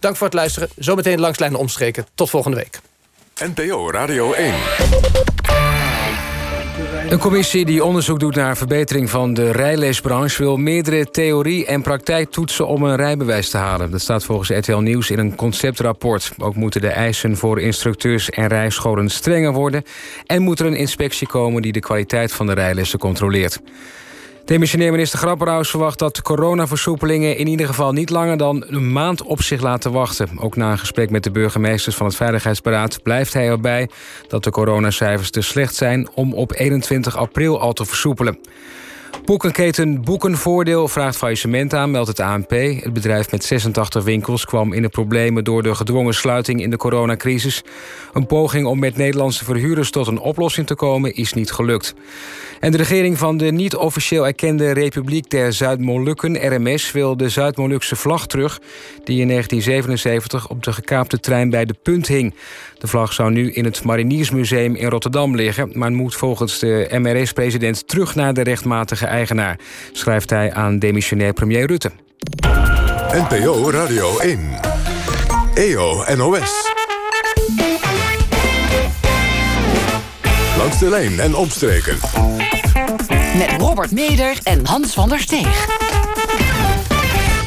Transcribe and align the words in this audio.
Dank 0.00 0.16
voor 0.16 0.26
het 0.26 0.34
luisteren. 0.34 0.68
Zometeen 0.76 1.20
langs 1.20 1.38
lijnen 1.38 1.58
omstreken. 1.58 2.06
Tot 2.14 2.30
volgende 2.30 2.56
week. 2.56 2.80
NPO 3.54 3.90
Radio 3.90 4.32
1. 4.32 4.54
Een 7.08 7.18
commissie 7.18 7.64
die 7.64 7.84
onderzoek 7.84 8.20
doet 8.20 8.34
naar 8.34 8.56
verbetering 8.56 9.10
van 9.10 9.34
de 9.34 9.50
rijleesbranche... 9.50 10.42
wil 10.42 10.56
meerdere 10.56 11.10
theorie- 11.10 11.66
en 11.66 11.82
praktijktoetsen 11.82 12.66
om 12.66 12.82
een 12.82 12.96
rijbewijs 12.96 13.50
te 13.50 13.56
halen. 13.56 13.90
Dat 13.90 14.00
staat 14.00 14.24
volgens 14.24 14.48
RTL 14.48 14.76
Nieuws 14.76 15.10
in 15.10 15.18
een 15.18 15.34
conceptrapport. 15.34 16.32
Ook 16.38 16.54
moeten 16.54 16.80
de 16.80 16.88
eisen 16.88 17.36
voor 17.36 17.60
instructeurs 17.60 18.30
en 18.30 18.46
rijscholen 18.46 19.08
strenger 19.08 19.52
worden... 19.52 19.84
en 20.26 20.42
moet 20.42 20.60
er 20.60 20.66
een 20.66 20.76
inspectie 20.76 21.26
komen 21.26 21.62
die 21.62 21.72
de 21.72 21.80
kwaliteit 21.80 22.32
van 22.32 22.46
de 22.46 22.52
rijlessen 22.52 22.98
controleert. 22.98 23.60
Demissionair 24.44 24.90
minister 24.90 25.18
Grapperhaus 25.18 25.70
verwacht 25.70 25.98
dat 25.98 26.22
coronaversoepelingen... 26.22 27.36
in 27.36 27.46
ieder 27.46 27.66
geval 27.66 27.92
niet 27.92 28.10
langer 28.10 28.36
dan 28.36 28.64
een 28.66 28.92
maand 28.92 29.22
op 29.22 29.42
zich 29.42 29.60
laten 29.60 29.92
wachten. 29.92 30.38
Ook 30.38 30.56
na 30.56 30.70
een 30.70 30.78
gesprek 30.78 31.10
met 31.10 31.24
de 31.24 31.30
burgemeesters 31.30 31.96
van 31.96 32.06
het 32.06 32.16
Veiligheidsberaad... 32.16 33.02
blijft 33.02 33.32
hij 33.32 33.48
erbij 33.48 33.88
dat 34.28 34.44
de 34.44 34.50
coronacijfers 34.50 35.30
te 35.30 35.40
slecht 35.40 35.74
zijn... 35.74 36.08
om 36.14 36.34
op 36.34 36.52
21 36.52 37.16
april 37.16 37.60
al 37.60 37.72
te 37.72 37.84
versoepelen. 37.84 38.38
Boekenketen 39.24 40.02
Boekenvoordeel 40.02 40.88
vraagt 40.88 41.16
faillissement 41.16 41.74
aan, 41.74 41.90
meldt 41.90 42.08
het 42.08 42.20
ANP. 42.20 42.50
Het 42.50 42.92
bedrijf 42.92 43.30
met 43.30 43.44
86 43.44 44.04
winkels 44.04 44.44
kwam 44.44 44.72
in 44.72 44.82
de 44.82 44.88
problemen... 44.88 45.44
door 45.44 45.62
de 45.62 45.74
gedwongen 45.74 46.14
sluiting 46.14 46.62
in 46.62 46.70
de 46.70 46.76
coronacrisis. 46.76 47.62
Een 48.12 48.26
poging 48.26 48.66
om 48.66 48.78
met 48.78 48.96
Nederlandse 48.96 49.44
verhuurders 49.44 49.90
tot 49.90 50.06
een 50.06 50.18
oplossing 50.18 50.66
te 50.66 50.74
komen... 50.74 51.14
is 51.14 51.32
niet 51.32 51.52
gelukt. 51.52 51.94
En 52.60 52.70
de 52.70 52.76
regering 52.76 53.18
van 53.18 53.36
de 53.36 53.52
niet 53.52 53.76
officieel 53.76 54.26
erkende 54.26 54.72
Republiek 54.72 55.30
der 55.30 55.52
Zuid-Molukken, 55.52 56.54
RMS, 56.54 56.92
wil 56.92 57.16
de 57.16 57.28
Zuid-Molukse 57.28 57.96
vlag 57.96 58.26
terug, 58.26 58.60
die 59.04 59.20
in 59.20 59.28
1977 59.28 60.48
op 60.48 60.62
de 60.62 60.72
gekaapte 60.72 61.20
trein 61.20 61.50
bij 61.50 61.64
de 61.64 61.74
Punt 61.82 62.06
hing. 62.06 62.34
De 62.80 62.86
vlag 62.86 63.12
zou 63.12 63.30
nu 63.30 63.52
in 63.52 63.64
het 63.64 63.84
Mariniersmuseum 63.84 64.74
in 64.74 64.88
Rotterdam 64.88 65.36
liggen, 65.36 65.70
maar 65.74 65.92
moet 65.92 66.14
volgens 66.14 66.58
de 66.58 66.88
MRS-president 66.92 67.88
terug 67.88 68.14
naar 68.14 68.34
de 68.34 68.42
rechtmatige 68.42 69.06
eigenaar, 69.06 69.58
schrijft 69.92 70.30
hij 70.30 70.52
aan 70.52 70.78
demissionair 70.78 71.32
premier 71.32 71.66
Rutte. 71.66 71.90
NPO 73.12 73.70
Radio 73.70 74.18
1. 74.18 74.40
EO 75.54 76.04
NOS. 76.16 76.72
Langs 80.58 80.78
de 80.78 80.88
lijn 80.88 81.20
en 81.20 81.34
omstreken. 81.34 81.96
Met 83.36 83.50
Robert 83.58 83.90
Meder 83.90 84.38
en 84.42 84.66
Hans 84.66 84.94
van 84.94 85.08
der 85.08 85.20
Steeg. 85.20 85.66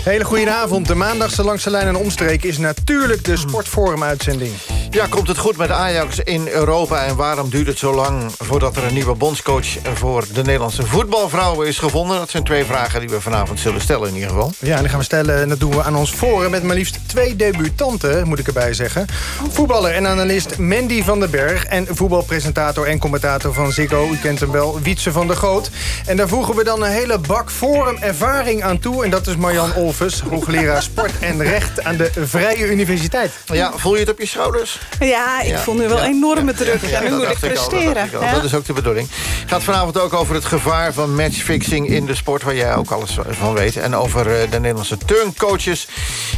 Hele 0.03 0.23
goede 0.23 0.52
avond. 0.52 0.88
De 0.88 0.95
maandagse 0.95 1.43
Langs 1.43 1.63
de 1.63 1.69
Lijn 1.69 1.88
en 1.88 1.95
Omstreek 1.95 2.43
is 2.43 2.58
natuurlijk 2.58 3.23
de 3.23 3.38
Sportforum-uitzending. 3.38 4.52
Ja, 4.94 5.08
komt 5.08 5.27
het 5.27 5.38
goed 5.38 5.58
met 5.58 5.69
Ajax 5.69 6.19
in 6.19 6.47
Europa... 6.47 7.03
en 7.03 7.16
waarom 7.16 7.49
duurt 7.49 7.67
het 7.67 7.77
zo 7.77 7.94
lang 7.94 8.31
voordat 8.38 8.75
er 8.75 8.83
een 8.83 8.94
nieuwe 8.94 9.16
bondscoach... 9.16 9.67
voor 9.94 10.25
de 10.33 10.41
Nederlandse 10.41 10.86
voetbalvrouwen 10.86 11.67
is 11.67 11.77
gevonden? 11.77 12.17
Dat 12.17 12.30
zijn 12.30 12.44
twee 12.44 12.66
vragen 12.66 12.99
die 12.99 13.09
we 13.09 13.21
vanavond 13.21 13.59
zullen 13.59 13.81
stellen 13.81 14.08
in 14.08 14.14
ieder 14.14 14.30
geval. 14.30 14.52
Ja, 14.59 14.75
en 14.75 14.80
die 14.80 14.89
gaan 14.89 14.99
we 14.99 15.05
stellen 15.05 15.41
en 15.41 15.49
dat 15.49 15.59
doen 15.59 15.71
we 15.71 15.83
aan 15.83 15.95
ons 15.95 16.11
forum... 16.11 16.52
met 16.52 16.64
maar 16.64 16.75
liefst 16.75 16.99
twee 17.08 17.36
debutanten, 17.36 18.27
moet 18.27 18.39
ik 18.39 18.47
erbij 18.47 18.73
zeggen. 18.73 19.05
Voetballer 19.52 19.91
en 19.94 20.08
analist 20.08 20.58
Mandy 20.58 21.03
van 21.03 21.19
den 21.19 21.30
Berg... 21.31 21.66
en 21.66 21.88
voetbalpresentator 21.89 22.88
en 22.88 22.99
commentator 22.99 23.53
van 23.53 23.71
Ziggo, 23.71 24.09
u 24.11 24.17
kent 24.17 24.39
hem 24.39 24.52
wel, 24.52 24.80
Wietse 24.81 25.11
van 25.11 25.27
der 25.27 25.36
Goot. 25.36 25.69
En 26.05 26.17
daar 26.17 26.27
voegen 26.27 26.55
we 26.55 26.64
dan 26.64 26.83
een 26.83 26.91
hele 26.91 27.17
bak 27.17 27.52
forum 27.52 27.97
ervaring 27.97 28.64
aan 28.64 28.80
toe... 28.80 29.03
en 29.03 29.09
dat 29.09 29.27
is 29.27 29.36
Marjan 29.36 29.73
Olvers, 29.73 30.19
hoogleraar 30.19 30.81
sport 30.81 31.19
en 31.19 31.44
recht... 31.44 31.83
aan 31.83 31.97
de 31.97 32.11
Vrije 32.19 32.71
Universiteit. 32.71 33.31
Ja, 33.45 33.71
voel 33.75 33.94
je 33.94 33.99
het 33.99 34.09
op 34.09 34.19
je 34.19 34.27
schouders? 34.27 34.81
Ja, 35.00 35.42
ik 35.42 35.48
Ja. 35.50 35.59
voel 35.59 35.76
nu 35.76 35.88
wel 35.88 35.98
Ja. 35.98 36.03
enorme 36.06 36.53
druk. 36.53 36.81
Ja, 36.81 36.98
en 37.02 37.03
nu 37.03 37.09
moet 37.09 37.22
ik 37.22 37.28
dacht 37.28 37.44
al, 37.44 37.50
dat 37.50 37.67
presteren. 37.70 38.06
ik 38.06 38.14
al. 38.14 38.31
Dat 38.34 38.44
is 38.44 38.53
ook 38.56 38.66
de 38.66 38.73
bedoeling. 38.73 39.08
Het 39.42 39.50
gaat 39.52 39.64
vanavond 39.64 40.00
ook 40.00 40.14
over 40.14 40.36
het 40.36 40.45
gevaar 40.45 40.94
van 40.94 41.16
matchfixing 41.16 41.88
in 41.89 42.05
de 42.05 42.16
sport... 42.16 42.44
waar 42.44 42.55
jij 42.55 42.76
ook 42.76 42.92
alles 42.92 43.17
van 43.30 43.54
weet. 43.54 43.77
En 43.77 43.95
over 43.95 44.42
eh, 44.42 44.52
de 44.52 44.60
Nederlandse 44.60 44.98
turncoaches... 44.98 45.88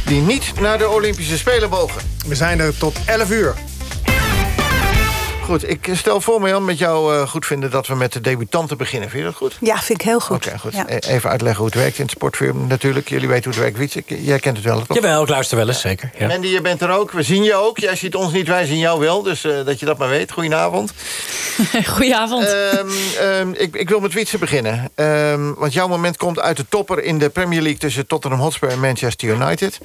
die 0.06 0.20
niet 0.20 0.52
naar 0.60 0.78
de 0.78 0.88
Olympische 0.88 1.36
Spelen 1.38 1.70
mogen. 1.70 2.02
We 2.26 2.34
zijn 2.34 2.60
er 2.60 2.78
tot 2.78 2.96
11 3.06 3.30
uur. 3.30 3.54
Goed, 5.46 5.68
ik 5.68 5.88
stel 5.92 6.20
voor, 6.20 6.40
Marjan, 6.40 6.64
met 6.64 6.78
jou 6.78 7.14
eh, 7.14 7.28
goed 7.28 7.46
vinden... 7.46 7.70
dat 7.70 7.86
we 7.86 7.94
met 7.94 8.12
de 8.12 8.20
debutanten 8.20 8.76
beginnen. 8.76 9.10
Vind 9.10 9.22
je 9.22 9.28
dat 9.28 9.38
goed? 9.38 9.56
Ja, 9.60 9.76
vind 9.78 10.00
ik 10.00 10.06
heel 10.06 10.20
goed. 10.20 10.36
Oké, 10.36 10.58
goed. 10.58 10.72
Ja. 10.72 10.84
E- 10.88 10.98
Even 10.98 11.30
uitleggen 11.30 11.62
hoe 11.62 11.70
het 11.70 11.80
werkt 11.80 11.96
in 11.96 12.02
het 12.02 12.10
sportfilm 12.10 12.66
natuurlijk. 12.66 13.08
Jullie 13.08 13.28
weten 13.28 13.44
hoe 13.44 13.52
het 13.52 13.62
werkt, 13.62 13.78
Wietse. 13.78 14.24
Jij 14.24 14.38
kent 14.38 14.56
het 14.56 14.66
wel, 14.66 14.82
toch? 14.86 14.96
Jawel, 14.96 15.22
ik 15.22 15.28
luister 15.28 15.56
wel 15.56 15.68
eens, 15.68 15.80
zeker. 15.80 16.10
Ja. 16.18 16.26
Mandy, 16.26 16.46
je 16.46 16.60
bent 16.60 16.82
er 16.82 16.90
ook. 16.90 17.10
We 17.10 17.22
zien 17.22 17.42
je 17.42 17.54
ook. 17.54 17.78
Jij 17.78 17.96
ziet 17.96 18.14
ons 18.14 18.32
niet, 18.32 18.48
wij 18.48 18.66
zien 18.66 18.78
jou 18.78 19.00
wel. 19.00 19.22
Dus 19.22 19.44
eh, 19.44 19.64
dat 19.64 19.80
je 19.80 19.86
dat 19.86 19.98
maar 19.98 20.08
weet. 20.08 20.32
Goedenavond. 20.32 20.92
Goedenavond. 21.94 22.44
Ehm, 22.46 22.86
ehm, 23.20 23.50
ik, 23.52 23.76
ik 23.76 23.88
wil 23.88 24.00
met 24.00 24.12
Wietse 24.12 24.38
beginnen. 24.38 24.90
Ehm, 24.94 25.54
want 25.54 25.72
jouw 25.72 25.88
moment 25.88 26.16
komt 26.16 26.40
uit 26.40 26.56
de 26.56 26.64
topper 26.68 27.02
in 27.02 27.18
de 27.18 27.28
Premier 27.28 27.60
League... 27.60 27.80
tussen 27.80 28.06
Tottenham 28.06 28.40
Hotspur 28.40 28.68
en 28.68 28.80
Manchester 28.80 29.28
United. 29.28 29.78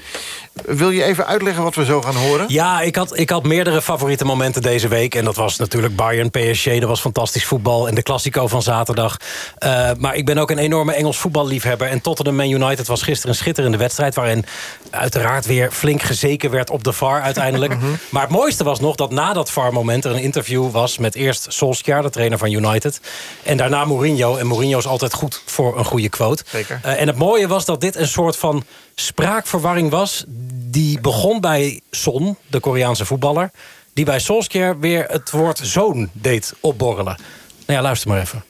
Wil 0.66 0.90
je 0.90 1.04
even 1.04 1.28
uitleggen 1.28 1.64
wat 1.64 1.76
we 1.76 1.86
zo 1.86 2.02
gaan 2.02 2.16
horen? 2.16 2.46
Ja, 2.48 2.82
ik 2.82 2.96
had, 2.96 3.18
ik 3.18 3.30
had 3.30 3.44
meerdere 3.44 3.82
favoriete 3.82 4.26
momenten 4.26 4.62
deze 4.62 4.88
week. 4.88 5.16
En 5.16 5.26
dat 5.26 5.36
was 5.36 5.51
natuurlijk 5.58 5.96
Bayern, 5.96 6.30
PSG, 6.30 6.80
dat 6.80 6.90
was 6.90 7.00
fantastisch 7.02 7.46
voetbal. 7.46 7.88
En 7.88 7.96
de 7.96 8.02
Classico 8.02 8.48
van 8.48 8.62
zaterdag. 8.62 9.18
Eh, 9.58 9.90
maar 9.98 10.16
ik 10.16 10.26
ben 10.26 10.38
ook 10.38 10.52
een 10.52 10.58
enorme 10.58 10.94
Engels 10.94 11.18
voetballiefhebber. 11.18 11.88
En 11.88 12.02
Tottenham 12.02 12.36
Man 12.36 12.50
United 12.50 12.88
was 12.88 13.02
gisteren 13.02 13.30
een 13.30 13.38
schitterende 13.38 13.78
wedstrijd... 13.78 14.16
waarin 14.16 14.46
uiteraard 14.90 15.46
weer 15.46 15.72
flink 15.72 16.02
gezeken 16.02 16.52
werd 16.52 16.70
op 16.70 16.84
de 16.84 16.94
VAR 16.94 17.22
uiteindelijk. 17.22 17.76
Maar 18.10 18.22
het 18.22 18.32
mooiste 18.32 18.64
was 18.64 18.80
nog 18.80 18.96
dat 18.96 19.12
na 19.12 19.34
dat 19.34 19.52
VAR-moment... 19.52 20.06
er 20.06 20.12
een 20.12 20.22
interview 20.22 20.72
was 20.72 20.98
met 20.98 21.16
eerst 21.16 21.46
Solskjaer, 21.50 22.02
de 22.02 22.10
trainer 22.10 22.38
van 22.38 22.52
United... 22.52 23.02
en 23.44 23.58
daarna 23.58 23.86
Mourinho. 23.86 24.36
En 24.36 24.48
Mourinho 24.48 24.78
is 24.78 24.88
altijd 24.88 25.14
goed 25.14 25.42
voor 25.46 25.78
een 25.78 25.86
goede 25.86 26.10
quote. 26.10 26.44
Zeker. 26.48 26.80
Eh, 26.84 27.02
en 27.02 27.08
het 27.08 27.18
mooie 27.18 27.48
was 27.48 27.66
dat 27.66 27.82
dit 27.82 27.96
een 27.96 28.08
soort 28.08 28.38
van 28.38 28.64
spraakverwarring 28.96 29.90
was... 29.90 30.24
die 30.54 31.00
begon 31.00 31.40
bij 31.40 31.82
Son, 31.92 32.38
de 32.48 32.60
Koreaanse 32.60 33.06
voetballer... 33.06 33.52
die 33.94 34.06
bij 34.06 34.19
Solskjaer 34.19 34.79
weer 34.79 35.06
het 35.07 35.31
woord 35.31 35.59
zoon 35.63 36.09
deed 36.13 36.53
opborrelen. 36.59 37.18
Nou 37.66 37.79
ja, 37.79 37.81
luister 37.81 38.09
maar 38.09 38.19
even. 38.19 38.44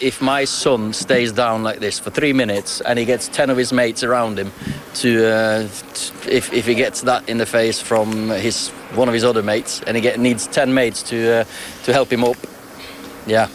if 0.00 0.20
my 0.20 0.44
son 0.44 0.92
stays 0.92 1.32
down 1.32 1.62
like 1.64 1.80
this 1.80 1.98
for 2.00 2.12
three 2.12 2.32
minutes 2.32 2.80
and 2.82 2.98
he 2.98 3.04
gets 3.04 3.28
10 3.28 3.50
of 3.50 3.56
his 3.56 3.72
mates 3.72 4.04
around 4.04 4.38
him 4.38 4.52
to, 4.94 5.08
uh, 5.08 5.66
if, 6.28 6.52
if 6.52 6.66
he 6.66 6.74
gets 6.74 7.00
that 7.00 7.28
in 7.28 7.38
the 7.38 7.46
face 7.46 7.80
from 7.82 8.30
his 8.30 8.70
one 8.94 9.08
of 9.08 9.14
his 9.14 9.24
other 9.24 9.42
mates 9.42 9.82
and 9.86 9.96
he 9.96 10.00
get, 10.00 10.18
needs 10.18 10.46
10 10.46 10.72
mates 10.72 11.02
to, 11.02 11.16
uh, 11.16 11.44
to 11.84 11.92
help 11.92 12.12
him 12.12 12.22
up 12.22 12.36
yeah 13.26 13.48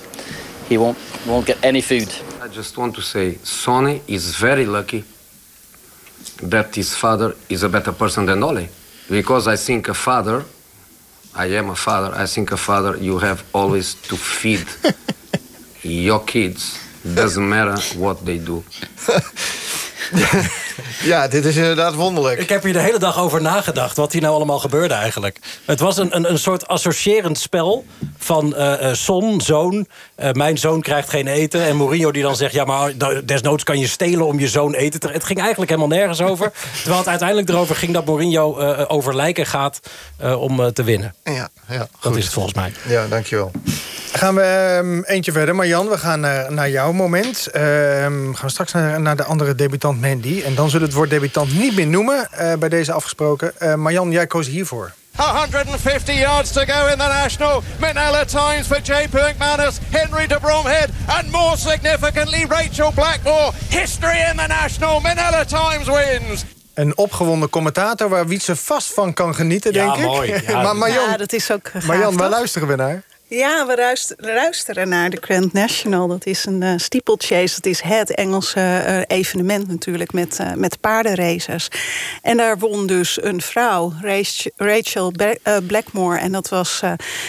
he 0.67 0.77
won't, 0.77 0.97
won't 1.25 1.45
get 1.45 1.57
any 1.63 1.81
food 1.81 2.09
I 2.41 2.49
just 2.49 2.77
want 2.77 2.93
to 2.95 3.01
say 3.01 3.37
Sonny 3.43 4.01
is 4.05 4.35
very 4.35 4.65
lucky 4.65 5.05
that 6.41 6.75
his 6.75 6.93
father 6.93 7.35
is 7.47 7.63
a 7.63 7.69
better 7.69 7.93
person 7.93 8.25
than 8.25 8.43
Ole. 8.43 8.67
Because 9.09 9.47
I 9.47 9.55
think 9.55 9.87
a 9.87 9.93
father, 9.93 10.43
I 11.35 11.47
am 11.47 11.69
a 11.69 11.75
father, 11.75 12.15
I 12.15 12.27
think 12.27 12.51
a 12.51 12.57
father 12.57 12.95
you 12.97 13.17
have 13.19 13.43
always 13.53 13.95
to 13.95 14.15
feed 14.15 14.67
your 15.81 16.19
kids. 16.19 16.79
Doesn't 17.15 17.47
matter 17.47 17.83
what 17.97 18.17
they 18.25 18.41
do. 18.43 18.63
Ja, 21.03 21.27
dit 21.27 21.45
is 21.45 21.55
inderdaad 21.55 21.93
wonderlijk. 21.93 22.39
Ik 22.39 22.49
heb 22.49 22.63
hier 22.63 22.73
de 22.73 22.79
hele 22.79 22.99
dag 22.99 23.19
over 23.19 23.41
nagedacht 23.41 23.97
wat 23.97 24.11
hier 24.11 24.21
nou 24.21 24.33
allemaal 24.33 24.59
gebeurde 24.59 24.93
eigenlijk. 24.93 25.39
Het 25.65 25.79
was 25.79 25.97
een, 25.97 26.15
een, 26.15 26.29
een 26.31 26.39
soort 26.39 26.67
associërend 26.67 27.37
spel 27.39 27.85
van 28.17 28.55
eh, 28.55 28.89
eh, 28.89 28.95
Son, 28.95 29.41
zoon. 29.41 29.87
eh, 30.15 30.31
mijn 30.31 30.57
zoon 30.57 30.81
krijgt 30.81 31.09
geen 31.09 31.27
eten. 31.27 31.63
En 31.65 31.75
Mourinho 31.75 32.11
die 32.11 32.23
dan 32.23 32.35
zegt, 32.35 32.53
ja 32.53 32.63
maar 32.65 32.91
desnoods 33.25 33.63
kan 33.63 33.79
je 33.79 33.87
stelen 33.87 34.25
om 34.25 34.39
je 34.39 34.47
zoon 34.47 34.73
eten 34.73 34.99
te... 34.99 35.07
Het 35.09 35.23
ging 35.23 35.39
eigenlijk 35.39 35.71
helemaal 35.71 35.97
nergens 35.97 36.21
over. 36.21 36.51
Terwijl 36.75 36.97
het 36.97 37.07
uiteindelijk 37.07 37.49
erover 37.49 37.75
ging 37.75 37.93
dat 37.93 38.05
Mourinho 38.05 38.57
eh, 38.59 38.85
over 38.87 39.15
lijken 39.15 39.45
gaat 39.45 39.79
eh, 40.17 40.41
om 40.41 40.59
eh, 40.59 40.67
te 40.67 40.83
winnen. 40.83 41.15
Ja, 41.23 41.49
ja, 41.69 41.77
Dat 41.77 41.87
goed. 41.99 42.15
is 42.15 42.23
het 42.23 42.33
volgens 42.33 42.53
mij. 42.53 42.73
Ja, 42.87 43.07
dankjewel. 43.07 43.51
Gaan 44.13 44.35
we 44.35 44.41
ehm, 44.41 45.01
eentje 45.01 45.31
verder. 45.31 45.55
Marjan, 45.55 45.89
we 45.89 45.97
gaan 45.97 46.19
naar, 46.19 46.51
naar 46.51 46.69
jouw 46.69 46.91
moment. 46.91 47.47
Ehm, 47.47 47.63
gaan 48.33 48.33
we 48.41 48.49
straks 48.49 48.71
naar, 48.71 49.01
naar 49.01 49.15
de 49.15 49.23
andere 49.23 49.55
debutant 49.55 50.01
Mandy. 50.01 50.41
En 50.45 50.55
dan 50.55 50.65
zullen 50.69 50.79
we 50.81 50.85
het 50.85 50.93
woord 50.93 51.09
debutant 51.09 51.53
niet 51.57 51.75
meer 51.75 51.87
noemen. 51.87 52.27
eh, 52.31 52.53
bij 52.53 52.69
deze 52.69 52.91
afgesproken. 52.91 53.59
Eh, 53.59 53.73
Marjan, 53.75 54.11
jij 54.11 54.27
koos 54.27 54.47
hiervoor. 54.47 54.91
150 55.15 56.15
yards 56.19 56.51
to 56.51 56.61
go 56.65 56.85
in 56.87 56.97
the 56.97 57.07
national. 57.21 57.63
Manila 57.79 58.25
Times 58.25 58.67
for 58.67 58.79
J. 58.83 58.91
McManus, 59.11 59.77
Henry 59.89 60.27
de 60.27 60.37
Bromhead, 60.41 60.87
and 61.07 61.31
more 61.31 61.57
significantly, 61.57 62.45
Rachel 62.49 62.91
Blackmore. 62.91 63.51
History 63.69 64.17
in 64.31 64.37
the 64.37 64.47
national. 64.47 64.99
Manila 64.99 65.45
Times 65.45 65.87
wins. 65.87 66.43
Een 66.73 66.97
opgewonden 66.97 67.49
commentator 67.49 68.09
waar 68.09 68.27
Wietse 68.27 68.55
vast 68.55 68.93
van 68.93 69.13
kan 69.13 69.35
genieten, 69.35 69.73
Ja, 69.73 69.83
denk 69.85 69.97
ik. 69.97 70.05
mooi. 70.05 70.41
Ja, 70.47 70.61
maar 70.63 70.75
Marjan, 70.75 71.09
Ja, 71.09 71.17
dat 71.17 71.33
is 71.33 71.51
ook 71.51 71.69
gaaf, 71.69 71.85
Marjan 71.85 72.17
waar 72.17 72.27
toch? 72.29 72.37
luisteren 72.37 72.67
we 72.67 72.75
naar? 72.75 73.01
Ja, 73.35 73.65
we 73.65 73.97
luisteren 74.17 74.89
naar 74.89 75.09
de 75.09 75.17
Grand 75.21 75.53
National. 75.53 76.07
Dat 76.07 76.25
is 76.25 76.45
een 76.45 76.61
uh, 76.61 76.73
steeplechase. 76.77 77.55
Dat 77.55 77.65
is 77.65 77.81
het 77.81 78.15
Engelse 78.15 78.59
uh, 78.59 79.17
evenement 79.17 79.67
natuurlijk 79.67 80.13
met, 80.13 80.37
uh, 80.41 80.53
met 80.53 80.79
paardenraces. 80.79 81.67
En 82.21 82.37
daar 82.37 82.57
won 82.57 82.87
dus 82.87 83.23
een 83.23 83.41
vrouw, 83.41 83.93
Rachel 84.57 85.11
Blackmore. 85.67 86.17
En 86.17 86.31
dat 86.31 86.49
was 86.49 86.81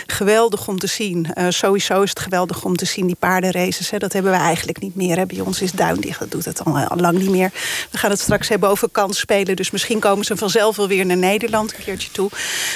geweldig 0.06 0.68
om 0.68 0.78
te 0.78 0.86
zien. 0.86 1.26
sowieso 1.48 2.02
is 2.02 2.08
het 2.08 2.20
geweldig 2.20 2.64
om 2.64 2.76
te 2.76 2.84
zien, 2.84 3.06
die 3.06 3.16
paardenraces. 3.18 3.90
Hè. 3.90 3.98
Dat 3.98 4.12
hebben 4.12 4.32
we 4.32 4.38
eigenlijk 4.38 4.80
niet 4.80 4.94
meer. 4.94 5.16
Hè. 5.16 5.26
Bij 5.26 5.40
ons 5.40 5.62
is 5.62 5.72
Duindicht, 5.72 6.18
dat 6.18 6.30
doet 6.30 6.44
het 6.44 6.64
al, 6.64 6.78
al, 6.78 6.96
lang 6.96 7.18
niet 7.18 7.30
meer. 7.30 7.50
We 7.90 7.98
gaan 7.98 8.10
het 8.10 8.20
straks 8.20 8.48
hebben 8.48 8.68
over 8.68 8.88
kansspelen. 8.90 9.56
Dus 9.56 9.70
misschien 9.70 9.98
komen 10.00 10.24
ze 10.24 10.36
vanzelf 10.36 10.76
wel 10.76 10.88
weer 10.88 11.06
naar 11.06 11.16
Nederland 11.16 11.74
een 11.74 11.84
keertje 11.84 12.10
toe. 12.10 12.30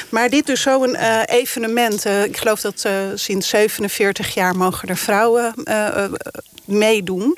Maar 0.09 0.31
dit 0.31 0.47
dus 0.47 0.61
zo'n 0.61 0.97
evenement. 1.25 2.05
ik 2.05 2.37
geloof 2.37 2.61
dat 2.61 2.87
sinds 3.19 3.49
47 3.49 4.35
jaar 4.35 4.57
mogen 4.57 4.89
er 4.89 4.97
vrouwen 4.97 5.55
uh, 5.65 6.05
meedoen. 6.69 7.37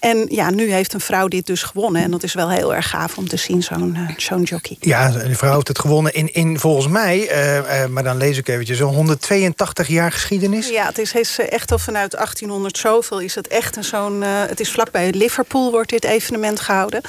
En 0.00 0.26
ja, 0.28 0.50
nu 0.50 0.72
heeft 0.72 0.92
een 0.92 1.00
vrouw 1.00 1.28
dit 1.28 1.46
dus 1.46 1.62
gewonnen. 1.62 2.02
En 2.02 2.10
dat 2.10 2.22
is 2.22 2.34
wel 2.34 2.50
heel 2.50 2.74
erg 2.74 2.88
gaaf 2.88 3.18
om 3.18 3.28
te 3.28 3.36
zien, 3.36 3.62
zo'n 3.62 3.94
uh, 3.94 4.10
zo'n 4.16 4.42
jockey. 4.42 4.76
Ja, 4.80 5.10
de 5.10 5.34
vrouw 5.34 5.54
heeft 5.54 5.68
het 5.68 5.78
gewonnen 5.78 6.14
in, 6.14 6.32
in 6.32 6.58
volgens 6.58 6.88
mij, 6.88 7.18
uh, 7.18 7.56
uh, 7.56 7.86
maar 7.86 8.02
dan 8.02 8.16
lees 8.16 8.38
ik 8.38 8.48
eventjes, 8.48 8.78
zo'n 8.78 8.94
182 8.94 9.88
jaar 9.88 10.12
geschiedenis. 10.12 10.68
Ja, 10.68 10.86
het 10.86 10.98
is, 10.98 11.12
is 11.12 11.38
echt 11.38 11.72
al 11.72 11.78
vanuit 11.78 12.10
1800 12.10 12.78
zoveel 12.78 13.20
is 13.20 13.34
het 13.34 13.48
echt 13.48 13.76
een 13.76 13.84
zo'n... 13.84 14.22
het 14.22 14.60
is 14.60 14.70
vlakbij 14.70 15.10
Liverpool 15.12 15.70
wordt 15.70 15.90
dit 15.90 16.04
evenement 16.04 16.60
gehouden. 16.60 17.00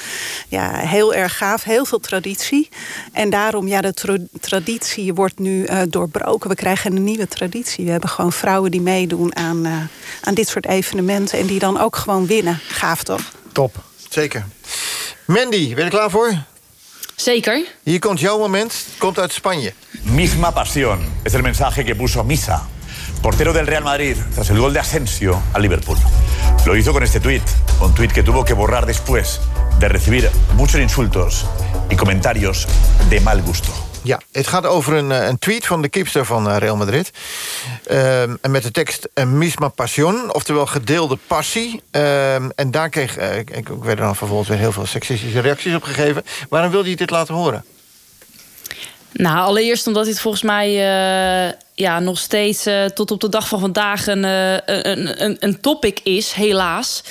Ja, 0.48 0.72
heel 0.76 1.14
erg 1.14 1.38
gaaf, 1.38 1.64
heel 1.64 1.86
veel 1.86 2.00
traditie. 2.00 2.70
En 3.14 3.30
daarom, 3.30 3.68
ja, 3.68 3.82
de 3.82 3.94
tra 3.94 4.18
traditie 4.40 5.14
wordt 5.14 5.40
nu 5.40 5.68
doorbroken. 5.90 6.50
We 6.50 6.56
krijgen 6.56 6.96
een 6.96 7.04
nieuwe 7.04 7.28
traditie. 7.28 7.86
We 7.86 7.92
hebben 7.92 8.10
gewoon 8.10 8.32
vrouwen 8.32 8.72
die 8.72 8.82
meedoen 8.82 9.36
aan, 9.36 9.90
aan 10.22 10.34
dit 10.34 10.48
soort 10.48 10.66
evenementen... 10.66 11.40
en 11.40 11.46
die 11.46 11.59
dan 11.60 11.80
ook 11.80 11.96
gewoon 11.96 12.28
winnen. 12.28 12.60
Gaaf 12.68 13.04
toch? 13.04 13.22
Top. 13.52 13.76
Zeker. 14.10 14.46
Mandy, 15.26 15.68
ben 15.68 15.78
je 15.78 15.84
er 15.84 15.90
klaar 15.90 16.10
voor? 16.10 16.34
Zeker. 17.16 17.66
Hier 17.84 18.00
komt 18.00 18.20
jouw 18.20 18.38
moment. 18.38 18.86
Komt 18.98 19.20
uit 19.20 19.34
Spanje. 19.34 19.74
Misma 20.02 20.52
pasión. 20.52 21.00
Es 21.24 21.34
el 21.34 21.42
mensaje 21.42 21.84
que 21.84 21.96
puso 21.96 22.24
Misa, 22.24 22.68
portero 23.22 23.54
del 23.54 23.66
Real 23.66 23.84
Madrid, 23.84 24.18
tras 24.34 24.50
el 24.50 24.58
gol 24.58 24.74
de 24.74 24.80
Asensio 24.80 25.42
al 25.52 25.62
Liverpool. 25.62 25.98
Lo 26.66 26.76
hizo 26.76 26.92
con 26.92 27.04
este 27.04 27.20
tuit. 27.20 27.44
Un 27.82 27.94
tuit 27.94 28.12
que 28.12 28.24
tuvo 28.24 28.44
que 28.44 28.54
borrar 28.54 28.86
después 28.86 29.40
de 29.80 29.88
recibir 29.88 30.30
muchos 30.56 30.82
insultos 30.82 31.46
y 31.90 31.96
comentarios 31.96 32.68
de 33.10 33.20
mal 33.20 33.42
gusto. 33.42 33.89
Ja, 34.04 34.20
het 34.32 34.48
gaat 34.48 34.66
over 34.66 34.94
een, 34.94 35.12
eh, 35.12 35.28
een 35.28 35.40
tweet 35.40 35.66
van 35.66 35.82
de 35.82 35.90
keepster 35.90 36.26
van 36.26 36.50
eh, 36.50 36.58
Real 36.58 36.76
Madrid. 36.76 37.12
Uh, 37.88 38.22
en 38.22 38.52
met 38.52 38.64
de 38.64 38.72
tekst 38.72 39.10
uh, 39.14 39.26
misma 39.26 39.68
passion, 39.68 40.34
oftewel 40.34 40.66
gedeelde 40.66 41.18
passie. 41.28 41.82
Uh, 41.92 42.36
en 42.36 42.72
daar 42.72 42.90
kreeg, 42.90 43.18
ik, 43.18 43.50
ik 43.50 43.68
werd 43.68 44.00
er 44.00 44.06
dan 44.06 44.16
vervolgens 44.16 44.50
weer 44.50 44.58
heel 44.58 44.72
veel 44.72 44.86
seksistische 44.86 45.40
reacties 45.40 45.76
op 45.76 45.84
gegeven. 45.84 46.24
Waarom 46.50 46.72
wilde 46.72 46.90
je 46.90 46.96
dit 46.96 47.10
laten 47.10 47.34
horen? 47.34 47.66
Nou, 49.14 49.38
allereerst 49.38 49.88
omdat 49.88 50.06
dit 50.06 50.20
volgens 50.20 50.44
mij 50.44 50.70
uh, 50.70 51.52
ja, 51.74 52.00
nog 52.00 52.18
steeds 52.18 52.68
uh, 52.68 52.86
tot 52.86 53.12
op 53.12 53.22
de 53.22 53.30
dag 53.30 53.48
van 53.48 53.60
vandaag 53.60 54.08
een, 54.08 54.24
uh, 54.24 54.54
een, 54.66 55.38
een, 55.40 55.62
topic 55.62 56.00
is, 56.04 56.32
helaas. 56.32 57.04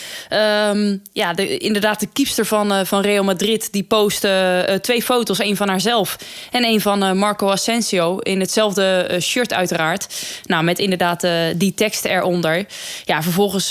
Um, 0.68 1.02
ja, 1.12 1.32
de, 1.32 1.56
inderdaad, 1.56 2.00
de 2.00 2.08
kiepster 2.12 2.46
van, 2.46 2.86
van 2.86 3.00
Real 3.00 3.24
Madrid 3.24 3.72
die 3.72 3.82
postte 3.82 4.78
twee 4.82 5.02
foto's. 5.02 5.38
een 5.38 5.56
van 5.56 5.68
haarzelf 5.68 6.16
en 6.50 6.64
een 6.64 6.80
van 6.80 7.18
Marco 7.18 7.48
Asensio. 7.48 8.18
In 8.18 8.40
hetzelfde 8.40 9.18
shirt 9.20 9.52
uiteraard. 9.52 10.06
Nou, 10.46 10.64
met 10.64 10.78
inderdaad 10.78 11.26
die 11.56 11.74
tekst 11.74 12.04
eronder. 12.04 12.66
Ja, 13.04 13.22
vervolgens 13.22 13.68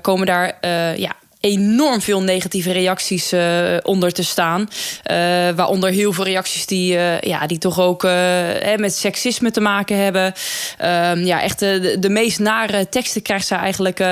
komen 0.00 0.26
daar 0.26 0.58
ja, 0.96 1.16
enorm 1.44 2.00
veel 2.00 2.22
negatieve 2.22 2.72
reacties 2.72 3.32
uh, 3.32 3.76
onder 3.82 4.12
te 4.12 4.24
staan. 4.24 4.60
Uh, 4.60 5.16
waaronder 5.56 5.90
heel 5.90 6.12
veel 6.12 6.24
reacties 6.24 6.66
die, 6.66 6.94
uh, 6.94 7.20
ja, 7.20 7.46
die 7.46 7.58
toch 7.58 7.80
ook 7.80 8.02
met 8.76 8.94
seksisme 8.94 9.50
te 9.50 9.60
maken 9.60 9.96
hebben. 9.96 10.32
Ehm, 10.78 11.18
ja, 11.18 11.42
echt 11.42 11.58
de, 11.58 11.96
de 11.98 12.08
meest 12.08 12.38
nare 12.38 12.88
teksten 12.88 13.22
krijgt 13.22 13.46
ze 13.46 13.54
eigenlijk 13.54 14.04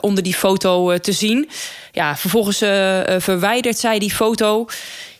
onder 0.00 0.22
die 0.22 0.34
foto 0.34 0.98
te 0.98 1.12
zien. 1.12 1.48
Ja, 1.92 2.16
vervolgens 2.16 2.58
verwijdert 3.24 3.78
zij 3.78 3.98
die 3.98 4.14
foto. 4.14 4.66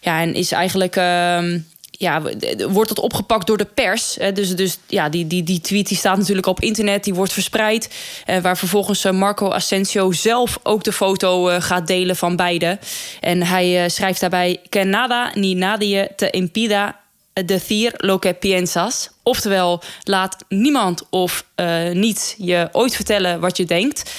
Ja, 0.01 0.21
en 0.21 0.35
is 0.35 0.53
eigenlijk 0.53 0.97
ehm, 0.97 1.59
ja, 1.99 2.23
wordt 2.69 2.89
dat 2.89 2.99
opgepakt 2.99 3.47
door 3.47 3.57
de 3.57 3.65
pers. 3.65 4.19
Dus, 4.35 4.57
dus 4.57 4.79
ja, 4.87 5.09
die, 5.09 5.27
die, 5.27 5.43
die 5.43 5.61
tweet 5.61 5.89
die 5.89 5.97
staat 5.97 6.19
natuurlijk 6.19 6.47
op 6.47 6.61
internet, 6.61 7.05
die 7.05 7.15
wordt 7.15 7.33
verspreid. 7.33 7.91
Eh, 8.25 8.39
waar 8.39 8.57
vervolgens 8.57 9.05
eh, 9.05 9.13
Marco 9.13 9.51
Asensio 9.51 10.13
zelf 10.13 10.59
ook 10.63 10.85
de 10.85 10.93
foto 10.93 11.49
eh, 11.49 11.63
gaat 11.63 11.87
delen 11.87 12.17
van 12.17 12.37
beide. 12.37 12.79
En 13.21 13.43
hij 13.43 13.89
schrijft 13.89 14.21
daarbij: 14.21 14.61
Que 14.69 14.85
nada 14.85 15.31
ni 15.35 15.55
nadie 15.55 16.09
te 16.17 16.31
impida 16.31 16.97
decir 17.45 17.93
lo 17.97 18.19
que 18.19 18.35
piensas. 18.35 19.11
Oftewel, 19.23 19.83
laat 20.03 20.37
niemand 20.49 21.03
of 21.11 21.45
niet 21.93 22.35
je 22.39 22.69
ooit 22.73 22.95
vertellen 22.95 23.41
wat 23.41 23.57
je 23.57 23.65
denkt. 23.65 24.13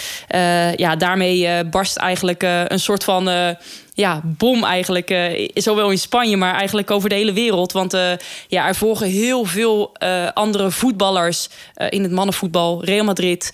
Ja, 0.76 0.96
daarmee 0.96 1.66
barst 1.66 1.98
eigenlijk 1.98 2.42
een 2.68 2.80
soort 2.80 3.04
van 3.04 3.56
ja, 3.98 4.22
bom 4.24 4.64
eigenlijk. 4.64 5.10
Uh, 5.12 5.50
zowel 5.54 5.92
in 5.92 5.98
Spanje, 5.98 6.38
maar 6.38 6.54
eigenlijk 6.54 6.92
over 6.92 7.10
de 7.10 7.16
hele 7.16 7.34
wereld. 7.34 7.72
Want 7.72 7.94
uh, 7.94 8.12
ja, 8.48 8.68
er 8.68 8.76
volgen 8.76 9.08
heel 9.08 9.46
veel 9.46 9.92
uh, 10.04 10.28
andere 10.34 10.72
voetballers 10.72 11.50
in 11.90 12.04
het 12.04 12.12
mannenvoetbal. 12.12 12.84
Real 12.84 13.06
Madrid, 13.06 13.52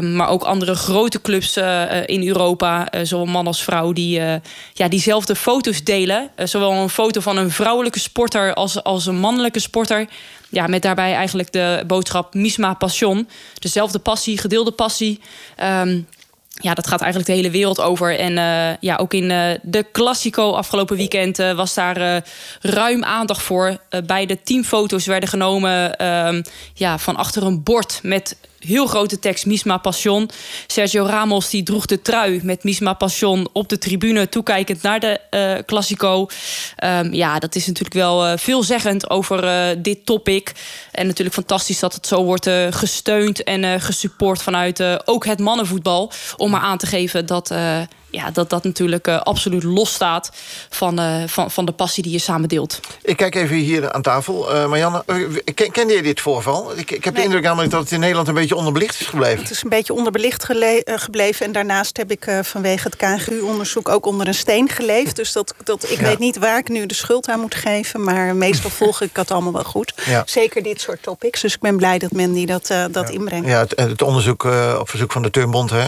maar 0.00 0.28
ook 0.28 0.42
andere 0.42 0.74
grote 0.74 1.20
clubs 1.20 1.56
in 2.06 2.26
Europa. 2.26 2.88
zowel 3.02 3.26
man 3.26 3.46
als 3.46 3.62
vrouw, 3.62 3.92
die 3.92 4.20
ja, 4.72 4.88
diezelfde 4.88 5.34
foto's 5.34 5.84
delen. 5.84 6.30
zowel 6.44 6.72
een 6.72 6.88
foto 6.88 7.20
van 7.20 7.36
een 7.36 7.50
vrouwelijke 7.50 7.98
sporter 7.98 8.54
als, 8.54 8.82
als 8.82 9.06
een 9.06 9.18
mannelijke 9.18 9.60
sporter. 9.60 10.06
Ja, 10.48 10.66
met 10.66 10.82
daarbij 10.82 11.14
eigenlijk 11.14 11.52
de 11.52 11.84
boodschap 11.86 12.34
Misma 12.34 12.74
Passion. 12.74 13.28
Dezelfde 13.58 13.98
passie, 13.98 14.38
gedeelde 14.38 14.70
passie. 14.70 15.20
Um, 15.62 16.06
ja, 16.62 16.74
dat 16.74 16.86
gaat 16.86 17.00
eigenlijk 17.00 17.30
de 17.30 17.36
hele 17.36 17.50
wereld 17.50 17.80
over. 17.80 18.18
En 18.18 18.32
uh, 18.32 18.76
ja, 18.80 18.96
ook 18.96 19.14
in 19.14 19.30
uh, 19.30 19.50
de 19.62 19.86
Classico 19.92 20.52
afgelopen 20.52 20.96
weekend 20.96 21.38
uh, 21.38 21.52
was 21.52 21.74
daar 21.74 22.24
ruim 22.60 23.04
aandacht 23.04 23.42
voor. 23.42 23.76
beide 24.06 24.42
teamfoto's 24.42 25.06
werden 25.06 25.28
genomen 25.28 25.96
ehm, 25.96 26.42
ja, 26.74 26.98
van 26.98 27.16
achter 27.16 27.42
een 27.42 27.62
bord 27.62 28.00
met 28.02 28.36
heel 28.58 28.86
grote 28.86 29.18
tekst 29.18 29.46
Misma 29.46 29.78
Passion. 29.78 30.30
Sergio 30.66 31.04
Ramos 31.04 31.50
die 31.50 31.62
droeg 31.62 31.86
de 31.86 32.02
trui 32.02 32.40
met 32.42 32.64
Misma 32.64 32.92
Passion 32.92 33.48
op 33.52 33.68
de 33.68 33.78
tribune 33.78 34.28
toekijkend 34.28 34.82
naar 34.82 35.00
de 35.00 35.20
uh, 35.30 35.64
Classico. 35.66 36.28
Um, 36.84 37.14
ja, 37.14 37.38
dat 37.38 37.54
is 37.54 37.66
natuurlijk 37.66 37.94
wel 37.94 38.26
uh, 38.26 38.32
veelzeggend 38.36 39.10
over 39.10 39.44
uh, 39.44 39.76
dit 39.82 40.06
topic. 40.06 40.52
En 40.92 41.06
natuurlijk 41.06 41.34
fantastisch 41.34 41.78
dat 41.78 41.94
het 41.94 42.06
zo 42.06 42.24
wordt 42.24 42.50
gesteund 42.70 43.42
en 43.42 43.80
gesupport 43.80 44.42
vanuit 44.42 45.06
ook 45.08 45.26
het 45.26 45.38
mannenvoetbal. 45.38 46.12
Om 46.36 46.50
maar 46.50 46.60
aan 46.60 46.78
te 46.78 46.86
geven 46.86 47.26
dat 47.26 47.54
ja, 48.16 48.30
dat 48.30 48.50
dat 48.50 48.64
natuurlijk 48.64 49.08
uh, 49.08 49.20
absoluut 49.20 49.62
los 49.62 49.92
staat 49.92 50.30
van, 50.68 51.00
uh, 51.00 51.22
van, 51.26 51.50
van 51.50 51.64
de 51.64 51.72
passie 51.72 52.02
die 52.02 52.12
je 52.12 52.18
samen 52.18 52.48
deelt. 52.48 52.80
Ik 53.02 53.16
kijk 53.16 53.34
even 53.34 53.56
hier 53.56 53.92
aan 53.92 54.02
tafel. 54.02 54.54
Uh, 54.54 54.68
Marianne, 54.68 55.04
ken, 55.54 55.70
kende 55.70 55.94
je 55.94 56.02
dit 56.02 56.20
voorval? 56.20 56.72
Ik, 56.76 56.90
ik 56.90 57.04
heb 57.04 57.12
nee. 57.12 57.22
de 57.22 57.22
indruk 57.22 57.42
namelijk 57.42 57.70
dat 57.70 57.80
het 57.80 57.92
in 57.92 58.00
Nederland 58.00 58.28
een 58.28 58.34
beetje 58.34 58.56
onderbelicht 58.56 59.00
is 59.00 59.06
gebleven. 59.06 59.42
Het 59.42 59.50
is 59.50 59.62
een 59.62 59.68
beetje 59.68 59.92
onderbelicht 59.92 60.44
gebleven. 60.84 61.46
En 61.46 61.52
daarnaast 61.52 61.96
heb 61.96 62.10
ik 62.10 62.30
vanwege 62.42 62.88
het 62.88 62.96
KNGU-onderzoek 62.96 63.88
ook 63.88 64.06
onder 64.06 64.26
een 64.26 64.34
steen 64.34 64.68
geleefd. 64.68 65.16
Dus 65.16 65.32
dat, 65.32 65.54
dat, 65.64 65.90
ik 65.90 66.00
ja. 66.00 66.06
weet 66.06 66.18
niet 66.18 66.38
waar 66.38 66.58
ik 66.58 66.68
nu 66.68 66.86
de 66.86 66.94
schuld 66.94 67.28
aan 67.28 67.40
moet 67.40 67.54
geven. 67.54 68.04
Maar 68.04 68.36
meestal 68.36 68.70
volg 68.80 69.00
ik 69.00 69.14
dat 69.14 69.30
allemaal 69.30 69.52
wel 69.52 69.64
goed. 69.64 69.94
Ja. 70.04 70.22
Zeker 70.26 70.62
dit 70.62 70.80
soort 70.80 71.02
topics. 71.02 71.40
Dus 71.40 71.54
ik 71.54 71.60
ben 71.60 71.76
blij 71.76 71.98
dat 71.98 72.12
men 72.12 72.32
die 72.32 72.46
dat, 72.46 72.66
dat 72.90 73.08
ja. 73.08 73.14
inbrengt. 73.14 73.48
Ja, 73.48 73.58
het, 73.58 73.80
het 73.80 74.02
onderzoek 74.02 74.44
op 74.78 74.88
verzoek 74.88 75.12
van 75.12 75.22
de 75.22 75.30
Turnbond. 75.30 75.70
Hè. 75.70 75.84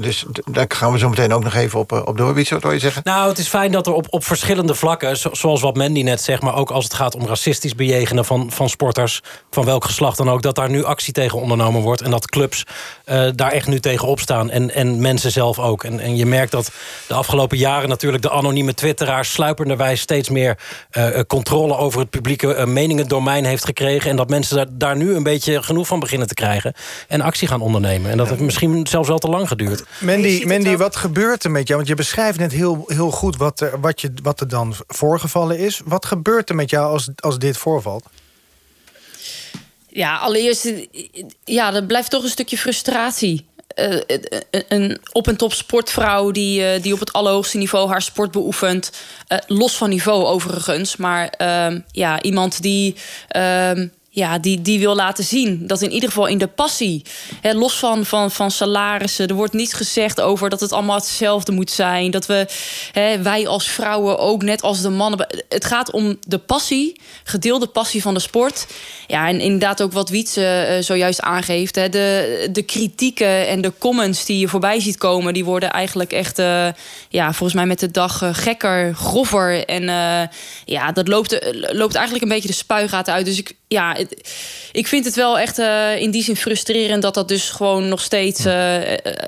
dus 0.00 0.24
daar 0.50 0.66
gaan 0.68 0.92
we 0.92 0.98
zo 0.98 1.08
meteen 1.08 1.32
ook 1.32 1.44
nog 1.44 1.51
even 1.54 1.78
op, 1.80 2.02
op 2.04 2.16
door. 2.16 2.34
Wie 2.34 2.44
zou 2.44 2.72
je 2.72 2.78
zeggen? 2.78 3.02
Nou, 3.04 3.28
het 3.28 3.38
is 3.38 3.48
fijn 3.48 3.72
dat 3.72 3.86
er 3.86 3.92
op, 3.92 4.06
op 4.10 4.24
verschillende 4.24 4.74
vlakken... 4.74 5.16
zoals 5.32 5.60
wat 5.60 5.76
Mandy 5.76 6.02
net 6.02 6.20
zegt... 6.20 6.42
maar 6.42 6.54
ook 6.54 6.70
als 6.70 6.84
het 6.84 6.94
gaat 6.94 7.14
om 7.14 7.26
racistisch 7.26 7.74
bejegenen 7.74 8.24
van, 8.24 8.50
van 8.50 8.68
sporters... 8.68 9.20
van 9.50 9.64
welk 9.64 9.84
geslacht 9.84 10.16
dan 10.16 10.30
ook... 10.30 10.42
dat 10.42 10.54
daar 10.54 10.70
nu 10.70 10.84
actie 10.84 11.12
tegen 11.12 11.40
ondernomen 11.40 11.80
wordt... 11.80 12.00
en 12.00 12.10
dat 12.10 12.26
clubs 12.26 12.64
uh, 13.06 13.28
daar 13.34 13.52
echt 13.52 13.66
nu 13.66 13.80
tegen 13.80 14.08
opstaan. 14.08 14.50
En, 14.50 14.74
en 14.74 15.00
mensen 15.00 15.32
zelf 15.32 15.58
ook. 15.58 15.84
En, 15.84 16.00
en 16.00 16.16
je 16.16 16.26
merkt 16.26 16.52
dat 16.52 16.70
de 17.08 17.14
afgelopen 17.14 17.58
jaren 17.58 17.88
natuurlijk... 17.88 18.22
de 18.22 18.30
anonieme 18.30 18.74
twitteraar 18.74 19.24
sluipenderwijs 19.24 20.00
steeds 20.00 20.28
meer... 20.28 20.58
Uh, 20.92 21.20
controle 21.26 21.76
over 21.76 22.00
het 22.00 22.10
publieke 22.10 22.56
uh, 22.56 22.64
meningendomein 22.64 23.44
heeft 23.44 23.64
gekregen... 23.64 24.10
en 24.10 24.16
dat 24.16 24.28
mensen 24.28 24.56
daar, 24.56 24.66
daar 24.70 24.96
nu 24.96 25.14
een 25.14 25.22
beetje 25.22 25.62
genoeg 25.62 25.86
van 25.86 26.00
beginnen 26.00 26.28
te 26.28 26.34
krijgen... 26.34 26.74
en 27.08 27.20
actie 27.20 27.48
gaan 27.48 27.60
ondernemen. 27.60 28.10
En 28.10 28.16
dat 28.16 28.28
heeft 28.28 28.40
misschien 28.40 28.86
zelfs 28.86 29.08
wel 29.08 29.18
te 29.18 29.28
lang 29.28 29.48
geduurd. 29.48 29.84
Mandy, 29.98 30.44
Mandy 30.46 30.76
wat 30.76 30.96
gebeurt 30.96 31.41
er 31.44 31.50
met 31.50 31.66
jou? 31.66 31.76
Want 31.76 31.88
je 31.88 31.94
beschrijft 31.94 32.38
net 32.38 32.52
heel, 32.52 32.84
heel 32.86 33.10
goed 33.10 33.36
wat 33.36 33.60
er, 33.60 33.80
wat, 33.80 34.00
je, 34.00 34.12
wat 34.22 34.40
er 34.40 34.48
dan 34.48 34.74
voorgevallen 34.86 35.58
is. 35.58 35.80
Wat 35.84 36.06
gebeurt 36.06 36.48
er 36.48 36.54
met 36.54 36.70
jou 36.70 36.92
als, 36.92 37.08
als 37.16 37.38
dit 37.38 37.56
voorvalt? 37.56 38.04
Ja, 39.88 40.16
allereerst, 40.16 40.64
eh, 40.64 40.86
ja, 41.44 41.70
dat 41.70 41.86
blijft 41.86 42.10
toch 42.10 42.22
een 42.22 42.28
stukje 42.28 42.58
frustratie. 42.58 43.50
Uh, 43.76 44.00
een 44.68 44.98
op- 45.12 45.28
en 45.28 45.36
top 45.36 45.52
sportvrouw 45.52 46.30
die, 46.30 46.60
uh, 46.60 46.82
die 46.82 46.92
op 46.92 47.00
het 47.00 47.12
allerhoogste 47.12 47.58
niveau 47.58 47.88
haar 47.88 48.02
sport 48.02 48.30
beoefent. 48.30 48.90
Los 49.46 49.76
van 49.76 49.88
niveau 49.88 50.24
overigens. 50.24 50.96
Maar 50.96 51.28
ehm, 51.28 51.80
ja, 51.90 52.22
iemand 52.22 52.62
die 52.62 52.96
ehm, 53.28 53.86
ja, 54.14 54.38
die, 54.38 54.62
die 54.62 54.78
wil 54.78 54.94
laten 54.94 55.24
zien. 55.24 55.66
Dat 55.66 55.82
in 55.82 55.90
ieder 55.90 56.08
geval 56.08 56.26
in 56.26 56.38
de 56.38 56.46
passie. 56.46 57.02
Hè, 57.40 57.52
los 57.52 57.74
van, 57.74 58.06
van, 58.06 58.30
van 58.30 58.50
salarissen. 58.50 59.28
Er 59.28 59.34
wordt 59.34 59.52
niets 59.52 59.72
gezegd 59.72 60.20
over 60.20 60.50
dat 60.50 60.60
het 60.60 60.72
allemaal 60.72 60.96
hetzelfde 60.96 61.52
moet 61.52 61.70
zijn. 61.70 62.10
Dat 62.10 62.26
we, 62.26 62.46
hè, 62.92 63.22
wij 63.22 63.46
als 63.46 63.68
vrouwen 63.68 64.18
ook 64.18 64.42
net 64.42 64.62
als 64.62 64.80
de 64.80 64.90
mannen. 64.90 65.26
Het 65.48 65.64
gaat 65.64 65.90
om 65.90 66.16
de 66.26 66.38
passie, 66.38 67.00
gedeelde 67.24 67.66
passie 67.66 68.02
van 68.02 68.14
de 68.14 68.20
sport. 68.20 68.66
Ja, 69.06 69.28
en 69.28 69.40
inderdaad 69.40 69.82
ook 69.82 69.92
wat 69.92 70.08
Wietse 70.08 70.66
uh, 70.68 70.84
zojuist 70.84 71.20
aangeeft. 71.20 71.74
Hè, 71.74 71.88
de, 71.88 72.48
de 72.52 72.62
kritieken 72.62 73.48
en 73.48 73.60
de 73.60 73.72
comments 73.78 74.24
die 74.24 74.38
je 74.38 74.48
voorbij 74.48 74.80
ziet 74.80 74.98
komen... 74.98 75.34
die 75.34 75.44
worden 75.44 75.70
eigenlijk 75.70 76.12
echt, 76.12 76.38
uh, 76.38 76.68
ja, 77.08 77.32
volgens 77.32 77.54
mij 77.54 77.66
met 77.66 77.80
de 77.80 77.90
dag 77.90 78.22
uh, 78.22 78.28
gekker, 78.32 78.94
grover. 78.94 79.64
En 79.64 79.82
ja, 80.64 80.92
dat 80.92 81.08
loopt, 81.08 81.54
loopt 81.72 81.94
eigenlijk 81.94 82.24
een 82.24 82.30
beetje 82.30 82.48
de 82.48 82.54
spuigaten 82.54 83.14
uit. 83.14 83.24
Dus 83.24 83.38
ik, 83.38 83.54
ja, 83.68 83.96
het, 84.08 84.30
ik 84.72 84.86
vind 84.86 85.04
het 85.04 85.14
wel 85.14 85.38
echt 85.38 85.58
uh, 85.58 85.96
in 85.96 86.10
die 86.10 86.22
zin 86.22 86.36
frustrerend 86.36 87.02
dat 87.02 87.14
dat 87.14 87.28
dus 87.28 87.50
gewoon 87.50 87.88
nog 87.88 88.00
steeds 88.00 88.46
uh, 88.46 88.80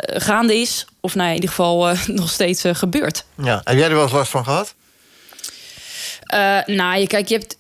gaande 0.07 0.57
is. 0.57 0.87
Of 1.01 1.15
nou, 1.15 1.29
in 1.29 1.35
ieder 1.35 1.49
geval 1.49 1.97
nog 2.07 2.31
steeds 2.31 2.65
gebeurt. 2.67 3.25
Ja, 3.43 3.61
heb 3.65 3.77
jij 3.77 3.89
er 3.89 3.95
wel 3.95 4.03
eens 4.03 4.13
last 4.13 4.31
van 4.31 4.45
gehad? 4.45 4.75
nou, 6.67 6.99
je, 6.99 7.07
kijk, 7.07 7.29
je 7.29 7.35
hebt 7.35 7.57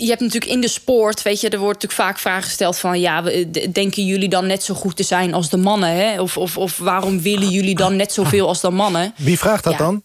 je 0.00 0.08
hebt 0.08 0.20
natuurlijk 0.20 0.52
in 0.52 0.60
de 0.60 0.68
sport, 0.68 1.22
weet 1.22 1.40
je, 1.40 1.48
er 1.48 1.58
wordt 1.58 1.82
natuurlijk 1.82 2.08
vaak 2.08 2.18
vragen 2.18 2.42
gesteld 2.42 2.78
van 2.78 3.00
ja, 3.00 3.22
denken 3.72 4.04
jullie 4.04 4.28
dan 4.28 4.46
net 4.46 4.62
zo 4.62 4.74
goed 4.74 4.96
te 4.96 5.02
zijn 5.02 5.34
als 5.34 5.50
de 5.50 5.56
mannen? 5.56 5.88
Hè? 5.88 6.20
Of, 6.20 6.36
of, 6.36 6.58
of 6.58 6.78
waarom 6.78 7.22
willen 7.22 7.48
jullie 7.48 7.74
dan 7.74 7.96
net 7.96 8.12
zoveel 8.12 8.48
als 8.48 8.60
de 8.60 8.70
mannen? 8.70 9.14
Wie 9.16 9.38
vraagt 9.38 9.64
dat 9.64 9.72
ja, 9.72 9.78
dan? 9.78 10.02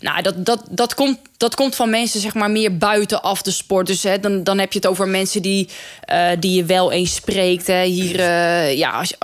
Nou, 0.00 0.22
dat, 0.22 0.46
dat, 0.46 0.62
dat, 0.70 0.94
komt, 0.94 1.18
dat 1.38 1.54
komt 1.54 1.76
van 1.76 1.90
mensen 1.90 2.20
zeg 2.20 2.34
maar 2.34 2.50
meer 2.50 2.76
buitenaf 2.76 3.42
de 3.42 3.50
sport. 3.50 3.86
Dus 3.86 4.02
hè, 4.02 4.20
dan, 4.20 4.44
dan 4.44 4.58
heb 4.58 4.72
je 4.72 4.78
het 4.78 4.88
over 4.88 5.08
mensen 5.08 5.42
die, 5.42 5.68
uh, 6.12 6.28
die 6.38 6.54
je 6.54 6.64
wel 6.64 6.92
eens 6.92 7.14
spreekt. 7.14 7.66
Hè. 7.66 7.84
Hier, 7.84 8.18
uh, 8.18 8.76
ja, 8.76 8.90
als, 8.90 9.14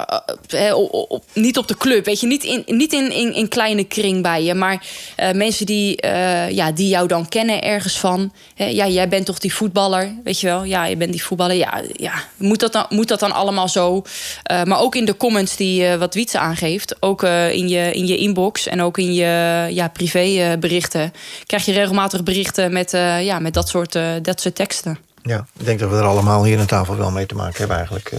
op, 0.91 1.25
niet 1.33 1.59
op 1.59 1.69
de 1.69 1.77
club, 1.77 2.05
weet 2.05 2.21
je. 2.21 2.27
Niet 2.27 2.45
in, 2.45 2.63
niet 2.67 2.93
in, 2.93 3.13
in, 3.13 3.35
in 3.35 3.49
kleine 3.49 3.85
kring 3.85 4.23
bij 4.23 4.43
je. 4.43 4.55
Maar 4.55 4.87
mensen 5.35 5.67
die, 5.67 6.07
ja, 6.49 6.73
die 6.73 6.89
jou 6.89 7.09
dan 7.09 7.29
kennen 7.29 7.63
ergens 7.63 7.99
van. 7.99 8.33
Hè, 8.55 8.67
ja, 8.67 8.89
jij 8.89 9.09
bent 9.09 9.27
toch 9.27 9.39
die 9.39 9.55
voetballer, 9.55 10.15
weet 10.25 10.41
je 10.41 10.47
wel. 10.47 10.65
Ja, 10.65 10.85
je 10.85 10.97
bent 10.97 11.13
die 11.13 11.25
voetballer. 11.25 11.57
Ja, 11.57 11.83
ja 11.93 12.13
moet, 12.37 12.61
dat 12.61 12.73
dan, 12.73 12.87
moet 12.89 13.09
dat 13.09 13.21
dan 13.21 13.33
allemaal 13.33 13.69
zo? 13.69 14.03
maar 14.65 14.81
ook 14.81 14.95
in 14.95 15.05
de 15.05 15.17
comments 15.17 15.57
die 15.57 15.97
wat 15.97 16.15
Wietse 16.15 16.39
aangeeft. 16.39 16.97
Ook 17.01 17.23
in, 17.23 17.69
je, 17.69 17.93
in 17.93 18.07
je 18.07 18.17
inbox 18.17 18.67
en 18.67 18.83
ook 18.83 18.99
in 18.99 19.15
je 19.15 19.67
ja, 19.71 19.89
privé 19.89 20.57
berichten... 20.59 21.13
krijg 21.47 21.65
je 21.65 21.73
regelmatig 21.73 22.04
berichten 22.23 22.73
met, 22.73 22.95
uh, 22.95 23.25
ja, 23.25 23.39
met 23.39 23.55
dat, 23.55 23.69
soort, 23.69 23.95
uh, 23.95 24.13
dat 24.23 24.41
soort 24.41 24.55
teksten. 24.55 24.99
Ja, 25.23 25.47
ik 25.59 25.65
denk 25.65 25.79
dat 25.79 25.91
we 25.91 25.97
er 25.97 26.03
allemaal 26.03 26.45
hier 26.45 26.59
aan 26.59 26.67
tafel 26.67 26.97
wel 26.97 27.11
mee 27.11 27.27
te 27.27 27.35
maken 27.35 27.59
hebben 27.59 27.77
eigenlijk. 27.77 28.13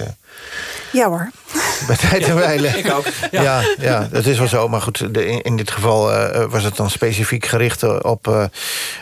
Ja 0.96 1.08
hoor. 1.08 1.32
Bij 1.88 1.96
tijd 1.96 2.24
en 2.24 2.36
wijle. 2.36 2.68
ik 2.68 2.92
ook. 2.92 3.06
Ja. 3.32 3.42
ja, 3.42 3.64
ja, 3.80 4.08
dat 4.12 4.26
is 4.26 4.38
wel 4.38 4.48
zo. 4.48 4.68
Maar 4.68 4.82
goed, 4.82 5.14
de, 5.14 5.28
in, 5.28 5.42
in, 5.42 5.58
dit 5.58 5.72
geval 5.72 6.12
uh, 6.12 6.46
was 6.50 6.64
het 6.64 6.76
dan 6.76 6.90
specifiek 6.90 7.46
gericht 7.46 8.04
op 8.04 8.28
uh, 8.28 8.44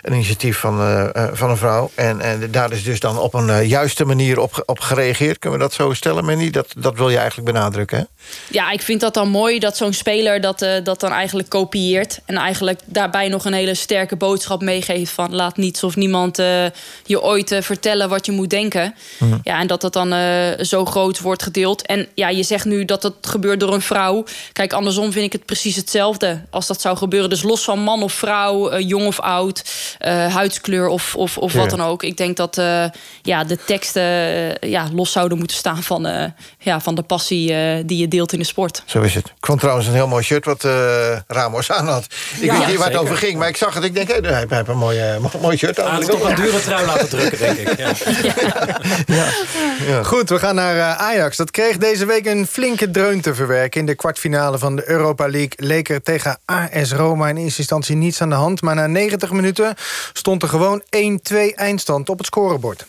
een 0.01 0.13
initiatief 0.13 0.57
van, 0.57 0.77
van 1.33 1.49
een 1.49 1.57
vrouw. 1.57 1.91
En, 1.95 2.21
en 2.21 2.51
daar 2.51 2.71
is 2.71 2.83
dus 2.83 2.99
dan 2.99 3.19
op 3.19 3.33
een 3.33 3.67
juiste 3.67 4.05
manier 4.05 4.39
op, 4.39 4.63
op 4.65 4.79
gereageerd. 4.79 5.39
Kunnen 5.39 5.59
we 5.59 5.65
dat 5.65 5.73
zo 5.73 5.93
stellen, 5.93 6.25
Manny? 6.25 6.49
Dat, 6.49 6.73
dat 6.77 6.97
wil 6.97 7.09
je 7.09 7.17
eigenlijk 7.17 7.51
benadrukken, 7.51 7.97
hè? 7.97 8.03
Ja, 8.49 8.71
ik 8.71 8.81
vind 8.81 9.01
dat 9.01 9.13
dan 9.13 9.29
mooi 9.29 9.59
dat 9.59 9.77
zo'n 9.77 9.93
speler 9.93 10.41
dat, 10.41 10.59
dat 10.83 10.99
dan 10.99 11.11
eigenlijk 11.11 11.49
kopieert. 11.49 12.19
En 12.25 12.37
eigenlijk 12.37 12.79
daarbij 12.85 13.27
nog 13.27 13.45
een 13.45 13.53
hele 13.53 13.75
sterke 13.75 14.15
boodschap 14.15 14.61
meegeeft 14.61 15.11
van... 15.11 15.35
laat 15.35 15.57
niets 15.57 15.83
of 15.83 15.95
niemand 15.95 16.37
je 17.05 17.21
ooit 17.21 17.57
vertellen 17.59 18.09
wat 18.09 18.25
je 18.25 18.31
moet 18.31 18.49
denken. 18.49 18.95
Mm. 19.19 19.39
Ja, 19.43 19.59
en 19.59 19.67
dat 19.67 19.81
dat 19.81 19.93
dan 19.93 20.13
zo 20.65 20.85
groot 20.85 21.19
wordt 21.19 21.43
gedeeld. 21.43 21.82
En 21.83 22.07
ja, 22.15 22.29
je 22.29 22.43
zegt 22.43 22.65
nu 22.65 22.85
dat 22.85 23.03
het 23.03 23.13
gebeurt 23.21 23.59
door 23.59 23.73
een 23.73 23.81
vrouw. 23.81 24.23
Kijk, 24.51 24.73
andersom 24.73 25.11
vind 25.11 25.25
ik 25.25 25.31
het 25.31 25.45
precies 25.45 25.75
hetzelfde 25.75 26.41
als 26.49 26.67
dat 26.67 26.81
zou 26.81 26.97
gebeuren. 26.97 27.29
Dus 27.29 27.43
los 27.43 27.63
van 27.63 27.79
man 27.79 28.03
of 28.03 28.13
vrouw, 28.13 28.73
uh, 28.73 28.87
jong 28.87 29.05
of 29.05 29.19
oud, 29.19 29.63
uh, 29.99 30.33
huidskleur 30.35 30.87
of, 30.87 31.15
of, 31.15 31.37
of 31.37 31.53
wat 31.53 31.71
ja. 31.71 31.77
dan 31.77 31.87
ook. 31.87 32.03
Ik 32.03 32.17
denk 32.17 32.37
dat 32.37 32.57
uh, 32.57 32.85
ja, 33.21 33.43
de 33.43 33.57
teksten 33.65 34.03
ja, 34.69 34.87
los 34.93 35.11
zouden 35.11 35.37
moeten 35.37 35.57
staan 35.57 35.83
van, 35.83 36.33
ja, 36.59 36.81
van 36.81 36.95
de 36.95 37.01
passie 37.01 37.47
die 37.85 37.97
je 37.97 38.07
deelt 38.07 38.33
in 38.33 38.39
de 38.39 38.45
sport. 38.45 38.83
Zo 38.85 39.01
is 39.01 39.15
het. 39.15 39.27
Ik 39.27 39.45
vond 39.45 39.59
trouwens 39.59 39.87
een 39.87 39.93
heel 39.93 40.07
mooi 40.07 40.23
shirt 40.23 40.45
wat 40.45 40.63
Ramos 41.27 41.71
aan 41.71 41.87
had. 41.87 42.05
Ik 42.39 42.43
ja, 42.43 42.57
weet 42.57 42.67
niet 42.67 42.77
waar 42.77 42.87
het 42.87 42.97
over 42.97 43.17
ging, 43.17 43.37
maar 43.37 43.47
ik 43.47 43.57
zag 43.57 43.73
het. 43.73 43.83
Ik 43.83 43.93
denk, 43.93 44.07
hey, 44.07 44.19
hij 44.21 44.45
heeft 44.49 44.67
een 44.67 44.77
mooi, 44.77 44.99
mooi 45.41 45.57
shirt 45.57 45.79
aan. 45.79 45.99
Is 45.99 46.05
toch 46.07 46.29
een 46.29 46.35
dure 46.35 46.61
trui 46.61 46.85
laten 46.85 47.09
drukken, 47.09 47.39
denk 47.39 47.57
ik. 47.57 47.77
Ja. 47.77 47.91
Ja. 49.87 50.03
Goed, 50.03 50.29
we 50.29 50.39
gaan 50.39 50.55
naar 50.55 50.95
Ajax. 50.95 51.37
Dat 51.37 51.51
kreeg 51.51 51.72
deze 51.79 52.05
week 52.05 52.25
een 52.25 52.47
flinke 52.47 52.91
dreun 52.91 53.21
te 53.21 53.35
verwerken. 53.35 53.79
In 53.79 53.85
de 53.85 53.95
kwartfinale 53.95 54.57
van 54.57 54.75
de 54.75 54.89
Europa 54.89 55.27
League 55.27 55.53
leek 55.55 55.89
er 55.89 56.01
tegen 56.01 56.39
AS 56.45 56.91
Roma... 56.91 57.29
in 57.29 57.37
eerste 57.37 57.59
instantie 57.59 57.95
niets 57.95 58.21
aan 58.21 58.29
de 58.29 58.35
hand. 58.35 58.61
Maar 58.61 58.75
na 58.75 58.87
90 58.87 59.31
minuten 59.31 59.75
stond 60.13 60.41
er 60.41 60.49
gewoon 60.49 60.81
1-2 60.81 61.35
eindstand 61.55 62.09
op 62.09 62.17
het 62.17 62.27
scorebord. 62.27 62.85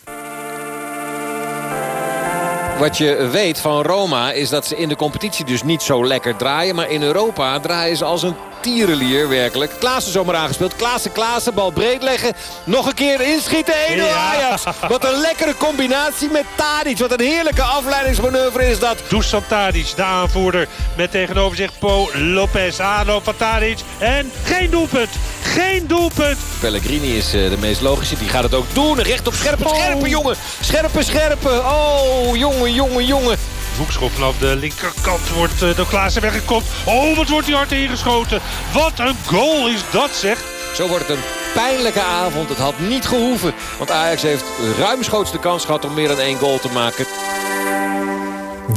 Wat 2.79 2.97
je 2.97 3.29
weet 3.31 3.59
van 3.59 3.81
Roma 3.81 4.31
is 4.31 4.49
dat 4.49 4.65
ze 4.65 4.75
in 4.75 4.89
de 4.89 4.95
competitie 4.95 5.45
dus 5.45 5.63
niet 5.63 5.81
zo 5.81 6.05
lekker 6.05 6.35
draaien. 6.35 6.75
Maar 6.75 6.89
in 6.89 7.01
Europa 7.01 7.59
draaien 7.59 7.97
ze 7.97 8.05
als 8.05 8.23
een 8.23 8.35
tierenlier 8.65 9.29
werkelijk. 9.29 9.71
Klaassen 9.79 10.11
zomaar 10.11 10.35
aangespeeld. 10.35 10.75
Klaassen, 10.75 11.11
Klaassen, 11.11 11.53
bal 11.53 11.71
breed 11.71 12.03
leggen. 12.03 12.33
Nog 12.63 12.87
een 12.87 12.93
keer 12.93 13.21
inschieten. 13.21 13.73
1-0 13.73 14.01
Ajax. 14.01 14.63
Wat 14.87 15.03
een 15.03 15.19
lekkere 15.19 15.57
combinatie 15.57 16.29
met 16.29 16.43
Tadic. 16.55 16.97
Wat 16.97 17.11
een 17.11 17.25
heerlijke 17.25 17.61
afleidingsmanoeuvre 17.61 18.69
is 18.69 18.79
dat. 18.79 18.97
Dusan 19.09 19.43
Tadic, 19.47 19.93
de 19.95 20.03
aanvoerder. 20.03 20.67
Met 20.97 21.11
tegenover 21.11 21.57
zich 21.57 21.77
Po 21.79 22.09
Lopez. 22.13 22.79
Aanloop 22.79 23.23
van 23.23 23.35
Tadic. 23.37 23.77
En 23.97 24.31
geen 24.43 24.69
doelpunt. 24.69 25.09
Geen 25.41 25.87
doelpunt. 25.87 26.37
Pellegrini 26.59 27.17
is 27.17 27.33
uh, 27.35 27.49
de 27.49 27.57
meest 27.57 27.81
logische. 27.81 28.17
Die 28.17 28.29
gaat 28.29 28.43
het 28.43 28.53
ook 28.53 28.73
doen. 28.73 29.01
Recht 29.01 29.27
op 29.27 29.33
scherpe, 29.33 29.67
scherpe 29.67 30.03
oh. 30.03 30.07
jongen. 30.07 30.35
Scherpe, 30.61 31.03
scherpe. 31.03 31.49
Oh, 31.49 32.35
jongen, 32.35 32.73
jongen, 32.73 33.05
jongen. 33.05 33.37
Hoekschop 33.77 34.11
vanaf 34.11 34.37
de 34.37 34.55
linkerkant 34.55 35.29
wordt 35.29 35.61
uh, 35.63 35.75
door 35.75 35.87
Klaassen 35.87 36.21
weggekopt. 36.21 36.65
Oh, 36.85 37.17
wat 37.17 37.29
wordt 37.29 37.45
die 37.45 37.55
hard 37.55 37.71
ingeschoten. 37.71 38.41
Wat 38.73 38.99
een 38.99 39.15
goal 39.25 39.69
is 39.69 39.83
dat, 39.91 40.11
zeg. 40.11 40.43
Zo 40.73 40.87
wordt 40.87 41.07
het 41.07 41.17
een 41.17 41.23
pijnlijke 41.53 42.01
avond. 42.01 42.49
Het 42.49 42.57
had 42.57 42.79
niet 42.79 43.05
gehoeven. 43.05 43.53
Want 43.77 43.91
Ajax 43.91 44.21
heeft 44.21 44.43
ruimschoots 44.77 45.31
de 45.31 45.39
kans 45.39 45.65
gehad 45.65 45.85
om 45.85 45.93
meer 45.93 46.07
dan 46.07 46.19
één 46.19 46.37
goal 46.37 46.59
te 46.59 46.69
maken. 46.69 47.05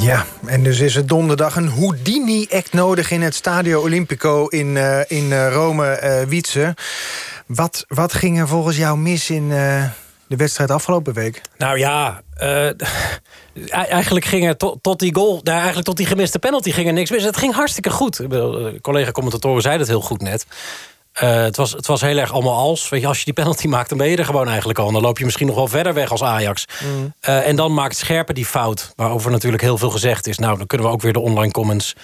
Ja, 0.00 0.24
en 0.46 0.62
dus 0.62 0.80
is 0.80 0.94
het 0.94 1.08
donderdag 1.08 1.56
een 1.56 1.68
Houdini-act 1.68 2.72
nodig... 2.72 3.10
in 3.10 3.22
het 3.22 3.34
Stadio 3.34 3.80
Olimpico 3.80 4.46
in, 4.46 4.66
uh, 4.66 5.00
in 5.06 5.24
uh, 5.24 5.52
Rome, 5.52 6.00
uh, 6.02 6.28
Wietse. 6.28 6.74
Wat, 7.46 7.84
wat 7.88 8.12
ging 8.14 8.38
er 8.38 8.48
volgens 8.48 8.76
jou 8.76 8.98
mis 8.98 9.30
in 9.30 9.48
de 9.48 10.36
wedstrijd 10.36 10.70
afgelopen 10.70 11.14
week? 11.14 11.42
Nou 11.58 11.78
ja, 11.78 12.22
uh, 12.42 12.70
eigenlijk 13.98 14.24
ging 14.24 14.46
er 14.46 14.56
tot, 14.56 14.78
tot 14.82 14.98
die 14.98 15.14
goal, 15.14 15.40
nou, 15.42 15.56
eigenlijk 15.56 15.86
tot 15.86 15.96
die 15.96 16.06
gemiste 16.06 16.38
penalty 16.38 16.70
ging 16.70 16.86
er 16.86 16.92
niks 16.92 17.10
mis. 17.10 17.24
Het 17.24 17.36
ging 17.36 17.54
hartstikke 17.54 17.90
goed. 17.90 18.20
Collega-commentatoren 18.80 19.62
zeiden 19.62 19.86
het 19.86 19.96
heel 19.96 20.06
goed 20.06 20.20
net. 20.20 20.46
Uh, 21.22 21.42
het, 21.42 21.56
was, 21.56 21.72
het 21.72 21.86
was 21.86 22.00
heel 22.00 22.16
erg 22.16 22.32
allemaal 22.32 22.56
als. 22.56 22.88
Weet 22.88 23.00
je, 23.00 23.06
als 23.06 23.18
je 23.18 23.24
die 23.24 23.34
penalty 23.34 23.66
maakt, 23.76 23.88
dan 23.88 23.98
ben 23.98 24.08
je 24.08 24.16
er 24.16 24.24
gewoon 24.24 24.48
eigenlijk 24.48 24.78
al. 24.78 24.92
Dan 24.92 25.02
loop 25.02 25.18
je 25.18 25.24
misschien 25.24 25.46
nog 25.46 25.56
wel 25.56 25.68
verder 25.68 25.94
weg 25.94 26.10
als 26.10 26.22
Ajax. 26.22 26.64
Mm. 26.84 27.14
Uh, 27.28 27.46
en 27.46 27.56
dan 27.56 27.74
maakt 27.74 27.96
Scherpen 27.96 28.34
die 28.34 28.46
fout. 28.46 28.92
Waarover 28.96 29.30
natuurlijk 29.30 29.62
heel 29.62 29.78
veel 29.78 29.90
gezegd 29.90 30.26
is. 30.26 30.38
Nou, 30.38 30.58
dan 30.58 30.66
kunnen 30.66 30.86
we 30.86 30.92
ook 30.92 31.02
weer 31.02 31.12
de 31.12 31.20
online 31.20 31.52
comments 31.52 31.94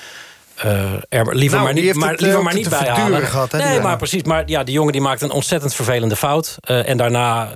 uh, 0.65 0.93
er 1.09 1.37
liever 1.37 1.59
nou, 1.59 1.73
maar 1.73 1.83
niet, 1.83 1.95
maar, 1.95 2.11
het, 2.11 2.21
liever 2.21 2.43
maar 2.43 2.55
niet 2.55 2.69
bij 2.69 2.89
halen. 2.89 3.27
Gehad, 3.27 3.53
hè, 3.53 3.59
nee, 3.59 3.81
maar 3.81 3.97
precies. 3.97 4.23
Maar 4.23 4.43
ja, 4.47 4.65
die 4.65 4.75
jongen 4.75 4.93
die 4.93 5.01
maakt 5.01 5.23
een 5.23 5.31
ontzettend 5.31 5.75
vervelende 5.75 6.17
fout. 6.17 6.57
Uh, 6.71 6.89
en 6.89 6.97
daarna 6.97 7.53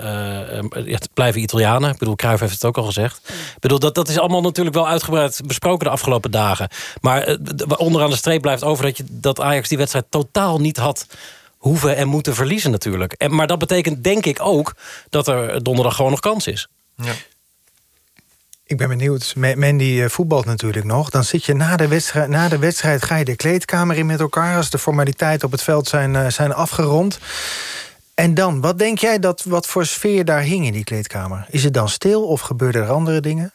het 0.71 1.09
blijven 1.15 1.41
Italianen. 1.41 1.91
Ik 1.91 1.99
bedoel, 1.99 2.17
Cruijff 2.17 2.41
heeft 2.41 2.53
het 2.53 2.65
ook 2.65 2.77
al 2.77 2.85
gezegd. 2.85 3.21
Ik 3.29 3.61
bedoel, 3.61 3.79
dat, 3.79 3.95
dat 3.95 4.09
is 4.09 4.19
allemaal 4.19 4.41
natuurlijk 4.41 4.77
wel 4.77 4.89
uitgebreid 4.89 5.41
besproken 5.45 5.85
de 5.85 5.93
afgelopen 5.93 6.31
dagen. 6.31 6.69
Maar 7.01 7.39
onderaan 7.77 8.11
de 8.11 8.17
streep 8.17 8.43
blijft 8.43 8.65
over 8.65 8.85
dat, 8.85 8.97
je, 8.97 9.05
dat 9.09 9.41
Ajax 9.41 9.69
die 9.69 9.79
wedstrijd 9.79 10.07
totaal 10.11 10.59
niet 10.61 10.77
had 10.77 11.07
hoeven 11.59 11.97
en 11.97 12.09
moeten 12.09 12.35
verliezen 12.35 12.71
natuurlijk. 12.71 13.13
En, 13.13 13.35
maar 13.35 13.47
dat 13.47 13.59
betekent 13.59 14.05
denk 14.05 14.27
ik 14.27 14.39
ook 14.41 14.75
dat 15.11 15.29
er 15.29 15.63
donderdag 15.63 15.97
gewoon 15.97 16.11
nog 16.11 16.21
kans 16.21 16.47
is. 16.47 16.69
Ja. 16.97 17.13
Ik 18.69 18.77
ben 18.77 18.89
benieuwd. 18.89 19.35
Mandy 19.37 20.09
voetbalt 20.09 20.45
natuurlijk 20.45 20.85
nog. 20.85 21.11
Dan 21.11 21.25
zit 21.25 21.45
je 21.45 21.55
na 21.55 21.77
de, 21.77 21.89
wedstrijd, 21.89 22.29
na 22.29 22.49
de 22.49 22.59
wedstrijd 22.59 23.03
ga 23.03 23.17
je 23.17 23.25
de 23.25 23.37
kleedkamer 23.37 23.97
in 23.97 24.07
met 24.07 24.21
elkaar... 24.21 24.57
als 24.57 24.71
de 24.71 24.79
formaliteiten 24.79 25.47
op 25.47 25.53
het 25.53 25.63
veld 25.63 25.89
zijn, 25.89 26.33
zijn 26.33 26.53
afgerond. 26.55 27.19
En 28.15 28.35
dan, 28.35 28.61
wat 28.61 28.79
denk 28.79 28.99
jij 28.99 29.19
dat 29.19 29.43
wat 29.43 29.67
voor 29.67 29.87
sfeer 29.87 30.25
daar 30.25 30.41
hing 30.41 30.67
in 30.67 30.73
die 30.73 30.85
kleedkamer? 30.85 31.47
Is 31.51 31.65
het 31.65 31.75
dan 31.75 31.89
stil 31.89 32.27
of 32.27 32.41
gebeuren 32.41 32.83
er 32.83 32.91
andere 32.91 33.21
dingen? 33.21 33.53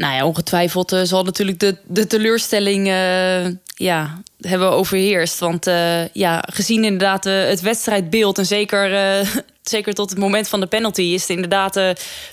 Nou 0.00 0.14
ja, 0.14 0.26
ongetwijfeld 0.26 0.92
uh, 0.92 1.00
zal 1.02 1.22
natuurlijk 1.24 1.60
de, 1.60 1.76
de 1.86 2.06
teleurstelling 2.06 2.86
uh, 2.86 3.46
ja, 3.74 4.22
hebben 4.40 4.70
overheerst. 4.70 5.38
Want 5.38 5.66
uh, 5.66 6.08
ja, 6.08 6.44
gezien 6.52 6.84
inderdaad 6.84 7.24
het 7.24 7.60
wedstrijdbeeld... 7.60 8.38
en 8.38 8.46
zeker, 8.46 8.90
zeker 9.62 9.94
tot 9.94 10.10
het 10.10 10.18
moment 10.18 10.48
van 10.48 10.60
de 10.60 10.66
penalty... 10.66 11.02
is 11.02 11.24
er 11.24 11.34
inderdaad 11.34 11.80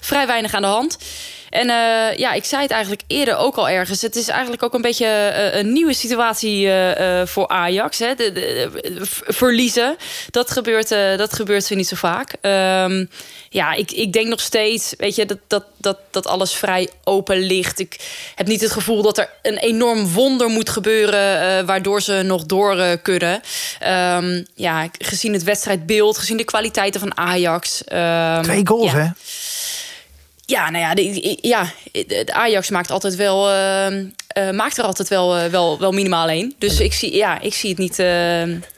vrij 0.01 0.27
weinig 0.27 0.53
aan 0.53 0.61
de 0.61 0.67
hand... 0.67 0.97
En 1.57 1.67
uh, 1.67 2.17
ja, 2.17 2.33
ik 2.33 2.43
zei 2.43 2.61
het 2.61 2.71
eigenlijk 2.71 3.01
eerder 3.07 3.37
ook 3.37 3.55
al 3.55 3.69
ergens. 3.69 4.01
Het 4.01 4.15
is 4.15 4.27
eigenlijk 4.27 4.63
ook 4.63 4.73
een 4.73 4.81
beetje 4.81 5.05
uh, 5.05 5.59
een 5.59 5.73
nieuwe 5.73 5.93
situatie 5.93 6.65
uh, 6.65 7.25
voor 7.25 7.47
Ajax. 7.47 7.99
Hè. 7.99 8.15
De, 8.15 8.31
de, 8.31 8.69
de, 8.81 8.99
verliezen, 9.27 9.97
dat 10.29 10.51
gebeurt, 10.51 10.89
dat 11.17 11.33
gebeurt 11.33 11.69
niet 11.69 11.87
zo 11.87 11.95
vaak. 11.95 12.35
Um, 12.41 13.09
ja, 13.49 13.73
ik, 13.73 13.91
ik 13.91 14.13
denk 14.13 14.27
nog 14.27 14.39
steeds, 14.39 14.93
weet 14.97 15.15
je, 15.15 15.25
dat, 15.25 15.37
dat, 15.47 15.63
dat, 15.77 15.97
dat 16.11 16.27
alles 16.27 16.53
vrij 16.53 16.89
open 17.03 17.39
ligt. 17.39 17.79
Ik 17.79 17.99
heb 18.35 18.47
niet 18.47 18.61
het 18.61 18.71
gevoel 18.71 19.01
dat 19.01 19.17
er 19.17 19.29
een 19.41 19.57
enorm 19.57 20.07
wonder 20.07 20.47
moet 20.47 20.69
gebeuren... 20.69 21.65
waardoor 21.65 22.01
ze 22.01 22.21
nog 22.23 22.45
door 22.45 22.97
kunnen. 22.97 23.41
Um, 24.13 24.45
ja, 24.55 24.87
gezien 24.99 25.33
het 25.33 25.43
wedstrijdbeeld, 25.43 26.17
gezien 26.17 26.37
de 26.37 26.43
kwaliteiten 26.43 26.99
van 26.99 27.17
Ajax. 27.17 27.83
Um, 27.93 28.41
Twee 28.41 28.67
goals, 28.67 28.91
ja. 28.91 28.97
hè? 28.97 29.09
Ja, 30.49 30.69
nou 30.69 30.83
ja, 30.83 30.93
de, 30.93 31.37
ja, 31.41 31.71
de 31.91 32.33
Ajax 32.33 32.69
maakt 32.69 32.91
altijd 32.91 33.15
wel, 33.15 33.49
uh, 33.51 33.95
uh, 33.95 34.51
maakt 34.51 34.77
er 34.77 34.83
altijd 34.83 35.07
wel, 35.07 35.37
uh, 35.37 35.45
wel, 35.45 35.79
wel 35.79 35.91
minimaal 35.91 36.29
één. 36.29 36.53
Dus 36.57 36.79
ik 36.79 36.93
zie, 36.93 37.15
ja, 37.15 37.41
ik 37.41 37.53
zie 37.53 37.69
het 37.69 37.79
niet, 37.79 37.99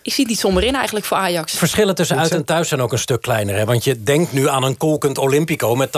ik 0.02 0.14
zie 0.14 0.24
het 0.24 0.28
niet 0.28 0.40
somber 0.40 0.64
in 0.64 0.76
eigenlijk 0.76 1.06
voor 1.06 1.18
Ajax. 1.18 1.58
Verschillen 1.58 1.96
tussen 1.96 2.18
uit 2.18 2.32
en 2.32 2.46
thuis 2.46 2.68
zijn 2.68 2.82
ook 2.82 2.92
een 2.92 3.00
stuk 3.00 3.22
kleiner. 3.22 3.56
Hè? 3.56 3.66
Want 3.66 3.84
je 3.84 4.04
denkt 4.04 4.34
nu 4.34 4.48
aan 4.48 4.64
een 4.64 4.78
kolkend 4.78 5.18
Olympico 5.18 5.76
met 5.76 5.90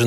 80.000 0.00 0.06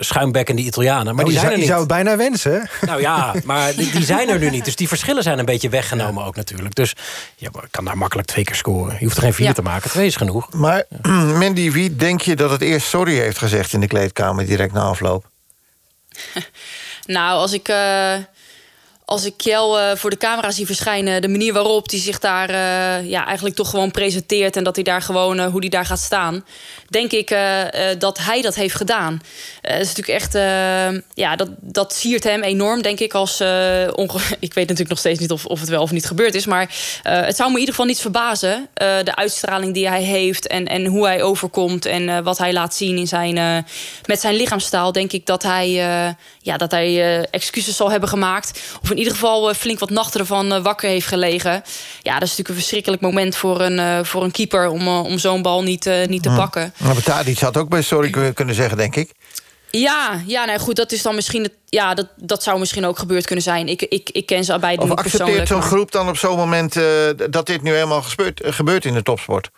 schuimbekkende 0.00 0.62
Italianen. 0.62 1.14
Maar 1.14 1.24
oh, 1.24 1.30
die 1.30 1.38
zijn 1.38 1.40
zou, 1.40 1.52
er 1.52 1.58
niet. 1.58 1.60
Je 1.60 1.66
zou 1.66 1.78
het 1.78 1.88
bijna 1.88 2.16
wensen. 2.16 2.68
Nou 2.86 3.00
ja, 3.00 3.34
maar 3.44 3.74
die, 3.74 3.90
die, 3.90 4.04
zijn 4.04 4.28
er 4.28 4.38
nu 4.38 4.50
niet. 4.50 4.64
Dus 4.64 4.76
die 4.76 4.88
verschillen 4.88 5.22
zijn 5.22 5.38
een 5.38 5.44
beetje 5.44 5.68
weggenomen 5.68 6.24
ook 6.24 6.36
natuurlijk. 6.36 6.74
Dus 6.74 6.94
je 7.36 7.50
kan 7.70 7.84
daar 7.84 7.98
makkelijk 7.98 8.28
twee 8.28 8.44
keer 8.44 8.56
scoren. 8.56 8.96
Je 8.98 9.04
hoeft 9.04 9.16
er 9.16 9.22
geen 9.22 9.34
vier 9.34 9.46
Ja. 9.46 9.52
te 9.52 9.62
maken. 9.62 9.90
Twee 9.90 10.06
is 10.06 10.16
genoeg. 10.16 10.52
Maar 10.52 10.84
Mandy, 11.40 11.70
wie 11.70 11.96
denk 11.96 12.20
je 12.20 12.36
dat 12.36 12.50
het 12.50 12.60
eerst 12.60 12.86
sorry 12.88 13.18
heeft 13.18 13.38
gezegd 13.38 13.72
in 13.72 13.80
de 13.80 13.86
kleedkamer 13.86 14.39
direct 14.46 14.72
na 14.72 14.82
afloop? 14.82 15.28
Nou, 17.06 17.38
als 17.38 17.52
ik, 17.52 17.68
eh, 17.68 18.16
als 19.10 19.24
ik 19.24 19.36
Kjell 19.36 19.74
eh, 19.74 19.96
voor 19.96 20.10
de 20.10 20.16
camera 20.16 20.50
zie 20.50 20.66
verschijnen... 20.66 21.22
de 21.22 21.28
manier 21.28 21.52
waarop 21.52 21.90
hij 21.90 21.98
zich 21.98 22.18
daar 22.18 22.48
eh, 22.48 23.08
ja, 23.08 23.26
eigenlijk 23.26 23.56
toch 23.56 23.70
gewoon 23.70 23.90
presenteert... 23.90 24.56
en 24.56 24.64
dat 24.64 24.74
hij 24.74 24.84
daar 24.84 25.02
gewoon, 25.02 25.38
eh, 25.38 25.46
hoe 25.46 25.60
hij 25.60 25.68
daar 25.68 25.86
gaat 25.86 25.98
staan... 25.98 26.44
denk 26.88 27.12
ik 27.12 27.28
dat 27.98 28.18
hij 28.18 28.42
dat 28.42 28.54
heeft 28.54 28.74
gedaan. 28.74 29.22
Dat 29.62 29.80
is 29.80 29.94
natuurlijk 29.94 30.08
echt... 30.08 30.32
ja, 31.14 31.36
dat, 31.36 31.48
dat 31.60 31.94
siert 31.94 32.24
hem 32.24 32.42
enorm, 32.42 32.82
denk 32.82 33.00
ik. 33.00 33.14
Als, 33.14 33.40
ik 34.46 34.54
weet 34.54 34.68
natuurlijk 34.68 34.88
nog 34.88 34.98
steeds 34.98 35.18
niet 35.18 35.30
of, 35.30 35.46
of 35.46 35.60
het 35.60 35.68
wel 35.68 35.82
of 35.82 35.90
niet 35.90 36.06
gebeurd 36.06 36.34
is... 36.34 36.46
maar 36.46 36.74
het 37.02 37.36
zou 37.36 37.48
me 37.48 37.54
in 37.54 37.60
ieder 37.60 37.74
geval 37.74 37.86
niet 37.86 38.00
verbazen... 38.00 38.68
de 38.74 39.14
uitstraling 39.14 39.74
die 39.74 39.88
hij 39.88 40.02
heeft 40.02 40.46
en, 40.46 40.66
en 40.66 40.86
hoe 40.86 41.06
hij 41.06 41.22
overkomt... 41.22 41.86
en 41.86 42.22
wat 42.22 42.38
hij 42.38 42.52
laat 42.52 42.74
zien 42.74 42.96
in 42.96 43.08
zijn, 43.08 43.64
met 44.06 44.20
zijn 44.20 44.34
lichaamstaal... 44.34 44.92
denk 44.92 45.12
ik 45.12 45.26
dat 45.26 45.42
hij, 45.42 45.68
ja, 46.40 46.56
dat 46.56 46.70
hij 46.70 47.20
excuses 47.30 47.76
zal 47.76 47.90
hebben 47.90 48.08
gemaakt... 48.08 48.60
of 48.82 48.90
in 48.90 48.99
ieder 49.00 49.14
geval 49.14 49.48
eh, 49.48 49.54
flink 49.54 49.78
wat 49.78 49.90
nachten 49.90 50.20
ervan 50.20 50.52
eh, 50.52 50.62
wakker 50.62 50.88
heeft 50.88 51.06
gelegen. 51.06 51.62
Ja, 52.02 52.12
dat 52.12 52.22
is 52.22 52.28
natuurlijk 52.28 52.48
een 52.48 52.54
verschrikkelijk 52.54 53.02
moment 53.02 53.36
voor 53.36 53.60
een, 53.60 53.78
eh, 53.78 54.04
voor 54.04 54.24
een 54.24 54.30
keeper... 54.30 54.68
om, 54.68 54.88
om 54.88 55.18
zo'n 55.18 55.42
bal 55.42 55.62
niet, 55.62 55.90
niet 56.06 56.22
te 56.22 56.30
pakken. 56.30 56.74
Maar 56.76 57.02
Tadic 57.02 57.38
had 57.38 57.56
ook 57.56 57.68
best 57.68 57.88
sorry 57.88 58.10
kun- 58.10 58.34
kunnen 58.34 58.54
zeggen, 58.54 58.76
denk 58.76 58.96
ik. 58.96 59.12
Ja, 59.70 60.22
ja 60.26 60.44
nou 60.44 60.58
goed, 60.58 60.76
dat 60.76 60.92
is 60.92 61.02
dan 61.02 61.14
misschien... 61.14 61.42
Het, 61.42 61.52
ja, 61.68 61.94
dat, 61.94 62.06
dat 62.16 62.42
zou 62.42 62.58
misschien 62.58 62.84
ook 62.84 62.98
gebeurd 62.98 63.26
kunnen 63.26 63.44
zijn. 63.44 63.68
Ik, 63.68 63.82
ik, 63.82 64.10
ik 64.10 64.26
ken 64.26 64.44
ze 64.44 64.58
beiden 64.58 64.82
Of 64.82 64.88
niet 64.88 64.98
accepteert 64.98 65.48
zo'n 65.48 65.62
groep 65.62 65.92
dan 65.92 66.08
op 66.08 66.16
zo'n 66.16 66.36
moment... 66.36 66.74
dat 67.30 67.46
dit 67.46 67.62
nu 67.62 67.72
helemaal 67.72 68.02
gespeurt, 68.02 68.40
eh, 68.40 68.52
gebeurt 68.52 68.84
in 68.84 68.94
de 68.94 69.02
topsport? 69.02 69.50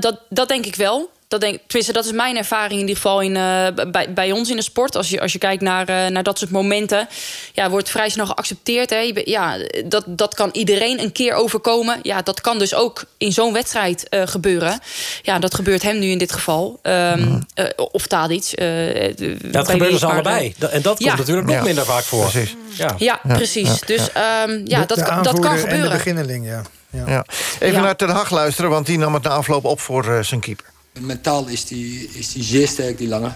Dat, 0.00 0.20
dat 0.28 0.48
denk 0.48 0.66
ik 0.66 0.74
wel. 0.74 1.10
Dat, 1.30 1.40
denk, 1.40 1.58
tenminste, 1.66 1.92
dat 1.92 2.04
is 2.04 2.12
mijn 2.12 2.36
ervaring 2.36 2.72
in 2.72 2.78
ieder 2.78 2.94
geval 2.96 3.20
in, 3.20 3.36
eh, 3.36 3.66
bij, 3.90 4.12
bij 4.12 4.32
ons 4.32 4.50
in 4.50 4.56
de 4.56 4.62
sport. 4.62 4.96
Als 4.96 5.10
je, 5.10 5.20
als 5.20 5.32
je 5.32 5.38
kijkt 5.38 5.62
naar, 5.62 5.88
eh, 5.88 6.06
naar 6.06 6.22
dat 6.22 6.38
soort 6.38 6.50
momenten, 6.50 7.08
ja, 7.52 7.70
wordt 7.70 7.90
vrij 7.90 8.08
snel 8.08 8.26
geaccepteerd. 8.26 8.90
Hè. 8.90 8.96
Je 8.98 9.22
ja, 9.24 9.56
dat, 9.84 10.04
dat 10.06 10.34
kan 10.34 10.48
iedereen 10.52 11.00
een 11.00 11.12
keer 11.12 11.34
overkomen. 11.34 11.98
Ja, 12.02 12.22
dat 12.22 12.40
kan 12.40 12.58
dus 12.58 12.74
ook 12.74 13.04
in 13.18 13.32
zo'n 13.32 13.52
wedstrijd 13.52 14.08
eh, 14.08 14.22
gebeuren. 14.26 14.80
Ja, 15.22 15.38
dat 15.38 15.54
gebeurt 15.54 15.82
hem 15.82 15.98
nu 15.98 16.06
in 16.06 16.18
dit 16.18 16.32
geval. 16.32 16.78
Ehm, 16.82 17.40
eh, 17.54 17.64
of 17.76 18.06
Tadic. 18.06 18.44
eh, 18.44 19.14
Dat 19.52 19.68
gebeurt 19.68 19.90
dus 19.92 20.04
allebei. 20.04 20.54
Da- 20.58 20.68
En 20.68 20.82
dat 20.82 20.98
Ja. 20.98 21.06
komt 21.06 21.18
natuurlijk 21.18 21.46
nog 21.46 21.56
Ja. 21.56 21.62
minder 21.62 21.84
vaak 21.84 22.02
voor. 22.04 22.28
Precies. 22.30 22.56
Ja. 22.68 22.94
Ja, 22.98 23.20
precies. 23.28 23.80
Dus 23.80 24.12
ehm, 24.12 24.60
ja, 24.64 24.80
De- 24.80 24.86
dat, 24.86 24.88
de 24.88 25.04
dat 25.04 25.04
kan 25.04 25.14
aanvoerder 25.24 25.48
En 25.48 25.54
de 25.54 25.60
gebeuren. 25.60 25.90
beginneling, 25.90 26.46
ja. 26.46 26.62
ja. 26.90 27.04
Ja. 27.06 27.24
Even 27.58 27.76
Ja. 27.76 27.80
naar 27.84 27.96
Ten 27.96 28.08
Hag 28.08 28.30
luisteren, 28.30 28.70
want 28.70 28.86
die 28.86 28.98
nam 28.98 29.14
het 29.14 29.22
na 29.22 29.30
afloop 29.30 29.64
op 29.64 29.80
voor 29.80 30.18
zijn 30.24 30.40
keeper. 30.40 30.64
Mentaal 30.98 31.48
is 31.48 31.64
die, 31.64 32.10
is 32.12 32.32
die 32.32 32.42
zeer 32.42 32.68
sterk, 32.68 32.98
die 32.98 33.08
lange. 33.08 33.32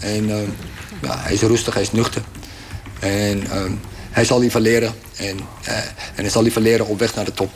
En 0.00 0.30
ehm, 0.30 0.48
ja, 1.02 1.18
hij 1.18 1.32
is 1.32 1.40
rustig, 1.40 1.74
hij 1.74 1.82
is 1.82 1.92
nuchter. 1.92 2.22
En 2.98 3.50
ehm, 3.50 3.72
hij 4.10 4.24
zal 4.24 4.40
liever 4.40 4.60
leren. 4.60 4.94
En, 5.16 5.38
eh, 5.64 5.76
en 5.76 5.92
hij 6.14 6.30
zal 6.30 6.42
liever 6.42 6.60
leren 6.60 6.86
op 6.86 6.98
weg 6.98 7.14
naar 7.14 7.24
de 7.24 7.32
top. 7.32 7.50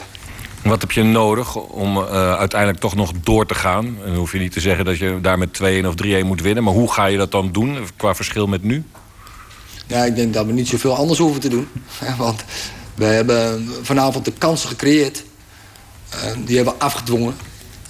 Wat 0.62 0.80
heb 0.80 0.92
je 0.92 1.02
nodig 1.02 1.56
om 1.56 1.96
eh, 1.96 2.34
uiteindelijk 2.34 2.80
toch 2.80 2.94
nog 2.94 3.12
door 3.22 3.46
te 3.46 3.54
gaan? 3.54 3.84
En 3.86 4.06
dan 4.06 4.14
hoef 4.14 4.32
je 4.32 4.38
niet 4.38 4.52
te 4.52 4.60
zeggen 4.60 4.84
dat 4.84 4.98
je 4.98 5.18
daar 5.22 5.38
met 5.38 5.52
2-1 5.52 5.86
of 5.86 5.94
3-1 5.94 6.24
moet 6.24 6.40
winnen. 6.40 6.64
Maar 6.64 6.74
hoe 6.74 6.92
ga 6.92 7.06
je 7.06 7.16
dat 7.16 7.30
dan 7.30 7.52
doen 7.52 7.78
qua 7.96 8.14
verschil 8.14 8.46
met 8.46 8.62
nu? 8.62 8.84
Ja, 9.86 10.04
ik 10.04 10.16
denk 10.16 10.34
dat 10.34 10.46
we 10.46 10.52
niet 10.52 10.68
zoveel 10.68 10.96
anders 10.96 11.18
hoeven 11.18 11.40
te 11.40 11.48
doen. 11.48 11.68
Want 12.16 12.44
we 12.94 13.04
hebben 13.04 13.68
vanavond 13.82 14.24
de 14.24 14.32
kansen 14.32 14.68
gecreëerd. 14.68 15.24
Eh, 16.10 16.18
die 16.44 16.56
hebben 16.56 16.74
we 16.74 16.80
afgedwongen. 16.80 17.34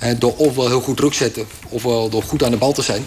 Hè, 0.03 0.19
door 0.19 0.35
ofwel 0.37 0.67
heel 0.67 0.81
goed 0.81 0.97
druk 0.97 1.15
zetten, 1.15 1.47
ofwel 1.69 2.09
door 2.09 2.23
goed 2.23 2.45
aan 2.45 2.51
de 2.51 2.57
bal 2.57 2.73
te 2.73 2.83
zijn. 2.83 3.07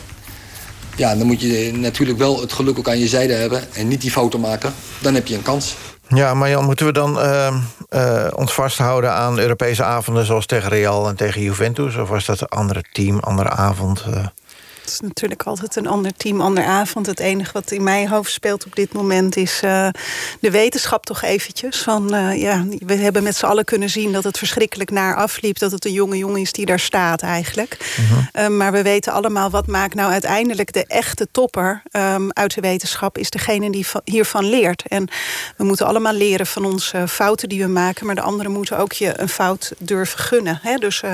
Ja, 0.95 1.15
dan 1.15 1.27
moet 1.27 1.41
je 1.41 1.71
natuurlijk 1.73 2.19
wel 2.19 2.41
het 2.41 2.53
geluk 2.53 2.79
ook 2.79 2.89
aan 2.89 2.99
je 2.99 3.08
zijde 3.08 3.34
hebben... 3.34 3.73
en 3.73 3.88
niet 3.88 4.01
die 4.01 4.12
fouten 4.12 4.39
maken. 4.39 4.73
Dan 5.01 5.13
heb 5.13 5.27
je 5.27 5.36
een 5.36 5.41
kans. 5.41 5.75
Ja, 6.08 6.34
maar 6.34 6.49
Jan, 6.49 6.65
moeten 6.65 6.86
we 6.86 6.91
dan 6.91 7.19
eh, 7.19 7.47
eh, 7.89 8.27
ons 8.36 8.53
vasthouden 8.53 9.12
aan 9.12 9.39
Europese 9.39 9.84
avonden... 9.84 10.25
zoals 10.25 10.45
tegen 10.45 10.69
Real 10.69 11.08
en 11.08 11.15
tegen 11.15 11.41
Juventus? 11.41 11.95
Of 11.95 12.10
was 12.10 12.25
dat 12.25 12.41
een 12.41 12.47
andere 12.47 12.84
team, 12.91 13.19
andere 13.19 13.49
avond? 13.49 14.03
eh? 14.13 14.25
Het 14.85 14.93
is 14.93 14.99
natuurlijk 14.99 15.43
altijd 15.43 15.75
een 15.75 15.87
ander 15.87 16.11
team, 16.17 16.41
ander 16.41 16.63
avond. 16.63 17.05
Het 17.05 17.19
enige 17.19 17.51
wat 17.53 17.71
in 17.71 17.83
mijn 17.83 18.07
hoofd 18.07 18.31
speelt 18.31 18.65
op 18.65 18.75
dit 18.75 18.93
moment 18.93 19.35
is 19.35 19.59
eh, 19.61 19.87
de 20.39 20.51
wetenschap 20.51 21.05
toch 21.05 21.21
eventjes. 21.21 21.77
Van, 21.77 22.13
eh, 22.13 22.41
ja, 22.41 22.65
we 22.79 22.95
hebben 22.95 23.23
met 23.23 23.35
z'n 23.35 23.45
allen 23.45 23.65
kunnen 23.65 23.89
zien 23.89 24.11
dat 24.11 24.23
het 24.23 24.37
verschrikkelijk 24.37 24.91
naar 24.91 25.15
afliep. 25.15 25.59
Dat 25.59 25.71
het 25.71 25.85
een 25.85 25.91
jonge 25.91 26.17
jongen 26.17 26.41
is 26.41 26.51
die 26.51 26.65
daar 26.65 26.79
staat 26.79 27.21
eigenlijk. 27.21 27.77
Eh, 28.31 28.47
maar 28.47 28.71
we 28.71 28.81
weten 28.81 29.13
allemaal 29.13 29.49
wat 29.49 29.67
maakt 29.67 29.95
nou 29.95 30.11
uiteindelijk 30.11 30.73
de 30.73 30.85
echte 30.85 31.27
topper 31.31 31.81
ehm, 31.91 32.29
uit 32.29 32.55
de 32.55 32.61
wetenschap. 32.61 33.17
Is 33.17 33.29
degene 33.29 33.71
die 33.71 33.87
van- 33.87 34.01
hiervan 34.03 34.45
leert. 34.49 34.83
En 34.87 35.07
we 35.57 35.63
moeten 35.63 35.85
allemaal 35.85 36.13
leren 36.13 36.47
van 36.47 36.65
onze 36.65 37.07
fouten 37.07 37.49
die 37.49 37.63
we 37.63 37.69
maken. 37.69 38.05
Maar 38.05 38.15
de 38.15 38.21
anderen 38.21 38.51
moeten 38.51 38.77
ook 38.77 38.91
je 38.93 39.19
een 39.19 39.29
fout 39.29 39.71
durven 39.77 40.19
gunnen. 40.19 40.59
Hè? 40.61 40.75
Dus, 40.75 41.01
eh, 41.01 41.13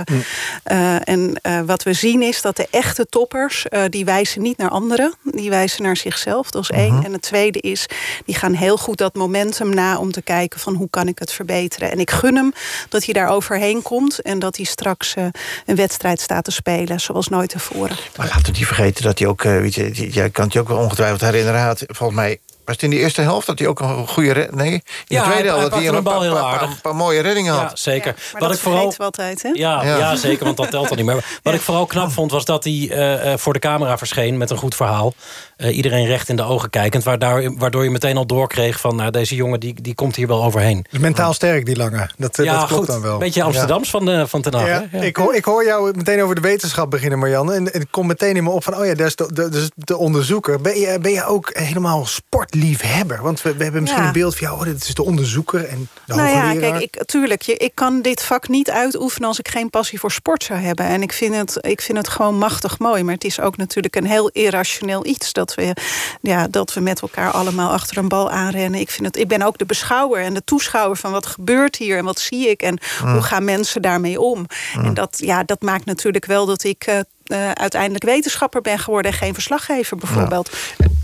eh, 0.63 1.07
en 1.07 1.41
wat 1.65 1.83
we 1.83 1.93
zien 1.93 2.21
is 2.21 2.41
dat 2.41 2.55
de 2.55 2.67
echte 2.71 3.05
toppers... 3.05 3.60
eh, 3.65 3.83
die 3.89 4.05
wijzen 4.05 4.41
niet 4.41 4.57
naar 4.57 4.69
anderen, 4.69 5.13
die 5.23 5.49
wijzen 5.49 5.83
naar 5.83 5.97
zichzelf. 5.97 6.49
Dat 6.49 6.61
is 6.61 6.69
één. 6.69 7.03
En 7.03 7.11
het 7.11 7.21
tweede 7.21 7.59
is, 7.59 7.85
die 8.25 8.35
gaan 8.35 8.53
heel 8.53 8.77
goed 8.77 8.97
dat 8.97 9.15
momentum 9.15 9.73
na... 9.73 9.97
om 9.97 10.11
te 10.11 10.21
kijken 10.21 10.59
van 10.59 10.73
hoe 10.73 10.89
kan 10.89 11.07
ik 11.07 11.19
het 11.19 11.31
verbeteren. 11.31 11.91
En 11.91 11.99
ik 11.99 12.11
gun 12.11 12.35
hem 12.35 12.53
dat 12.89 13.05
hij 13.05 13.13
daar 13.13 13.29
overheen 13.29 13.81
komt... 13.81 14.21
en 14.21 14.39
dat 14.39 14.55
hij 14.55 14.65
straks 14.65 15.15
eh, 15.15 15.25
een 15.65 15.75
wedstrijd 15.75 16.21
staat 16.21 16.43
te 16.43 16.51
spelen, 16.51 16.99
zoals 16.99 17.27
nooit 17.27 17.49
tevoren. 17.49 17.97
Maar 18.17 18.27
laten 18.27 18.45
we 18.45 18.57
niet 18.57 18.67
vergeten 18.67 19.03
dat 19.03 19.19
hij 19.19 19.27
ook... 19.27 19.43
eh, 19.43 19.59
weet 19.59 19.75
je, 19.75 20.09
jij 20.11 20.29
kan 20.29 20.43
het 20.43 20.53
je 20.53 20.59
ook 20.59 20.67
wel 20.67 20.77
ongetwijfeld 20.77 21.21
herinneren. 21.21 21.61
Had, 21.61 21.83
volgens 21.87 22.19
mij 22.19 22.39
was 22.65 22.75
het 22.75 22.83
in 22.83 22.89
de 22.89 22.97
eerste 22.97 23.21
helft 23.21 23.47
dat 23.47 23.59
hij 23.59 23.67
ook 23.67 23.79
een 23.79 24.07
goede... 24.07 24.31
red- 24.31 24.55
Nee, 24.55 24.71
in 24.71 24.81
Ja, 25.05 25.23
de 25.23 25.29
tweede 25.29 25.47
helft 25.47 25.63
dat 25.63 25.73
hij 25.73 25.87
een 25.87 25.95
de 25.95 26.01
bal 26.01 26.13
paar, 26.13 26.21
heel 26.21 26.33
paar- 26.33 26.43
aardig. 26.43 26.67
paar- 26.69 26.79
paar 26.81 26.95
mooie 26.95 27.21
reddingen 27.21 27.53
had. 27.53 27.61
Ja, 27.69 27.75
zeker. 27.75 28.13
Maar 28.15 28.31
Wat 28.31 28.41
dat 28.49 28.51
ik 28.57 28.63
vooral 28.63 28.79
vergeten 28.91 28.97
we 28.99 29.03
altijd, 29.05 29.41
hè? 29.41 29.49
Ja, 29.49 29.83
Ja. 29.83 29.97
ja. 29.97 30.15
zeker, 30.15 30.45
want 30.45 30.57
dat 30.57 30.69
telt 30.71 30.89
al 30.89 30.95
niet 30.95 31.05
meer. 31.05 31.25
Wat 31.43 31.53
ik 31.53 31.61
vooral 31.61 31.85
knap 31.85 32.11
vond, 32.11 32.31
was 32.31 32.45
dat 32.45 32.63
hij 32.63 32.87
eh, 32.91 33.31
eh, 33.33 33.37
voor 33.39 33.53
de 33.53 33.59
camera 33.59 33.97
verscheen... 33.97 34.37
met 34.37 34.49
een 34.49 34.57
goed 34.57 34.75
verhaal. 34.75 35.13
Eh, 35.57 35.75
iedereen 35.75 36.05
recht 36.05 36.29
in 36.29 36.35
de 36.35 36.43
ogen 36.43 36.69
kijkend. 36.69 37.03
Waardoor, 37.03 37.57
waardoor 37.57 37.83
je 37.83 37.89
meteen 37.89 38.17
al 38.17 38.25
doorkreeg 38.25 38.79
van... 38.79 38.95
Nou, 38.95 39.11
deze 39.11 39.35
jongen 39.35 39.59
die, 39.59 39.81
die 39.81 39.95
komt 39.95 40.15
hier 40.15 40.27
wel 40.27 40.43
overheen. 40.43 40.85
Dus 40.89 40.99
mentaal 40.99 41.33
sterk, 41.33 41.65
die 41.65 41.75
lange. 41.77 42.09
Dat, 42.17 42.37
ja, 42.37 42.43
dat 42.59 42.65
klopt 42.67 42.73
goed. 42.73 42.87
dan 42.87 43.01
wel. 43.01 43.17
Beetje 43.17 43.43
Amsterdams 43.43 43.89
van, 43.89 44.05
de, 44.05 44.27
van 44.27 44.41
Ten 44.41 44.59
Ja? 44.65 44.85
Ja. 44.91 45.01
Ik, 45.01 45.15
hoor, 45.15 45.35
ik 45.35 45.45
hoor 45.45 45.65
jou 45.65 45.93
meteen 45.95 46.21
over 46.23 46.35
de 46.35 46.41
wetenschap 46.41 46.89
beginnen, 46.91 47.19
Marianne. 47.19 47.53
En 47.53 47.73
en 47.73 47.79
het 47.79 47.89
komt 47.89 48.07
meteen 48.07 48.35
in 48.35 48.43
me 48.43 48.49
op 48.49 48.63
van... 48.63 48.77
oh 48.77 48.85
ja, 48.85 48.93
dat 48.93 49.07
is 49.07 49.15
de, 49.15 49.33
de, 49.33 49.49
dus 49.49 49.69
de 49.75 49.97
onderzoeker. 49.97 50.61
Ben 50.61 50.79
je, 50.79 50.97
ben 51.01 51.11
je 51.11 51.25
ook 51.25 51.49
helemaal 51.53 52.05
sportliefhebber? 52.51 53.21
Want 53.21 53.41
we, 53.41 53.55
we 53.55 53.63
hebben 53.63 53.81
misschien 53.81 54.01
Ja. 54.01 54.07
een 54.07 54.13
beeld 54.13 54.35
van... 54.37 54.47
Ja, 54.47 54.53
oh, 54.53 54.63
dit 54.63 54.83
is 54.87 54.93
de 54.93 55.03
onderzoeker 55.03 55.65
en 55.65 55.87
de 56.05 56.13
nou 56.15 56.29
ja, 56.29 56.53
kijk, 56.69 56.81
ik, 56.81 57.03
tuurlijk, 57.05 57.41
je, 57.41 57.57
ik 57.57 57.71
kan 57.73 58.01
dit 58.01 58.21
vak 58.23 58.47
niet 58.47 58.69
uitoefenen 58.69 59.27
als 59.27 59.39
ik 59.39 59.47
geen 59.47 59.69
passie 59.69 59.99
voor 59.99 60.11
sport 60.11 60.43
zou 60.43 60.59
hebben. 60.59 60.85
En 60.85 61.01
ik 61.01 61.13
vind 61.13 61.35
het, 61.35 61.57
ik 61.61 61.81
vind 61.81 61.97
het 61.97 62.07
gewoon 62.07 62.37
machtig 62.37 62.79
mooi. 62.79 63.03
Maar 63.03 63.13
het 63.13 63.23
is 63.23 63.39
ook 63.39 63.57
natuurlijk 63.57 63.95
een 63.95 64.05
heel 64.05 64.29
irrationeel 64.29 65.05
iets 65.05 65.33
dat 65.33 65.53
we, 65.55 65.73
ja, 66.21 66.47
dat 66.47 66.73
we 66.73 66.79
met 66.79 67.01
elkaar 67.01 67.31
allemaal 67.31 67.71
achter 67.71 67.97
een 67.97 68.07
bal 68.07 68.29
aanrennen. 68.31 68.79
Ik, 68.79 68.89
vind 68.91 69.05
het, 69.07 69.17
ik 69.17 69.27
ben 69.27 69.41
ook 69.41 69.57
de 69.57 69.65
beschouwer 69.65 70.23
en 70.23 70.33
de 70.33 70.43
toeschouwer 70.43 70.97
van 70.97 71.11
wat 71.11 71.25
gebeurt 71.25 71.75
hier 71.75 71.97
en 71.97 72.05
wat 72.05 72.19
zie 72.19 72.49
ik 72.49 72.61
en 72.61 72.79
Mm. 73.03 73.11
hoe 73.13 73.21
gaan 73.21 73.43
mensen 73.45 73.81
daarmee 73.81 74.19
om. 74.21 74.45
En 74.83 74.93
dat, 74.93 75.17
ja, 75.17 75.43
dat 75.43 75.61
maakt 75.61 75.85
natuurlijk 75.85 76.25
wel 76.25 76.45
dat 76.45 76.63
ik. 76.63 76.83
eh, 76.83 76.99
eh, 77.31 77.51
uiteindelijk 77.51 78.03
wetenschapper 78.03 78.61
ben 78.61 78.79
geworden 78.79 79.11
en 79.11 79.17
geen 79.17 79.33
verslaggever 79.33 79.97
bijvoorbeeld. 79.97 80.49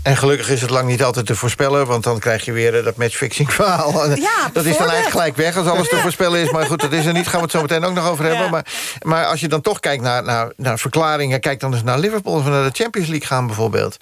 En 0.02 0.16
gelukkig 0.16 0.50
is 0.50 0.60
het 0.60 0.70
lang 0.70 0.88
niet 0.88 1.02
altijd 1.02 1.26
te 1.26 1.34
voorspellen... 1.34 1.86
want 1.86 2.04
dan 2.04 2.18
krijg 2.18 2.44
je 2.44 2.52
weer 2.52 2.78
eh, 2.78 2.84
dat 2.84 2.96
matchfixing 2.96 3.52
verhaal. 3.52 3.92
dat 4.52 4.64
is 4.64 4.76
dan 4.76 4.88
eigenlijk 4.90 5.10
gelijk 5.10 5.36
weg 5.36 5.56
als 5.56 5.66
alles 5.66 5.88
te 5.88 5.96
voorspellen 5.96 6.40
is. 6.40 6.50
Maar 6.50 6.66
goed, 6.66 6.80
dat 6.80 6.92
is 6.92 7.06
er 7.06 7.12
niet. 7.12 7.26
Gaan 7.26 7.36
we 7.38 7.42
het 7.42 7.50
zo 7.50 7.60
meteen 7.60 7.84
ook 7.84 7.94
nog 7.94 8.08
over 8.08 8.24
hebben. 8.24 8.50
Maar, 8.50 8.66
maar 9.02 9.26
als 9.26 9.40
je 9.40 9.48
dan 9.48 9.60
toch 9.60 9.80
kijkt 9.80 10.02
naar, 10.02 10.22
naar, 10.22 10.52
naar 10.56 10.78
verklaringen... 10.78 11.40
kijk 11.40 11.60
dan 11.60 11.72
eens 11.72 11.82
naar 11.82 11.98
Liverpool 11.98 12.34
of 12.34 12.44
naar 12.44 12.64
de 12.64 12.82
Champions 12.82 13.08
League 13.08 13.26
gaan 13.26 13.46
bijvoorbeeld. 13.46 13.96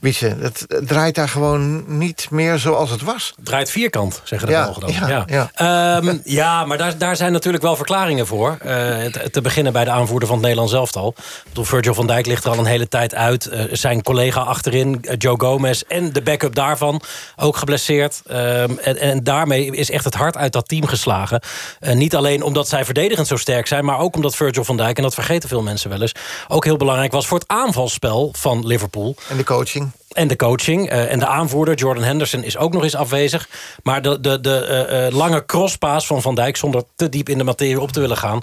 Wietse, 0.00 0.36
het, 0.40 0.64
het 0.68 0.88
draait 0.88 1.14
daar 1.14 1.28
gewoon 1.28 1.84
niet 1.98 2.26
meer 2.30 2.58
zoals 2.58 2.90
het 2.90 3.02
was. 3.02 3.34
Draait 3.42 3.70
vierkant, 3.70 4.20
zeggen 4.24 4.48
de 4.48 4.54
Ja, 4.54 4.64
Belgen 4.64 4.80
dan. 4.80 4.92
ja, 4.92 5.08
Ja, 5.08 5.50
ja. 5.54 5.96
Ehm, 5.98 6.18
ja 6.40 6.64
maar 6.64 6.78
daar, 6.78 6.98
daar 6.98 7.16
zijn 7.16 7.32
natuurlijk 7.32 7.62
wel 7.62 7.76
verklaringen 7.76 8.26
voor. 8.26 8.56
Eh, 8.60 8.68
te, 9.04 9.28
te 9.30 9.40
beginnen 9.40 9.72
bij 9.72 9.84
de 9.84 9.90
aanvoerder 9.90 10.28
van 10.28 10.36
het 10.36 10.46
Nederlands 10.46 10.74
elftal. 10.74 11.14
Virgil 11.64 11.94
van 11.94 12.06
Dijk 12.06 12.26
ligt 12.26 12.44
er 12.44 12.50
al 12.50 12.58
een 12.58 12.66
hele 12.66 12.88
tijd 12.88 13.14
uit. 13.14 13.46
Eh, 13.46 13.64
zijn 13.72 14.02
collega 14.02 14.40
achterin, 14.40 14.98
eh, 15.02 15.14
Joe 15.18 15.40
Gomez... 15.40 15.82
en 15.88 16.12
de 16.12 16.22
backup 16.22 16.54
daarvan, 16.54 17.00
ook 17.36 17.56
geblesseerd. 17.56 18.22
Ehm, 18.26 18.72
en, 18.78 19.24
daarmee 19.24 19.70
is 19.70 19.90
echt 19.90 20.04
het 20.04 20.14
hart 20.14 20.36
uit 20.36 20.52
dat 20.52 20.68
team 20.68 20.86
geslagen. 20.86 21.40
Eh, 21.80 21.94
niet 21.94 22.16
alleen 22.16 22.42
omdat 22.42 22.68
zij 22.68 22.84
verdedigend 22.84 23.26
zo 23.26 23.36
sterk 23.36 23.66
zijn... 23.66 23.84
maar 23.84 23.98
ook 23.98 24.14
omdat 24.14 24.36
Virgil 24.36 24.64
van 24.64 24.76
Dijk, 24.76 24.96
en 24.96 25.02
dat 25.02 25.14
vergeten 25.14 25.48
veel 25.48 25.62
mensen 25.62 25.90
wel 25.90 26.00
eens... 26.00 26.14
ook 26.48 26.64
heel 26.64 26.76
belangrijk 26.76 27.12
was 27.12 27.26
voor 27.26 27.38
het 27.38 27.48
aanvalspel 27.48 28.32
van 28.36 28.66
Liverpool. 28.66 29.16
En 29.28 29.36
de 29.36 29.44
coaching. 29.44 29.90
En 30.12 30.28
de 30.28 30.36
coaching. 30.36 30.90
eh, 30.90 31.12
en 31.12 31.18
de 31.18 31.26
aanvoerder, 31.26 31.74
Jordan 31.74 32.02
Henderson, 32.04 32.42
is 32.42 32.56
ook 32.56 32.72
nog 32.72 32.82
eens 32.82 32.94
afwezig. 32.96 33.48
Maar 33.82 34.02
de, 34.02 34.20
de, 34.20 34.40
de 34.40 34.56
eh, 34.64 35.06
eh, 35.06 35.12
lange 35.14 35.46
crosspaas 35.46 36.06
van 36.06 36.22
Van 36.22 36.34
Dijk... 36.34 36.56
zonder 36.56 36.82
te 36.96 37.08
diep 37.08 37.28
in 37.28 37.38
de 37.38 37.44
materie 37.44 37.80
op 37.80 37.92
te 37.92 38.00
willen 38.00 38.16
gaan... 38.16 38.40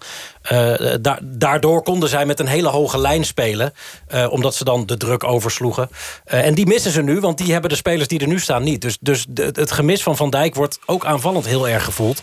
da- 1.02 1.20
daardoor 1.22 1.84
konden 1.84 2.10
zij 2.10 2.26
met 2.26 2.40
een 2.40 2.48
hele 2.48 2.70
hoge 2.70 2.98
lijn 2.98 3.24
spelen. 3.26 3.74
omdat 4.30 4.56
ze 4.56 4.64
dan 4.64 4.86
de 4.86 4.98
druk 4.98 5.24
oversloegen. 5.24 5.90
En 6.26 6.54
die 6.56 6.66
missen 6.66 6.92
ze 6.92 7.02
nu, 7.02 7.20
want 7.20 7.38
die 7.38 7.52
hebben 7.52 7.70
de 7.70 7.76
spelers 7.76 8.08
die 8.08 8.20
er 8.20 8.28
nu 8.28 8.40
staan 8.40 8.64
niet. 8.64 8.82
Dus, 8.82 8.98
dus 9.02 9.26
de- 9.30 9.50
het 9.54 9.72
gemis 9.72 10.04
van 10.04 10.18
Van 10.18 10.30
Dijk 10.30 10.56
wordt 10.56 10.80
ook 10.86 11.06
aanvallend 11.06 11.46
heel 11.46 11.68
erg 11.68 11.84
gevoeld. 11.84 12.20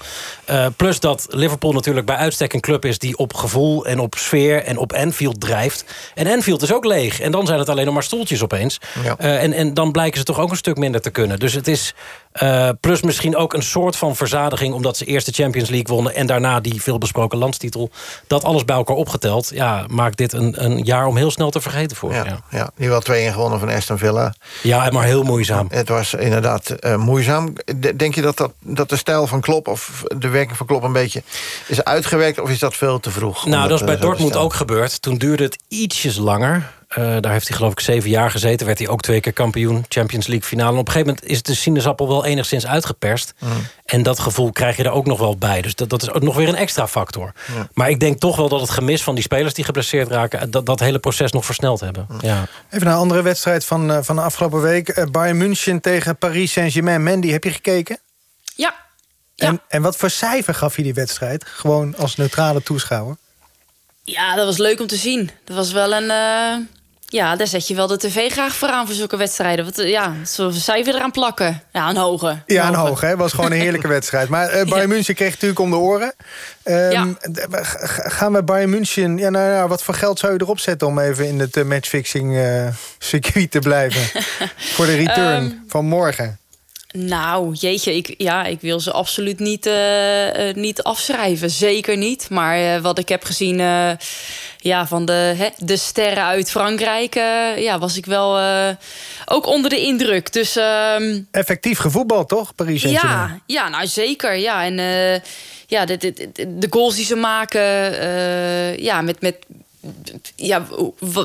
Plus 0.77 1.01
dat 1.01 1.27
Liverpool 1.31 1.73
natuurlijk 1.73 2.07
bij 2.07 2.17
uitstek 2.17 2.53
een 2.53 2.61
club 2.61 2.85
is... 2.85 2.99
die 2.99 3.17
op 3.17 3.35
gevoel 3.35 3.87
en 3.87 3.99
op 3.99 4.15
sfeer 4.15 4.65
en 4.65 4.77
op 4.79 4.93
Anfield 4.93 5.41
drijft. 5.41 5.85
En 6.15 6.27
Anfield 6.27 6.63
is 6.63 6.73
ook 6.73 6.85
leeg. 6.85 7.21
En 7.21 7.33
dan 7.33 7.47
zijn 7.47 7.59
het 7.59 7.69
alleen 7.69 7.85
nog 7.85 7.95
maar 7.95 8.03
stoeltjes 8.03 8.43
opeens. 8.43 8.79
Ja. 9.03 9.17
Eh, 9.33 9.43
en, 9.43 9.53
en 9.53 9.75
dan 9.75 9.93
blijken 9.93 10.19
ze 10.19 10.25
toch 10.25 10.39
ook 10.39 10.51
een 10.51 10.57
stuk 10.57 10.77
minder 10.77 11.01
te 11.01 11.11
kunnen. 11.11 11.39
Dus 11.39 11.53
het 11.53 11.69
is 11.69 11.95
eh, 12.33 12.69
plus 12.81 13.03
misschien 13.03 13.37
ook 13.37 13.55
een 13.55 13.63
soort 13.63 13.97
van 13.97 14.17
verzadiging... 14.17 14.75
omdat 14.75 14.97
ze 14.97 15.05
eerst 15.05 15.27
de 15.27 15.33
Champions 15.33 15.69
League 15.69 15.95
wonnen... 15.95 16.15
en 16.15 16.27
daarna 16.27 16.61
die 16.61 16.83
veelbesproken 16.83 17.39
landstitel. 17.39 17.91
Dat 18.27 18.45
alles 18.45 18.65
bij 18.65 18.77
elkaar 18.77 18.97
opgeteld... 18.97 19.51
Ja, 19.55 19.85
maakt 19.89 20.17
dit 20.17 20.33
een, 20.33 20.65
een 20.65 20.79
jaar 20.79 21.07
om 21.07 21.17
heel 21.17 21.31
snel 21.31 21.51
te 21.51 21.61
vergeten 21.61 21.97
voor. 21.97 22.13
Ja, 22.13 22.25
Ja, 22.25 22.41
ja. 22.51 22.71
die 22.77 22.89
wel 22.89 23.03
2-1 23.03 23.05
gewonnen 23.33 23.59
van 23.59 23.69
Aston 23.69 23.99
Villa. 23.99 24.35
ja 24.63 24.91
maar 24.91 25.05
heel 25.05 25.23
moeizaam. 25.23 25.67
Het 25.71 25.89
was 25.89 26.15
inderdaad 26.15 26.71
eh, 26.71 26.97
moeizaam. 26.97 27.53
Denk 27.97 28.15
je 28.15 28.23
dat, 28.23 28.37
dat, 28.37 28.53
dat 28.61 28.89
de 28.89 28.97
stijl 28.97 29.27
van 29.27 29.41
Klop 29.41 29.69
of 29.69 30.03
de 30.17 30.29
werking 30.29 30.57
van 30.57 30.67
Klop 30.67 30.83
een 30.83 30.93
beetje 30.93 31.23
is 31.67 31.85
uitgewerkt... 31.85 32.41
of 32.41 32.51
is 32.51 32.59
dat 32.59 32.77
veel 32.77 33.01
te 33.01 33.11
vroeg? 33.11 33.47
Nou, 33.47 33.69
dat 33.69 33.81
is 33.81 33.87
bij 33.87 33.97
Dortmund 33.97 34.37
ook 34.37 34.55
gebeurd. 34.55 35.03
Toen 35.03 35.19
duurde 35.19 35.43
het 35.43 35.59
ietsjes 35.69 36.17
langer. 36.17 36.71
Eh, 36.93 37.17
daar 37.21 37.33
heeft 37.33 37.49
hij 37.49 37.57
geloof 37.57 37.73
ik 37.73 37.81
zeven 37.81 38.11
jaar 38.11 38.31
gezeten. 38.31 38.67
Werd 38.67 38.79
hij 38.79 38.89
ook 38.89 39.01
twee 39.01 39.21
keer 39.21 39.33
kampioen. 39.33 39.85
Champions 39.89 40.27
League 40.27 40.49
finale. 40.49 40.73
En 40.73 40.79
op 40.79 40.87
een 40.87 40.93
gegeven 40.93 41.15
moment 41.15 41.31
is 41.33 41.43
de 41.43 41.55
sinaasappel 41.55 42.09
wel 42.09 42.25
enigszins 42.25 42.67
uitgeperst. 42.67 43.35
Mm. 43.39 43.51
En 43.85 44.03
dat 44.03 44.19
gevoel 44.19 44.53
krijg 44.53 44.77
je 44.77 44.83
er 44.83 44.91
ook 44.91 45.07
nog 45.07 45.19
wel 45.19 45.37
bij. 45.37 45.63
Dus 45.63 45.75
dat, 45.75 45.91
dat 45.91 46.03
is 46.03 46.11
ook 46.11 46.23
nog 46.23 46.37
weer 46.37 46.49
een 46.49 46.55
extra 46.55 46.89
factor. 46.89 47.33
Ja. 47.55 47.69
Maar 47.75 47.91
ik 47.91 48.01
denk 48.01 48.21
toch 48.21 48.37
wel 48.37 48.49
dat 48.49 48.61
het 48.61 48.71
gemis 48.71 49.03
van 49.03 49.15
die 49.15 49.25
spelers 49.25 49.55
die 49.55 49.65
geblesseerd 49.65 50.09
raken... 50.09 50.51
dat, 50.51 50.67
dat 50.67 50.81
hele 50.81 50.99
proces 50.99 51.33
nog 51.33 51.45
versneld 51.45 51.81
hebben. 51.81 52.07
Ja. 52.21 52.47
Even 52.71 52.87
naar 52.87 52.95
een 52.95 53.01
andere 53.01 53.23
wedstrijd 53.23 53.65
van, 53.65 53.91
eh, 53.91 53.99
van 54.03 54.17
de 54.17 54.23
afgelopen 54.23 54.61
week. 54.61 54.89
Eh, 54.89 55.05
Bayern 55.11 55.37
München 55.37 55.81
tegen 55.81 56.17
Paris 56.17 56.53
Saint-Germain. 56.53 57.03
Mandy, 57.03 57.31
heb 57.31 57.45
je 57.45 57.53
gekeken? 57.53 57.99
Ja. 58.55 58.75
En, 59.37 59.61
en 59.69 59.83
wat 59.83 59.97
voor 59.97 60.11
cijfer 60.11 60.55
gaf 60.55 60.77
je 60.77 60.83
die 60.83 60.95
wedstrijd? 60.95 61.45
Gewoon 61.47 61.97
als 61.97 62.17
neutrale 62.17 62.63
toeschouwer. 62.63 63.17
Ja, 64.05 64.35
dat 64.35 64.47
was 64.47 64.59
leuk 64.59 64.81
om 64.81 64.87
te 64.87 64.97
zien. 64.97 65.31
Dat 65.45 65.57
was 65.57 65.73
wel 65.73 65.93
een... 65.93 66.11
eh, 66.11 66.82
ja, 67.13 67.37
daar 67.37 67.47
zet 67.47 67.69
je 67.69 67.75
wel 67.75 67.87
de 67.87 67.97
tv 67.97 68.31
graag 68.31 68.55
voor 68.55 68.69
aan 68.69 68.87
voor 68.87 68.95
zulke 68.95 69.17
wedstrijden. 69.17 69.65
Wat, 69.65 69.79
eh, 69.79 69.89
ja, 69.91 70.15
een 70.37 70.53
cijfer 70.53 70.95
eraan 70.95 71.11
plakken? 71.11 71.63
Ja, 71.73 71.89
een 71.89 71.97
hoge. 71.97 72.43
Ja, 72.47 72.69
een 72.69 72.75
hè? 73.01 73.09
Het 73.09 73.19
was 73.19 73.33
gewoon 73.33 73.53
een 73.53 73.61
heerlijke 73.61 73.89
wedstrijd. 73.97 74.29
Maar 74.29 74.49
eh 74.49 74.67
Bayern 74.69 74.89
München 74.89 75.15
kreeg 75.15 75.31
natuurlijk 75.33 75.61
om 75.61 75.71
de 75.71 75.77
oren. 75.77 76.15
G- 77.63 78.13
Gaan 78.13 78.33
we 78.33 78.43
Bayern 78.43 78.71
München... 78.71 79.19
Ja, 79.19 79.31
nou, 79.31 79.51
ja, 79.51 79.69
wat 79.69 79.83
voor 79.83 79.95
geld 79.95 80.19
zou 80.19 80.33
je 80.33 80.41
erop 80.41 80.59
zetten... 80.59 80.87
om 80.87 80.99
even 80.99 81.27
in 81.29 81.39
het 81.41 81.57
eh, 81.57 81.65
matchfixing 81.65 82.39
circuit 82.99 83.51
te 83.51 83.59
blijven? 83.59 84.23
voor 84.75 84.87
de 84.87 84.95
return 84.97 85.45
Ehm, 85.45 85.51
van 85.69 85.85
morgen. 85.85 86.39
Nou, 86.93 87.55
jeetje, 87.55 87.97
ik, 87.97 88.15
ja, 88.17 88.45
ik 88.45 88.61
wil 88.61 88.81
ze 88.81 88.93
absoluut 88.93 89.39
niet, 89.39 89.67
eh, 89.67 90.49
eh, 90.49 90.57
niet 90.57 90.83
afschrijven. 90.83 91.51
Zeker 91.51 91.97
niet. 91.97 92.31
Maar 92.31 92.57
eh, 92.57 92.81
wat 92.81 92.99
ik 92.99 93.09
heb 93.09 93.25
gezien 93.25 93.59
ja, 94.59 94.87
van 94.87 95.05
de, 95.05 95.13
hè, 95.13 95.49
de 95.59 95.77
sterren 95.77 96.25
uit 96.25 96.51
Frankrijk... 96.51 97.15
ja, 97.57 97.79
was 97.79 97.97
ik 97.97 98.07
wel 98.07 98.41
ook 99.25 99.47
onder 99.47 99.71
de 99.71 99.81
indruk. 99.81 100.33
Dus 100.33 100.57
ehm, 100.57 101.21
Effectief 101.31 101.79
gevoetbal, 101.79 102.27
toch? 102.27 102.55
Paris 102.55 102.83
ja, 102.83 103.41
ja, 103.47 103.69
nou 103.69 103.87
zeker. 103.87 104.35
Ja, 104.35 104.65
en 104.65 104.77
ja, 105.67 105.85
de, 105.85 105.97
de, 105.97 106.31
de, 106.59 106.67
goals 106.71 106.95
die 106.95 107.05
ze 107.05 107.17
maken, 107.17 107.63
ja, 108.83 109.01
met, 109.01 109.21
met 109.21 109.37
ja, 110.37 110.63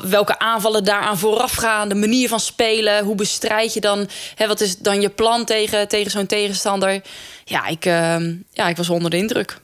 welke 0.04 0.40
aanvallen 0.40 0.84
daaraan 0.84 1.18
vooraf 1.18 1.52
gaan, 1.54 1.90
de 1.90 1.96
manier 1.96 2.28
van 2.30 2.40
spelen, 2.40 3.04
hoe 3.04 3.16
bestrijd 3.16 3.74
je 3.74 3.80
dan, 3.82 4.08
hè, 4.36 4.48
wat 4.48 4.62
is 4.62 4.78
dan 4.78 5.02
je 5.02 5.10
plan 5.10 5.46
tegen, 5.46 5.88
tegen 5.88 6.12
zo'n 6.12 6.26
tegenstander? 6.26 7.02
Ja, 7.46 7.68
ik, 7.68 7.86
eh, 7.86 8.16
ja, 8.52 8.68
ik 8.68 8.78
was 8.78 8.90
onder 8.90 9.10
de 9.12 9.18
indruk. 9.18 9.58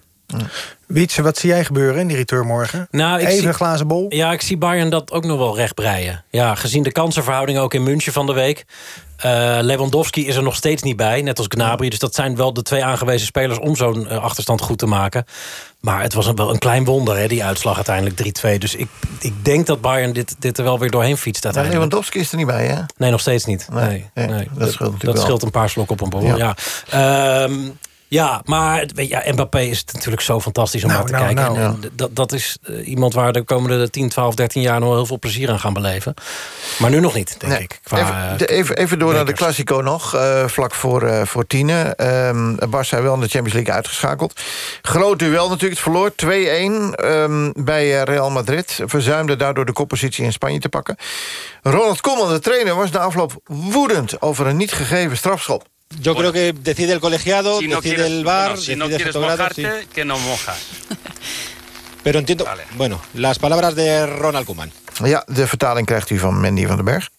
Wietse, 0.87 1.21
wat 1.21 1.37
zie 1.37 1.49
jij 1.49 1.65
gebeuren 1.65 2.01
in 2.01 2.07
die 2.07 2.17
return 2.17 2.47
morgen? 2.47 2.87
Nou, 2.91 3.19
ik 3.19 3.25
Even 3.27 3.37
zie- 3.39 3.47
een 3.47 3.53
glazen 3.53 3.87
bol. 3.87 4.05
Ja, 4.09 4.31
ik 4.31 4.41
zie 4.41 4.57
Bayern 4.57 4.89
dat 4.89 5.11
ook 5.11 5.23
nog 5.25 5.37
wel 5.37 5.55
recht 5.55 5.73
breien. 5.73 6.23
Ja, 6.29 6.55
gezien 6.55 6.83
de 6.83 6.91
kansenverhouding 6.91 7.57
ook 7.57 7.73
in 7.73 7.83
München 7.83 8.13
van 8.13 8.25
de 8.25 8.33
week. 8.33 8.65
Eh, 9.23 9.57
Lewandowski 9.61 10.27
is 10.27 10.35
er 10.35 10.43
nog 10.43 10.55
steeds 10.55 10.81
niet 10.81 10.95
bij, 10.95 11.21
net 11.21 11.37
als 11.37 11.47
Gnabry. 11.49 11.89
Dus 11.89 11.99
dat 11.99 12.15
zijn 12.15 12.35
wel 12.35 12.53
de 12.53 12.61
twee 12.61 12.83
aangewezen 12.83 13.27
spelers 13.27 13.59
om 13.59 13.75
zo'n 13.75 14.07
eh, 14.07 14.23
achterstand 14.23 14.61
goed 14.61 14.77
te 14.77 14.85
maken. 14.85 15.25
Maar 15.79 16.01
het 16.01 16.13
was 16.13 16.27
een, 16.27 16.35
wel 16.35 16.49
een 16.49 16.57
klein 16.57 16.85
wonder, 16.85 17.17
hè, 17.17 17.27
die 17.27 17.43
uitslag 17.43 17.75
uiteindelijk 17.75 18.15
3-2. 18.55 18.57
Dus 18.57 18.75
ik, 18.75 18.87
ik 19.19 19.45
denk 19.45 19.65
dat 19.65 19.81
Bayern 19.81 20.13
dit, 20.13 20.35
dit 20.39 20.57
er 20.57 20.63
wel 20.63 20.79
weer 20.79 20.91
doorheen 20.91 21.17
fietst 21.17 21.45
Maar. 21.45 21.69
Lewandowski 21.69 22.19
is 22.19 22.31
er 22.31 22.37
niet 22.37 22.47
bij, 22.47 22.67
hè? 22.67 22.81
Nee, 22.97 23.11
nog 23.11 23.19
steeds 23.19 23.45
niet. 23.45 23.67
Nee, 23.71 24.09
Nee, 24.13 24.27
nee, 24.27 24.27
nee. 24.27 24.47
dat 24.57 24.71
scheelt 24.71 24.91
natuurlijk 24.91 25.17
wel. 25.17 25.25
scheelt 25.25 25.43
een 25.43 25.51
paar 25.51 25.69
slokken 25.69 25.95
op 25.95 26.01
een 26.01 26.09
borrel. 26.09 26.37
Ja. 26.37 26.55
Ja. 26.89 27.43
Ehm, 27.43 27.53
ja, 28.13 28.41
maar 28.45 28.85
weet 28.95 29.07
je, 29.09 29.21
ja, 29.25 29.31
Mbappé 29.33 29.59
is 29.61 29.83
natuurlijk 29.93 30.21
zo 30.21 30.39
fantastisch 30.39 30.83
om 30.83 30.89
Nou, 30.89 30.99
naar 31.11 31.19
te 31.19 31.23
nou, 31.25 31.35
kijken. 31.35 31.61
nou. 31.61 31.75
En, 31.75 31.83
en 31.83 31.91
dat, 31.95 32.15
dat 32.15 32.31
is 32.31 32.57
eh, 32.63 32.87
iemand 32.87 33.13
waar 33.13 33.33
de 33.33 33.41
komende 33.43 33.89
10, 33.89 34.09
12, 34.09 34.35
13 34.35 34.61
jaar 34.61 34.79
nog 34.79 34.93
heel 34.93 35.05
veel 35.05 35.19
plezier 35.19 35.49
aan 35.49 35.59
gaan 35.59 35.73
beleven. 35.73 36.13
Maar 36.79 36.89
nu 36.89 36.99
nog 36.99 37.13
niet, 37.13 37.35
denk 37.39 37.53
Nee. 37.53 37.61
ik. 37.61 37.79
Qua, 37.83 37.99
even, 37.99 38.37
de- 38.37 38.45
even, 38.47 38.77
even 38.77 38.99
door 38.99 39.13
naar 39.13 39.25
de 39.25 39.33
Classico 39.33 39.81
nog, 39.81 40.15
eh, 40.15 40.47
vlak 40.47 40.73
voor, 40.73 41.01
eh 41.07 41.25
voor 41.25 41.47
tienen. 41.47 41.95
Ehm 41.95 42.55
Barça 42.65 43.01
wel 43.01 43.13
in 43.13 43.19
de 43.19 43.27
Champions 43.27 43.53
League 43.53 43.73
uitgeschakeld. 43.73 44.41
Groot 44.81 45.19
duel 45.19 45.49
natuurlijk, 45.49 45.71
het 45.71 45.79
verloor 45.81 46.15
2-1 46.15 46.95
ehm, 46.95 47.51
bij 47.55 47.97
eh, 47.99 48.01
Real 48.03 48.29
Madrid. 48.29 48.79
Verzuimde 48.85 49.35
daardoor 49.35 49.65
de 49.65 49.73
koppositie 49.73 50.23
in 50.25 50.31
Spanje 50.33 50.59
te 50.59 50.69
pakken. 50.69 50.95
Ronald 51.61 52.01
Koeman, 52.01 52.29
de 52.29 52.39
trainer, 52.39 52.75
was 52.75 52.91
na 52.91 52.99
afloop 52.99 53.33
woedend... 53.45 54.21
over 54.21 54.47
een 54.47 54.57
niet 54.57 54.71
gegeven 54.73 55.17
strafschop. 55.17 55.63
Yo 56.01 56.15
creo 56.15 56.31
que 56.31 56.53
decide 56.53 56.93
el 56.93 56.99
colegiado, 56.99 57.59
Si 57.59 57.67
no 57.67 57.77
decide 57.77 57.95
quieres, 57.95 58.11
el 58.11 58.23
VAR, 58.23 58.49
bueno, 58.49 58.61
si 58.61 58.75
no 58.75 58.85
decide 58.85 58.97
quieres 58.97 59.13
Fotogrado, 59.13 59.53
sí. 59.53 59.61
mojarte, 59.61 59.87
que 59.93 60.05
no 60.05 60.17
mojas. 60.19 60.57
Pero 62.03 62.19
entiendo, 62.19 62.45
bueno, 62.75 63.01
las 63.13 63.39
palabras 63.39 63.75
de 63.75 64.05
Ronald 64.05 64.45
Koeman. 64.45 64.71
Ja, 64.99 65.23
de 65.27 65.45
vertaling 65.45 65.87
krijgt 65.87 66.11
u 66.11 66.19
van 66.19 66.39
Mandy 66.41 66.65
van 66.67 66.75
den 66.75 66.85
Berg. 66.85 67.09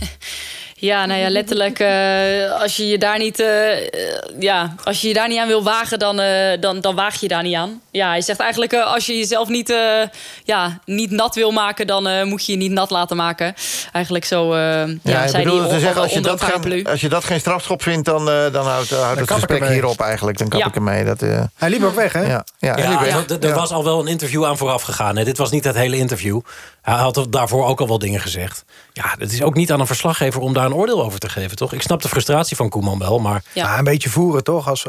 Ja, 0.80 1.06
nou 1.06 1.20
ja, 1.20 1.28
letterlijk. 1.30 1.78
eh, 1.78 2.60
als 2.60 2.76
je 2.76 2.86
je 2.88 2.98
daar 2.98 3.18
niet, 3.18 3.40
eh, 3.40 3.46
ja, 4.38 4.74
als 4.84 5.00
je 5.00 5.08
je 5.08 5.14
daar 5.14 5.28
niet 5.28 5.38
aan 5.38 5.46
wil 5.48 5.62
wagen, 5.62 5.98
dan, 5.98 6.20
eh, 6.20 6.60
dan, 6.60 6.80
dan 6.80 6.94
waag 6.94 7.20
je 7.20 7.28
daar 7.28 7.42
niet 7.42 7.54
aan. 7.54 7.80
Ja, 7.90 8.08
hij 8.08 8.20
zegt 8.20 8.40
eigenlijk, 8.40 8.72
eh, 8.72 8.92
als 8.94 9.06
je 9.06 9.16
jezelf 9.18 9.48
niet, 9.48 9.70
eh, 9.70 10.02
ja, 10.44 10.78
niet 10.84 11.10
nat 11.10 11.34
wil 11.34 11.50
maken, 11.50 11.86
dan 11.86 12.06
eh, 12.06 12.24
moet 12.24 12.46
je 12.46 12.52
je 12.52 12.58
niet 12.58 12.70
nat 12.70 12.90
laten 12.90 13.16
maken. 13.16 13.54
Eigenlijk 13.92 14.24
zo, 14.24 14.52
eh 14.52 14.60
ja, 14.60 14.86
Ja, 15.02 15.22
ik 15.22 15.28
zei 15.28 15.44
bedoel 15.44 15.68
te 15.68 15.78
zeggen, 15.80 16.02
als 16.02 16.12
je, 16.12 16.20
dat 16.20 16.42
geen, 16.42 16.86
als 16.86 17.00
je 17.00 17.08
dat 17.08 17.24
geen 17.24 17.40
strafschop 17.40 17.82
vindt, 17.82 18.04
dan, 18.06 18.30
eh, 18.30 18.52
dan 18.52 18.66
houdt, 18.66 18.90
het 18.90 19.18
ik 19.18 19.30
gesprek 19.30 19.68
hierop 19.68 20.00
eigenlijk. 20.00 20.38
Dan 20.38 20.48
kap 20.48 20.60
Ja. 20.60 20.66
ik 20.66 20.74
ermee. 20.74 21.04
Dat, 21.04 21.22
eh, 21.22 21.42
Hij 21.54 21.70
liep 21.70 21.82
ook 21.82 21.94
weg, 21.94 22.12
hè? 22.12 22.20
ja, 22.22 22.26
ja, 22.28 22.44
Ja, 22.58 22.74
hij 22.74 22.88
liep 22.88 23.28
weg. 23.28 23.38
er 23.42 23.48
Ja. 23.48 23.54
was 23.54 23.70
al 23.70 23.84
wel 23.84 24.00
een 24.00 24.06
interview 24.06 24.44
aan 24.44 24.56
vooraf 24.56 24.82
gegaan. 24.82 25.16
Hè. 25.16 25.24
Dit 25.24 25.38
was 25.38 25.50
niet 25.50 25.64
het 25.64 25.74
hele 25.76 25.96
interview. 25.96 26.40
Hij 26.82 26.94
had 26.96 27.26
daarvoor 27.30 27.66
ook 27.66 27.80
al 27.80 27.88
wel 27.88 27.98
dingen 27.98 28.20
gezegd. 28.20 28.64
Ja, 28.92 29.14
het 29.18 29.32
is 29.32 29.42
ook 29.42 29.54
niet 29.54 29.72
aan 29.72 29.80
een 29.80 29.86
verslaggever 29.86 30.40
om 30.40 30.52
daar 30.52 30.67
een 30.70 30.76
oordeel 30.76 31.04
over 31.04 31.18
te 31.18 31.28
geven, 31.28 31.56
toch? 31.56 31.72
Ik 31.72 31.82
snap 31.82 32.02
de 32.02 32.08
frustratie 32.08 32.56
van 32.56 32.68
Koeman 32.68 32.98
wel, 32.98 33.18
maar... 33.18 33.42
Maar 33.54 33.78
een 33.78 33.84
beetje 33.84 34.10
voeren, 34.10 34.44
toch? 34.44 34.68
Als, 34.68 34.86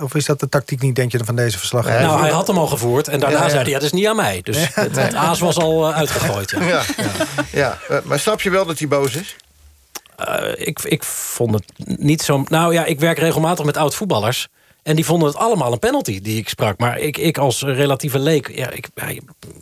of 0.00 0.14
is 0.14 0.24
dat 0.24 0.40
de 0.40 0.48
tactiek 0.48 0.80
niet, 0.80 0.96
denk 0.96 1.12
je, 1.12 1.24
van 1.24 1.36
deze 1.36 1.58
verslaggever? 1.58 2.00
nou, 2.00 2.20
hij 2.20 2.30
had 2.30 2.46
hem 2.46 2.58
al 2.58 2.66
gevoerd 2.66 3.08
en 3.08 3.20
daarna 3.20 3.36
Ja, 3.36 3.44
ja. 3.44 3.50
zei 3.50 3.62
hij... 3.62 3.70
ja, 3.70 3.78
dat 3.78 3.86
is 3.86 3.92
niet 3.92 4.06
aan 4.06 4.16
mij. 4.16 4.40
Dus 4.42 4.74
het, 4.74 4.96
het 4.96 5.14
aas 5.14 5.40
was 5.40 5.56
al 5.56 5.88
eh, 5.88 5.96
uitgegooid. 5.96 6.50
Ja. 6.60 6.64
Ja, 6.64 6.82
ja. 7.52 7.78
eh, 7.88 7.96
maar 8.04 8.18
snap 8.18 8.40
je 8.40 8.50
wel 8.50 8.66
dat 8.66 8.78
hij 8.78 8.88
boos 8.88 9.14
is? 9.14 9.36
Eh, 10.16 10.66
ik, 10.66 10.80
ik 10.82 11.04
vond 11.04 11.54
het 11.54 11.98
niet 11.98 12.22
zo... 12.22 12.44
Nou 12.48 12.72
ja, 12.72 12.84
ik 12.84 13.00
werk 13.00 13.18
regelmatig 13.18 13.64
met 13.64 13.76
oud-voetballers... 13.76 14.48
En 14.82 14.96
die 14.96 15.04
vonden 15.04 15.28
het 15.28 15.36
allemaal 15.36 15.72
een 15.72 15.78
penalty 15.78 16.20
die 16.20 16.36
ik 16.38 16.48
sprak. 16.48 16.78
Maar 16.78 16.98
ik, 16.98 17.16
ik 17.18 17.38
als 17.38 17.62
relatieve 17.62 18.18
leek, 18.18 18.50
ja, 18.56 18.70
ik, 18.70 18.88
ja, 18.94 19.06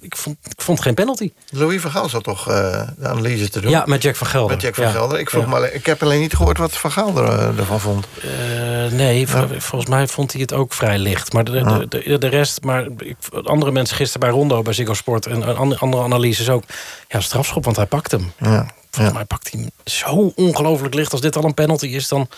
ik, 0.00 0.16
vond, 0.16 0.36
ik 0.44 0.62
vond 0.62 0.80
geen 0.80 0.94
penalty. 0.94 1.32
Louis 1.50 1.80
van 1.80 1.90
Gaal 1.90 2.08
zat 2.08 2.24
toch 2.24 2.48
eh, 2.50 2.88
de 2.98 3.08
analyse 3.08 3.48
te 3.50 3.60
doen? 3.60 3.70
Ja, 3.70 3.82
met 3.86 4.02
Jack 4.02 4.16
van 4.16 4.26
Gelder. 4.26 4.50
Met 4.54 4.62
Jack 4.64 4.74
van 4.74 4.84
Ja. 4.84 4.90
Gelder. 4.90 5.18
Ik, 5.18 5.30
vroeg 5.30 5.46
Ja. 5.46 5.52
alleen- 5.56 5.74
ik 5.74 5.86
heb 5.86 6.02
alleen 6.02 6.20
niet 6.20 6.34
gehoord 6.36 6.58
wat 6.58 6.72
Van 6.76 6.92
Gaal 6.92 7.16
er, 7.16 7.28
eh, 7.38 7.58
ervan 7.58 7.80
vond. 7.80 8.06
Eh, 8.22 8.92
nee, 8.92 9.26
vol- 9.28 9.46
volgens 9.58 9.90
mij 9.90 10.06
vond 10.06 10.32
hij 10.32 10.40
het 10.40 10.52
ook 10.52 10.72
vrij 10.72 10.98
licht. 10.98 11.32
Maar 11.32 11.44
de, 11.44 11.86
de, 11.88 12.02
de, 12.04 12.18
de 12.18 12.26
rest, 12.28 12.62
maar 12.62 12.86
ik, 12.98 13.16
andere 13.42 13.72
mensen 13.72 13.96
gisteren 13.96 14.28
bij 14.28 14.38
Rondo, 14.38 14.62
bij 14.62 14.72
Ziggo 14.72 14.94
Sport... 14.94 15.26
en 15.26 15.56
andere, 15.56 15.80
andere 15.80 16.02
analyses 16.02 16.48
ook. 16.50 16.62
Ja, 17.08 17.20
strafschop, 17.20 17.64
want 17.64 17.76
hij 17.76 17.86
pakt 17.86 18.10
hem. 18.10 18.32
Ja. 18.38 18.66
Volgens 18.90 19.16
mij 19.16 19.24
pakt 19.26 19.50
hij 19.52 19.60
hem 19.60 19.70
zo 19.84 20.32
ongelooflijk 20.36 20.94
licht. 20.94 21.12
Als 21.12 21.20
dit 21.20 21.36
al 21.36 21.44
een 21.44 21.54
penalty 21.54 21.86
is, 21.86 22.08
dan, 22.08 22.28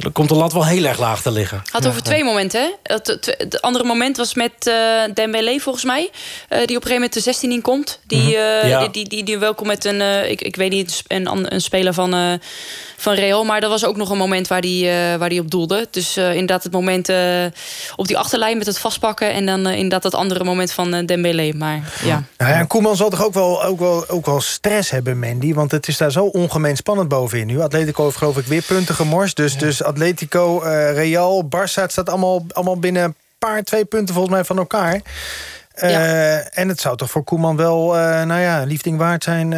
dan 0.00 0.12
komt 0.12 0.28
de 0.28 0.34
lat 0.34 0.52
wel 0.52 0.66
heel 0.66 0.84
erg 0.84 0.98
laag 0.98 1.22
te 1.22 1.30
liggen. 1.30 1.62
Had 1.70 1.86
over 1.86 2.02
twee 2.02 2.24
momenten. 2.24 2.60
Hè? 2.60 2.94
Het, 2.94 3.06
het, 3.06 3.34
het 3.38 3.62
andere 3.62 3.84
moment 3.84 4.16
was 4.16 4.34
met 4.34 4.52
eh 4.66 4.74
Dembele, 5.14 5.60
volgens 5.60 5.84
mij. 5.84 6.10
eh, 6.48 6.48
die 6.48 6.58
op 6.58 6.68
een 6.68 6.68
gegeven 6.68 6.92
moment 6.94 7.12
de 7.12 7.20
16 7.20 7.50
in 7.52 7.62
komt. 7.62 7.98
Die, 8.06 8.28
Ja. 8.30 8.78
die, 8.80 8.90
die, 8.90 9.08
die, 9.08 9.24
die 9.24 9.38
welkom 9.38 9.66
met 9.66 9.84
een, 9.84 10.00
eh, 10.00 10.30
ik, 10.30 10.40
ik 10.42 10.56
weet 10.56 10.70
niet, 10.70 11.02
een, 11.06 11.54
een 11.54 11.60
speler 11.60 11.94
van, 11.94 12.14
eh, 12.14 12.32
van 12.96 13.14
Real. 13.14 13.44
Maar 13.44 13.60
dat 13.60 13.70
was 13.70 13.84
ook 13.84 13.96
nog 13.96 14.10
een 14.10 14.16
moment 14.18 14.48
waar 14.48 14.60
die, 14.60 14.88
eh, 14.90 15.14
waar 15.16 15.28
die 15.28 15.40
op 15.40 15.50
doelde. 15.50 15.88
Dus 15.90 16.16
eh, 16.16 16.30
inderdaad 16.32 16.62
het 16.62 16.72
moment 16.72 17.08
eh, 17.08 17.44
op 17.96 18.06
die 18.06 18.18
achterlijn 18.18 18.58
met 18.58 18.66
het 18.66 18.78
vastpakken. 18.78 19.32
En 19.32 19.46
dan 19.46 19.66
eh, 19.66 19.74
inderdaad 19.74 20.02
het 20.02 20.14
andere 20.14 20.44
moment 20.44 20.72
van 20.72 20.94
eh, 20.94 21.06
Dembele. 21.06 21.54
Maar 21.54 21.92
ja. 22.04 22.22
Nou 22.36 22.50
ja, 22.52 22.58
en 22.58 22.66
Koeman 22.66 22.96
zal 22.96 23.10
toch 23.10 23.24
ook 23.24 23.34
wel, 23.34 23.64
ook, 23.64 23.78
wel, 23.78 24.08
ook 24.08 24.26
wel 24.26 24.40
stress 24.40 24.90
hebben, 24.90 25.18
Mandy? 25.18 25.54
Want 25.54 25.70
het 25.70 25.88
is 25.88 25.96
daar 25.96 26.12
zo 26.12 26.24
ongemeen 26.24 26.76
spannend 26.76 27.08
bovenin 27.08 27.46
nu. 27.46 27.60
Atletico 27.60 28.04
heeft 28.04 28.16
geloof 28.16 28.36
ik 28.36 28.46
weer 28.46 28.62
punten 28.62 28.94
gemorst. 28.94 29.36
Dus, 29.36 29.56
dus 29.58 29.83
Atletico, 29.84 30.62
eh, 30.62 30.92
Real, 30.92 31.44
Barça... 31.44 31.82
het 31.82 31.92
staat 31.92 32.08
allemaal, 32.08 32.44
allemaal 32.52 32.78
binnen 32.78 33.02
een 33.02 33.14
paar, 33.38 33.62
twee 33.62 33.84
punten 33.84 34.14
volgens 34.14 34.34
mij 34.34 34.44
van 34.44 34.58
elkaar. 34.58 35.00
Eh, 35.74 36.58
En 36.58 36.68
het 36.68 36.80
zou 36.80 36.96
toch 36.96 37.10
voor 37.10 37.24
Koeman 37.24 37.56
wel, 37.56 37.96
eh, 37.96 38.22
nou 38.22 38.40
ja, 38.40 38.62
liefding 38.62 38.98
waard 38.98 39.24
zijn... 39.24 39.54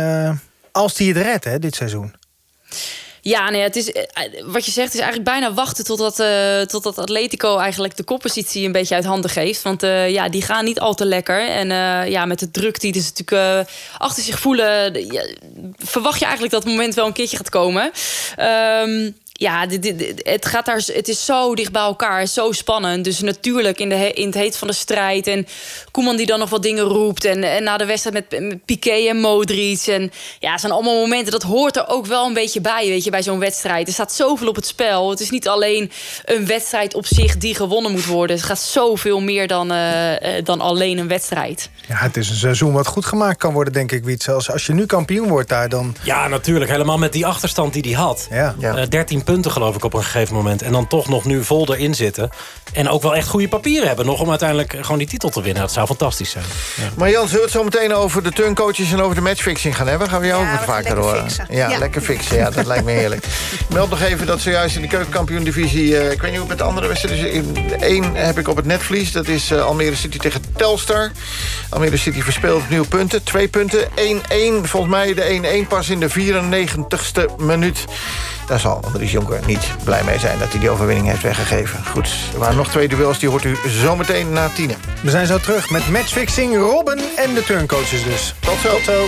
als 0.72 0.98
hij 0.98 1.06
het 1.06 1.16
redt, 1.16 1.44
hè, 1.44 1.58
dit 1.58 1.74
seizoen. 1.74 2.14
Ja, 3.20 3.50
nee, 3.50 3.62
het 3.62 3.76
is, 3.76 3.92
wat 4.44 4.64
je 4.64 4.70
zegt 4.70 4.94
is 4.94 5.00
eigenlijk 5.00 5.30
bijna 5.30 5.52
wachten 5.52 5.84
totdat, 5.84 6.16
totdat 6.68 6.98
Atletico 6.98 7.58
eigenlijk 7.58 7.96
de 7.96 8.04
koppositie 8.04 8.66
een 8.66 8.72
beetje 8.72 8.94
uit 8.94 9.04
handen 9.04 9.30
geeft. 9.30 9.62
Want 9.62 9.80
ja, 10.08 10.28
die 10.28 10.42
gaan 10.42 10.64
niet 10.64 10.80
al 10.80 10.94
te 10.94 11.04
lekker. 11.04 11.48
En 11.48 11.68
ja, 12.10 12.24
met 12.24 12.38
de 12.38 12.50
druk 12.50 12.80
die 12.80 12.92
dus 12.92 13.12
natuurlijk 13.12 13.68
achter 13.98 14.22
zich 14.22 14.38
voelen, 14.38 15.06
ja, 15.12 15.26
verwacht 15.76 16.18
je 16.18 16.24
eigenlijk 16.24 16.54
dat 16.54 16.62
het 16.62 16.72
moment 16.72 16.94
wel 16.94 17.06
een 17.06 17.12
keertje 17.12 17.36
gaat 17.36 17.50
komen. 17.50 17.90
Ehm, 18.36 19.10
ja, 19.38 19.66
dit, 19.66 19.82
dit- 19.82 19.98
dit- 19.98 20.20
het, 20.22 20.46
gaat 20.46 20.66
daar, 20.66 20.82
het 20.86 21.08
is 21.08 21.24
zo 21.24 21.54
dicht 21.54 21.72
bij 21.72 21.82
elkaar, 21.82 22.26
zo 22.26 22.52
spannend. 22.52 23.04
Dus 23.04 23.20
natuurlijk 23.20 23.78
in, 23.80 23.88
de, 23.88 24.12
in 24.12 24.26
het 24.26 24.34
heet 24.34 24.56
van 24.56 24.68
de 24.68 24.74
strijd. 24.74 25.26
En 25.26 25.46
Koeman 25.90 26.16
die 26.16 26.26
dan 26.26 26.38
nog 26.38 26.50
wat 26.50 26.62
dingen 26.62 26.84
roept. 26.84 27.24
En, 27.24 27.42
en 27.44 27.62
na 27.62 27.76
de 27.76 27.84
wedstrijd 27.84 28.30
met, 28.30 28.40
met 28.42 28.64
Piqué 28.64 29.08
en 29.08 29.16
Modric. 29.16 29.86
En 29.86 30.12
ja, 30.38 30.50
het 30.50 30.60
zijn 30.60 30.72
allemaal 30.72 31.00
momenten, 31.00 31.32
dat 31.32 31.42
hoort 31.42 31.76
er 31.76 31.88
ook 31.88 32.06
wel 32.06 32.26
een 32.26 32.34
beetje 32.34 32.60
bij, 32.60 32.86
weet 32.86 33.04
je, 33.04 33.10
bij 33.10 33.22
zo'n 33.22 33.38
wedstrijd. 33.38 33.86
Er 33.86 33.92
staat 33.92 34.12
zoveel 34.12 34.48
op 34.48 34.56
het 34.56 34.66
spel. 34.66 35.10
Het 35.10 35.20
is 35.20 35.30
niet 35.30 35.48
alleen 35.48 35.90
een 36.24 36.46
wedstrijd 36.46 36.94
op 36.94 37.06
zich 37.06 37.36
die 37.36 37.54
gewonnen 37.54 37.92
moet 37.92 38.06
worden. 38.06 38.36
Het 38.36 38.44
gaat 38.44 38.60
zoveel 38.60 39.20
meer 39.20 39.46
dan, 39.46 39.72
eh, 39.72 40.38
eh, 40.38 40.44
dan 40.44 40.60
alleen 40.60 40.98
een 40.98 41.08
wedstrijd. 41.08 41.70
Ja, 41.88 41.94
het 41.96 42.16
is 42.16 42.30
een 42.30 42.36
seizoen 42.36 42.72
wat 42.72 42.86
goed 42.86 43.04
gemaakt 43.04 43.38
kan 43.38 43.52
worden, 43.52 43.72
denk 43.72 43.92
ik, 43.92 44.04
Wietse. 44.04 44.32
Als, 44.32 44.50
als 44.50 44.66
je 44.66 44.72
nu 44.72 44.86
kampioen 44.86 45.28
wordt 45.28 45.48
daar, 45.48 45.68
dan... 45.68 45.96
Ja, 46.02 46.28
natuurlijk. 46.28 46.70
Helemaal 46.70 46.98
met 46.98 47.12
die 47.12 47.26
achterstand 47.26 47.72
die 47.72 47.82
hij 47.82 47.92
had. 47.92 48.28
Ja. 48.30 48.54
Eh, 48.60 48.88
13 48.88 49.24
punten 49.26 49.50
geloof 49.52 49.76
ik 49.76 49.84
op 49.84 49.94
een 49.94 50.02
gegeven 50.04 50.34
moment. 50.34 50.62
En 50.62 50.72
dan 50.72 50.86
toch 50.86 51.08
nog 51.08 51.24
nu 51.24 51.44
vol 51.44 51.74
erin 51.74 51.94
zitten. 51.94 52.30
En 52.72 52.88
ook 52.88 53.02
wel 53.02 53.14
echt 53.16 53.28
goede 53.28 53.48
papieren 53.48 53.86
hebben. 53.88 54.06
Nog 54.06 54.20
om 54.20 54.30
uiteindelijk 54.30 54.76
gewoon 54.80 54.98
die 54.98 55.06
titel 55.06 55.28
te 55.28 55.42
winnen. 55.42 55.62
Dat 55.62 55.72
zou 55.72 55.86
fantastisch 55.86 56.30
zijn. 56.30 56.44
Ja. 56.76 56.82
Maar 56.96 57.10
Jan, 57.10 57.22
zullen 57.28 57.36
we 57.36 57.42
het 57.42 57.50
zo 57.56 57.64
meteen 57.64 57.94
over 57.94 58.22
de 58.22 58.32
turncoaches 58.32 58.92
en 58.92 59.00
over 59.00 59.14
de 59.14 59.20
matchfixing 59.20 59.76
gaan 59.76 59.86
hebben? 59.86 60.08
Gaan 60.08 60.20
we 60.20 60.26
jou 60.26 60.44
ook 60.44 60.50
wat 60.50 60.64
vaker 60.64 60.84
lekker 60.84 61.02
horen? 61.04 61.20
fixen. 61.22 61.46
Ja, 61.50 61.70
Ja. 61.70 61.78
lekker 61.78 62.00
fixen. 62.02 62.36
Ja, 62.36 62.50
dat 62.50 62.66
lijkt 62.66 62.84
me 62.84 62.90
heerlijk. 62.92 63.24
Meld 63.72 63.90
nog 63.90 64.00
even 64.02 64.26
dat 64.26 64.40
zojuist 64.40 64.76
in 64.76 64.82
de 64.82 64.88
keukenkampioen-divisie... 64.88 65.98
eh, 65.98 66.10
ik 66.10 66.20
weet 66.20 66.30
niet 66.30 66.40
hoe 66.40 66.48
het 66.48 66.48
met 66.48 66.58
de 66.58 66.64
andere 66.64 66.86
wedstrijden 66.86 67.26
is. 67.30 67.32
In 67.32 67.72
één 67.80 68.14
heb 68.14 68.38
ik 68.38 68.48
op 68.48 68.56
het 68.56 68.66
netvlies. 68.66 69.12
Dat 69.12 69.28
is 69.28 69.50
eh, 69.50 69.64
Almere 69.64 69.96
City 69.96 70.18
tegen 70.18 70.42
Telstar. 70.56 71.10
Almere 71.68 71.96
City 71.96 72.20
verspeelt 72.20 72.62
opnieuw 72.62 72.84
punten. 72.84 73.22
Twee 73.22 73.48
punten. 73.48 73.84
1-1. 73.84 73.90
Volgens 74.62 74.92
mij 74.92 75.14
de 75.14 75.62
1-1 75.64 75.68
pas 75.68 75.88
in 75.88 76.00
de 76.00 76.10
94ste 76.10 77.36
minuut. 77.38 77.84
Daar 78.46 78.60
zal 78.60 78.80
Andries 78.84 79.12
Jonker 79.12 79.40
niet 79.46 79.66
blij 79.84 80.04
mee 80.04 80.18
zijn 80.18 80.38
dat 80.38 80.50
hij 80.50 80.60
die 80.60 80.70
overwinning 80.70 81.06
heeft 81.08 81.22
weggegeven. 81.22 81.84
Goed, 81.84 82.08
er 82.32 82.38
waren 82.38 82.56
nog 82.56 82.68
twee 82.68 82.88
duels. 82.88 83.18
Die 83.18 83.28
hoort 83.28 83.44
u 83.44 83.56
zometeen 83.66 84.32
na 84.32 84.48
tienen. 84.48 84.76
We 85.02 85.10
zijn 85.10 85.26
zo 85.26 85.38
terug 85.38 85.70
met 85.70 85.88
matchfixing, 85.88 86.56
Robben 86.56 87.00
en 87.16 87.34
de 87.34 87.44
turncoaches 87.44 88.04
dus. 88.04 88.34
Tot 88.40 88.58
zo. 88.62 88.70
Tot 88.70 88.84
zo. 88.84 89.06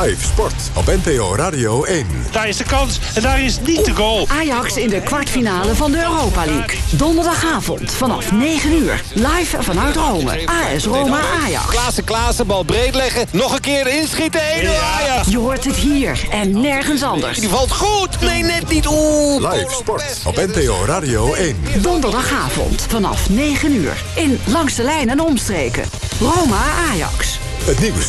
Live 0.00 0.26
sport 0.26 0.54
op 0.74 0.86
NPO 0.86 1.34
Radio 1.36 1.84
1. 1.84 2.06
Daar 2.30 2.48
is 2.48 2.56
de 2.56 2.64
kans 2.64 2.98
en 3.14 3.22
daar 3.22 3.40
is 3.40 3.60
niet 3.60 3.84
de 3.84 3.94
goal. 3.94 4.26
Ajax 4.28 4.76
in 4.76 4.88
de 4.88 5.00
kwartfinale 5.00 5.74
van 5.74 5.92
de 5.92 5.98
Europa 5.98 6.44
League. 6.44 6.78
Donderdagavond 6.90 7.92
vanaf 7.92 8.32
9 8.32 8.72
uur. 8.72 9.02
Live 9.12 9.62
vanuit 9.62 9.96
Rome. 9.96 10.40
AS 10.46 10.84
Roma 10.84 11.20
Ajax. 11.44 11.66
Klaassen, 11.66 12.04
Klaassen, 12.04 12.46
bal 12.46 12.62
breed 12.62 12.94
leggen. 12.94 13.26
Nog 13.32 13.54
een 13.54 13.60
keer 13.60 13.86
inschieten. 13.86 14.40
1-0 14.40 14.66
Ajax. 15.00 15.28
Je 15.28 15.38
hoort 15.38 15.64
het 15.64 15.76
hier 15.76 16.26
en 16.30 16.60
nergens 16.60 17.02
anders. 17.02 17.38
Die 17.38 17.48
valt 17.48 17.72
goed. 17.72 18.20
Nee, 18.20 18.42
net 18.42 18.68
niet. 18.68 18.86
Oeh. 18.86 19.50
Live 19.52 19.74
sport 19.74 20.20
op 20.24 20.36
NPO 20.36 20.84
Radio 20.86 21.34
1. 21.34 21.56
Donderdagavond 21.80 22.86
vanaf 22.88 23.30
9 23.30 23.74
uur. 23.74 24.02
In 24.14 24.40
Langs 24.44 24.74
de 24.74 24.82
Lijn 24.82 25.10
en 25.10 25.20
Omstreken. 25.20 25.84
Roma 26.20 26.62
Ajax. 26.90 27.38
Het 27.64 27.80
nieuws 27.80 28.06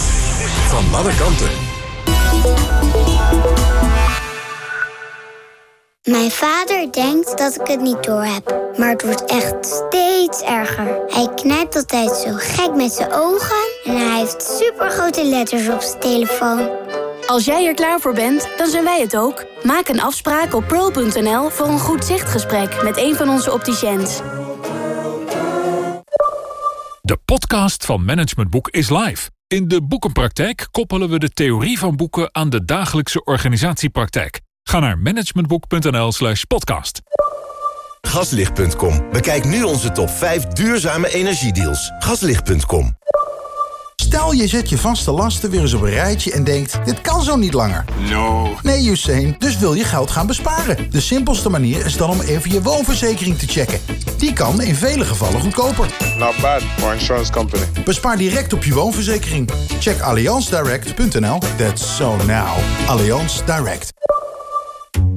van 0.68 1.00
alle 1.00 1.12
kanten. 1.16 1.73
Mijn 6.04 6.32
vader 6.32 6.92
denkt 6.92 7.38
dat 7.38 7.56
ik 7.56 7.68
het 7.68 7.82
niet 7.82 8.04
door 8.04 8.24
heb, 8.24 8.56
maar 8.78 8.90
het 8.90 9.04
wordt 9.04 9.26
echt 9.26 9.66
steeds 9.66 10.42
erger. 10.42 11.04
Hij 11.08 11.30
knijpt 11.36 11.76
altijd 11.76 12.12
zo 12.12 12.32
gek 12.34 12.76
met 12.76 12.92
zijn 12.92 13.12
ogen 13.12 13.70
en 13.84 13.98
hij 13.98 14.18
heeft 14.20 14.44
supergrote 14.44 15.26
letters 15.26 15.70
op 15.70 15.82
zijn 15.82 16.00
telefoon. 16.00 16.70
Als 17.28 17.46
jij 17.46 17.66
er 17.68 17.74
klaar 17.74 18.00
voor 18.00 18.14
bent, 18.14 18.48
dan 18.58 18.68
zijn 18.68 18.84
wij 18.84 19.02
het 19.02 19.18
ook. 19.18 19.46
Maak 19.64 19.88
een 19.88 20.02
afspraak 20.02 20.54
op 20.54 20.68
pearl.nl 20.68 21.50
voor 21.50 21.68
een 21.68 21.80
goed 21.80 22.06
zichtgesprek 22.06 22.84
met 22.84 22.98
een 22.98 23.16
van 23.16 23.30
onze 23.30 23.52
opticiëns. 23.54 24.22
De 27.02 27.18
podcast 27.26 27.86
van 27.86 28.06
Management 28.06 28.50
Boek 28.50 28.70
is 28.70 28.90
live. 28.90 29.33
In 29.54 29.68
de 29.68 29.82
boekenpraktijk 29.82 30.68
koppelen 30.72 31.10
we 31.10 31.20
de 31.20 31.30
theorie 31.30 31.80
van 31.80 31.96
boeken 31.96 32.36
aan 32.36 32.50
de 32.50 32.66
dagelijkse 32.66 33.24
organisatiepraktijk. 33.24 34.42
Ga 34.64 34.80
naar 34.80 34.98
managementboek.nl/slash 34.98 36.44
podcast. 36.44 37.02
Gaslicht.com. 38.02 39.10
Bekijk 39.12 39.46
nu 39.46 39.64
onze 39.64 39.92
top 39.92 40.10
5 40.10 40.46
duurzame 40.46 41.10
energiedeals. 41.10 41.92
Gaslicht.com. 42.00 42.98
Stel 44.14 44.32
je 44.32 44.48
zet 44.48 44.70
je 44.70 44.78
vaste 44.78 45.12
lasten 45.12 45.50
weer 45.50 45.62
eens 45.62 45.74
op 45.74 45.82
een 45.82 45.90
rijtje 45.90 46.32
en 46.32 46.44
denkt... 46.44 46.80
dit 46.86 47.02
kan 47.02 47.24
zo 47.24 47.36
niet 47.36 47.54
langer. 47.54 47.86
No. 48.10 48.56
Nee, 48.64 48.86
Usain, 48.86 49.36
dus 49.40 49.58
wil 49.58 49.74
je 49.74 49.84
geld 49.84 50.12
gaan 50.12 50.28
besparen. 50.28 50.92
De 50.92 51.02
simpelste 51.02 51.50
manier 51.50 51.86
is 51.86 51.98
dan 51.98 52.10
om 52.10 52.22
even 52.22 52.52
je 52.52 52.62
woonverzekering 52.62 53.38
te 53.38 53.48
checken. 53.48 53.80
Die 54.18 54.34
kan 54.34 54.62
in 54.62 54.76
vele 54.76 55.06
gevallen 55.06 55.42
goedkoper. 55.42 55.88
Not 56.18 56.34
bad 56.42 56.62
for 56.78 56.94
insurance 56.94 57.32
company. 57.32 57.64
Bespaar 57.86 58.18
direct 58.18 58.54
op 58.54 58.64
je 58.64 58.74
woonverzekering. 58.74 59.50
Check 59.80 60.00
allianzdirect.nl. 60.00 61.40
That's 61.58 61.96
so 61.96 62.16
now. 62.16 62.58
Allianz 62.88 63.42
Direct. 63.46 63.94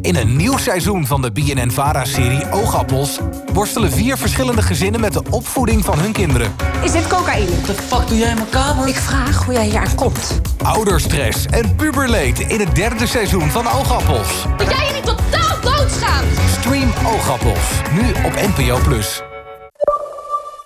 In 0.06 0.16
een 0.16 0.36
nieuw 0.36 0.56
seizoen 0.56 1.06
van 1.06 1.22
de 1.22 1.30
BNN-VARA-serie 1.32 2.50
Oogappels... 2.50 3.18
worstelen 3.52 3.92
vier 3.92 4.16
verschillende 4.16 4.62
gezinnen 4.62 5.00
met 5.00 5.12
de 5.12 5.22
opvoeding 5.30 5.84
van 5.84 5.98
hun 5.98 6.12
kinderen. 6.12 6.54
Is 6.82 6.92
dit 6.92 7.06
cocaïne? 7.06 7.50
Wat 7.50 7.66
de 7.66 7.82
fuck 7.82 8.08
doe 8.08 8.18
jij 8.18 8.30
in 8.30 8.34
mijn 8.34 8.48
kamer? 8.48 8.88
Ik 8.88 8.94
vraag 8.94 9.44
hoe 9.44 9.54
jij 9.54 9.64
hier 9.64 9.78
aan 9.78 9.94
komt. 9.94 10.40
Ouderstress 10.62 11.46
en 11.46 11.76
puberleed 11.76 12.38
in 12.38 12.60
het 12.60 12.74
derde 12.74 13.06
seizoen 13.06 13.50
van 13.50 13.68
Oogappels. 13.68 14.44
Dat 14.56 14.70
jij 14.70 14.86
je 14.86 14.92
niet 14.94 15.04
totaal 15.04 15.60
doodschaamt! 15.60 16.26
Stream 16.58 16.92
Oogappels, 17.06 17.80
nu 17.92 18.10
op 18.24 18.32
NPO+. 18.56 18.78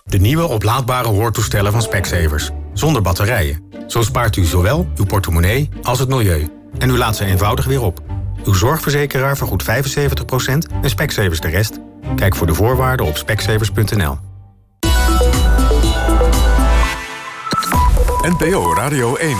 De 0.05 0.19
nieuwe 0.19 0.47
oplaadbare 0.47 1.09
hoortoestellen 1.09 1.73
van 1.73 1.83
Specsavers. 1.83 2.51
Zonder 2.73 3.03
batterijen. 3.03 3.63
Zo 3.87 4.03
spaart 4.03 4.37
u 4.37 4.45
zowel 4.45 4.89
uw 4.97 5.05
portemonnee 5.05 5.69
als 5.83 5.99
het 5.99 6.09
milieu. 6.09 6.49
En 6.79 6.91
u 6.91 6.97
laat 6.99 7.17
ze 7.17 7.25
eenvoudig 7.25 7.65
weer 7.65 7.83
op. 7.83 8.10
Uw 8.45 8.55
zorgverzekeraar 8.55 9.37
vergoedt 9.37 9.65
75% 9.65 9.67
en 10.83 10.91
Specsavers 10.91 11.41
de 11.41 11.49
rest. 11.49 11.79
Kijk 12.17 12.37
voor 12.37 12.47
de 12.47 12.55
voorwaarden 12.55 13.07
op 13.07 13.17
specsavers.nl. 13.17 14.19
NPO 18.23 18.75
Radio 18.75 19.17
1. 19.17 19.37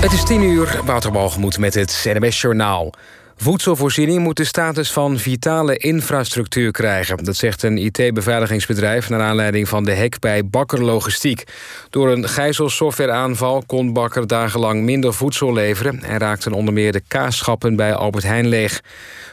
Het 0.00 0.12
is 0.12 0.24
10 0.24 0.42
uur, 0.42 0.80
Wouter 0.84 1.10
Balgemoed 1.10 1.58
met 1.58 1.74
het 1.74 2.04
NMS 2.04 2.40
Journaal. 2.40 2.92
Voedselvoorziening 3.36 4.22
moet 4.22 4.36
de 4.36 4.44
status 4.44 4.92
van 4.92 5.18
vitale 5.18 5.76
infrastructuur 5.76 6.70
krijgen. 6.70 7.24
Dat 7.24 7.36
zegt 7.36 7.62
een 7.62 7.78
IT-beveiligingsbedrijf 7.78 9.08
naar 9.08 9.20
aanleiding 9.20 9.68
van 9.68 9.84
de 9.84 9.96
hack 9.96 10.20
bij 10.20 10.46
Bakker 10.46 10.84
Logistiek. 10.84 11.44
Door 11.90 12.10
een 12.10 12.28
gijzelsoftwareaanval 12.28 13.62
kon 13.66 13.92
Bakker 13.92 14.26
dagenlang 14.26 14.82
minder 14.82 15.14
voedsel 15.14 15.52
leveren... 15.52 16.02
en 16.02 16.18
raakten 16.18 16.52
onder 16.52 16.74
meer 16.74 16.92
de 16.92 17.02
kaasschappen 17.08 17.76
bij 17.76 17.94
Albert 17.94 18.24
Heijn 18.24 18.46
leeg. 18.46 18.80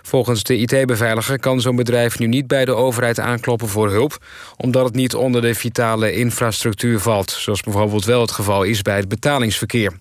Volgens 0.01 0.43
de 0.43 0.57
IT-beveiliger 0.57 1.39
kan 1.39 1.61
zo'n 1.61 1.75
bedrijf 1.75 2.19
nu 2.19 2.27
niet 2.27 2.47
bij 2.47 2.65
de 2.65 2.75
overheid 2.75 3.19
aankloppen 3.19 3.67
voor 3.67 3.89
hulp... 3.89 4.17
omdat 4.57 4.85
het 4.85 4.95
niet 4.95 5.15
onder 5.15 5.41
de 5.41 5.55
vitale 5.55 6.13
infrastructuur 6.13 6.99
valt... 6.99 7.31
zoals 7.31 7.61
bijvoorbeeld 7.61 8.05
wel 8.05 8.21
het 8.21 8.31
geval 8.31 8.63
is 8.63 8.81
bij 8.81 8.97
het 8.97 9.07
betalingsverkeer. 9.07 9.93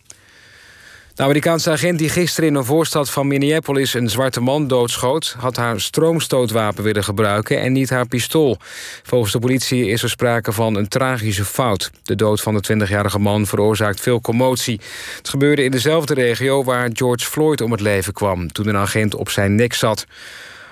De 1.21 1.27
Amerikaanse 1.27 1.71
agent 1.71 1.99
die 1.99 2.09
gisteren 2.09 2.49
in 2.49 2.55
een 2.55 2.65
voorstad 2.65 3.11
van 3.11 3.27
Minneapolis 3.27 3.95
een 3.95 4.11
zwarte 4.11 4.41
man 4.41 4.69
doodschoot, 4.69 5.35
had 5.39 5.57
haar 5.57 5.81
stroomstootwapen 5.81 6.85
willen 6.85 7.05
gebruiken 7.05 7.61
en 7.61 7.73
niet 7.73 7.91
haar 7.91 8.07
pistool. 8.07 8.57
Volgens 9.03 9.33
de 9.33 9.39
politie 9.39 9.87
is 9.87 10.03
er 10.03 10.11
sprake 10.11 10.53
van 10.53 10.77
een 10.77 10.89
tragische 10.89 11.45
fout. 11.45 11.91
De 12.03 12.15
dood 12.15 12.41
van 12.41 12.55
de 12.55 12.85
20-jarige 12.87 13.19
man 13.19 13.47
veroorzaakt 13.47 14.01
veel 14.01 14.21
commotie. 14.21 14.81
Het 15.17 15.29
gebeurde 15.29 15.65
in 15.65 15.71
dezelfde 15.71 16.15
regio 16.15 16.65
waar 16.65 16.91
George 16.93 17.27
Floyd 17.27 17.61
om 17.61 17.71
het 17.71 17.81
leven 17.81 18.13
kwam 18.13 18.53
toen 18.53 18.69
een 18.69 18.77
agent 18.77 19.15
op 19.15 19.31
zijn 19.31 19.55
nek 19.55 19.75
zat. 19.75 20.07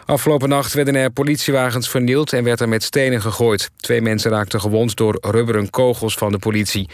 Afgelopen 0.05 0.49
nacht 0.49 0.73
werden 0.73 0.95
er 0.95 1.11
politiewagens 1.11 1.89
vernield 1.89 2.33
en 2.33 2.45
werd 2.45 2.61
er 2.61 2.69
met 2.69 2.83
stenen 2.83 3.21
gegooid. 3.21 3.71
Twee 3.77 4.01
mensen 4.01 4.31
raakten 4.31 4.61
gewond 4.61 4.97
door 4.97 5.19
rubberen 5.21 5.71
kogels 5.71 6.15
van 6.15 6.33
de 6.33 6.39
politie. 6.39 6.89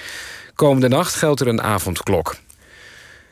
Komende 0.54 0.88
nacht 0.88 1.14
geldt 1.14 1.40
er 1.40 1.48
een 1.48 1.62
avondklok. 1.62 2.34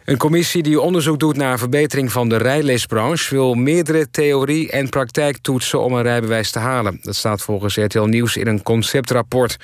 Een 0.04 0.16
commissie 0.16 0.62
die 0.62 0.80
onderzoek 0.80 1.18
doet 1.18 1.36
naar 1.36 1.58
verbetering 1.58 2.12
van 2.12 2.28
de 2.28 2.36
rijleesbranche... 2.36 3.34
wil 3.34 3.54
meerdere 3.54 4.10
theorie- 4.10 4.70
en 4.70 4.88
praktijktoetsen 4.88 5.80
om 5.80 5.92
een 5.92 6.02
rijbewijs 6.02 6.50
te 6.50 6.58
halen. 6.58 6.98
Dat 7.02 7.14
staat 7.14 7.42
volgens 7.42 7.76
RTL 7.76 8.02
Nieuws 8.02 8.36
in 8.36 8.46
een 8.46 8.62
conceptrapport. 8.62 9.56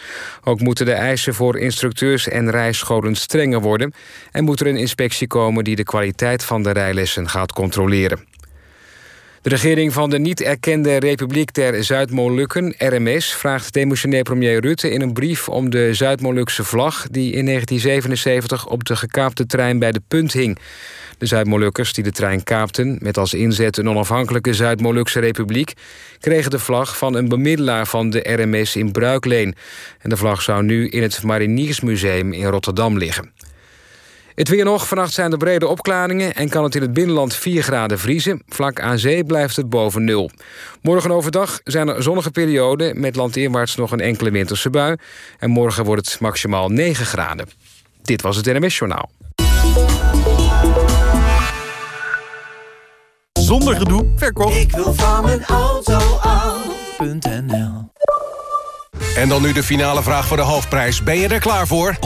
Ook 0.45 0.61
moeten 0.61 0.87
de 0.87 0.93
eisen 0.93 1.35
voor 1.35 1.59
instructeurs 1.59 2.29
en 2.29 2.51
rijscholen 2.51 3.15
strenger 3.15 3.61
worden... 3.61 3.93
en 4.31 4.45
moet 4.45 4.61
er 4.61 4.67
een 4.67 4.77
inspectie 4.77 5.27
komen 5.27 5.65
die 5.65 5.77
de 5.77 5.85
kwaliteit 5.85 6.45
van 6.45 6.63
de 6.63 6.71
rijlessen 6.71 7.29
gaat 7.29 7.53
controleren. 7.53 8.28
De 9.43 9.49
regering 9.49 9.93
van 9.93 10.11
de 10.11 10.19
niet 10.19 10.43
erkende 10.43 10.97
Republiek 10.97 11.55
der 11.55 11.85
Zuid-Molukken, 11.85 12.75
RMS... 12.79 13.35
vraagt 13.35 13.73
demissionair 13.73 14.23
premier 14.23 14.61
Rutte 14.61 14.91
in 14.91 15.01
een 15.01 15.13
brief 15.13 15.49
om 15.49 15.71
de 15.71 15.95
Zuid-Molukse 15.95 16.65
vlag... 16.65 17.07
die 17.11 17.33
in 17.33 17.45
1977 17.45 18.67
op 18.67 18.85
de 18.85 18.97
gekaapte 18.97 19.47
trein 19.47 19.79
bij 19.79 19.93
de 19.93 20.01
Punt 20.09 20.33
hing. 20.33 20.59
De 21.19 21.27
Zuid-Molukkers 21.27 21.93
die 21.93 22.05
de 22.05 22.13
trein 22.13 22.45
kaapten... 22.45 22.99
met 23.01 23.19
als 23.19 23.35
inzet 23.35 23.77
een 23.77 23.89
onafhankelijke 23.89 24.55
Zuid-Molukse 24.55 25.21
Republiek... 25.21 25.73
kregen 26.21 26.51
de 26.51 26.59
vlag 26.59 26.97
van 26.99 27.15
een 27.15 27.29
bemiddelaar 27.29 27.87
van 27.87 28.11
de 28.11 28.35
RMS 28.35 28.77
in 28.77 28.93
Bruikleen. 28.93 29.55
En 29.99 30.11
de 30.11 30.17
vlag 30.17 30.43
zou 30.43 30.63
nu 30.63 30.89
in 30.89 31.03
het 31.03 31.23
Mariniersmuseum 31.23 32.33
in 32.33 32.47
Rotterdam 32.47 32.99
liggen. 32.99 33.33
Het 34.39 34.49
weer 34.49 34.65
nog. 34.65 34.89
Vannacht 34.89 35.13
zijn 35.13 35.33
er 35.33 35.39
brede 35.39 35.67
opklaringen 35.67 36.35
en 36.35 36.49
kan 36.49 36.65
het 36.65 36.75
in 36.75 36.83
het 36.83 36.93
binnenland 36.93 37.35
4 37.35 37.63
graden 37.63 37.99
vriezen. 37.99 38.43
Vlak 38.49 38.81
aan 38.81 38.99
zee 38.99 39.25
blijft 39.25 39.57
het 39.57 39.69
boven 39.69 40.05
nul. 40.05 40.31
Morgen 40.83 41.11
overdag 41.11 41.61
zijn 41.65 41.89
er 41.89 42.03
zonnige 42.03 42.31
perioden 42.31 43.01
met 43.01 43.17
landinwaarts 43.17 43.77
nog 43.77 43.93
een 43.93 44.01
enkele 44.01 44.31
winterse 44.31 44.71
bui. 44.71 44.97
En 45.39 45.51
morgen 45.51 45.85
wordt 45.85 46.11
het 46.11 46.21
maximaal 46.21 46.69
9 46.69 47.07
graden. 47.07 47.49
Dit 48.03 48.23
was 48.23 48.37
het 48.37 48.47
NMS 48.47 48.79
Journaal. 48.79 49.11
Zonder 53.33 53.77
gedoe, 53.77 54.13
verkocht. 54.17 54.57
Ik 54.57 54.71
wil 54.71 54.95
van 54.95 55.25
mijn 55.25 55.45
auto 55.45 55.99
af.nl 56.21 57.91
En 59.17 59.29
dan 59.29 59.43
nu 59.43 59.53
de 59.53 59.63
finale 59.63 60.03
vraag 60.03 60.27
voor 60.27 60.37
de 60.37 60.43
hoofdprijs. 60.43 61.03
Ben 61.03 61.19
je 61.19 61.29
er 61.29 61.41
klaar 61.41 61.67
voor? 61.67 61.95
100%, 61.95 61.99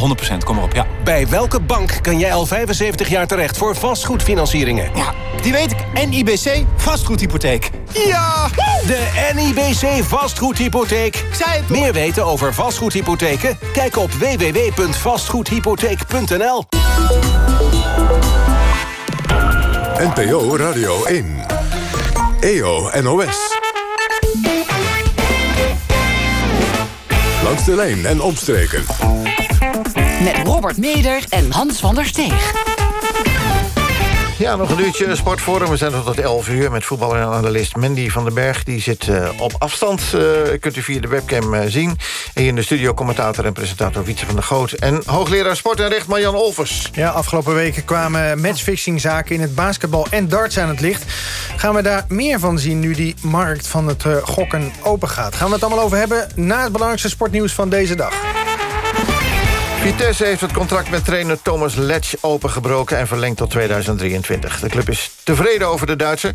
kom 0.45 0.59
op, 0.59 0.73
ja. 0.73 0.87
Bij 1.05 1.29
welke 1.29 1.61
bank 1.61 1.99
kan 2.03 2.19
jij 2.19 2.33
al 2.35 2.47
75 2.47 3.09
jaar 3.09 3.27
terecht 3.27 3.59
voor 3.59 3.77
vastgoedfinancieringen? 3.77 4.91
Ja, 4.95 5.15
Die 5.43 5.53
weet 5.53 5.71
ik. 5.73 6.09
NIBC 6.09 6.65
vastgoedhypotheek. 6.77 7.71
Ja! 8.07 8.49
De 8.87 9.31
NIBC 9.35 10.05
vastgoedhypotheek. 10.05 11.25
Meer 11.69 11.93
weten 11.93 12.25
over 12.25 12.55
vastgoedhypotheken? 12.55 13.59
Kijk 13.73 13.97
op 13.97 14.13
www.vastgoedhypotheek.nl 14.13 16.65
NPO 19.99 20.57
Radio 20.57 21.05
1. 21.05 21.37
EO 22.41 22.91
NOS. 23.03 23.37
Langs 27.43 27.65
de 27.65 27.75
lijn 27.75 28.07
en 28.07 28.21
omstreken. 28.21 28.85
Met 30.23 30.37
Robert 30.45 30.77
Meder 30.77 31.25
en 31.29 31.51
Hans 31.51 31.81
van 31.81 31.95
der 31.95 32.07
Steeg. 32.07 32.72
Ja, 34.39 34.57
nog 34.57 34.71
een 34.71 34.85
uurtje 34.85 35.17
sportforum. 35.17 35.71
We 35.71 35.77
zijn 35.77 35.93
tot 36.05 36.19
11 36.19 36.49
uur 36.49 36.71
met 36.71 36.85
voetballer 36.85 37.21
en 37.21 37.27
analist 37.27 37.77
Mandy 37.77 38.11
van 38.11 38.25
den 38.25 38.35
Berg. 38.35 38.65
Die 38.65 38.81
zit 38.81 39.07
uh, 39.07 39.29
op 39.39 39.53
afstand, 39.59 40.03
uh, 40.15 40.23
kunt 40.61 40.77
u 40.77 40.83
via 40.83 41.01
de 41.01 41.09
webcam 41.09 41.55
uh, 41.55 41.61
zien. 41.67 41.89
En 41.89 42.41
hier 42.41 42.47
in 42.47 42.55
de 42.55 42.63
studio 42.63 42.95
commentator 42.95 43.45
en 43.45 43.53
presentator 43.53 44.05
Wietse 44.05 44.27
van 44.27 44.35
der 44.35 44.45
Goot. 44.45 44.73
En 44.73 45.03
hoogleraar 45.07 45.57
sport 45.57 45.81
en 45.81 45.89
recht 45.89 46.07
Marjan 46.07 46.35
Olvers. 46.35 46.91
Ja, 46.93 47.09
afgelopen 47.09 47.55
weken 47.55 47.85
kwamen 47.85 48.41
matchfixingzaken 48.41 49.35
in 49.35 49.41
het 49.41 49.55
basketbal 49.55 50.07
en 50.11 50.29
darts 50.29 50.59
aan 50.59 50.69
het 50.69 50.81
licht. 50.81 51.05
Gaan 51.57 51.75
we 51.75 51.83
daar 51.83 52.05
meer 52.09 52.39
van 52.39 52.59
zien 52.59 52.79
nu 52.79 52.95
die 52.95 53.15
markt 53.21 53.67
van 53.67 53.89
het 53.89 54.05
gokken 54.23 54.73
open 54.83 55.09
gaat? 55.09 55.35
Gaan 55.35 55.49
we 55.49 55.55
het 55.55 55.65
allemaal 55.65 55.85
over 55.85 55.99
hebben 55.99 56.29
na 56.35 56.63
het 56.63 56.73
belangrijkste 56.73 57.09
sportnieuws 57.09 57.53
van 57.53 57.69
deze 57.69 57.95
dag. 57.95 58.15
Vitesse 59.83 60.25
heeft 60.25 60.41
het 60.41 60.53
contract 60.53 60.91
met 60.91 61.05
trainer 61.05 61.43
Thomas 61.43 61.75
Letch 61.75 62.15
opengebroken... 62.21 62.99
en 62.99 63.07
verlengd 63.07 63.37
tot 63.37 63.51
2023. 63.51 64.61
De 64.61 64.69
club 64.69 64.89
is 64.89 65.11
tevreden 65.25 65.69
over 65.69 65.87
de 65.87 65.97
Duitser. 65.97 66.33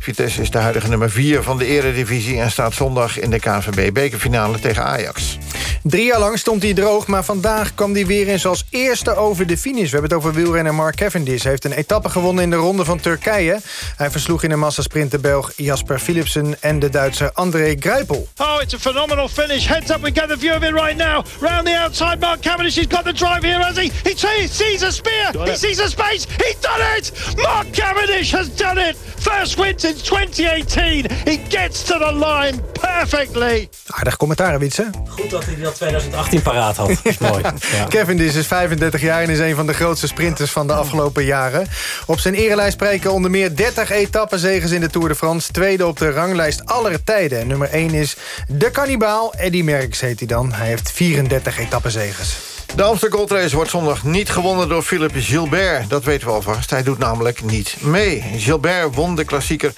Vitesse 0.00 0.40
is 0.40 0.50
de 0.50 0.58
huidige 0.58 0.88
nummer 0.88 1.10
4 1.10 1.42
van 1.42 1.58
de 1.58 1.66
eredivisie... 1.66 2.40
en 2.40 2.50
staat 2.50 2.74
zondag 2.74 3.18
in 3.18 3.30
de 3.30 3.40
KNVB-bekerfinale 3.40 4.58
tegen 4.58 4.84
Ajax. 4.84 5.38
Drie 5.82 6.04
jaar 6.04 6.18
lang 6.18 6.38
stond 6.38 6.62
hij 6.62 6.74
droog, 6.74 7.06
maar 7.06 7.24
vandaag 7.24 7.74
kwam 7.74 7.92
hij 7.92 8.06
weer 8.06 8.28
eens 8.28 8.46
als 8.46 8.64
eerste 8.70 9.16
over 9.16 9.46
de 9.46 9.58
finish. 9.58 9.90
We 9.90 9.98
hebben 9.98 10.10
het 10.10 10.18
over 10.18 10.32
wielrenner 10.32 10.74
Mark 10.74 10.96
Cavendish. 10.96 11.42
Hij 11.42 11.50
heeft 11.50 11.64
een 11.64 11.72
etappe 11.72 12.08
gewonnen 12.08 12.44
in 12.44 12.50
de 12.50 12.56
ronde 12.56 12.84
van 12.84 13.00
Turkije. 13.00 13.60
Hij 13.96 14.10
versloeg 14.10 14.42
in 14.42 14.48
de 14.48 14.56
massasprint 14.56 15.10
de 15.10 15.18
Belg 15.18 15.52
Jasper 15.56 15.98
Philipsen... 15.98 16.62
en 16.62 16.78
de 16.78 16.88
Duitser 16.88 17.30
André 17.32 17.76
Greipel. 17.78 18.28
Oh, 18.36 18.62
it's 18.62 18.74
a 18.74 18.78
phenomenal 18.78 19.28
finish. 19.28 19.66
Heads 19.66 19.90
up, 19.90 20.02
we 20.02 20.10
get 20.14 20.28
the 20.28 20.38
view 20.38 20.54
of 20.54 20.62
it 20.62 20.72
right 20.72 20.96
now. 20.96 21.24
Round 21.40 21.66
the 21.66 21.78
outside, 21.78 22.16
Mark 22.20 22.40
Cavendish 22.40 22.76
is 22.76 22.86
got 22.88 23.04
the 23.04 23.12
drive 23.12 23.42
here, 23.42 23.60
has 23.60 23.76
he? 23.76 23.90
He 24.04 24.14
sees 24.48 24.82
a 24.82 24.90
spear. 24.90 25.32
He 25.44 25.56
sees 25.56 25.80
a 25.80 25.88
space. 25.88 26.26
He's 26.44 26.60
done 26.60 26.80
it. 26.96 27.12
Mark 27.36 27.72
Cavendish 27.72 28.32
has 28.32 28.48
done 28.56 28.78
it. 28.78 28.96
First 28.96 29.56
win 29.58 29.78
since 29.78 30.02
2018. 30.02 31.06
He 31.24 31.36
gets 31.48 31.82
to 31.84 31.98
the 31.98 32.12
line 32.12 32.60
perfectly. 32.72 33.68
Aardig 33.86 34.16
commentaar, 34.16 34.58
Wietse. 34.58 34.90
Goed 35.08 35.30
dat 35.30 35.44
hij 35.44 35.56
dat 35.56 35.74
2018 35.74 36.42
paraat 36.42 36.76
had. 36.76 36.88
Dat 36.88 36.98
is 37.02 37.18
mooi. 37.18 37.42
Ja. 37.42 37.86
Cavendish 37.88 38.34
is 38.34 38.46
35 38.46 39.00
jaar 39.00 39.22
en 39.22 39.30
is 39.30 39.38
een 39.38 39.54
van 39.54 39.66
de 39.66 39.74
grootste 39.74 40.06
sprinters 40.06 40.50
van 40.50 40.66
de 40.66 40.72
afgelopen 40.72 41.24
jaren. 41.24 41.66
Op 42.06 42.18
zijn 42.18 42.34
erelijst 42.34 42.72
spreken 42.72 43.12
onder 43.12 43.30
meer 43.30 43.56
30 43.56 43.90
etappenzegens 43.90 44.72
in 44.72 44.80
de 44.80 44.90
Tour 44.90 45.08
de 45.08 45.14
France. 45.14 45.52
Tweede 45.52 45.86
op 45.86 45.98
de 45.98 46.10
ranglijst 46.10 46.66
aller 46.66 47.04
tijden. 47.04 47.46
Nummer 47.46 47.68
1 47.68 47.94
is 47.94 48.16
de 48.48 48.70
kannibaal. 48.70 49.34
Eddie 49.34 49.64
Merckx 49.64 50.00
heet 50.00 50.18
hij 50.18 50.28
dan. 50.28 50.52
Hij 50.52 50.66
heeft 50.66 50.90
34 50.92 51.58
etappenzegens. 51.58 52.36
De 52.78 52.84
Amsterdam 52.84 53.18
Gold 53.18 53.30
Race 53.30 53.54
wordt 53.54 53.70
zondag 53.70 54.04
niet 54.04 54.30
gewonnen 54.30 54.68
door 54.68 54.82
Philippe 54.82 55.20
Gilbert. 55.20 55.90
Dat 55.90 56.04
weten 56.04 56.26
we 56.26 56.32
alvast. 56.32 56.70
Hij 56.70 56.82
doet 56.82 56.98
namelijk 56.98 57.42
niet 57.42 57.76
mee. 57.80 58.24
Gilbert 58.36 58.94
won 58.94 59.16
de 59.16 59.24
klassieker 59.24 59.72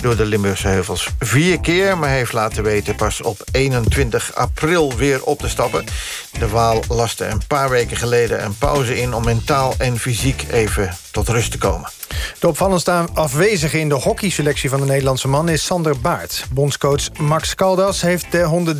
door 0.00 0.16
de 0.16 0.24
Limburgse 0.24 0.68
heuvels 0.68 1.08
vier 1.18 1.60
keer... 1.60 1.98
maar 1.98 2.08
heeft 2.08 2.32
laten 2.32 2.62
weten 2.62 2.96
pas 2.96 3.22
op 3.22 3.44
21 3.52 4.34
april 4.34 4.96
weer 4.96 5.24
op 5.24 5.38
te 5.38 5.48
stappen. 5.48 5.84
De 6.38 6.48
Waal 6.48 6.82
laste 6.88 7.24
een 7.24 7.46
paar 7.46 7.70
weken 7.70 7.96
geleden 7.96 8.44
een 8.44 8.58
pauze 8.58 9.00
in... 9.00 9.14
om 9.14 9.24
mentaal 9.24 9.74
en 9.78 9.98
fysiek 9.98 10.44
even 10.50 10.96
tot 11.10 11.28
rust 11.28 11.50
te 11.50 11.58
komen. 11.58 11.90
De 12.38 12.48
opvallendste 12.48 13.04
afwezige 13.14 13.78
in 13.78 13.88
de 13.88 13.94
hockeyselectie 13.94 14.70
van 14.70 14.80
de 14.80 14.86
Nederlandse 14.86 15.28
man 15.28 15.48
is 15.48 15.64
Sander 15.64 16.00
Baart. 16.00 16.44
Bondscoach 16.50 17.12
Max 17.18 17.54
Caldas 17.54 18.00
heeft 18.00 18.32
de 18.32 18.74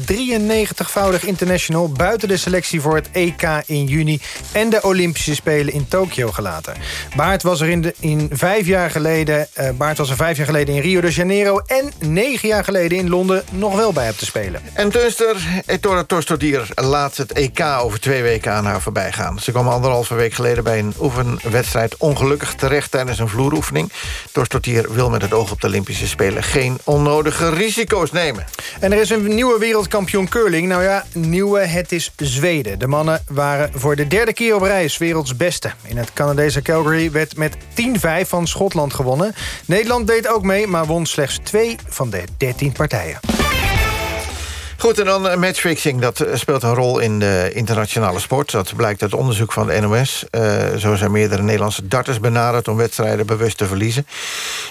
193-voudig 0.87 1.25
international... 1.25 1.89
buiten 1.89 2.29
de 2.29 2.37
selectie 2.37 2.81
voor 2.81 2.95
het 2.95 3.09
EK 3.13 3.62
in 3.67 3.85
juni 3.85 4.21
en 4.53 4.71
de 4.71 4.83
Olympische 4.83 5.35
Spelen 5.35 5.73
in 5.73 5.89
Tokio 5.89 6.31
gelaten. 6.33 6.75
Baart 7.17 7.43
was 7.43 7.61
er, 7.61 7.69
in 7.69 7.81
de, 7.81 7.95
in 7.99 8.31
vijf 8.33 8.67
jaar 8.67 8.91
geleden, 8.91 9.49
uh, 9.61 9.71
Baart 9.71 9.99
was 9.99 10.11
er 10.11 10.17
vijf 10.17 10.37
jaar 10.37 10.47
geleden 10.47 10.75
in 10.75 10.81
Rio 10.81 11.01
de 11.01 11.11
Janeiro... 11.11 11.61
en 11.67 11.93
negen 11.99 12.49
jaar 12.49 12.65
geleden 12.65 12.99
in 12.99 13.09
Londen 13.09 13.45
nog 13.51 13.77
wel 13.77 13.93
bij 13.93 14.05
hem 14.05 14.17
te 14.17 14.25
spelen. 14.25 14.63
En 14.73 14.91
Tunster, 14.91 15.37
Ettore 15.67 16.07
Torstodier 16.07 16.69
laat 16.75 17.17
het 17.17 17.33
EK 17.33 17.61
over 17.61 18.01
twee 18.01 18.23
weken 18.23 18.53
aan 18.53 18.65
haar 18.65 18.81
voorbij 18.81 19.13
gaan. 19.13 19.41
Ze 19.41 19.51
kwam 19.51 19.69
anderhalve 19.69 20.15
week 20.15 20.35
geleden 20.35 20.65
bij 20.65 20.79
een 20.79 20.95
oefenwedstrijd 21.01 21.97
ongelukkig 21.97 22.55
terecht 22.55 22.91
tijdens 22.91 23.19
een 23.19 23.29
vloeroefening. 23.29 23.93
Torstodier 24.33 24.93
wil 24.93 25.11
met 25.11 25.23
het 25.23 25.33
oog 25.33 25.51
op 25.51 25.61
de 25.61 25.67
Olympische 25.67 26.09
Spelen 26.09 26.43
geen 26.43 26.79
onnodige 26.85 27.51
risico's 27.51 28.13
nemen. 28.13 28.45
En 28.81 28.93
er 28.93 29.01
is 29.01 29.11
een 29.11 29.35
nieuwe 29.35 29.59
wereldkampioen 29.59 30.29
curling. 30.29 30.69
Nou 30.69 30.83
ja, 30.83 31.05
nieuwe, 31.13 31.61
het 31.61 31.93
is 31.93 32.13
Zweden. 32.17 32.79
De 32.79 32.87
mannen 32.87 33.23
waren 33.29 33.52
voor 33.73 33.97
de 33.97 34.07
derde 34.07 34.33
keer 34.33 34.55
op 34.55 34.63
reis 34.63 34.99
werelds 34.99 35.37
beste. 35.37 35.71
In 35.83 35.97
het 35.97 36.13
Canadese 36.13 36.63
Calgary 36.63 37.11
werd 37.11 37.37
met 37.37 37.57
10-5 37.57 38.29
van 38.29 38.47
Schotland 38.47 38.95
gewonnen. 38.95 39.35
Nederland 39.67 40.07
deed 40.07 40.29
ook 40.29 40.43
mee, 40.43 40.67
maar 40.67 40.87
won 40.87 41.07
slechts 41.07 41.39
twee 41.43 41.77
van 41.89 42.11
de 42.11 42.23
13 42.37 42.73
partijen. 42.73 43.21
Goed, 44.83 44.99
en 44.99 45.05
dan 45.05 45.39
matchfixing. 45.39 46.01
Dat 46.01 46.21
eh, 46.21 46.35
speelt 46.35 46.63
een 46.63 46.75
rol 46.75 46.99
in 46.99 47.19
de 47.19 47.51
internationale 47.53 48.21
sport. 48.21 48.51
Dat 48.51 48.77
blijkt 48.77 49.03
uit 49.03 49.15
onderzoek 49.15 49.53
van 49.53 49.67
de 49.67 49.81
NOS. 49.81 50.25
Uh, 50.31 50.77
zo 50.77 50.95
zijn 50.95 51.11
meerdere 51.11 51.43
Nederlandse 51.43 51.89
darters 51.89 52.21
benaderd... 52.21 52.69
om 52.69 52.77
wedstrijden 52.77 53.27
bewust 53.27 53.59
te 53.59 53.67
verliezen. 53.67 54.07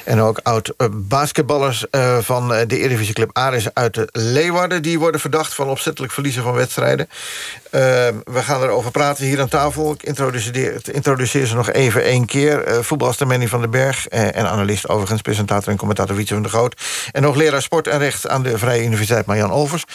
En 0.04 0.20
ook 0.20 0.40
oud-basketballers 0.44 1.86
van 2.20 2.48
de 2.48 2.78
Eredivisieclub 2.78 3.30
Aris 3.34 3.74
uit 3.74 3.94
de 3.94 4.08
Leeuwarden... 4.12 4.82
die 4.82 5.00
worden 5.00 5.22
verdacht 5.22 5.54
van 5.54 5.68
opzettelijk 5.68 6.14
verliezen 6.14 6.44
van 6.44 6.54
wedstrijden. 6.54 7.10
we 7.70 8.22
gaan 8.44 8.62
erover 8.62 8.92
praten 8.92 9.26
hier 9.26 9.42
aan 9.42 9.48
tafel. 9.48 9.94
Ik 9.94 10.04
introduceer, 10.04 10.82
introduceer 10.92 11.46
ze 11.46 11.56
nog 11.56 11.72
even 11.72 12.04
één 12.04 12.26
keer. 12.26 12.84
voetbalster 12.84 13.28
Manny 13.28 13.48
van 13.48 13.62
den 13.62 13.70
Berg 13.70 14.08
en 14.08 14.50
analist 14.50 14.90
overigens... 14.90 15.22
presentator 15.22 15.72
en 15.72 15.78
commentator 15.78 16.16
Wietse 16.16 16.34
van 16.34 16.44
der 16.44 16.52
Groot. 16.52 16.82
En 17.12 17.22
nog 17.22 17.36
leraar 17.36 17.62
sport 17.62 17.88
en 17.88 18.00
recht 18.00 18.28
aan 18.28 18.44
de 18.44 18.58
Vrije 18.58 18.84
Universiteit 18.84 19.26
Marjan 19.26 19.52
Olvers. 19.52 19.86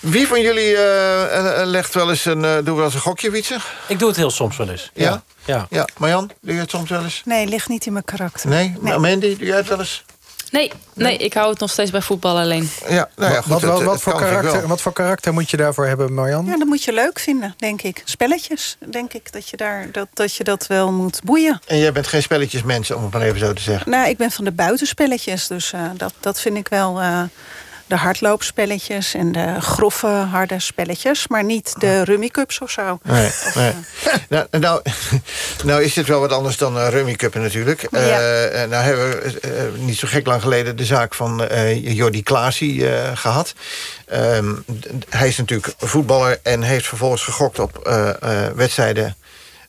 Wie 0.00 0.26
van 0.26 0.40
jullie 0.40 0.72
uh, 0.72 1.60
legt 1.64 1.94
wel 1.94 2.10
eens 2.10 2.24
een, 2.24 2.44
uh, 2.44 2.56
doe 2.64 2.76
wel 2.76 2.84
eens 2.84 2.94
een 2.94 3.00
gokje, 3.00 3.30
Wietse? 3.30 3.56
Ik 3.88 3.98
doe 3.98 4.08
het 4.08 4.16
heel 4.16 4.30
soms 4.30 4.56
wel 4.56 4.68
eens. 4.68 4.90
Ja? 4.94 5.22
Ja. 5.44 5.66
ja. 5.70 5.88
Marjan, 5.98 6.30
doe 6.40 6.54
je 6.54 6.60
het 6.60 6.70
soms 6.70 6.90
wel 6.90 7.02
eens? 7.02 7.22
Nee, 7.24 7.46
ligt 7.46 7.68
niet 7.68 7.86
in 7.86 7.92
mijn 7.92 8.04
karakter. 8.04 8.48
Nee? 8.48 8.76
nee. 8.80 8.98
Mandy, 8.98 9.36
doe 9.36 9.46
jij 9.46 9.56
het 9.56 9.68
wel 9.68 9.78
eens? 9.78 10.04
Nee, 10.50 10.72
nee, 10.94 11.16
ik 11.16 11.34
hou 11.34 11.50
het 11.50 11.58
nog 11.58 11.70
steeds 11.70 11.90
bij 11.90 12.02
voetbal 12.02 12.38
alleen. 12.38 12.70
Ja, 12.88 13.08
nou 13.16 13.32
ja, 13.32 13.40
goed, 13.40 13.62
wat, 13.62 13.82
wat, 13.82 14.02
voor 14.02 14.18
karakter, 14.18 14.66
wat 14.66 14.80
voor 14.80 14.92
karakter 14.92 15.32
moet 15.32 15.50
je 15.50 15.56
daarvoor 15.56 15.86
hebben, 15.86 16.14
Marjan? 16.14 16.46
Ja, 16.46 16.56
dat 16.56 16.66
moet 16.66 16.84
je 16.84 16.92
leuk 16.92 17.18
vinden, 17.18 17.54
denk 17.56 17.82
ik. 17.82 18.02
Spelletjes, 18.04 18.76
denk 18.90 19.12
ik, 19.12 19.32
dat 19.32 19.48
je, 19.48 19.56
daar, 19.56 19.88
dat, 19.92 20.08
dat, 20.12 20.34
je 20.34 20.44
dat 20.44 20.66
wel 20.66 20.92
moet 20.92 21.20
boeien. 21.24 21.60
En 21.66 21.78
jij 21.78 21.92
bent 21.92 22.06
geen 22.06 22.22
spelletjesmens, 22.22 22.90
om 22.90 23.02
het 23.02 23.12
maar 23.12 23.22
even 23.22 23.38
zo 23.38 23.52
te 23.52 23.62
zeggen? 23.62 23.90
Nou, 23.90 24.08
ik 24.08 24.16
ben 24.16 24.30
van 24.30 24.44
de 24.44 24.52
buitenspelletjes, 24.52 25.46
dus 25.46 25.72
uh, 25.72 25.80
dat, 25.96 26.12
dat 26.20 26.40
vind 26.40 26.56
ik 26.56 26.68
wel... 26.68 27.00
Uh, 27.02 27.22
de 27.90 27.96
hardloopspelletjes 27.96 29.14
en 29.14 29.32
de 29.32 29.60
grove, 29.60 30.06
harde 30.06 30.60
spelletjes... 30.60 31.28
maar 31.28 31.44
niet 31.44 31.74
de 31.78 32.04
rummy 32.04 32.28
cups 32.28 32.58
of 32.58 32.70
zo. 32.70 32.98
Nee, 33.02 33.26
of, 33.26 33.54
nee. 33.54 33.72
nou, 34.28 34.46
nou, 34.50 34.82
nou, 35.64 35.82
is 35.82 35.94
dit 35.94 36.06
wel 36.06 36.20
wat 36.20 36.32
anders 36.32 36.56
dan 36.56 36.76
uh, 36.76 36.88
rummy 36.88 37.14
cuppen 37.14 37.42
natuurlijk. 37.42 37.86
Ja. 37.90 38.00
Uh, 38.00 38.68
nou 38.68 38.84
hebben 38.84 39.10
we 39.10 39.40
uh, 39.44 39.84
niet 39.84 39.98
zo 39.98 40.08
gek 40.08 40.26
lang 40.26 40.42
geleden... 40.42 40.76
de 40.76 40.84
zaak 40.84 41.14
van 41.14 41.48
Jordi 41.80 42.22
Klaasie 42.22 42.86
gehad. 43.14 43.54
Um, 44.12 44.64
hij 45.08 45.28
is 45.28 45.36
natuurlijk 45.36 45.74
voetballer 45.78 46.40
en 46.42 46.62
heeft 46.62 46.86
vervolgens 46.86 47.22
gegokt 47.22 47.58
op 47.58 47.90
wedstrijden... 48.54 49.16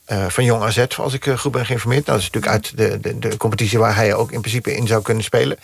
Uh, 0.08 0.28
van 0.28 0.44
Jong 0.44 0.62
AZ, 0.62 0.84
als 0.98 1.12
ik 1.12 1.26
uh, 1.26 1.38
goed 1.38 1.52
ben 1.52 1.66
geïnformeerd. 1.66 2.06
Nou, 2.06 2.18
dat 2.18 2.28
is 2.28 2.32
natuurlijk 2.32 2.52
uit 2.52 2.76
de, 2.76 3.00
de, 3.00 3.18
de 3.28 3.36
competitie 3.36 3.78
waar 3.78 3.96
hij 3.96 4.14
ook 4.14 4.32
in 4.32 4.40
principe 4.40 4.74
in 4.74 4.86
zou 4.86 5.02
kunnen 5.02 5.24
spelen. 5.24 5.58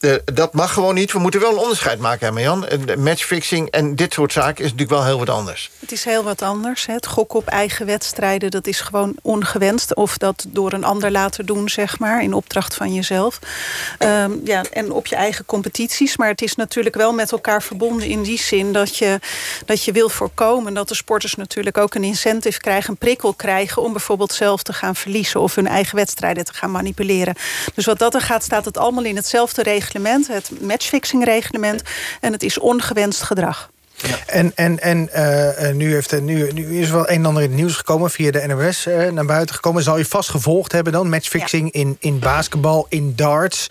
Uh, 0.00 0.14
dat 0.24 0.52
mag 0.52 0.72
gewoon 0.72 0.94
niet. 0.94 1.12
We 1.12 1.18
moeten 1.18 1.40
wel 1.40 1.52
een 1.52 1.58
onderscheid 1.58 1.98
maken, 1.98 2.26
hè, 2.26 2.32
Marjan. 2.32 2.66
Matchfixing 2.98 3.70
en 3.70 3.94
dit 3.96 4.12
soort 4.12 4.32
zaken 4.32 4.64
is 4.64 4.70
natuurlijk 4.70 4.90
wel 4.90 5.04
heel 5.04 5.18
wat 5.18 5.30
anders. 5.30 5.70
Het 5.78 5.92
is 5.92 6.04
heel 6.04 6.22
wat 6.22 6.42
anders. 6.42 6.86
Hè. 6.86 6.92
Het 6.92 7.06
gokken 7.06 7.38
op 7.38 7.46
eigen 7.46 7.86
wedstrijden, 7.86 8.50
dat 8.50 8.66
is 8.66 8.80
gewoon 8.80 9.16
ongewenst. 9.22 9.94
Of 9.94 10.18
dat 10.18 10.46
door 10.48 10.72
een 10.72 10.84
ander 10.84 11.10
laten 11.10 11.46
doen, 11.46 11.68
zeg 11.68 11.98
maar, 11.98 12.22
in 12.22 12.32
opdracht 12.32 12.74
van 12.74 12.94
jezelf. 12.94 13.38
Um, 13.98 14.40
ja, 14.44 14.62
en 14.72 14.92
op 14.92 15.06
je 15.06 15.16
eigen 15.16 15.44
competities. 15.44 16.16
Maar 16.16 16.28
het 16.28 16.42
is 16.42 16.54
natuurlijk 16.54 16.94
wel 16.94 17.12
met 17.12 17.32
elkaar 17.32 17.62
verbonden 17.62 18.08
in 18.08 18.22
die 18.22 18.38
zin... 18.38 18.72
dat 18.72 18.96
je, 18.96 19.20
dat 19.66 19.84
je 19.84 19.92
wil 19.92 20.08
voorkomen 20.08 20.74
dat 20.74 20.88
de 20.88 20.94
sporters 20.94 21.34
natuurlijk 21.34 21.78
ook 21.78 21.94
een 21.94 22.04
incentive 22.04 22.60
krijgen... 22.60 22.90
een 22.90 22.96
prikkel 22.96 23.34
krijgen 23.34 23.73
om 23.82 23.92
bijvoorbeeld 23.92 24.32
zelf 24.32 24.62
te 24.62 24.72
gaan 24.72 24.96
verliezen... 24.96 25.40
of 25.40 25.54
hun 25.54 25.66
eigen 25.66 25.96
wedstrijden 25.96 26.44
te 26.44 26.54
gaan 26.54 26.70
manipuleren. 26.70 27.34
Dus 27.74 27.84
wat 27.84 27.98
dat 27.98 28.14
er 28.14 28.20
gaat, 28.20 28.42
staat 28.42 28.64
het 28.64 28.78
allemaal 28.78 29.04
in 29.04 29.16
hetzelfde 29.16 29.62
reglement. 29.62 30.26
Het 30.26 30.50
matchfixing-reglement. 30.60 31.82
En 32.20 32.32
het 32.32 32.42
is 32.42 32.58
ongewenst 32.58 33.22
gedrag. 33.22 33.70
Ja. 33.94 34.16
En, 34.26 34.52
en, 34.54 34.80
en 34.80 35.10
uh, 35.14 35.70
nu, 35.70 35.92
heeft, 35.92 36.20
nu, 36.20 36.52
nu 36.52 36.80
is 36.80 36.90
wel 36.90 37.08
een 37.08 37.14
en 37.16 37.26
ander 37.26 37.42
in 37.42 37.48
het 37.48 37.58
nieuws 37.58 37.76
gekomen... 37.76 38.10
via 38.10 38.30
de 38.30 38.46
NOS 38.46 38.86
uh, 38.86 39.10
naar 39.10 39.24
buiten 39.24 39.54
gekomen. 39.54 39.82
Zal 39.82 39.98
je 39.98 40.04
vast 40.04 40.30
gevolgd 40.30 40.72
hebben 40.72 40.92
dan? 40.92 41.08
Matchfixing 41.08 41.68
ja. 41.72 41.80
in, 41.80 41.96
in 42.00 42.18
basketbal, 42.18 42.86
in 42.88 43.12
darts. 43.16 43.66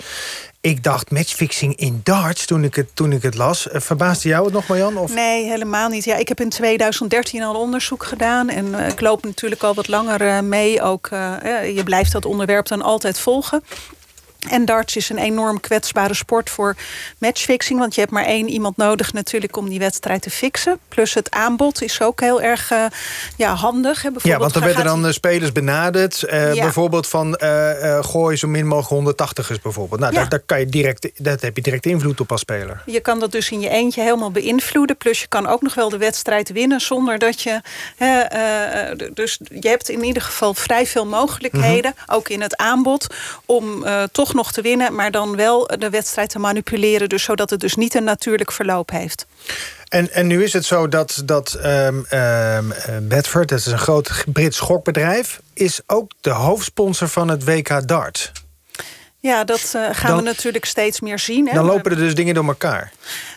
Ik 0.66 0.84
dacht 0.84 1.12
matchfixing 1.12 1.76
in 1.76 2.02
darts 2.04 2.46
toen 2.46 2.64
ik 2.64 2.76
het, 2.76 2.96
toen 2.96 3.12
ik 3.12 3.22
het 3.22 3.36
las. 3.36 3.68
Verbaasde 3.72 4.30
jou 4.30 4.44
het 4.44 4.54
nog, 4.54 4.68
Marjan? 4.68 4.98
Of? 4.98 5.14
Nee, 5.14 5.46
helemaal 5.46 5.90
niet. 5.90 6.04
Ja, 6.04 6.16
ik 6.16 6.28
heb 6.28 6.40
in 6.40 6.50
2013 6.50 7.44
al 7.44 7.56
onderzoek 7.56 8.04
gedaan. 8.04 8.50
En 8.50 8.66
uh, 8.66 8.88
ik 8.88 9.02
loop 9.02 9.24
natuurlijk 9.24 9.64
al 9.64 9.74
wat 9.74 9.88
langer 9.88 10.22
uh, 10.22 10.40
mee. 10.40 10.82
Ook, 10.82 11.08
je 11.76 11.82
blijft 11.84 12.12
dat 12.12 12.26
onderwerp 12.26 12.68
dan 12.68 12.82
altijd 12.82 13.20
volgen. 13.20 13.64
En 14.50 14.66
darts 14.66 14.96
is 14.96 15.10
een 15.10 15.18
enorm 15.18 15.60
kwetsbare 15.60 16.14
sport 16.14 16.50
voor 16.50 16.76
matchfixing. 17.18 17.80
Want 17.80 17.96
je 17.96 18.02
hebt 18.02 18.14
maar 18.14 18.26
één 18.26 18.50
iemand 18.50 18.78
nodig 18.78 19.14
natuurlijk 19.14 19.58
om 19.58 19.70
die 19.70 19.80
wedstrijd 19.80 20.22
te 20.22 20.30
fixen. 20.30 20.80
Plus 20.88 21.14
het 21.14 21.32
aanbod 21.32 21.82
is 21.82 22.02
ook 22.02 22.22
heel 22.22 22.42
erg 22.42 22.72
uh, 22.72 22.86
ja, 23.38 23.54
handig. 23.54 24.02
Hè. 24.02 24.10
Ja, 24.22 24.38
want 24.38 24.56
er 24.56 24.62
werden 24.62 24.86
dan 24.86 25.04
die... 25.04 25.12
spelers 25.12 25.52
benaderd. 25.52 26.24
Uh, 26.26 26.54
ja. 26.54 26.62
Bijvoorbeeld 26.62 27.08
van 27.08 27.40
uh, 27.44 28.04
gooi 28.04 28.38
zo 28.38 28.48
min 28.48 28.68
mogelijk 28.68 28.82
180ers 28.94 29.62
bijvoorbeeld. 29.62 30.00
Nou, 30.00 30.14
ja. 30.14 30.20
daar, 30.20 30.30
daar, 30.30 30.40
kan 30.40 30.60
je 30.60 30.66
direct, 30.66 31.10
dat 31.18 31.42
heb 31.42 31.56
je 31.56 31.62
direct 31.62 31.86
invloed 31.86 32.20
op 32.20 32.32
als 32.32 32.42
speler. 32.42 32.82
Je 32.86 33.00
kan 33.00 33.20
dat 33.20 33.32
dus 33.32 33.50
in 33.50 33.60
je 33.60 33.70
eentje 33.70 34.02
helemaal 34.02 34.32
beïnvloeden. 34.32 34.98
Plus 34.98 35.22
je 35.22 35.28
kan 35.28 35.48
ook 35.48 35.62
nog 35.62 35.74
wel 35.74 35.90
de 35.90 35.98
wedstrijd 35.98 36.52
winnen 36.52 36.82
zonder 36.82 37.20
dat 37.20 37.42
je... 37.42 37.62
dus 39.14 39.40
je 39.50 39.68
hebt 39.70 39.90
in 39.90 40.04
ieder 40.04 40.22
geval 40.22 40.54
vrij 40.54 40.86
veel 40.86 41.06
mogelijkheden. 41.06 41.92
Mm 41.96 42.04
-hmm. 42.06 42.16
Ook 42.16 42.30
in 42.30 42.42
het 42.42 42.58
aanbod. 42.58 43.08
Om 43.46 43.86
toch 44.12 44.33
nog 44.34 44.52
te 44.52 44.62
winnen, 44.62 44.96
maar 44.96 45.12
dan 45.12 45.36
wel 45.36 45.68
de 45.80 45.90
wedstrijd 45.90 46.30
te 46.30 46.40
manipuleren. 46.40 47.10
Dus 47.10 47.24
zodat 47.24 47.50
het 47.50 47.60
dus 47.60 47.76
niet 47.76 47.96
een 47.96 48.04
natuurlijk 48.04 48.52
verloop 48.52 48.90
heeft. 48.90 49.26
En, 49.88 50.12
en 50.12 50.28
nu 50.28 50.44
is 50.44 50.54
het 50.54 50.66
zo 50.66 50.88
dat, 50.88 51.22
dat 51.26 51.60
um, 51.66 52.06
um, 52.12 52.74
Bedford, 53.02 53.50
dat 53.50 53.60
is 53.60 53.66
een 53.66 53.78
groot 53.78 54.24
Brits 54.28 54.60
gokbedrijf... 54.60 55.42
is 55.54 55.82
ook 55.88 56.12
de 56.22 56.30
hoofdsponsor 56.30 57.08
van 57.08 57.28
het 57.28 57.44
WK 57.44 57.88
Dart. 57.88 58.32
Ja, 59.20 59.44
dat 59.44 59.74
uh, 59.76 59.88
gaan 59.92 60.10
Dan- 60.10 60.18
we 60.18 60.24
natuurlijk 60.24 60.66
steeds 60.66 61.00
meer 61.00 61.20
zien. 61.20 61.48
Hè? 61.48 61.54
Dan 61.54 61.66
lopen 61.66 61.92
er 61.92 61.98
dus 61.98 62.16
dingen 62.16 62.34
door 62.34 62.48
elkaar. 62.48 62.92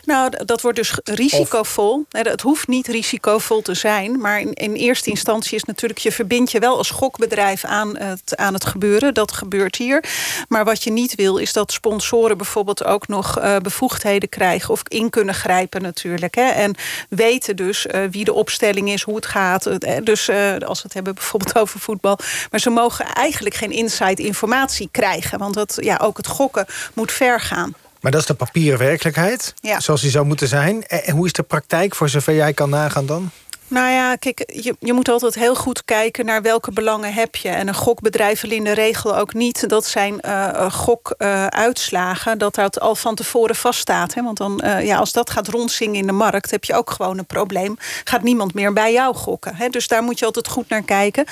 Nou, 0.07 0.45
dat 0.45 0.61
wordt 0.61 0.77
dus 0.77 0.93
risicovol. 1.03 2.05
Het 2.09 2.41
hoeft 2.41 2.67
niet 2.67 2.87
risicovol 2.87 3.61
te 3.61 3.73
zijn. 3.73 4.19
Maar 4.19 4.39
in, 4.39 4.53
in 4.53 4.73
eerste 4.73 5.09
instantie 5.09 5.55
is 5.55 5.63
natuurlijk... 5.63 5.99
je 5.99 6.11
verbindt 6.11 6.51
je 6.51 6.59
wel 6.59 6.77
als 6.77 6.89
gokbedrijf 6.89 7.63
aan 7.63 7.97
het, 7.97 8.35
aan 8.35 8.53
het 8.53 8.65
gebeuren. 8.65 9.13
Dat 9.13 9.31
gebeurt 9.31 9.75
hier. 9.75 10.03
Maar 10.47 10.65
wat 10.65 10.83
je 10.83 10.91
niet 10.91 11.15
wil 11.15 11.37
is 11.37 11.53
dat 11.53 11.71
sponsoren 11.71 12.37
bijvoorbeeld 12.37 12.83
ook 12.83 13.07
nog 13.07 13.39
eh, 13.39 13.57
bevoegdheden 13.57 14.29
krijgen... 14.29 14.69
of 14.69 14.81
in 14.87 15.09
kunnen 15.09 15.35
grijpen 15.35 15.81
natuurlijk. 15.81 16.35
Hè, 16.35 16.49
en 16.49 16.75
weten 17.09 17.55
dus 17.55 17.87
eh, 17.87 18.01
wie 18.11 18.25
de 18.25 18.33
opstelling 18.33 18.89
is, 18.89 19.01
hoe 19.01 19.15
het 19.15 19.25
gaat. 19.25 19.65
Eh, 19.65 19.97
Dus 20.03 20.29
als 20.65 20.77
we 20.77 20.83
het 20.83 20.93
hebben 20.93 21.13
bijvoorbeeld 21.13 21.57
over 21.61 21.79
voetbal. 21.79 22.19
Maar 22.51 22.59
ze 22.59 22.69
mogen 22.69 23.05
eigenlijk 23.05 23.55
geen 23.55 23.71
inside 23.71 24.23
informatie 24.23 24.89
krijgen. 24.91 25.39
Want 25.39 25.53
dat, 25.53 25.77
ja, 25.81 25.97
ook 25.97 26.17
het 26.17 26.27
gokken 26.27 26.65
moet 26.93 27.11
ver 27.11 27.39
gaan. 27.39 27.75
Maar 28.07 28.15
dat 28.15 28.25
is 28.25 28.35
de 28.37 28.43
papieren 28.45 28.79
werkelijkheid, 28.79 29.53
Ja. 29.61 29.79
zoals 29.79 30.01
die 30.01 30.09
zou 30.09 30.25
moeten 30.25 30.47
zijn. 30.47 30.83
En 30.87 31.03
en 31.03 31.13
hoe 31.15 31.25
is 31.25 31.33
de 31.33 31.43
praktijk, 31.43 31.95
voor 31.95 32.09
zover 32.09 32.35
jij 32.35 32.53
kan 32.53 32.69
nagaan 32.69 33.05
dan? 33.05 33.31
Nou 33.69 33.89
ja, 33.91 34.15
kijk, 34.15 34.43
je, 34.53 34.75
je 34.79 34.93
moet 34.93 35.09
altijd 35.09 35.35
heel 35.35 35.55
goed 35.55 35.85
kijken 35.85 36.25
naar 36.25 36.41
welke 36.41 36.71
belangen 36.71 37.13
heb 37.13 37.35
je. 37.35 37.49
En 37.49 37.67
een 37.67 37.73
gokbedrijf 37.73 38.41
wil 38.41 38.51
in 38.51 38.63
de 38.63 38.71
regel 38.71 39.17
ook 39.17 39.33
niet 39.33 39.69
dat 39.69 39.85
zijn 39.85 40.21
eh 40.21 40.71
gokuitslagen... 40.71 42.37
dat 42.37 42.55
dat 42.55 42.79
al 42.79 42.95
van 42.95 43.15
tevoren 43.15 43.55
vaststaat. 43.55 44.13
Hè? 44.13 44.23
Want 44.23 44.37
dan, 44.37 44.59
eh, 44.59 44.85
ja, 44.85 44.97
als 44.97 45.11
dat 45.11 45.29
gaat 45.29 45.47
rondzingen 45.47 45.95
in 45.95 46.05
de 46.05 46.11
markt... 46.11 46.51
heb 46.51 46.63
je 46.63 46.73
ook 46.73 46.89
gewoon 46.89 47.17
een 47.17 47.25
probleem. 47.25 47.77
Gaat 48.03 48.23
niemand 48.23 48.53
meer 48.53 48.73
bij 48.73 48.93
jou 48.93 49.15
gokken. 49.15 49.55
Hè? 49.55 49.69
Dus 49.69 49.87
daar 49.87 50.03
moet 50.03 50.19
je 50.19 50.25
altijd 50.25 50.47
goed 50.47 50.69
naar 50.69 50.81
kijken. 50.81 51.25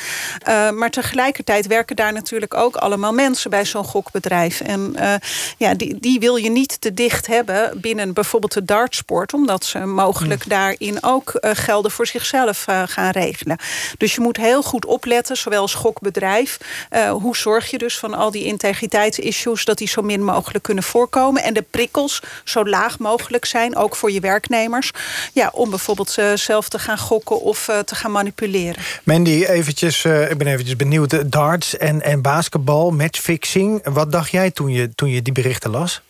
Eh, 0.43 0.69
maar 0.69 0.89
tegelijkertijd 0.89 1.67
werken 1.67 1.95
daar 1.95 2.13
natuurlijk 2.13 2.53
ook 2.53 2.75
allemaal 2.75 3.13
mensen... 3.13 3.49
bij 3.49 3.65
zo'n 3.65 3.83
gokbedrijf. 3.85 4.61
En 4.61 4.95
eh, 4.95 5.13
ja, 5.57 5.73
die, 5.73 5.99
die 5.99 6.19
wil 6.19 6.35
je 6.35 6.49
niet 6.49 6.81
te 6.81 6.93
dicht 6.93 7.27
hebben 7.27 7.81
binnen 7.81 8.13
bijvoorbeeld 8.13 8.53
de 8.53 8.65
dartsport... 8.65 9.33
omdat 9.33 9.65
ze 9.65 9.79
mogelijk 9.79 10.49
daarin 10.49 11.03
ook 11.03 11.29
eh, 11.29 11.51
gelden 11.53 11.91
voor 11.91 12.07
zichzelf 12.25 12.67
eh, 12.67 12.83
gaan 12.85 13.09
regelen. 13.09 13.57
Dus 13.97 14.15
je 14.15 14.21
moet 14.21 14.37
heel 14.37 14.61
goed 14.61 14.85
opletten, 14.85 15.37
zowel 15.37 15.61
als 15.61 15.73
gokbedrijf... 15.73 16.57
eh, 16.89 17.11
hoe 17.11 17.35
zorg 17.35 17.69
je 17.69 17.77
dus 17.77 17.97
van 17.97 18.13
al 18.13 18.31
die 18.31 18.43
integriteitsissues... 18.43 19.65
dat 19.65 19.77
die 19.77 19.87
zo 19.87 20.01
min 20.01 20.23
mogelijk 20.23 20.63
kunnen 20.63 20.83
voorkomen... 20.83 21.43
en 21.43 21.53
de 21.53 21.61
prikkels 21.61 22.21
zo 22.43 22.65
laag 22.65 22.99
mogelijk 22.99 23.45
zijn, 23.45 23.75
ook 23.75 23.95
voor 23.95 24.11
je 24.11 24.19
werknemers... 24.19 24.91
Ja, 25.33 25.49
om 25.53 25.69
bijvoorbeeld 25.69 26.17
eh, 26.17 26.33
zelf 26.33 26.69
te 26.69 26.79
gaan 26.79 26.97
gokken 26.97 27.41
of 27.41 27.69
te 27.85 27.95
gaan 27.95 28.11
manipuleren. 28.11 28.83
Mandy, 29.03 29.43
eventjes, 29.43 30.05
ik 30.05 30.37
ben 30.37 30.47
eventjes 30.47 30.75
benieuwd. 30.75 31.31
Darts 31.31 31.77
en, 31.77 32.01
en 32.01 32.21
basketbal, 32.21 32.91
matchfixing. 32.91 33.81
Wat 33.83 34.11
dacht 34.11 34.31
jij 34.31 34.51
toen 34.51 34.71
je, 34.71 34.95
toen 34.95 35.09
je 35.09 35.21
die 35.21 35.33
berichten 35.33 35.71
las? 35.71 36.01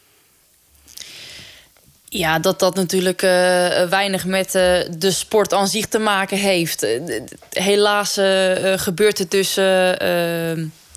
Ja, 2.17 2.39
dat 2.39 2.59
dat 2.59 2.75
natuurlijk 2.75 3.21
eh, 3.21 3.29
weinig 3.89 4.25
met 4.25 4.55
eh, 4.55 4.77
de 4.97 5.11
sport 5.11 5.53
aan 5.53 5.67
zich 5.67 5.87
te 5.87 5.99
maken 5.99 6.37
heeft. 6.37 6.83
Eh, 6.83 7.01
Helaas 7.49 8.13
gebeurt 8.75 9.17
het 9.17 9.31
dus 9.31 9.53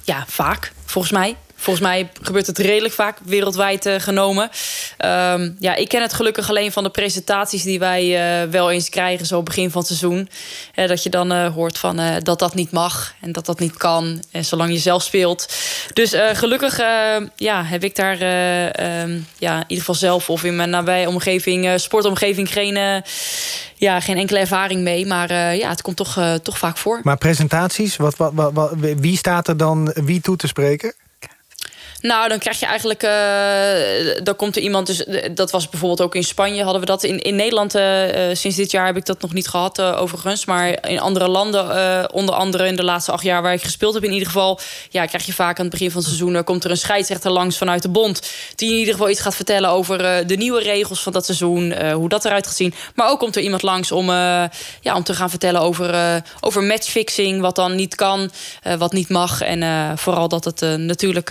ja, 0.05 0.25
vaak, 0.27 0.73
volgens 0.85 1.13
mij. 1.13 1.37
Volgens 1.61 1.87
mij 1.87 2.09
gebeurt 2.23 2.47
het 2.47 2.59
redelijk 2.59 2.95
vaak 2.95 3.19
wereldwijd 3.25 3.87
eh, 3.87 3.95
genomen. 3.99 4.51
Ehm, 4.97 5.51
ja, 5.59 5.75
ik 5.75 5.89
ken 5.89 6.03
het 6.03 6.13
gelukkig 6.13 6.49
alleen 6.49 6.73
van 6.73 6.83
de 6.83 6.91
presentaties 6.91 7.63
die 7.63 7.79
wij 7.79 8.03
eh, 8.43 8.51
wel 8.51 8.71
eens 8.71 8.89
krijgen, 8.89 9.27
zo 9.27 9.43
begin 9.43 9.71
van 9.71 9.81
het 9.81 9.91
seizoen. 9.91 10.29
Dat 10.75 11.03
je 11.03 11.11
dan 11.11 11.33
eh, 11.33 11.53
hoort 11.55 11.79
van, 11.79 12.01
dat 12.23 12.39
dat 12.39 12.55
niet 12.55 12.71
mag 12.71 13.15
en 13.21 13.33
dat 13.33 13.47
dat 13.47 13.59
niet 13.59 13.77
kan, 13.77 14.23
en 14.31 14.45
zolang 14.45 14.73
je 14.73 14.79
zelf 14.79 15.03
speelt. 15.03 15.55
Dus 15.93 16.15
gelukkig 16.33 16.77
ja, 17.37 17.65
heb 17.65 17.85
ik 17.85 17.97
daar 17.97 18.21
eh, 18.21 19.01
ehm, 19.03 19.19
ja, 19.39 19.55
in 19.57 19.63
ieder 19.67 19.79
geval 19.79 19.95
zelf 19.95 20.31
of 20.31 20.45
in 20.45 20.57
mijn 20.57 20.71
nabije 20.71 21.09
omgeving, 21.09 21.81
sportomgeving, 21.81 22.53
geen, 22.53 23.03
ja, 23.75 24.01
geen 24.01 24.17
enkele 24.17 24.39
ervaring 24.39 24.81
mee. 24.83 25.07
Maar 25.07 25.57
ja, 25.57 25.69
het 25.69 25.83
komt 25.83 25.97
toch, 25.97 26.19
toch 26.43 26.59
vaak 26.59 26.77
voor. 26.77 27.01
Maar 27.03 27.17
presentaties, 27.17 27.97
wat, 27.97 28.17
wat, 28.17 28.33
wat- 28.53 28.75
wie 28.79 29.17
staat 29.17 29.49
er 29.49 29.57
dan 29.57 29.93
wie 29.95 30.21
toe 30.21 30.37
te 30.37 30.47
spreken? 30.47 30.95
Nou, 32.01 32.29
dan 32.29 32.39
krijg 32.39 32.61
je 32.61 32.67
eigenlijk. 32.67 33.03
eh, 33.03 34.25
dan 34.25 34.37
komt 34.37 34.57
er 34.57 34.63
iemand. 34.63 34.87
Dus 34.87 35.05
eh, 35.05 35.31
dat 35.35 35.51
was 35.51 35.69
bijvoorbeeld 35.69 36.01
ook 36.01 36.15
in 36.15 36.25
Spanje. 36.25 36.63
Hadden 36.63 36.81
we 36.81 36.87
dat 36.87 37.03
in, 37.03 37.19
in 37.23 37.37
Nederland. 37.37 37.75
eh, 37.75 38.29
sinds 38.33 38.57
dit 38.57 38.71
jaar 38.71 38.87
heb 38.87 38.97
ik 38.97 39.07
dat 39.07 39.21
nog 39.21 39.33
niet 39.33 39.49
gehad, 39.49 39.79
eh, 39.79 40.01
overigens. 40.01 40.45
Maar 40.45 40.89
in 40.89 41.01
andere 41.01 41.29
landen, 41.29 42.13
onder 42.13 42.35
andere 42.35 42.67
in 42.67 42.77
de 42.77 42.85
laatste 42.85 43.13
acht 43.13 43.23
jaar 43.23 43.43
waar 43.43 43.53
ik 43.53 43.63
gespeeld 43.63 43.95
heb, 43.95 44.05
in 44.05 44.13
ieder 44.13 44.27
geval. 44.27 44.61
Ja, 44.91 45.07
krijg 45.07 45.27
je 45.27 45.33
vaak 45.33 45.59
aan 45.59 45.65
het 45.65 45.73
begin 45.73 45.91
van 45.91 46.01
het 46.01 46.09
seizoen. 46.09 46.45
komt 46.45 46.65
er 46.65 46.71
een 46.71 46.77
scheidsrechter 46.77 47.31
langs 47.31 47.57
vanuit 47.59 47.83
de 47.83 47.89
bond. 47.89 48.31
Die 48.55 48.71
in 48.73 48.79
ieder 48.79 48.93
geval 48.95 49.11
iets 49.11 49.21
gaat 49.21 49.35
vertellen 49.35 49.71
over 49.71 50.27
de 50.27 50.37
nieuwe 50.37 50.63
regels 50.63 51.03
van 51.03 51.13
dat 51.13 51.25
seizoen. 51.25 51.91
hoe 51.93 52.09
dat 52.09 52.25
eruit 52.25 52.47
gaat 52.47 52.57
zien. 52.57 52.75
Maar 52.95 53.11
ook 53.11 53.19
komt 53.19 53.37
er 53.37 53.43
iemand 53.43 53.63
langs 53.63 53.93
om, 53.93 54.11
ja, 54.11 54.95
om 54.95 55.03
te 55.03 55.15
gaan 55.15 55.31
vertellen 55.31 55.61
over, 55.61 56.23
over 56.41 56.63
matchfixing. 56.63 57.41
Wat 57.41 57.57
dan 57.57 57.75
niet 57.75 57.95
kan, 57.95 58.31
wat 58.79 58.93
niet 58.93 59.09
mag. 59.09 59.41
En 59.41 59.99
vooral 59.99 60.29
dat 60.29 60.45
het 60.45 60.61
natuurlijk. 60.61 61.31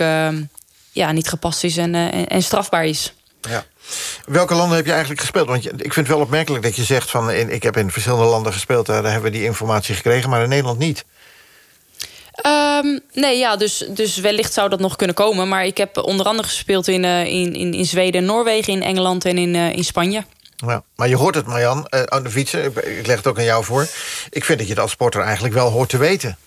Eh, 0.98 1.06
ja, 1.06 1.12
niet 1.12 1.28
gepast 1.28 1.64
is 1.64 1.76
en, 1.76 1.94
eh, 1.94 2.14
en, 2.14 2.26
en 2.26 2.42
strafbaar 2.42 2.84
is. 2.84 3.12
Ja. 3.40 3.64
Welke 4.26 4.54
landen 4.54 4.76
heb 4.76 4.84
je 4.84 4.90
eigenlijk 4.90 5.20
gespeeld? 5.20 5.48
Want 5.48 5.64
ik 5.64 5.92
vind 5.92 6.06
het 6.06 6.08
wel 6.08 6.24
opmerkelijk 6.24 6.62
dat 6.62 6.76
je 6.76 6.84
zegt... 6.84 7.10
van 7.10 7.30
in, 7.30 7.50
ik 7.50 7.62
heb 7.62 7.76
in 7.76 7.90
verschillende 7.90 8.24
landen 8.24 8.52
gespeeld... 8.52 8.86
daar 8.86 9.02
hebben 9.04 9.22
we 9.22 9.36
die 9.36 9.44
informatie 9.44 9.94
gekregen, 9.94 10.30
maar 10.30 10.42
in 10.42 10.48
Nederland 10.48 10.78
niet. 10.78 11.04
Ehm, 12.42 12.98
nee, 13.12 13.38
ja, 13.38 13.56
dus, 13.56 13.84
dus 13.88 14.16
wellicht 14.16 14.52
zou 14.52 14.68
dat 14.68 14.80
nog 14.80 14.96
kunnen 14.96 15.16
komen. 15.16 15.48
Maar 15.48 15.66
ik 15.66 15.76
heb 15.76 15.96
onder 15.96 16.26
andere 16.26 16.48
gespeeld 16.48 16.88
in, 16.88 17.04
eh, 17.04 17.24
in, 17.24 17.54
in, 17.54 17.74
in 17.74 17.84
Zweden 17.84 18.20
en 18.20 18.26
Noorwegen, 18.26 18.72
in 18.72 18.82
Engeland 18.82 19.24
en 19.24 19.38
in, 19.38 19.54
eh, 19.54 19.72
in 19.72 19.84
Spanje. 19.84 20.24
Ja. 20.56 20.82
Maar 20.96 21.08
je 21.08 21.16
hoort 21.16 21.34
het, 21.34 21.46
Marjan, 21.46 21.86
eh, 21.86 22.02
aan 22.02 22.22
de 22.22 22.30
fietsen. 22.30 22.64
Ik, 22.64 22.76
ik 22.76 23.06
leg 23.06 23.16
het 23.16 23.26
ook 23.26 23.38
aan 23.38 23.44
jou 23.44 23.64
voor. 23.64 23.86
Ik 24.30 24.44
vind 24.44 24.58
dat 24.58 24.66
je 24.66 24.72
het 24.72 24.82
als 24.82 24.90
sporter 24.90 25.22
eigenlijk 25.22 25.54
wel 25.54 25.70
hoort 25.70 25.88
te 25.88 25.98
weten. 25.98 26.38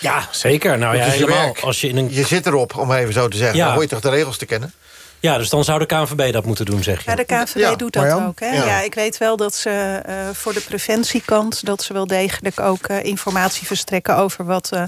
Ja, 0.00 0.28
zeker. 0.30 0.78
Nou 0.78 0.96
ja, 0.96 1.04
helemaal. 1.04 1.38
werk. 1.38 1.60
Als 1.60 1.80
je, 1.80 1.88
in 1.88 1.96
een... 1.96 2.08
Je 2.10 2.24
zit 2.24 2.46
erop, 2.46 2.76
om 2.76 2.92
even 2.92 3.12
zo 3.12 3.28
te 3.28 3.36
zeggen. 3.36 3.56
Ja. 3.56 3.64
Dan 3.64 3.72
hoor 3.72 3.82
je 3.82 3.88
toch 3.88 4.00
de 4.00 4.10
regels 4.10 4.36
te 4.36 4.46
kennen? 4.46 4.72
Ja, 5.20 5.38
dus 5.38 5.48
dan 5.48 5.64
zou 5.64 5.78
de 5.78 5.86
KNVB 5.86 6.32
dat 6.32 6.44
moeten 6.44 6.64
doen, 6.64 6.82
zeg 6.82 7.04
je. 7.04 7.10
Ja, 7.10 7.16
de 7.16 7.24
KNVB 7.24 7.56
Ja, 7.58 7.76
doet 7.76 7.92
dat 7.92 8.02
Marjan? 8.02 8.26
ook. 8.26 8.40
Hè? 8.40 8.46
Ja. 8.46 8.64
Ja. 8.64 8.80
ik 8.80 8.94
weet 8.94 9.18
wel 9.18 9.36
dat 9.36 9.54
ze 9.54 10.00
eh, 10.04 10.14
voor 10.32 10.52
de 10.52 10.60
preventiekant... 10.60 11.64
dat 11.64 11.82
ze 11.82 11.92
wel 11.92 12.06
degelijk 12.06 12.60
ook 12.60 12.86
eh, 12.86 13.04
informatie 13.04 13.66
verstrekken... 13.66 14.16
over 14.16 14.44
wat, 14.44 14.72
eh, 14.72 14.82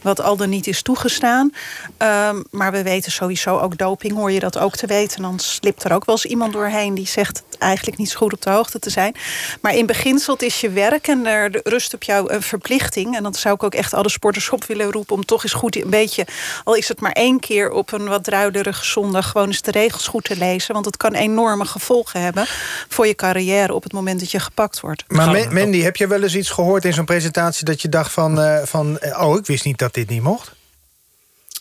wat 0.00 0.20
al 0.20 0.36
dan 0.36 0.48
niet 0.48 0.66
is 0.66 0.82
toegestaan. 0.82 1.52
Ehm, 1.96 2.42
maar 2.50 2.72
we 2.72 2.82
weten 2.82 3.12
sowieso 3.12 3.58
ook 3.58 3.78
doping, 3.78 4.14
hoor 4.14 4.32
je 4.32 4.40
dat 4.40 4.58
ook 4.58 4.76
te 4.76 4.86
weten. 4.86 5.22
Dan 5.22 5.38
slipt 5.38 5.84
er 5.84 5.92
ook 5.92 6.04
wel 6.04 6.14
eens 6.14 6.24
iemand 6.24 6.52
doorheen... 6.52 6.94
die 6.94 7.06
zegt 7.06 7.42
eigenlijk 7.58 7.98
niet 7.98 8.10
zo 8.10 8.18
goed 8.18 8.32
op 8.32 8.42
de 8.42 8.50
hoogte 8.50 8.78
te 8.78 8.90
zijn. 8.90 9.14
Maar 9.60 9.74
in 9.74 9.86
beginsel 9.86 10.32
het 10.32 10.42
is 10.42 10.60
je 10.60 10.70
werk 10.70 11.08
en 11.08 11.26
er 11.26 11.60
rust 11.62 11.94
op 11.94 12.02
jou 12.02 12.32
een 12.32 12.42
verplichting. 12.42 13.16
En 13.16 13.22
dat 13.22 13.36
zou 13.36 13.54
ik 13.54 13.62
ook 13.62 13.74
echt 13.74 13.94
alle 13.94 14.10
sporters 14.10 14.50
op 14.50 14.64
willen 14.64 14.92
roepen... 14.92 15.16
om 15.16 15.24
toch 15.24 15.42
eens 15.42 15.52
goed 15.52 15.76
een 15.76 15.90
beetje, 15.90 16.26
al 16.64 16.74
is 16.74 16.88
het 16.88 17.00
maar 17.00 17.12
één 17.12 17.40
keer... 17.40 17.70
op 17.70 17.92
een 17.92 18.08
wat 18.08 18.24
druilerige 18.24 18.84
zondag 18.84 19.30
gewoon 19.30 19.46
eens 19.46 19.62
de 19.62 19.71
regels 19.72 20.06
goed 20.06 20.24
te 20.24 20.36
lezen. 20.36 20.74
Want 20.74 20.86
het 20.86 20.96
kan 20.96 21.14
enorme 21.14 21.64
gevolgen 21.64 22.20
hebben 22.20 22.44
voor 22.88 23.06
je 23.06 23.14
carrière... 23.14 23.74
op 23.74 23.82
het 23.82 23.92
moment 23.92 24.20
dat 24.20 24.30
je 24.30 24.40
gepakt 24.40 24.80
wordt. 24.80 25.04
Maar 25.08 25.30
Ma- 25.30 25.50
Mandy, 25.50 25.80
heb 25.80 25.96
je 25.96 26.06
wel 26.06 26.22
eens 26.22 26.34
iets 26.34 26.50
gehoord 26.50 26.84
in 26.84 26.92
zo'n 26.92 27.04
presentatie... 27.04 27.64
dat 27.64 27.82
je 27.82 27.88
dacht 27.88 28.12
van, 28.12 28.40
eh, 28.40 28.62
van 28.64 28.98
eh, 28.98 29.22
oh, 29.22 29.36
ik 29.38 29.46
wist 29.46 29.64
niet 29.64 29.78
dat 29.78 29.94
dit 29.94 30.08
niet 30.08 30.22
mocht? 30.22 30.52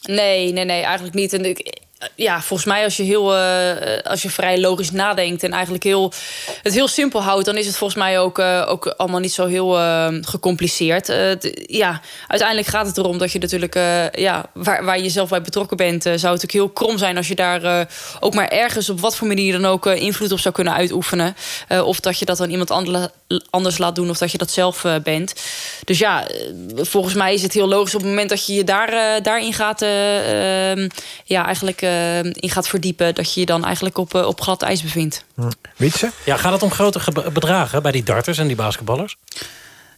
Nee, 0.01 0.53
nee, 0.53 0.65
nee, 0.65 0.83
eigenlijk 0.83 1.15
niet. 1.15 1.33
En 1.33 1.45
ik, 1.45 1.79
ja, 2.15 2.41
volgens 2.41 2.67
mij 2.69 2.83
als 2.83 2.97
je 2.97 3.03
heel, 3.03 3.35
eh, 3.35 3.97
als 4.03 4.21
je 4.21 4.29
vrij 4.29 4.59
logisch 4.59 4.91
nadenkt 4.91 5.43
en 5.43 5.51
eigenlijk 5.51 5.83
heel, 5.83 6.13
het 6.61 6.73
heel 6.73 6.87
simpel 6.87 7.21
houdt, 7.23 7.45
dan 7.45 7.57
is 7.57 7.65
het 7.67 7.77
volgens 7.77 7.99
mij 7.99 8.19
ook, 8.19 8.39
eh, 8.39 8.65
ook 8.67 8.87
allemaal 8.87 9.19
niet 9.19 9.33
zo 9.33 9.45
heel 9.45 9.79
eh, 9.79 10.07
gecompliceerd. 10.21 11.09
Eh, 11.09 11.31
ja, 11.65 12.01
uiteindelijk 12.27 12.69
gaat 12.69 12.87
het 12.87 12.97
erom 12.97 13.17
dat 13.17 13.31
je 13.31 13.39
natuurlijk, 13.39 13.75
eh, 13.75 14.09
ja, 14.11 14.45
waar, 14.53 14.85
waar 14.85 14.99
je 14.99 15.09
zelf 15.09 15.29
bij 15.29 15.41
betrokken 15.41 15.77
bent, 15.77 16.05
eh, 16.05 16.13
zou 16.13 16.33
het 16.33 16.41
natuurlijk 16.41 16.51
heel 16.51 16.69
krom 16.69 16.97
zijn 16.97 17.17
als 17.17 17.27
je 17.27 17.35
daar 17.35 17.63
eh, 17.63 17.85
ook 18.19 18.33
maar 18.33 18.47
ergens 18.47 18.89
op 18.89 18.99
wat 18.99 19.15
voor 19.15 19.27
manier 19.27 19.51
dan 19.51 19.65
ook 19.65 19.85
eh, 19.85 20.01
invloed 20.01 20.31
op 20.31 20.39
zou 20.39 20.53
kunnen 20.53 20.73
uitoefenen. 20.73 21.35
Eh, 21.67 21.87
of 21.87 21.99
dat 21.99 22.19
je 22.19 22.25
dat 22.25 22.39
aan 22.41 22.49
iemand 22.49 22.71
ander- 22.71 23.09
anders 23.49 23.77
laat 23.77 23.95
doen 23.95 24.09
of 24.09 24.17
dat 24.17 24.31
je 24.31 24.37
dat 24.37 24.51
zelf 24.51 24.83
eh, 24.83 24.95
bent. 25.03 25.33
Dus 25.83 25.99
ja, 25.99 26.27
eh, 26.27 26.35
volgens 26.75 27.13
mij 27.13 27.33
is 27.33 27.41
het 27.41 27.53
heel 27.53 27.67
logisch 27.67 27.95
op 27.95 28.01
het 28.01 28.09
moment 28.09 28.29
dat 28.29 28.45
je 28.45 28.53
je 28.53 28.63
daar, 28.63 28.89
eh, 28.93 29.23
daarin 29.23 29.53
gaat, 29.53 29.81
eh, 29.81 30.71
ehm, 30.71 30.89
ja, 31.25 31.45
eigenlijk 31.45 31.81
eh, 31.81 31.90
in 32.33 32.49
gaat 32.49 32.67
verdiepen, 32.67 33.15
dat 33.15 33.33
je 33.33 33.39
je 33.39 33.45
dan 33.45 33.65
eigenlijk 33.65 33.97
op, 33.97 34.15
eh, 34.15 34.25
op 34.27 34.41
glad 34.41 34.61
ijs 34.61 34.81
bevindt. 34.81 35.25
Wietse? 35.75 36.11
Ja, 36.25 36.37
gaat 36.37 36.51
het 36.53 36.63
om 36.63 36.71
grote 36.71 36.99
ge- 36.99 37.29
bedragen 37.33 37.81
bij 37.81 37.91
die 37.91 38.03
darters 38.03 38.37
en 38.37 38.47
die 38.47 38.55
basketballers? 38.55 39.17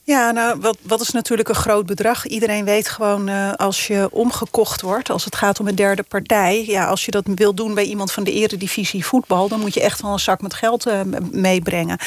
Ja, 0.06 0.32
nou, 0.32 0.60
wat, 0.60 0.78
wat 0.82 1.02
is 1.02 1.12
natuurlijk 1.12 1.50
een 1.50 1.56
groot 1.56 1.86
bedrag? 1.86 2.28
Iedereen 2.28 2.66
weet 2.66 2.90
gewoon 2.90 3.30
uh, 3.30 3.54
als 3.54 3.88
je 3.88 4.08
omgekocht 4.12 4.82
wordt, 4.82 5.10
als 5.10 5.26
het 5.26 5.36
gaat 5.36 5.60
om 5.60 5.68
een 5.68 5.76
derde 5.76 6.04
partij. 6.04 6.66
Ja, 6.66 6.86
als 6.86 7.06
je 7.06 7.12
dat 7.12 7.24
wil 7.36 7.54
doen 7.54 7.74
bij 7.74 7.84
iemand 7.84 8.12
van 8.12 8.24
de 8.24 8.32
eredivisie 8.32 9.06
voetbal, 9.06 9.48
dan 9.48 9.60
moet 9.60 9.74
je 9.74 9.82
echt 9.82 10.02
wel 10.02 10.12
een 10.12 10.20
zak 10.20 10.42
met 10.42 10.54
geld 10.54 10.88
uh, 10.88 11.00
meebrengen. 11.32 11.98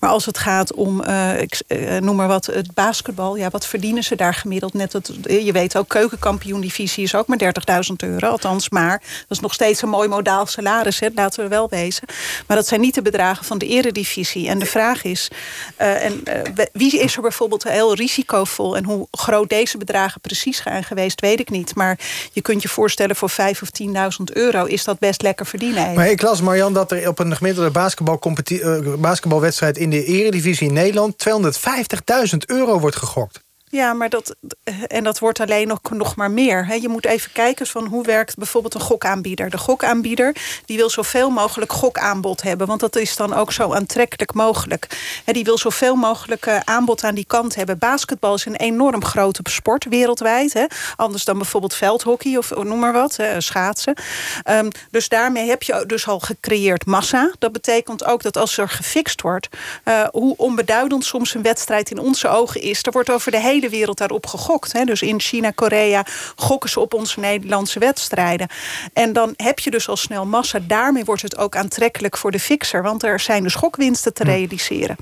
Maar 0.00 0.10
als 0.10 0.26
het 0.26 0.38
gaat 0.38 0.74
om, 0.74 1.02
uh, 1.02 1.40
ik 1.40 1.60
noem 2.00 2.16
maar 2.16 2.28
wat, 2.28 2.46
het 2.46 2.74
basketbal, 2.74 3.36
ja, 3.36 3.50
wat 3.50 3.66
verdienen 3.66 4.04
ze 4.04 4.16
daar 4.16 4.34
gemiddeld? 4.34 4.74
Net 4.74 4.92
het, 4.92 5.10
je 5.22 5.52
weet 5.52 5.76
ook, 5.76 5.88
keukenkampioen-divisie 5.88 7.04
is 7.04 7.14
ook 7.14 7.26
maar 7.26 7.54
30.000 7.90 7.92
euro. 7.96 8.28
Althans, 8.28 8.68
maar 8.68 8.98
dat 8.98 9.36
is 9.36 9.40
nog 9.40 9.54
steeds 9.54 9.82
een 9.82 9.88
mooi 9.88 10.08
modaal 10.08 10.46
salaris, 10.46 11.00
hè, 11.00 11.08
laten 11.14 11.42
we 11.42 11.48
wel 11.48 11.68
wezen. 11.68 12.08
Maar 12.46 12.56
dat 12.56 12.66
zijn 12.66 12.80
niet 12.80 12.94
de 12.94 13.02
bedragen 13.02 13.44
van 13.44 13.58
de 13.58 13.66
eredivisie. 13.66 14.48
En 14.48 14.58
de 14.58 14.66
vraag 14.66 15.04
is, 15.04 15.30
en, 15.76 16.22
wie 16.72 16.98
is 16.98 17.16
er 17.16 17.22
bijvoorbeeld 17.22 17.44
bijvoorbeeld 17.48 17.76
heel 17.76 17.94
risicovol. 17.94 18.76
En 18.76 18.84
hoe 18.84 19.06
groot 19.10 19.48
deze 19.48 19.78
bedragen 19.78 20.20
precies 20.20 20.62
zijn 20.62 20.84
geweest, 20.84 21.20
weet 21.20 21.40
ik 21.40 21.50
niet. 21.50 21.74
Maar 21.74 21.98
je 22.32 22.40
kunt 22.40 22.62
je 22.62 22.68
voorstellen 22.68 23.16
voor 23.16 23.30
5 23.30 23.62
of 23.62 23.68
10.000 23.82 23.88
euro 24.32 24.64
is 24.64 24.84
dat 24.84 24.98
best 24.98 25.22
lekker 25.22 25.46
verdienen. 25.46 25.94
Maar 25.94 26.10
ik 26.10 26.22
las, 26.22 26.40
Marjan, 26.40 26.72
dat 26.72 26.92
er 26.92 27.08
op 27.08 27.18
een 27.18 27.36
gemiddelde 27.36 27.70
basketbalwedstrijd 27.70 29.00
basketbalwedstrijd 29.00 29.78
in 29.78 29.90
de 29.90 30.04
eredivisie 30.04 30.68
in 30.68 30.72
Nederland 30.72 31.14
250.000 32.32 32.36
euro 32.46 32.80
wordt 32.80 32.96
gegokt. 32.96 33.44
Ja, 33.70 33.92
maar 33.92 34.08
dat, 34.08 34.36
en 34.86 35.04
dat 35.04 35.18
wordt 35.18 35.40
alleen 35.40 35.68
nog, 35.68 35.80
nog 35.90 36.16
maar 36.16 36.30
meer. 36.30 36.76
Je 36.80 36.88
moet 36.88 37.06
even 37.06 37.32
kijken 37.32 37.66
van 37.66 37.86
hoe 37.86 38.04
werkt 38.04 38.36
bijvoorbeeld 38.36 38.74
een 38.74 38.80
gokaanbieder. 38.80 39.50
De 39.50 39.58
gokaanbieder 39.58 40.36
die 40.64 40.76
wil 40.76 40.90
zoveel 40.90 41.30
mogelijk 41.30 41.72
gokaanbod 41.72 42.42
hebben. 42.42 42.66
Want 42.66 42.80
dat 42.80 42.96
is 42.96 43.16
dan 43.16 43.34
ook 43.34 43.52
zo 43.52 43.72
aantrekkelijk 43.72 44.34
mogelijk. 44.34 44.86
Die 45.24 45.44
wil 45.44 45.58
zoveel 45.58 45.94
mogelijk 45.94 46.46
eh, 46.46 46.60
aanbod 46.64 47.04
aan 47.04 47.14
die 47.14 47.26
kant 47.26 47.54
hebben. 47.54 47.78
Basketbal 47.78 48.34
is 48.34 48.44
een 48.44 48.56
enorm 48.56 49.04
grote 49.04 49.40
sport 49.44 49.84
wereldwijd. 49.84 50.66
Anders 50.96 51.24
dan 51.24 51.38
bijvoorbeeld 51.38 51.74
veldhockey 51.74 52.36
of 52.36 52.50
noem 52.50 52.78
maar 52.78 52.92
wat, 52.92 53.18
schaatsen. 53.38 53.94
Ehm, 54.42 54.70
dus 54.90 55.08
daarmee 55.08 55.48
heb 55.48 55.62
je 55.62 55.84
dus 55.86 56.06
al 56.08 56.20
gecreëerd 56.20 56.86
massa. 56.86 57.32
Dat 57.38 57.52
betekent 57.52 58.04
ook 58.04 58.22
dat 58.22 58.36
als 58.36 58.58
er 58.58 58.68
gefixt 58.68 59.22
wordt... 59.22 59.48
Uh, 59.84 60.04
hoe 60.12 60.36
onbeduidend 60.36 61.04
soms 61.04 61.34
een 61.34 61.42
wedstrijd 61.42 61.90
in 61.90 61.98
onze 61.98 62.28
ogen 62.28 62.60
is... 62.60 62.82
er 62.82 62.92
wordt 62.92 63.10
over 63.10 63.30
de 63.30 63.40
hele 63.40 63.65
wereld 63.68 63.98
daarop 63.98 64.26
gegokt. 64.26 64.72
Hè. 64.72 64.84
Dus 64.84 65.02
in 65.02 65.20
China, 65.20 65.50
Korea 65.50 66.04
gokken 66.36 66.70
ze 66.70 66.80
op 66.80 66.94
onze 66.94 67.20
Nederlandse 67.20 67.78
wedstrijden. 67.78 68.48
En 68.92 69.12
dan 69.12 69.34
heb 69.36 69.58
je 69.58 69.70
dus 69.70 69.88
al 69.88 69.96
snel 69.96 70.26
massa. 70.26 70.58
Daarmee 70.62 71.04
wordt 71.04 71.22
het 71.22 71.36
ook 71.36 71.56
aantrekkelijk 71.56 72.16
voor 72.16 72.30
de 72.30 72.40
fixer. 72.40 72.82
Want 72.82 73.02
er 73.02 73.20
zijn 73.20 73.42
dus 73.42 73.54
gokwinsten 73.54 74.14
te 74.14 74.24
realiseren. 74.24 74.96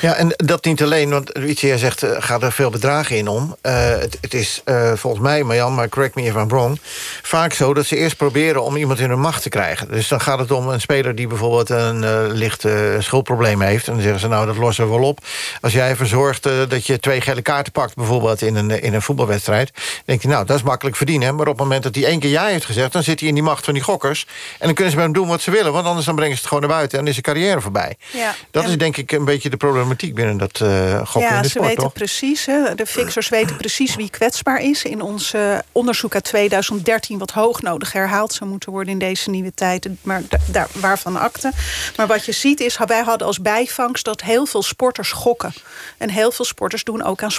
Ja, 0.00 0.14
en 0.14 0.34
dat 0.36 0.64
niet 0.64 0.82
alleen, 0.82 1.10
want 1.10 1.30
jij 1.60 1.78
zegt, 1.78 2.02
uh, 2.02 2.10
gaat 2.18 2.42
er 2.42 2.52
veel 2.52 2.70
bedragen 2.70 3.16
in 3.16 3.28
om. 3.28 3.56
Uh, 3.62 3.72
het, 3.88 4.18
het, 4.20 4.34
is 4.34 4.62
uh, 4.64 4.92
volgens 4.94 5.22
mij, 5.22 5.42
Marjan, 5.42 5.74
maar 5.74 5.88
correct 5.88 6.14
me 6.14 6.22
if 6.22 6.34
I'm 6.34 6.48
wrong... 6.48 6.80
vaak 7.22 7.52
zo 7.52 7.74
dat 7.74 7.86
ze 7.86 7.96
eerst 7.96 8.16
proberen 8.16 8.62
om 8.62 8.76
iemand 8.76 8.98
in 8.98 9.08
hun 9.08 9.20
macht 9.20 9.42
te 9.42 9.48
krijgen. 9.48 9.88
Dus 9.90 10.08
dan 10.08 10.20
gaat 10.20 10.38
het 10.38 10.50
om 10.50 10.68
een 10.68 10.80
speler 10.80 11.14
die 11.14 11.26
bijvoorbeeld 11.26 11.70
een 11.70 12.32
licht 12.32 12.64
schuldprobleem 12.98 13.60
heeft. 13.60 13.86
En 13.86 13.92
dan 13.92 14.02
zeggen 14.02 14.20
ze, 14.20 14.28
nou, 14.28 14.46
dat 14.46 14.56
lossen 14.56 14.84
we 14.84 14.90
wel 14.90 15.08
op. 15.08 15.18
Als 15.60 15.72
jij 15.72 15.88
ervoor 15.90 16.06
zorgt 16.06 16.42
dat 16.42 16.86
je 16.86 17.00
twee 17.00 17.20
gele 17.20 17.42
kaarten 17.42 17.72
pakt 17.72 17.96
bijvoorbeeld 18.00 18.42
in 18.42 18.56
een, 18.56 18.82
in 18.82 18.94
een 18.94 19.02
voetbalwedstrijd... 19.02 19.70
denk 20.04 20.22
je, 20.22 20.28
nou, 20.28 20.44
dat 20.46 20.56
is 20.56 20.62
makkelijk 20.62 20.96
verdienen. 20.96 21.34
Maar 21.34 21.46
op 21.46 21.52
het 21.52 21.62
moment 21.62 21.82
dat 21.82 21.94
hij 21.94 22.04
één 22.04 22.20
keer 22.20 22.30
ja 22.30 22.46
heeft 22.46 22.64
gezegd... 22.64 22.92
dan 22.92 23.02
zit 23.02 23.20
hij 23.20 23.28
in 23.28 23.34
die 23.34 23.42
macht 23.42 23.64
van 23.64 23.74
die 23.74 23.82
gokkers. 23.82 24.26
En 24.58 24.66
dan 24.66 24.74
kunnen 24.74 24.92
ze 24.92 24.98
met 24.98 25.06
hem 25.06 25.14
doen 25.14 25.28
wat 25.28 25.40
ze 25.40 25.50
willen. 25.50 25.72
Want 25.72 25.86
anders 25.86 26.06
dan 26.06 26.14
brengen 26.14 26.34
ze 26.34 26.40
het 26.40 26.48
gewoon 26.48 26.68
naar 26.68 26.76
buiten... 26.76 26.98
en 26.98 27.06
is 27.06 27.12
zijn 27.12 27.24
carrière 27.24 27.60
voorbij. 27.60 27.96
Ja, 28.12 28.34
dat 28.50 28.68
is 28.68 28.78
denk 28.78 28.96
ik 28.96 29.12
een 29.12 29.24
beetje 29.24 29.50
de 29.50 29.56
problematiek 29.56 30.14
binnen 30.14 30.36
dat 30.36 30.60
uh, 30.60 30.96
gokken 30.96 31.30
ja, 31.30 31.36
in 31.36 31.42
de 31.42 31.48
sport, 31.48 31.50
ze 31.50 31.60
weten 31.60 31.82
toch? 31.82 31.92
precies. 31.92 32.46
Hè, 32.46 32.74
de 32.74 32.86
fixers 32.86 33.28
weten 33.28 33.56
precies 33.56 33.94
wie 33.94 34.10
kwetsbaar 34.10 34.60
is. 34.60 34.84
In 34.84 35.02
ons 35.02 35.34
uh, 35.34 35.58
onderzoek 35.72 36.14
uit 36.14 36.24
2013... 36.24 37.18
wat 37.18 37.30
hoog 37.30 37.62
nodig 37.62 37.92
herhaald 37.92 38.32
zou 38.32 38.50
moeten 38.50 38.72
worden 38.72 38.92
in 38.92 38.98
deze 38.98 39.30
nieuwe 39.30 39.54
tijd. 39.54 39.88
Maar 40.02 40.22
daar, 40.46 40.68
waarvan 40.72 41.16
akte. 41.16 41.52
Maar 41.96 42.06
wat 42.06 42.24
je 42.24 42.32
ziet 42.32 42.60
is, 42.60 42.78
wij 42.86 43.02
hadden 43.02 43.26
als 43.26 43.40
bijvangst... 43.40 44.04
dat 44.04 44.22
heel 44.22 44.46
veel 44.46 44.62
sporters 44.62 45.12
gokken. 45.12 45.52
En 45.98 46.10
heel 46.10 46.32
veel 46.32 46.44
sporters 46.44 46.84
doen 46.84 47.02
ook 47.02 47.22
aan 47.22 47.32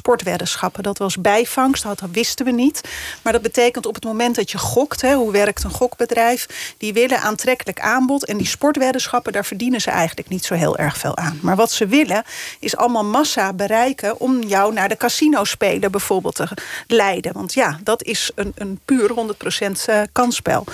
Dat 0.81 0.97
was 0.97 1.17
bijvangst, 1.17 1.83
dat 1.83 2.01
wisten 2.11 2.45
we 2.45 2.51
niet. 2.51 2.81
Maar 3.21 3.33
dat 3.33 3.41
betekent 3.41 3.85
op 3.85 3.95
het 3.95 4.03
moment 4.03 4.35
dat 4.35 4.51
je 4.51 4.57
gokt... 4.57 5.01
Hè, 5.01 5.13
hoe 5.13 5.31
werkt 5.31 5.63
een 5.63 5.71
gokbedrijf... 5.71 6.73
die 6.77 6.93
willen 6.93 7.21
aantrekkelijk 7.21 7.79
aanbod. 7.79 8.25
En 8.25 8.37
die 8.37 8.47
sportweddenschappen, 8.47 9.33
daar 9.33 9.45
verdienen 9.45 9.81
ze 9.81 9.91
eigenlijk 9.91 10.29
niet 10.29 10.45
zo 10.45 10.53
heel 10.53 10.77
erg 10.77 10.97
veel 10.97 11.17
aan. 11.17 11.39
Maar 11.41 11.55
wat 11.55 11.71
ze 11.71 11.87
willen, 11.87 12.23
is 12.59 12.75
allemaal 12.75 13.05
massa 13.05 13.53
bereiken... 13.53 14.19
om 14.19 14.43
jou 14.43 14.73
naar 14.73 14.89
de 14.89 14.97
casino-spelen 14.97 15.91
bijvoorbeeld 15.91 16.35
te 16.35 16.47
leiden. 16.87 17.33
Want 17.33 17.53
ja, 17.53 17.79
dat 17.83 18.03
is 18.03 18.31
een, 18.35 18.51
een 18.55 18.79
puur 18.85 19.09
100% 19.09 20.11
kansspel. 20.11 20.65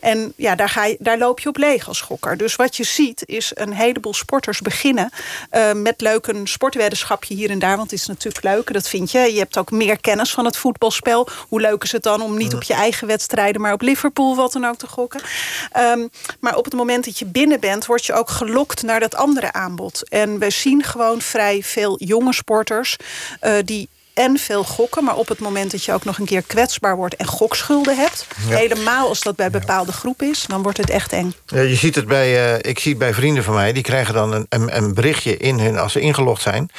En 0.00 0.32
ja, 0.36 0.54
daar, 0.54 0.68
ga 0.68 0.84
je, 0.84 0.96
daar 0.98 1.18
loop 1.18 1.40
je 1.40 1.48
op 1.48 1.56
leeg 1.56 1.88
als 1.88 2.00
gokker. 2.00 2.36
Dus 2.36 2.56
wat 2.56 2.76
je 2.76 2.84
ziet, 2.84 3.22
is 3.26 3.50
een 3.54 3.72
heleboel 3.72 4.14
sporters 4.14 4.60
beginnen... 4.60 5.10
Uh, 5.52 5.72
met 5.72 6.00
leuk 6.00 6.26
een 6.26 6.46
sportweddenschapje 6.46 7.34
hier 7.34 7.50
en 7.50 7.58
daar. 7.58 7.76
Want 7.76 7.90
het 7.90 8.00
is 8.00 8.06
natuurlijk 8.06 8.44
leuk, 8.44 8.72
dat 8.72 8.88
vind 8.88 9.10
je. 9.10 9.18
Je 9.32 9.38
hebt 9.38 9.58
ook 9.58 9.70
meer 9.70 10.00
kennis 10.00 10.30
van 10.30 10.44
het 10.44 10.56
voetbalspel. 10.56 11.28
Hoe 11.48 11.60
leuk 11.60 11.82
is 11.82 11.92
het 11.92 12.02
dan 12.02 12.22
om 12.22 12.36
niet 12.36 12.54
op 12.54 12.62
je 12.62 12.74
eigen 12.74 13.06
wedstrijden... 13.06 13.60
maar 13.60 13.72
op 13.72 13.80
Liverpool 13.80 14.36
wat 14.36 14.52
dan 14.52 14.64
ook 14.64 14.76
te 14.76 14.86
gokken. 14.86 15.20
Um, 15.76 16.10
maar 16.40 16.56
op 16.56 16.64
het 16.64 16.74
moment 16.74 17.04
dat 17.04 17.18
je 17.18 17.26
binnen 17.26 17.60
bent... 17.60 17.86
word 17.86 18.06
je 18.06 18.12
ook 18.12 18.30
gelokt 18.30 18.82
naar 18.82 19.00
dat 19.00 19.14
andere 19.14 19.52
aanbod. 19.52 20.08
En 20.08 20.38
we 20.38 20.50
zien 20.50 20.82
gewoon 20.82 21.20
vrij 21.20 21.62
veel 21.62 21.98
jonge 21.98 22.32
sporters... 22.32 22.96
Uh, 23.42 23.52
die 23.64 23.88
en 24.14 24.38
veel 24.38 24.64
gokken. 24.64 25.04
Maar 25.04 25.16
op 25.16 25.28
het 25.28 25.38
moment 25.38 25.70
dat 25.70 25.84
je 25.84 25.92
ook 25.92 26.04
nog 26.04 26.18
een 26.18 26.24
keer 26.24 26.42
kwetsbaar 26.42 26.96
wordt... 26.96 27.16
en 27.16 27.26
gokschulden 27.26 27.96
hebt, 27.96 28.26
ja. 28.48 28.56
helemaal 28.56 29.08
als 29.08 29.20
dat 29.20 29.36
bij 29.36 29.50
bepaalde 29.50 29.92
groepen 29.92 30.30
is... 30.30 30.44
dan 30.46 30.62
wordt 30.62 30.78
het 30.78 30.90
echt 30.90 31.12
eng. 31.12 31.34
Ja, 31.46 31.60
je 31.60 31.74
ziet 31.74 31.94
het 31.94 32.06
bij, 32.06 32.52
uh, 32.52 32.70
ik 32.70 32.78
zie 32.78 32.90
het 32.90 32.98
bij 32.98 33.14
vrienden 33.14 33.44
van 33.44 33.54
mij... 33.54 33.72
die 33.72 33.82
krijgen 33.82 34.14
dan 34.14 34.32
een, 34.32 34.46
een, 34.48 34.76
een, 34.76 34.94
berichtje 34.94 35.36
in 35.36 35.58
hun 35.58 35.78
als 35.78 35.92
ze 35.92 36.00
ingelogd 36.00 36.42
zijn... 36.42 36.70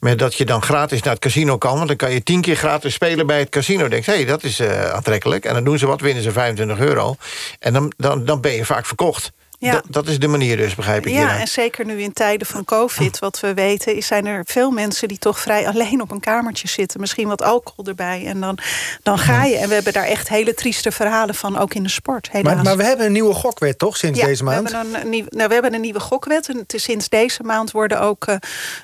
met 0.00 0.18
dat 0.18 0.34
je 0.34 0.44
dan 0.44 0.62
gratis 0.62 1.02
naar 1.02 1.12
het 1.12 1.22
casino 1.22 1.58
kan... 1.58 1.74
want 1.74 1.88
dan 1.88 1.96
kan 1.96 2.12
je 2.12 2.22
tien 2.22 2.40
keer 2.40 2.56
gratis 2.56 2.94
spelen 2.94 3.26
bij 3.26 3.38
het 3.38 3.48
casino. 3.48 3.88
Denk 3.88 4.04
hé, 4.04 4.14
hey, 4.14 4.24
dat 4.24 4.44
is 4.44 4.60
uh, 4.60 4.90
aantrekkelijk. 4.90 5.44
En 5.44 5.54
dan 5.54 5.64
doen 5.64 5.78
ze 5.78 5.86
wat, 5.86 6.00
winnen 6.00 6.22
ze 6.22 6.32
25 6.32 6.78
euro. 6.78 7.16
En 7.58 7.72
dan, 7.72 7.92
dan, 7.96 8.24
dan 8.24 8.40
ben 8.40 8.52
je 8.52 8.64
vaak 8.64 8.86
verkocht. 8.86 9.32
Ja. 9.60 9.72
Dat, 9.72 9.84
dat 9.88 10.08
is 10.08 10.18
de 10.18 10.28
manier 10.28 10.56
dus, 10.56 10.74
begrijp 10.74 11.06
ik. 11.06 11.12
Ja, 11.12 11.18
hieruit. 11.18 11.40
en 11.40 11.48
zeker 11.48 11.84
nu 11.84 12.00
in 12.00 12.12
tijden 12.12 12.46
van 12.46 12.64
covid, 12.64 13.18
wat 13.18 13.40
we 13.40 13.54
weten... 13.54 13.96
Is 13.96 14.06
zijn 14.06 14.26
er 14.26 14.42
veel 14.44 14.70
mensen 14.70 15.08
die 15.08 15.18
toch 15.18 15.40
vrij 15.40 15.68
alleen 15.68 16.00
op 16.00 16.10
een 16.10 16.20
kamertje 16.20 16.68
zitten. 16.68 17.00
Misschien 17.00 17.28
wat 17.28 17.42
alcohol 17.42 17.84
erbij. 17.84 18.26
En 18.26 18.40
dan, 18.40 18.58
dan 19.02 19.18
ga 19.18 19.44
je. 19.44 19.56
En 19.56 19.68
we 19.68 19.74
hebben 19.74 19.92
daar 19.92 20.04
echt 20.04 20.28
hele 20.28 20.54
trieste 20.54 20.92
verhalen 20.92 21.34
van, 21.34 21.58
ook 21.58 21.74
in 21.74 21.82
de 21.82 21.88
sport. 21.88 22.28
Helaas. 22.30 22.54
Maar, 22.54 22.64
maar 22.64 22.76
we 22.76 22.84
hebben 22.84 23.06
een 23.06 23.12
nieuwe 23.12 23.34
gokwet, 23.34 23.78
toch, 23.78 23.96
sinds 23.96 24.18
ja, 24.18 24.26
deze 24.26 24.44
maand? 24.44 24.70
We 24.70 24.76
hebben, 24.76 25.12
een, 25.12 25.26
nou, 25.28 25.48
we 25.48 25.54
hebben 25.54 25.74
een 25.74 25.80
nieuwe 25.80 26.00
gokwet. 26.00 26.48
En 26.48 26.56
het 26.56 26.74
is 26.74 26.82
sinds 26.82 27.08
deze 27.08 27.42
maand 27.42 27.70
worden 27.70 28.00
ook... 28.00 28.26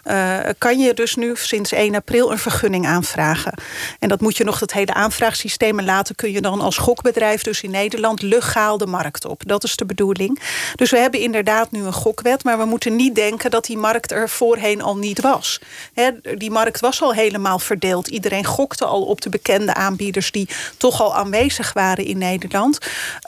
Uh, 0.05 0.39
kan 0.59 0.79
je 0.79 0.95
dus 0.95 1.14
nu 1.14 1.33
sinds 1.37 1.72
1 1.72 1.95
april 1.95 2.33
een 2.33 2.39
vergunning 2.39 2.87
aanvragen. 2.87 3.55
En 3.99 4.09
dat 4.09 4.20
moet 4.20 4.37
je 4.37 4.45
nog, 4.45 4.59
dat 4.59 4.72
hele 4.72 4.95
aanvraagsysteem... 4.95 5.79
en 5.79 5.85
later 5.85 6.14
kun 6.14 6.33
je 6.33 6.41
dan 6.41 6.61
als 6.61 6.79
gokbedrijf 6.79 7.43
dus 7.43 7.62
in 7.62 7.70
Nederland... 7.70 8.22
legaal 8.22 8.79
de 8.79 8.87
markt 8.87 9.25
op. 9.25 9.43
Dat 9.47 9.64
is 9.64 9.77
de 9.77 9.87
bedoeling. 9.87 10.41
Dus 10.75 10.91
we 10.91 10.99
hebben 10.99 11.21
inderdaad 11.21 11.71
nu 11.71 11.85
een 11.85 11.93
gokwet... 11.93 12.45
maar 12.45 12.59
we 12.59 12.65
moeten 12.65 12.97
niet 12.97 13.15
denken 13.15 13.51
dat 13.51 13.65
die 13.65 13.79
markt 13.79 14.12
er 14.12 14.29
voorheen 14.29 14.83
al 14.83 14.97
niet 14.97 15.21
was. 15.21 15.61
He, 15.95 16.11
die 16.35 16.51
markt 16.51 16.81
was 16.81 17.03
al 17.03 17.15
helemaal 17.15 17.59
verdeeld. 17.59 18.09
Iedereen 18.09 18.45
gokte 18.45 18.85
al 18.85 19.03
op 19.03 19.21
de 19.21 19.29
bekende 19.29 19.75
aanbieders... 19.75 20.31
die 20.31 20.49
toch 20.77 21.01
al 21.03 21.15
aanwezig 21.15 21.73
waren 21.73 22.05
in 22.05 22.19
Nederland. 22.19 22.79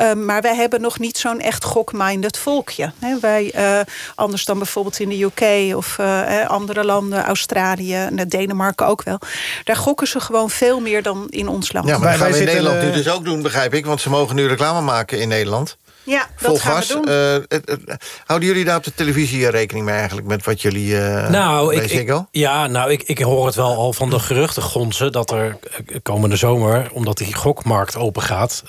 Uh, 0.00 0.12
maar 0.12 0.42
wij 0.42 0.54
hebben 0.54 0.80
nog 0.80 0.98
niet 0.98 1.18
zo'n 1.18 1.40
echt 1.40 1.64
gokminded 1.64 2.38
volkje. 2.38 2.92
He, 2.98 3.18
wij, 3.20 3.52
uh, 3.56 3.80
anders 4.14 4.44
dan 4.44 4.58
bijvoorbeeld 4.58 5.00
in 5.00 5.08
de 5.08 5.22
UK 5.22 5.76
of 5.76 5.96
uh, 6.00 6.46
andere 6.46 6.84
landen... 6.84 7.24
Australië, 7.24 7.94
en 7.94 8.28
Denemarken 8.28 8.86
ook 8.86 9.02
wel. 9.02 9.18
Daar 9.64 9.76
gokken 9.76 10.06
ze 10.06 10.20
gewoon 10.20 10.50
veel 10.50 10.80
meer 10.80 11.02
dan 11.02 11.26
in 11.30 11.48
ons 11.48 11.72
land. 11.72 11.88
Ja, 11.88 11.98
maar 11.98 12.10
dat 12.10 12.20
gaan 12.20 12.32
we 12.32 12.38
in 12.38 12.44
Nederland 12.44 12.82
nu 12.82 12.92
dus 12.92 13.08
ook 13.08 13.24
doen, 13.24 13.42
begrijp 13.42 13.74
ik. 13.74 13.86
Want 13.86 14.00
ze 14.00 14.10
mogen 14.10 14.36
nu 14.36 14.46
reclame 14.46 14.80
maken 14.80 15.20
in 15.20 15.28
Nederland. 15.28 15.76
Ja, 16.06 16.26
dat 16.40 16.60
gaan 16.60 16.80
we 16.80 16.86
doen. 16.86 17.08
Uh, 17.08 17.34
uh, 17.34 17.94
houden 18.26 18.48
jullie 18.48 18.64
daar 18.64 18.76
op 18.76 18.84
de 18.84 18.94
televisie 18.94 19.50
rekening 19.50 19.84
mee 19.84 19.94
eigenlijk... 19.94 20.26
met 20.26 20.44
wat 20.44 20.62
jullie 20.62 20.92
uh, 20.92 21.28
nou, 21.28 21.74
ik, 21.74 21.90
ik, 21.90 22.20
Ja, 22.30 22.66
nou, 22.66 22.90
ik, 22.90 23.02
ik 23.02 23.18
hoor 23.18 23.46
het 23.46 23.54
wel 23.54 23.76
al 23.76 23.92
van 23.92 24.10
de 24.10 24.18
geruchten 24.18 24.62
gonzen... 24.62 25.12
dat 25.12 25.30
er 25.30 25.56
komende 26.02 26.36
zomer, 26.36 26.90
omdat 26.92 27.18
die 27.18 27.34
gokmarkt 27.34 27.96
open 27.96 28.22
gaat... 28.22 28.62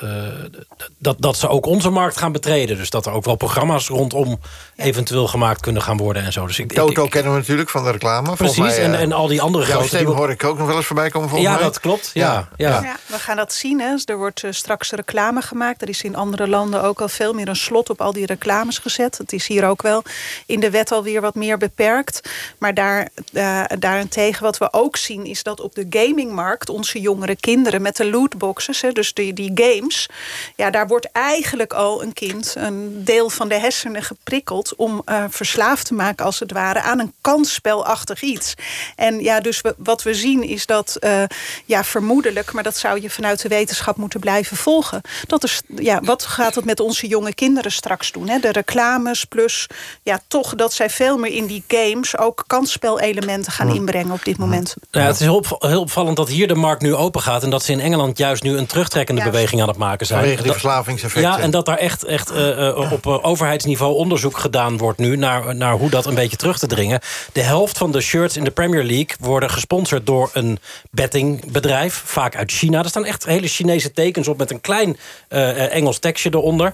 dat, 0.97 1.15
dat 1.19 1.37
ze 1.37 1.47
ook 1.47 1.65
onze 1.65 1.89
markt 1.89 2.17
gaan 2.17 2.31
betreden. 2.31 2.77
Dus 2.77 2.89
dat 2.89 3.05
er 3.05 3.11
ook 3.11 3.25
wel 3.25 3.35
programma's 3.35 3.87
rondom 3.87 4.39
eventueel 4.75 5.27
gemaakt 5.27 5.61
kunnen 5.61 5.81
gaan 5.81 5.97
worden 5.97 6.23
en 6.23 6.33
zo. 6.33 6.47
Dus 6.47 6.59
ik, 6.59 6.73
Toto 6.73 7.03
ik, 7.03 7.09
kennen 7.09 7.31
we 7.31 7.37
natuurlijk 7.37 7.69
van 7.69 7.83
de 7.83 7.91
reclame. 7.91 8.35
Precies, 8.35 8.57
mij, 8.57 8.83
en, 8.83 8.95
en 8.95 9.11
al 9.11 9.27
die 9.27 9.41
andere 9.41 9.65
jouw 9.65 9.73
grote... 9.73 9.95
stem 9.95 10.05
hoor 10.05 10.29
ik 10.29 10.43
ook 10.43 10.57
nog 10.57 10.67
wel 10.67 10.75
eens 10.75 10.85
voorbij 10.85 11.09
komen 11.09 11.29
volgens 11.29 11.49
ja, 11.49 11.55
mij. 11.55 11.63
dat 11.63 11.79
klopt. 11.79 12.11
Ja, 12.13 12.47
ja. 12.55 12.81
ja. 12.81 12.97
we 13.05 13.19
gaan 13.19 13.35
dat 13.35 13.53
zien. 13.53 13.79
Hè. 13.79 13.95
Er 14.05 14.17
wordt 14.17 14.43
straks 14.49 14.91
reclame 14.91 15.41
gemaakt. 15.41 15.81
Er 15.81 15.89
is 15.89 16.03
in 16.03 16.15
andere 16.15 16.47
landen 16.47 16.83
ook 16.83 17.01
al 17.01 17.07
veel 17.07 17.26
veel 17.27 17.35
meer 17.35 17.47
een 17.47 17.55
slot 17.55 17.89
op 17.89 18.01
al 18.01 18.13
die 18.13 18.25
reclames 18.25 18.77
gezet. 18.77 19.17
Het 19.17 19.33
is 19.33 19.47
hier 19.47 19.65
ook 19.65 19.81
wel 19.81 20.03
in 20.45 20.59
de 20.59 20.69
wet 20.69 20.91
alweer 20.91 21.21
wat 21.21 21.35
meer 21.35 21.57
beperkt. 21.57 22.29
Maar 22.57 22.73
daar, 22.73 23.09
uh, 23.31 23.63
daarentegen 23.79 24.43
wat 24.43 24.57
we 24.57 24.73
ook 24.73 24.97
zien 24.97 25.25
is 25.25 25.43
dat 25.43 25.59
op 25.59 25.75
de 25.75 25.85
gamingmarkt... 25.89 26.69
onze 26.69 26.99
jongere 26.99 27.35
kinderen 27.35 27.81
met 27.81 27.95
de 27.95 28.09
lootboxes, 28.09 28.81
hè, 28.81 28.91
dus 28.91 29.13
die, 29.13 29.33
die 29.33 29.51
games... 29.55 30.09
ja, 30.55 30.69
daar 30.69 30.87
wordt 30.87 31.11
eigenlijk 31.11 31.73
al 31.73 32.01
een 32.01 32.13
kind 32.13 32.53
een 32.57 33.03
deel 33.03 33.29
van 33.29 33.47
de 33.47 33.59
hersenen 33.59 34.03
geprikkeld... 34.03 34.75
om 34.75 35.01
uh, 35.05 35.23
verslaafd 35.29 35.85
te 35.85 35.93
maken 35.93 36.25
als 36.25 36.39
het 36.39 36.51
ware 36.51 36.81
aan 36.81 36.99
een 36.99 37.13
kansspelachtig 37.21 38.21
iets. 38.21 38.53
En 38.95 39.19
ja, 39.19 39.39
dus 39.39 39.61
we, 39.61 39.75
wat 39.77 40.03
we 40.03 40.13
zien 40.13 40.43
is 40.43 40.65
dat 40.65 40.97
uh, 40.99 41.23
ja, 41.65 41.83
vermoedelijk... 41.83 42.53
maar 42.53 42.63
dat 42.63 42.77
zou 42.77 43.01
je 43.01 43.09
vanuit 43.09 43.41
de 43.41 43.49
wetenschap 43.49 43.97
moeten 43.97 44.19
blijven 44.19 44.57
volgen... 44.57 45.01
dat 45.27 45.43
is, 45.43 45.61
ja, 45.75 45.99
wat 46.01 46.23
gaat 46.23 46.55
het 46.55 46.65
met 46.65 46.79
onze 46.79 47.07
jonge 47.17 47.33
kinderen 47.33 47.71
straks 47.71 48.11
doen? 48.11 48.27
Hè? 48.27 48.39
De 48.39 48.51
reclames 48.51 49.25
plus 49.25 49.67
ja, 50.03 50.19
toch 50.27 50.55
dat 50.55 50.73
zij 50.73 50.89
veel 50.89 51.17
meer 51.17 51.33
in 51.33 51.45
die 51.45 51.63
games... 51.67 52.17
ook 52.17 52.43
kansspelelementen 52.47 53.51
gaan 53.51 53.75
inbrengen 53.75 54.11
op 54.11 54.25
dit 54.25 54.37
moment. 54.37 54.75
Ja, 54.91 55.01
het 55.01 55.15
is 55.15 55.21
heel, 55.21 55.45
heel 55.59 55.81
opvallend 55.81 56.17
dat 56.17 56.29
hier 56.29 56.47
de 56.47 56.55
markt 56.55 56.81
nu 56.81 56.95
open 56.95 57.21
gaat... 57.21 57.43
en 57.43 57.49
dat 57.49 57.63
ze 57.63 57.71
in 57.71 57.79
Engeland 57.79 58.17
juist 58.17 58.43
nu 58.43 58.57
een 58.57 58.65
terugtrekkende 58.65 59.23
beweging 59.23 59.61
aan 59.61 59.67
het 59.67 59.77
maken 59.77 60.05
zijn. 60.05 60.19
Vanwege 60.19 60.43
die 60.43 60.51
verslavingseffecten. 60.51 61.31
Ja, 61.31 61.39
en 61.39 61.51
dat 61.51 61.65
daar 61.65 61.77
echt, 61.77 62.03
echt 62.03 62.31
uh, 62.31 62.57
uh, 62.57 62.91
op 62.91 63.05
uh, 63.05 63.25
overheidsniveau 63.25 63.95
onderzoek 63.95 64.37
gedaan 64.37 64.77
wordt 64.77 64.99
nu... 64.99 65.15
Naar, 65.17 65.55
naar 65.55 65.73
hoe 65.73 65.89
dat 65.89 66.05
een 66.05 66.15
beetje 66.15 66.37
terug 66.37 66.59
te 66.59 66.67
dringen. 66.67 66.99
De 67.31 67.41
helft 67.41 67.77
van 67.77 67.91
de 67.91 68.01
shirts 68.01 68.37
in 68.37 68.43
de 68.43 68.51
Premier 68.51 68.83
League 68.83 69.15
worden 69.19 69.49
gesponsord 69.49 70.05
door 70.05 70.29
een 70.33 70.59
bettingbedrijf. 70.91 72.01
Vaak 72.05 72.35
uit 72.35 72.51
China. 72.51 72.83
Er 72.83 72.89
staan 72.89 73.05
echt 73.05 73.25
hele 73.25 73.47
Chinese 73.47 73.91
tekens 73.91 74.27
op 74.27 74.37
met 74.37 74.51
een 74.51 74.61
klein 74.61 74.97
Engels 75.27 75.99
tekstje 75.99 76.29
eronder. 76.33 76.73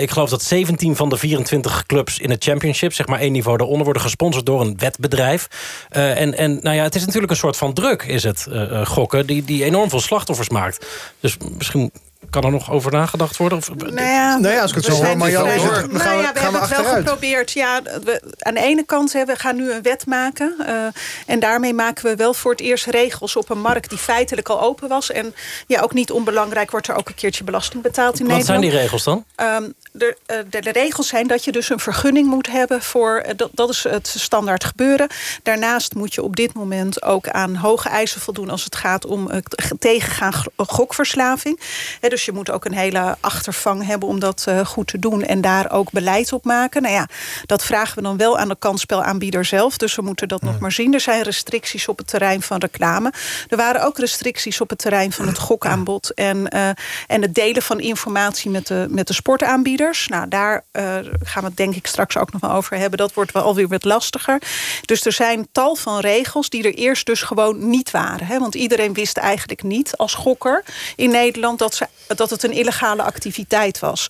Ik 0.00 0.10
geloof 0.10 0.30
dat 0.30 0.42
17 0.42 0.96
van 0.96 1.08
de 1.08 1.16
24 1.16 1.86
clubs 1.86 2.18
in 2.18 2.30
het 2.30 2.44
championship... 2.44 2.92
zeg 2.92 3.06
maar 3.06 3.20
één 3.20 3.32
niveau 3.32 3.56
daaronder, 3.56 3.84
worden 3.84 4.02
gesponsord 4.02 4.46
door 4.46 4.60
een 4.60 4.78
wetbedrijf. 4.78 5.48
en, 5.88 6.36
en 6.36 6.58
nou 6.62 6.76
ja, 6.76 6.82
het 6.82 6.94
is 6.94 7.04
natuurlijk 7.04 7.32
een 7.32 7.38
soort 7.38 7.56
van 7.56 7.72
druk, 7.72 8.02
is 8.02 8.22
het, 8.22 8.46
gokken... 8.84 9.26
Die, 9.26 9.44
die 9.44 9.64
enorm 9.64 9.90
veel 9.90 10.00
slachtoffers 10.00 10.48
maakt. 10.48 10.86
Dus 11.20 11.36
misschien 11.58 11.92
kan 12.30 12.44
er 12.44 12.50
nog 12.50 12.70
over 12.70 12.92
nagedacht 12.92 13.36
worden? 13.36 13.58
Of, 13.58 13.74
nou 13.74 14.00
ja, 14.00 14.36
nee, 14.36 14.60
als 14.60 14.70
ik 14.70 14.76
het 14.76 14.84
zo 14.84 15.04
hoor, 15.04 15.16
maar 15.16 15.30
Jan, 15.30 15.46
nou 15.46 15.58
gaan, 15.60 15.74
ja, 15.74 15.82
we, 15.82 15.88
we 15.92 15.98
gaan 15.98 16.18
hebben 16.18 16.52
we 16.52 16.66
het 16.66 16.76
wel 16.76 16.94
geprobeerd. 16.94 17.52
Ja, 17.52 17.82
we, 17.82 18.34
aan 18.38 18.54
de 18.54 18.60
ene 18.60 18.84
kant, 18.84 19.12
hè, 19.12 19.24
we 19.24 19.36
gaan 19.36 19.56
nu 19.56 19.72
een 19.72 19.82
wet 19.82 20.06
maken. 20.06 20.54
Uh, 20.60 20.86
en 21.26 21.40
daarmee 21.40 21.74
maken 21.74 22.04
we 22.04 22.16
wel 22.16 22.34
voor 22.34 22.50
het 22.50 22.60
eerst 22.60 22.86
regels 22.86 23.36
op 23.36 23.50
een 23.50 23.60
markt... 23.60 23.88
die 23.88 23.98
feitelijk 23.98 24.48
al 24.48 24.60
open 24.60 24.88
was. 24.88 25.10
En 25.10 25.34
ja, 25.66 25.80
ook 25.80 25.92
niet 25.92 26.10
onbelangrijk 26.10 26.70
wordt 26.70 26.88
er 26.88 26.96
ook 26.96 27.08
een 27.08 27.14
keertje 27.14 27.44
belasting 27.44 27.82
betaald 27.82 28.20
in 28.20 28.26
Wat 28.26 28.36
Nederland. 28.36 28.62
zijn 28.62 28.72
die 28.72 28.80
regels 28.80 29.04
dan? 29.04 29.24
Um, 29.36 29.74
de, 29.92 30.16
uh, 30.26 30.36
de, 30.50 30.60
de, 30.60 30.72
regels 30.72 31.08
zijn 31.08 31.26
dat 31.26 31.44
je 31.44 31.52
dus 31.52 31.70
een 31.70 31.80
vergunning 31.80 32.26
moet 32.26 32.50
hebben 32.50 32.82
voor... 32.82 33.22
Uh, 33.26 33.32
dat, 33.36 33.50
dat 33.52 33.70
is 33.70 33.84
het 33.88 34.14
standaard 34.18 34.64
gebeuren. 34.64 35.08
Daarnaast 35.42 35.94
moet 35.94 36.14
je 36.14 36.22
op 36.22 36.36
dit 36.36 36.54
moment 36.54 37.02
ook 37.02 37.28
aan 37.28 37.54
hoge 37.54 37.88
eisen 37.88 38.20
voldoen... 38.20 38.50
als 38.50 38.64
het 38.64 38.76
gaat 38.76 39.06
om 39.06 39.28
het 39.28 39.74
tegengaan 39.78 40.32
gokverslaving. 40.56 41.60
He, 42.00 42.08
dus 42.08 42.15
je 42.24 42.32
moet 42.32 42.50
ook 42.50 42.64
een 42.64 42.74
hele 42.74 43.16
achtervang 43.20 43.86
hebben 43.86 44.08
om 44.08 44.20
dat 44.20 44.44
uh, 44.48 44.66
goed 44.66 44.86
te 44.86 44.98
doen... 44.98 45.22
en 45.22 45.40
daar 45.40 45.70
ook 45.70 45.90
beleid 45.90 46.32
op 46.32 46.44
maken. 46.44 46.82
Nou 46.82 46.94
ja, 46.94 47.08
dat 47.46 47.64
vragen 47.64 47.96
we 47.96 48.02
dan 48.02 48.16
wel 48.16 48.38
aan 48.38 48.48
de 48.48 48.56
kansspelaanbieder 48.58 49.44
zelf. 49.44 49.76
Dus 49.76 49.94
we 49.94 50.02
moeten 50.02 50.28
dat 50.28 50.42
nog 50.42 50.58
maar 50.58 50.72
zien. 50.72 50.94
Er 50.94 51.00
zijn 51.00 51.22
restricties 51.22 51.88
op 51.88 51.98
het 51.98 52.06
terrein 52.06 52.42
van 52.42 52.58
reclame. 52.58 53.12
Er 53.48 53.56
waren 53.56 53.84
ook 53.84 53.98
restricties 53.98 54.60
op 54.60 54.70
het 54.70 54.78
terrein 54.78 55.12
van 55.12 55.26
het 55.26 55.38
gokaanbod... 55.38 56.14
en, 56.14 56.36
uh, 56.54 56.68
en 57.06 57.22
het 57.22 57.34
delen 57.34 57.62
van 57.62 57.80
informatie 57.80 58.50
met 58.50 58.66
de, 58.66 58.86
met 58.90 59.06
de 59.06 59.14
sportaanbieders. 59.14 60.08
Nou, 60.08 60.28
daar 60.28 60.64
uh, 60.72 60.82
gaan 61.22 61.42
we 61.42 61.48
het 61.48 61.56
denk 61.56 61.74
ik 61.74 61.86
straks 61.86 62.16
ook 62.16 62.32
nog 62.32 62.40
wel 62.40 62.50
over 62.50 62.76
hebben. 62.76 62.98
Dat 62.98 63.14
wordt 63.14 63.32
wel 63.32 63.42
alweer 63.42 63.68
wat 63.68 63.84
lastiger. 63.84 64.42
Dus 64.84 65.06
er 65.06 65.12
zijn 65.12 65.48
tal 65.52 65.76
van 65.76 66.00
regels 66.00 66.48
die 66.48 66.64
er 66.64 66.74
eerst 66.74 67.06
dus 67.06 67.22
gewoon 67.22 67.68
niet 67.68 67.90
waren. 67.90 68.26
Hè? 68.26 68.38
Want 68.38 68.54
iedereen 68.54 68.94
wist 68.94 69.16
eigenlijk 69.16 69.62
niet 69.62 69.96
als 69.96 70.14
gokker 70.14 70.64
in 70.96 71.10
Nederland... 71.10 71.58
dat, 71.58 71.74
ze, 71.74 71.86
dat 72.06 72.30
het 72.30 72.42
een 72.42 72.52
illegale 72.52 73.02
activiteit 73.02 73.78
was. 73.78 74.08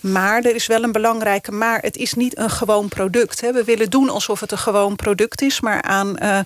Maar 0.00 0.42
er 0.42 0.54
is 0.54 0.66
wel 0.66 0.82
een 0.82 0.92
belangrijke 0.92 1.52
maar. 1.52 1.80
Het 1.80 1.96
is 1.96 2.14
niet 2.14 2.38
een 2.38 2.50
gewoon 2.50 2.88
product. 2.88 3.40
Hè? 3.40 3.52
We 3.52 3.64
willen 3.64 3.90
doen 3.90 4.08
alsof 4.08 4.40
het 4.40 4.52
een 4.52 4.58
gewoon 4.58 4.96
product 4.96 5.42
is. 5.42 5.60
Maar 5.60 5.82
aan, 5.82 6.08
uh, 6.08 6.38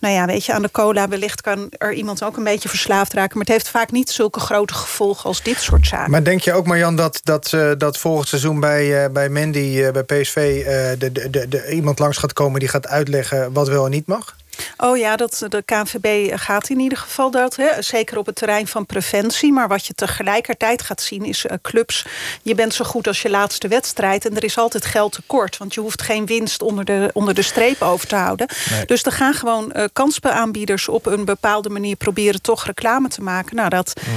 nou 0.00 0.14
ja, 0.14 0.26
weet 0.26 0.44
je, 0.44 0.52
aan 0.52 0.62
de 0.62 0.70
cola 0.70 1.08
wellicht 1.08 1.40
kan 1.40 1.66
er 1.78 1.92
iemand 1.92 2.22
ook 2.22 2.36
een 2.36 2.44
beetje 2.44 2.68
verslaafd 2.68 3.12
raken. 3.12 3.38
Maar 3.38 3.46
het 3.46 3.54
heeft 3.54 3.68
vaak 3.68 3.90
niet 3.90 4.10
zulke 4.10 4.40
grote 4.40 4.74
gevolgen 4.74 5.24
als 5.24 5.42
dit 5.42 5.60
soort 5.60 5.86
zaken. 5.86 6.10
Maar 6.10 6.24
denk 6.24 6.40
je 6.40 6.52
ook, 6.52 6.66
Marjan, 6.66 6.96
dat, 6.96 7.20
dat, 7.24 7.52
uh, 7.52 7.70
dat 7.78 7.98
volgend 7.98 8.28
seizoen 8.28 8.60
bij, 8.60 9.04
uh, 9.04 9.10
bij 9.12 9.28
Mandy, 9.28 9.90
bij 9.90 10.02
PSV... 10.02 10.64
De, 10.98 11.12
de, 11.12 11.48
de, 11.48 11.70
iemand 11.70 11.98
langs 11.98 12.16
gaat 12.16 12.32
komen 12.32 12.60
die 12.60 12.68
gaat 12.68 12.86
uitleggen 12.86 13.52
wat 13.52 13.68
wel 13.68 13.84
en 13.84 13.90
niet 13.90 14.06
mag? 14.06 14.36
Oh 14.82 14.98
ja, 14.98 15.16
dat, 15.16 15.46
de 15.48 15.62
KNVB 15.62 16.32
gaat 16.38 16.68
in 16.68 16.80
ieder 16.80 16.98
geval 16.98 17.30
dat. 17.30 17.56
Hè. 17.56 17.82
Zeker 17.82 18.18
op 18.18 18.26
het 18.26 18.34
terrein 18.34 18.66
van 18.66 18.86
preventie. 18.86 19.52
Maar 19.52 19.68
wat 19.68 19.86
je 19.86 19.94
tegelijkertijd 19.94 20.82
gaat 20.82 21.02
zien 21.02 21.24
is 21.24 21.44
uh, 21.44 21.56
clubs... 21.62 22.06
je 22.42 22.54
bent 22.54 22.74
zo 22.74 22.84
goed 22.84 23.06
als 23.06 23.22
je 23.22 23.30
laatste 23.30 23.68
wedstrijd... 23.68 24.26
en 24.26 24.36
er 24.36 24.44
is 24.44 24.58
altijd 24.58 24.84
geld 24.84 25.12
tekort. 25.12 25.56
Want 25.56 25.74
je 25.74 25.80
hoeft 25.80 26.02
geen 26.02 26.26
winst 26.26 26.62
onder 26.62 26.84
de, 26.84 27.10
onder 27.12 27.34
de 27.34 27.42
streep 27.42 27.82
over 27.82 28.06
te 28.06 28.16
houden. 28.16 28.48
Nee. 28.70 28.84
Dus 28.86 29.02
er 29.02 29.12
gaan 29.12 29.34
gewoon 29.34 29.72
uh, 29.76 29.84
kansbeaanbieders 29.92 30.88
op 30.88 31.06
een 31.06 31.24
bepaalde 31.24 31.68
manier... 31.68 31.96
proberen 31.96 32.42
toch 32.42 32.66
reclame 32.66 33.08
te 33.08 33.22
maken. 33.22 33.56
Nou, 33.56 33.68
dat, 33.68 33.92
ja. 33.94 34.12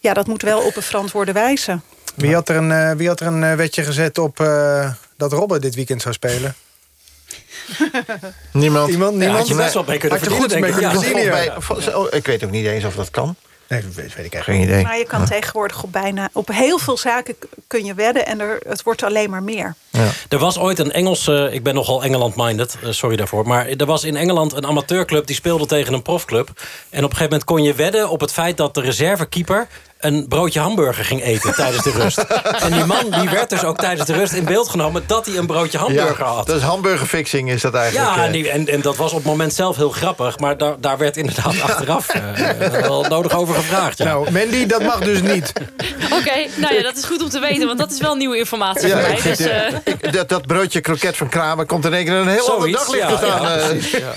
ja 0.00 0.14
dat 0.14 0.26
moet 0.26 0.42
wel 0.42 0.60
op 0.60 0.76
een 0.76 0.82
verantwoorde 0.82 1.32
wijze. 1.32 1.80
Wie 2.14 2.34
had 2.34 2.48
er 2.48 2.56
een, 2.56 2.96
wie 2.96 3.08
had 3.08 3.20
er 3.20 3.26
een 3.26 3.56
wetje 3.56 3.82
gezet 3.82 4.18
op 4.18 4.36
dat 5.16 5.32
Robben 5.32 5.60
dit 5.60 5.74
weekend 5.74 6.02
zou 6.02 6.14
spelen? 6.14 6.54
Niemand. 8.52 8.90
Iemand? 8.90 9.16
Niemand? 9.16 9.20
Ja, 9.20 9.36
had 9.38 9.48
je 9.48 9.54
best 9.54 9.74
wel 9.74 9.84
mee 9.86 9.98
kunnen 9.98 10.18
verdienen, 10.18 10.48
denk 10.48 10.66
ik. 10.66 10.80
Ja, 10.80 11.30
bij, 11.30 11.52
oh, 11.94 12.06
ik 12.10 12.26
weet 12.26 12.44
ook 12.44 12.50
niet 12.50 12.66
eens 12.66 12.84
of 12.84 12.94
dat 12.94 13.10
kan. 13.10 13.36
Nee, 13.68 13.82
dat 13.82 13.94
weet, 13.94 14.14
weet 14.14 14.24
ik 14.24 14.36
Geen 14.36 14.60
idee. 14.60 14.82
Maar 14.82 14.98
je 14.98 15.06
kan 15.06 15.24
tegenwoordig 15.24 15.82
op 15.82 15.92
bijna... 15.92 16.28
op 16.32 16.48
heel 16.48 16.78
veel 16.78 16.96
zaken 16.96 17.36
kun 17.66 17.84
je 17.84 17.94
wedden 17.94 18.26
en 18.26 18.40
er, 18.40 18.60
het 18.68 18.82
wordt 18.82 19.02
alleen 19.02 19.30
maar 19.30 19.42
meer. 19.42 19.74
Ja. 19.90 20.08
Er 20.28 20.38
was 20.38 20.58
ooit 20.58 20.78
een 20.78 20.92
Engelse... 20.92 21.48
Ik 21.52 21.62
ben 21.62 21.74
nogal 21.74 22.02
Engeland-minded, 22.02 22.76
sorry 22.90 23.16
daarvoor. 23.16 23.46
Maar 23.46 23.66
er 23.66 23.86
was 23.86 24.04
in 24.04 24.16
Engeland 24.16 24.52
een 24.52 24.66
amateurclub... 24.66 25.26
die 25.26 25.36
speelde 25.36 25.66
tegen 25.66 25.94
een 25.94 26.02
profclub. 26.02 26.48
En 26.48 26.54
op 26.54 26.90
een 26.90 27.00
gegeven 27.02 27.22
moment 27.22 27.44
kon 27.44 27.62
je 27.62 27.74
wedden 27.74 28.08
op 28.08 28.20
het 28.20 28.32
feit... 28.32 28.56
dat 28.56 28.74
de 28.74 28.80
reservekeeper 28.80 29.66
een 29.98 30.28
broodje 30.28 30.60
hamburger 30.60 31.04
ging 31.04 31.22
eten 31.22 31.54
tijdens 31.54 31.82
de 31.82 31.90
rust. 31.90 32.18
En 32.58 32.72
die 32.72 32.84
man 32.84 33.10
die 33.10 33.30
werd 33.30 33.50
dus 33.50 33.64
ook 33.64 33.78
tijdens 33.78 34.06
de 34.06 34.12
rust 34.12 34.32
in 34.32 34.44
beeld 34.44 34.68
genomen... 34.68 35.02
dat 35.06 35.26
hij 35.26 35.36
een 35.36 35.46
broodje 35.46 35.78
hamburger 35.78 36.24
ja, 36.24 36.32
had. 36.32 36.46
Dat 36.46 36.56
is 36.56 36.62
hamburgerfixing, 36.62 37.50
is 37.50 37.60
dat 37.60 37.74
eigenlijk. 37.74 38.16
Ja, 38.16 38.24
en, 38.24 38.32
die, 38.32 38.50
en, 38.50 38.68
en, 38.68 38.80
dat 38.80 38.96
was 38.96 39.10
op 39.10 39.16
het 39.16 39.26
moment 39.26 39.54
zelf 39.54 39.76
heel 39.76 39.90
grappig... 39.90 40.38
maar 40.38 40.56
daar, 40.56 40.80
daar 40.80 40.98
werd 40.98 41.16
inderdaad 41.16 41.60
achteraf 41.62 42.14
uh, 42.14 42.80
wel 42.80 43.02
nodig 43.02 43.36
over 43.36 43.54
gevraagd. 43.54 43.98
Ja. 43.98 44.04
Nou, 44.04 44.30
Mandy, 44.30 44.66
dat 44.66 44.82
mag 44.82 44.98
dus 44.98 45.22
niet. 45.22 45.52
Oké, 46.04 46.14
okay, 46.14 46.50
nou 46.56 46.74
ja, 46.74 46.82
dat 46.82 46.96
is 46.96 47.04
goed 47.04 47.22
om 47.22 47.28
te 47.28 47.40
weten... 47.40 47.66
want 47.66 47.78
dat 47.78 47.90
is 47.90 48.00
wel 48.00 48.14
nieuwe 48.14 48.38
informatie 48.38 48.88
ja, 48.88 49.00
voor 49.00 49.08
mij. 49.08 49.20
Dus, 49.22 49.40
uh... 49.40 49.66
ik, 49.84 50.12
dat, 50.12 50.28
dat 50.28 50.46
broodje 50.46 50.80
kroket 50.80 51.16
van 51.16 51.28
Kramer 51.28 51.66
komt 51.66 51.84
in 51.84 51.94
één 51.94 52.04
keer 52.04 52.14
een 52.14 52.28
heel 52.28 52.44
Zoiets, 52.44 52.86
ander 52.86 53.00
daglicht 53.00 53.20
te 53.20 53.86
staan. 53.86 54.16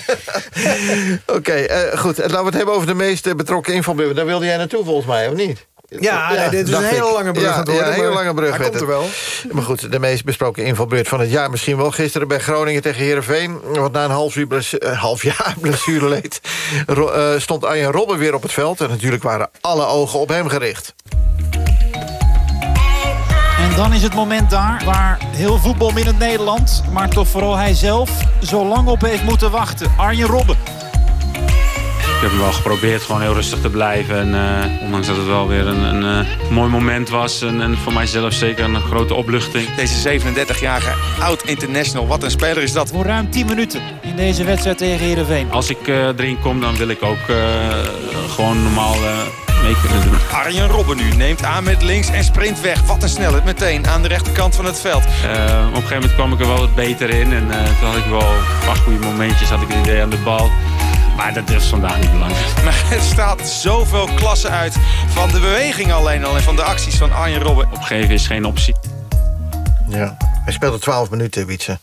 Oké, 1.38 1.38
okay, 1.38 1.92
uh, 1.92 2.00
goed. 2.00 2.18
Laten 2.18 2.40
we 2.40 2.46
het 2.46 2.54
hebben 2.54 2.76
over 2.76 2.88
de 2.88 2.94
meest 2.94 3.36
betrokken 3.36 3.74
invalbeelden. 3.74 4.16
Daar 4.16 4.26
wilde 4.26 4.46
jij 4.46 4.58
naartoe 4.58 4.84
volgens 4.84 5.06
mij, 5.06 5.28
of 5.28 5.34
niet? 5.34 5.70
Ja, 6.00 6.32
ja 6.32 6.40
nee, 6.40 6.50
dit 6.50 6.68
is 6.68 6.74
een 6.74 6.84
hele 6.84 7.12
lange 7.12 7.32
brug. 7.32 7.46
Ja, 7.46 7.56
worden, 7.56 7.74
ja, 7.74 7.88
een 7.88 7.94
hele 7.94 8.14
lange 8.14 8.34
brug. 8.34 8.58
Hij 8.58 8.70
komt 8.70 8.82
er 8.82 8.88
wel. 8.88 9.06
Maar 9.52 9.64
goed, 9.64 9.92
de 9.92 10.00
meest 10.00 10.26
besproken 10.26 10.66
invalbeurt 10.66 11.08
van 11.08 11.20
het 11.20 11.32
jaar 11.32 11.50
misschien 11.50 11.78
wel. 11.78 11.92
Gisteren 11.92 12.28
bij 12.28 12.40
Groningen 12.40 12.82
tegen 12.82 13.04
Heerenveen. 13.04 13.60
Want 13.74 13.92
na 13.92 14.04
een 14.04 14.12
half, 14.12 14.36
uur 14.36 14.48
blessure, 14.48 14.86
uh, 14.86 15.00
half 15.00 15.24
jaar 15.24 15.56
blessureleed... 15.62 16.42
Uh, 16.90 17.30
stond 17.38 17.66
Arjen 17.66 17.92
Robben 17.92 18.18
weer 18.18 18.34
op 18.34 18.42
het 18.42 18.52
veld. 18.52 18.82
En 18.82 18.90
natuurlijk 18.90 19.24
waren 19.24 19.50
alle 19.62 19.86
ogen 19.86 20.20
op 20.20 20.30
hem 20.30 20.48
gericht. 20.48 20.94
En 23.60 23.76
dan 23.76 23.94
is 23.94 24.04
het 24.04 24.14
moment 24.14 24.50
daar 24.50 24.82
waar 24.86 25.18
heel 25.36 25.58
voetbal 25.58 25.92
in 25.96 26.06
het 26.06 26.20
Nederland... 26.20 26.84
maar 26.92 27.10
toch 27.10 27.28
vooral 27.28 27.56
hij 27.56 27.74
zelf 27.74 28.10
zo 28.42 28.66
lang 28.66 28.88
op 28.88 29.02
heeft 29.02 29.24
moeten 29.24 29.52
wachten. 29.52 29.92
Arjen 29.98 30.28
Robben. 30.28 30.81
Ik 32.22 32.30
heb 32.30 32.40
wel 32.40 32.52
geprobeerd 32.52 33.02
gewoon 33.02 33.22
heel 33.22 33.34
rustig 33.34 33.62
te 33.62 33.70
blijven. 33.70 34.18
En 34.20 34.28
uh, 34.28 34.84
ondanks 34.84 35.08
dat 35.08 35.16
het 35.16 35.26
wel 35.26 35.48
weer 35.48 35.68
een, 35.68 35.84
een 35.84 36.26
uh, 36.26 36.50
mooi 36.52 36.70
moment 36.70 37.10
was. 37.10 37.42
En, 37.42 37.62
en, 37.62 37.78
voor 37.78 37.94
mijzelf 37.94 38.34
zeker 38.34 38.64
een 38.64 38.82
grote 38.82 39.14
opluchting. 39.14 39.76
Deze 39.76 40.20
37-jarige 40.20 40.94
oud-international, 41.20 42.08
wat 42.08 42.24
een 42.24 42.32
speler 42.32 42.64
is 42.64 42.72
dat. 42.72 42.90
Voor 42.90 43.06
ruim 43.06 43.30
10 43.30 43.46
minuten 43.46 43.82
in 44.02 44.16
deze 44.16 44.44
wedstrijd 44.44 44.78
tegen 44.78 45.06
Heerenveen. 45.06 45.52
Als 45.52 45.70
ik 45.70 45.88
uh, 45.88 46.08
erin 46.08 46.40
kom, 46.40 46.60
dan 46.60 46.76
wil 46.78 46.88
ik 46.88 47.04
ook 47.04 47.18
gewoon 48.30 48.64
normaal 48.64 48.96
mee 49.64 49.76
kunnen 49.82 50.02
doen. 50.02 50.18
Arjen 50.32 50.68
Robben 50.68 50.98
nu 50.98 51.16
neemt 51.16 51.44
aan 51.44 51.64
met 51.64 51.84
links 51.84 52.10
en 52.10 52.24
sprint 52.24 52.62
weg. 52.62 52.82
Wat 52.82 53.04
een 53.04 53.10
snelheid 53.10 53.44
meteen 53.44 53.88
aan 53.88 54.02
de 54.02 54.08
rechterkant 54.08 54.56
van 54.56 54.66
het 54.66 54.80
veld. 54.80 55.04
op 55.04 55.12
een 55.12 55.74
gegeven 55.74 55.96
moment 55.96 56.14
kwam 56.14 56.34
ik 56.34 56.40
er 56.40 56.48
wel 56.48 56.60
wat 56.60 56.76
beter 56.76 57.10
in. 57.10 57.34
En 57.34 57.48
toen 57.48 57.88
had 57.88 57.98
ik 57.98 58.06
wel 58.10 58.22
een 58.22 58.66
paar 58.66 58.76
goede 58.76 59.06
momentjes, 59.06 59.50
had 59.50 59.62
ik 59.62 59.68
het 59.68 59.88
idee 59.88 60.02
aan 60.02 60.10
de 60.10 60.22
bal. 60.24 60.50
Maar 61.16 61.34
dat 61.34 61.50
is 61.50 61.66
vandaag 61.66 62.00
niet 62.00 62.12
belangrijk. 62.12 62.64
Maar 62.64 62.90
het 62.90 63.02
straalt 63.04 63.48
zoveel 63.48 64.10
klassen 64.16 64.50
uit 64.50 64.76
van 65.08 65.28
de 65.30 65.40
beweging 65.40 65.92
alleen 65.92 66.26
al 66.26 66.36
en 66.36 66.44
van 66.44 66.56
de 66.56 66.64
acties 66.64 66.98
van 66.98 67.12
Arjen 67.12 67.42
Robben. 67.42 67.72
Opgeven 67.72 68.14
is 68.14 68.28
geen 68.28 68.46
optie. 68.46 68.76
Ja, 69.88 70.18
hij 70.44 70.54
speelde 70.54 70.80
12 70.80 71.10
minuten, 71.10 71.46
Wietse. 71.46 71.80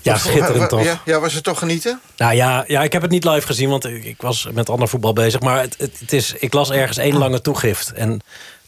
Ja, 0.00 0.16
schitterend 0.16 0.68
toch? 0.68 0.84
Ja, 0.84 1.00
ja, 1.04 1.20
was 1.20 1.34
het 1.34 1.44
toch 1.44 1.58
genieten? 1.58 2.00
Nou 2.16 2.34
ja, 2.34 2.64
ja, 2.66 2.82
ik 2.82 2.92
heb 2.92 3.02
het 3.02 3.10
niet 3.10 3.24
live 3.24 3.46
gezien, 3.46 3.68
want 3.68 3.84
ik, 3.84 4.04
ik 4.04 4.22
was 4.22 4.48
met 4.52 4.70
ander 4.70 4.88
voetbal 4.88 5.12
bezig. 5.12 5.40
Maar 5.40 5.60
het, 5.60 5.74
het, 5.78 6.00
het 6.00 6.12
is, 6.12 6.32
ik 6.32 6.52
las 6.52 6.70
ergens 6.70 6.96
één 6.96 7.16
lange 7.16 7.40
toegift. 7.40 7.92
En 7.92 8.20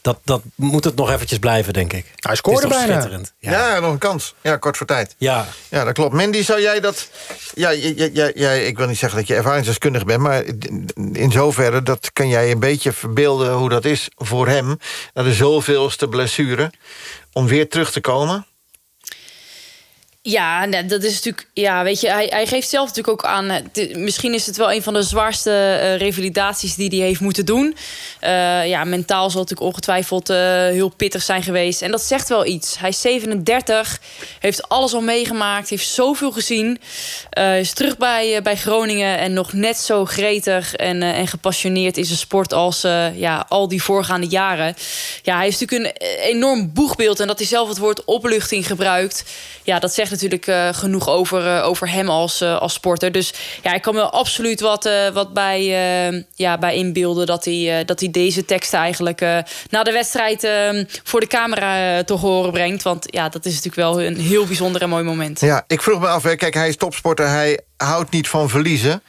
dat, 0.07 0.19
dat 0.25 0.43
moet 0.55 0.85
het 0.85 0.97
nog 0.97 1.11
eventjes 1.11 1.39
blijven, 1.39 1.73
denk 1.73 1.93
ik. 1.93 2.13
Hij 2.17 2.37
scoorde 2.37 2.69
bijna. 2.69 2.93
schitterend. 2.93 3.33
Ja. 3.39 3.79
nog 3.79 3.91
een 3.93 3.99
kans. 3.99 4.35
Ja, 4.41 4.57
kort 4.57 4.77
voor 4.77 4.87
tijd. 4.87 5.15
Ja. 5.19 5.47
Ja, 5.69 5.85
dat 5.85 5.95
klopt. 5.95 6.15
Mandy, 6.15 6.43
zou 6.43 6.61
jij 6.61 6.81
dat... 6.81 7.09
Ja, 7.55 7.75
jij, 7.75 7.93
jij- 7.93 8.11
jij, 8.13 8.33
jij- 8.35 8.67
ik 8.67 8.77
wil 8.79 8.87
niet 8.87 8.99
zeggen 8.99 9.19
dat 9.19 9.29
je 9.29 9.35
ervaringsdeskundig 9.35 10.05
bent... 10.05 10.21
maar 10.21 10.43
in 11.13 11.33
zoverre 11.33 11.83
dat 11.83 12.13
kan 12.13 12.29
jij 12.29 12.51
een 12.51 12.59
beetje 12.61 12.93
verbeelden 12.93 13.53
hoe 13.53 13.69
dat 13.69 13.85
is 13.85 14.09
voor 14.17 14.49
hem... 14.49 14.79
na 15.15 15.23
de 15.23 15.35
zoveelste 15.35 16.09
blessure, 16.09 16.71
om 17.33 17.47
weer 17.47 17.69
terug 17.69 17.93
te 17.93 18.01
komen... 18.01 18.47
Ja, 20.29 20.67
dat 20.67 21.03
is 21.03 21.15
natuurlijk. 21.15 21.49
Ja, 21.53 21.83
weet 21.83 22.01
je, 22.01 22.11
hij, 22.11 22.27
hij 22.31 22.47
geeft 22.47 22.69
zelf 22.69 22.89
natuurlijk 22.89 23.25
ook 23.25 23.31
aan. 23.31 23.51
eh, 23.51 23.97
misschien 23.97 24.35
is 24.35 24.47
het 24.47 24.57
wel 24.57 24.73
een 24.73 24.83
van 24.83 24.95
de 24.95 25.03
zwaarste 25.03 25.51
eh, 25.51 25.97
revalidaties 25.97 26.75
die 26.75 26.89
hij 26.89 27.07
heeft 27.07 27.21
moeten 27.21 27.47
doen. 27.47 27.77
Eh, 28.21 28.67
ja, 28.69 28.85
mentaal 28.85 29.31
zal 29.31 29.41
het 29.41 29.51
natuurlijk 29.51 29.69
ongetwijfeld 29.69 30.29
heel 30.73 30.89
pittig 30.89 31.23
zijn 31.23 31.43
geweest. 31.43 31.83
En 31.83 31.91
dat 31.91 32.03
zegt 32.03 32.29
wel 32.29 32.47
iets. 32.47 32.79
Hij 32.79 32.89
is 32.89 33.01
37, 33.01 34.01
heeft 34.41 34.69
alles 34.69 34.95
al 34.95 35.01
meegemaakt, 35.01 35.69
heeft 35.69 35.89
zoveel 35.89 36.33
gezien. 36.33 36.79
is 37.59 37.73
terug 37.73 37.97
bij, 37.97 38.43
bij 38.43 38.57
Groningen 38.57 39.19
en 39.19 39.33
nog 39.33 39.53
net 39.53 39.77
zo 39.77 40.05
gretig 40.05 40.75
en, 40.75 41.03
en 41.03 41.27
gepassioneerd 41.27 41.97
in 41.97 42.05
zijn 42.05 42.19
sport 42.19 42.53
als 42.53 42.81
ja, 43.15 43.47
al 43.49 43.69
die 43.69 43.83
voorgaande 43.83 44.27
jaren. 44.27 44.75
Ja, 45.23 45.37
hij 45.37 45.47
is 45.47 45.59
natuurlijk 45.59 45.95
een 45.99 46.09
enorm 46.21 46.73
boegbeeld 46.73 47.21
en 47.21 47.27
dat 47.27 47.39
hij 47.39 47.47
zelf 47.47 47.69
het 47.69 47.79
woord 47.79 48.05
opluchting 48.05 48.67
gebruikt. 48.67 49.25
Ja, 49.63 49.79
dat 49.79 49.95
zegt 49.95 50.11
natuurlijk 50.23 50.47
eh, 50.47 50.81
genoeg 50.81 51.09
over, 51.09 51.47
eh, 51.47 51.67
over 51.67 51.91
hem 51.91 52.09
als, 52.09 52.41
eh, 52.41 52.59
als 52.59 52.73
sporter. 52.73 53.13
Dus 53.13 53.33
ja, 53.63 53.75
ik 53.75 53.83
kan 53.83 53.95
me 53.95 54.03
absoluut 54.03 54.61
wat, 54.61 54.89
wat 55.13 55.33
bij, 55.33 55.65
ja, 56.35 56.59
bij 56.59 56.75
inbeelden 56.75 57.27
dat 57.27 57.45
hij, 57.45 57.85
dat 57.85 58.01
hij 58.01 58.11
deze 58.11 58.45
teksten 58.45 58.79
eigenlijk 58.79 59.21
na 59.71 59.83
de 59.83 59.93
wedstrijd 59.93 60.49
voor 61.05 61.21
de 61.21 61.27
camera 61.27 62.03
te 62.05 62.13
horen 62.13 62.53
brengt. 62.53 62.83
Want 62.83 63.07
ja, 63.07 63.29
dat 63.29 63.45
is 63.45 63.55
natuurlijk 63.55 63.77
wel 63.77 64.03
een 64.03 64.17
heel 64.17 64.47
bijzonder 64.47 64.83
en 64.83 64.89
mooi 64.89 65.05
moment. 65.05 65.41
Ja, 65.41 65.65
ik 65.67 65.83
vroeg 65.83 66.01
me 66.01 66.07
af, 66.07 66.23
kijk, 66.23 66.55
hij 66.55 66.69
is 66.69 66.77
topsporter, 66.77 67.29
hij 67.29 67.61
houdt 67.77 68.11
niet 68.11 68.29
van 68.29 68.49
verliezen. 68.49 69.03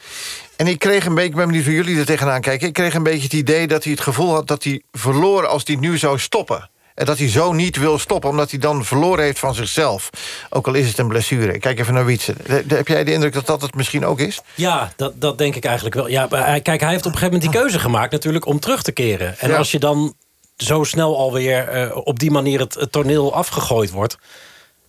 En 0.56 0.66
ik 0.66 0.78
kreeg 0.78 1.06
een 1.06 1.14
beetje, 1.14 1.30
ik 1.30 1.36
ben 1.36 1.46
benieuwd 1.46 1.64
hoe 1.64 1.74
jullie 1.74 1.98
er 1.98 2.06
tegenaan 2.06 2.40
kijken... 2.40 2.68
ik 2.68 2.72
kreeg 2.72 2.94
een 2.94 3.02
beetje 3.02 3.22
het 3.22 3.32
idee 3.32 3.66
dat 3.66 3.82
hij 3.82 3.92
het 3.92 4.02
gevoel 4.02 4.32
had 4.32 4.46
dat 4.46 4.64
hij 4.64 4.82
verloor... 4.92 5.46
als 5.46 5.62
hij 5.64 5.76
nu 5.76 5.98
zou 5.98 6.18
stoppen. 6.18 6.70
En 6.98 7.04
dat 7.04 7.18
hij 7.18 7.28
zo 7.28 7.52
niet 7.52 7.76
wil 7.76 7.98
stoppen, 7.98 8.30
omdat 8.30 8.50
hij 8.50 8.58
dan 8.58 8.84
verloren 8.84 9.24
heeft 9.24 9.38
van 9.38 9.54
zichzelf. 9.54 10.10
Ook 10.50 10.66
al 10.66 10.74
is 10.74 10.88
het 10.88 10.98
een 10.98 11.08
blessure. 11.08 11.52
Ik 11.52 11.60
Kijk 11.60 11.78
even 11.78 11.94
naar 11.94 12.04
Wietse. 12.04 12.34
Heb 12.68 12.88
jij 12.88 13.04
de 13.04 13.12
indruk 13.12 13.32
dat 13.32 13.46
dat 13.46 13.62
het 13.62 13.74
misschien 13.74 14.06
ook 14.06 14.20
is? 14.20 14.40
Ja, 14.54 14.92
dat, 14.96 15.20
dat 15.20 15.38
denk 15.38 15.54
ik 15.54 15.64
eigenlijk 15.64 15.94
wel. 15.94 16.08
Ja, 16.08 16.26
kijk, 16.62 16.80
hij 16.80 16.90
heeft 16.90 17.06
op 17.06 17.12
een 17.12 17.18
gegeven 17.18 17.32
moment 17.32 17.42
die 17.42 17.60
keuze 17.60 17.78
gemaakt 17.78 18.12
natuurlijk 18.12 18.46
om 18.46 18.60
terug 18.60 18.82
te 18.82 18.92
keren. 18.92 19.38
En 19.38 19.50
Ja. 19.50 19.56
als 19.56 19.70
je 19.70 19.78
dan 19.78 20.14
zo 20.56 20.84
snel 20.84 21.18
alweer 21.18 21.68
eh, 21.68 21.96
op 21.96 22.18
die 22.18 22.30
manier 22.30 22.60
het, 22.60 22.74
het 22.74 22.92
toneel 22.92 23.34
afgegooid 23.34 23.90
wordt... 23.90 24.18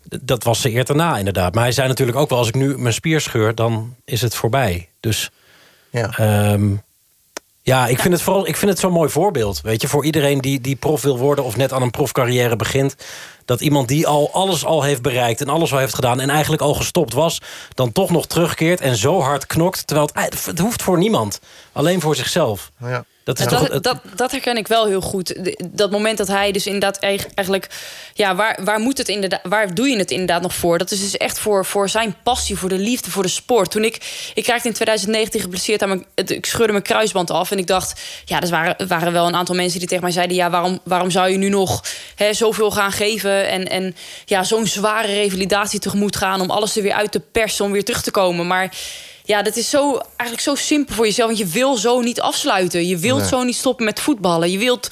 dat 0.03 0.43
was 0.43 0.61
ze 0.61 0.71
eer 0.73 0.85
daarna 0.85 1.17
inderdaad. 1.17 1.53
Maar 1.53 1.63
hij 1.63 1.71
zei 1.71 1.87
natuurlijk 1.87 2.17
ook 2.17 2.29
wel, 2.29 2.37
als 2.37 2.47
ik 2.47 2.55
nu 2.55 2.77
mijn 2.77 2.93
spier 2.93 3.21
scheur... 3.21 3.55
dan 3.55 3.95
is 4.05 4.21
het 4.21 4.35
voorbij. 4.35 4.89
Dus 4.99 5.29
ja, 5.89 6.09
Ehm, 6.17 6.75
ja 7.69 7.87
ik 7.87 7.99
vind 7.99 8.13
het 8.13 8.21
vooral 8.21 8.47
ik 8.47 8.55
vind 8.55 8.71
het 8.71 8.79
zo'n 8.79 8.91
mooi 8.91 9.09
voorbeeld. 9.09 9.61
Weet 9.61 9.81
je, 9.81 9.87
voor 9.87 10.05
iedereen 10.05 10.41
die, 10.41 10.61
die 10.61 10.75
prof 10.75 11.01
wil 11.01 11.17
worden... 11.17 11.45
of 11.45 11.57
net 11.57 11.73
aan 11.73 11.81
een 11.81 11.91
profcarrière 11.91 12.55
begint... 12.55 12.95
dat 13.45 13.61
iemand 13.61 13.87
die 13.87 14.07
al 14.07 14.29
alles 14.33 14.65
al 14.65 14.83
heeft 14.83 15.01
bereikt 15.01 15.41
en 15.41 15.49
alles 15.49 15.71
al 15.71 15.79
heeft 15.79 15.93
gedaan... 15.93 16.19
en 16.19 16.29
eigenlijk 16.29 16.61
al 16.61 16.73
gestopt 16.73 17.13
was, 17.13 17.41
dan 17.73 17.91
toch 17.91 18.09
nog 18.09 18.27
terugkeert... 18.27 18.81
en 18.81 18.95
zo 18.95 19.21
hard 19.21 19.45
knokt, 19.45 19.87
terwijl 19.87 20.09
het, 20.13 20.45
het 20.45 20.59
hoeft 20.59 20.81
voor 20.81 20.97
niemand. 20.97 21.39
Alleen 21.71 22.01
voor 22.01 22.15
zichzelf. 22.15 22.71
Ja. 22.79 23.05
Dat 23.35 23.39
is 23.39 23.53
Ja, 23.53 23.59
toch 23.59 23.69
dat, 23.69 23.83
dat, 23.83 23.97
dat 24.15 24.31
herken 24.31 24.57
ik 24.57 24.67
wel 24.67 24.85
heel 24.85 25.01
goed. 25.01 25.35
Dat 25.71 25.91
moment 25.91 26.17
dat 26.17 26.27
hij 26.27 26.51
dus 26.51 26.65
inderdaad 26.65 26.97
eig- 26.99 27.27
eigenlijk... 27.35 27.67
Ja, 28.13 28.35
waar, 28.35 28.59
waar, 28.63 28.79
moet 28.79 28.97
het 28.97 29.07
inderdaad, 29.09 29.39
waar 29.43 29.73
doe 29.73 29.87
je 29.89 29.97
het 29.97 30.11
inderdaad 30.11 30.41
nog 30.41 30.53
voor? 30.53 30.77
Dat 30.77 30.91
is 30.91 30.99
dus 30.99 31.17
echt 31.17 31.39
voor, 31.39 31.65
voor 31.65 31.89
zijn 31.89 32.15
passie, 32.23 32.57
voor 32.57 32.69
de 32.69 32.77
liefde, 32.77 33.11
voor 33.11 33.23
de 33.23 33.29
sport. 33.29 33.71
Toen 33.71 33.83
ik... 33.83 33.95
Ik 34.33 34.47
raakte 34.47 34.67
in 34.67 34.73
2019 34.73 35.41
geblesseerd 35.41 35.81
aan 35.81 35.87
mijn... 35.89 36.05
het- 36.15 36.29
Ik 36.31 36.45
scheurde 36.45 36.71
mijn 36.71 36.83
kruisband 36.83 37.31
af 37.31 37.51
en 37.51 37.57
ik 37.57 37.67
dacht... 37.67 38.01
Ja, 38.25 38.41
er 38.41 38.49
waren, 38.49 38.87
waren 38.87 39.11
wel 39.13 39.27
een 39.27 39.35
aantal 39.35 39.55
mensen 39.55 39.79
die 39.79 39.87
tegen 39.87 40.03
mij 40.03 40.13
zeiden... 40.13 40.35
Ja, 40.35 40.49
waarom, 40.49 40.79
waarom 40.83 41.11
zou 41.11 41.29
je 41.29 41.37
nu 41.37 41.49
nog 41.49 41.83
hè, 42.15 42.33
zoveel 42.33 42.71
gaan 42.71 42.91
geven... 42.91 43.49
en, 43.49 43.69
en 43.69 43.95
ja, 44.25 44.43
zo'n 44.43 44.67
zware 44.67 45.07
revalidatie 45.07 45.79
tegemoet 45.79 46.15
gaan... 46.15 46.41
om 46.41 46.49
alles 46.49 46.75
er 46.75 46.81
weer 46.83 46.93
uit 46.93 47.11
te 47.11 47.19
persen, 47.19 47.65
om 47.65 47.71
weer 47.71 47.83
terug 47.85 48.01
te 48.01 48.11
komen. 48.11 48.47
Maar... 48.47 48.71
Ja, 49.29 49.41
dat 49.41 49.55
is 49.55 49.69
zo, 49.69 49.99
eigenlijk 50.07 50.41
zo 50.41 50.55
simpel 50.55 50.95
voor 50.95 51.05
jezelf. 51.05 51.27
Want 51.27 51.39
je 51.39 51.45
wil 51.47 51.75
zo 51.75 52.01
niet 52.01 52.21
afsluiten. 52.21 52.87
Je 52.87 52.97
wilt 52.97 53.19
Nee. 53.19 53.27
zo 53.27 53.43
niet 53.43 53.55
stoppen 53.55 53.85
met 53.85 53.99
voetballen. 53.99 54.51
Je 54.51 54.57
wilt 54.57 54.89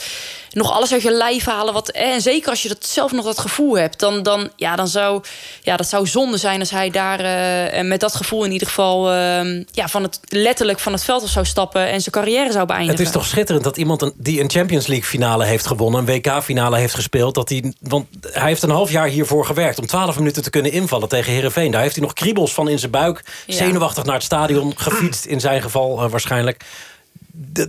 nog 0.52 0.72
alles 0.72 0.94
uit 0.94 1.02
je 1.02 1.12
lijf 1.12 1.46
halen. 1.46 1.74
Wat, 1.74 1.90
en 1.90 2.22
zeker 2.22 2.50
als 2.50 2.62
je 2.62 2.68
dat 2.68 2.86
zelf 2.86 3.12
nog 3.12 3.26
dat 3.26 3.40
gevoel 3.40 3.78
hebt. 3.78 4.00
Dan, 4.00 4.24
dan, 4.24 4.50
ja, 4.56 4.76
dan 4.76 4.88
zou 4.88 5.24
ja, 5.62 5.78
dat 5.78 5.88
zou 5.88 6.08
zonde 6.08 6.38
zijn 6.38 6.60
als 6.60 6.70
hij 6.70 6.90
daar 6.90 7.20
eh, 7.20 7.84
met 7.86 8.00
dat 8.00 8.16
gevoel 8.16 8.44
in 8.44 8.52
ieder 8.52 8.68
geval... 8.68 9.12
eh, 9.12 9.64
ja, 9.72 9.88
van 9.88 10.04
het, 10.04 10.20
letterlijk 10.24 10.80
van 10.80 10.92
het 10.94 11.04
veld 11.04 11.24
af 11.24 11.30
zou 11.30 11.46
stappen 11.46 11.82
en 11.90 12.02
zijn 12.02 12.12
carrière 12.16 12.52
zou 12.52 12.66
beëindigen. 12.66 12.98
Het 12.98 13.06
is 13.08 13.14
toch 13.14 13.26
schitterend 13.26 13.64
dat 13.64 13.78
iemand 13.78 14.02
een- 14.02 14.14
die 14.18 14.42
een 14.42 14.50
Champions 14.50 14.88
League 14.88 15.06
finale 15.08 15.46
heeft 15.46 15.66
gewonnen... 15.68 16.00
een 16.00 16.06
WK-finale 16.22 16.78
heeft 16.78 16.94
gespeeld. 16.94 17.36
Dat 17.36 17.50
hij, 17.50 17.74
want 17.82 18.08
hij 18.22 18.48
heeft 18.48 18.62
een 18.64 18.70
half 18.70 18.92
jaar 18.92 19.08
hiervoor 19.08 19.46
gewerkt... 19.46 19.80
om 19.80 19.86
12 19.88 20.18
minuten 20.18 20.44
te 20.44 20.50
kunnen 20.50 20.72
invallen 20.72 21.08
tegen 21.10 21.34
Herenveen. 21.34 21.72
Daar 21.72 21.82
heeft 21.82 21.96
hij 21.96 22.04
nog 22.04 22.14
kriebels 22.14 22.54
van 22.54 22.70
in 22.70 22.80
zijn 22.80 22.92
buik. 22.92 23.24
Ja. 23.46 23.56
Zenuwachtig 23.56 24.04
naar 24.04 24.14
het 24.16 24.24
stadion 24.24 24.74
gefietst, 24.88 25.26
in 25.26 25.40
zijn 25.40 25.62
geval 25.62 26.04
eh, 26.04 26.10
waarschijnlijk. 26.10 26.64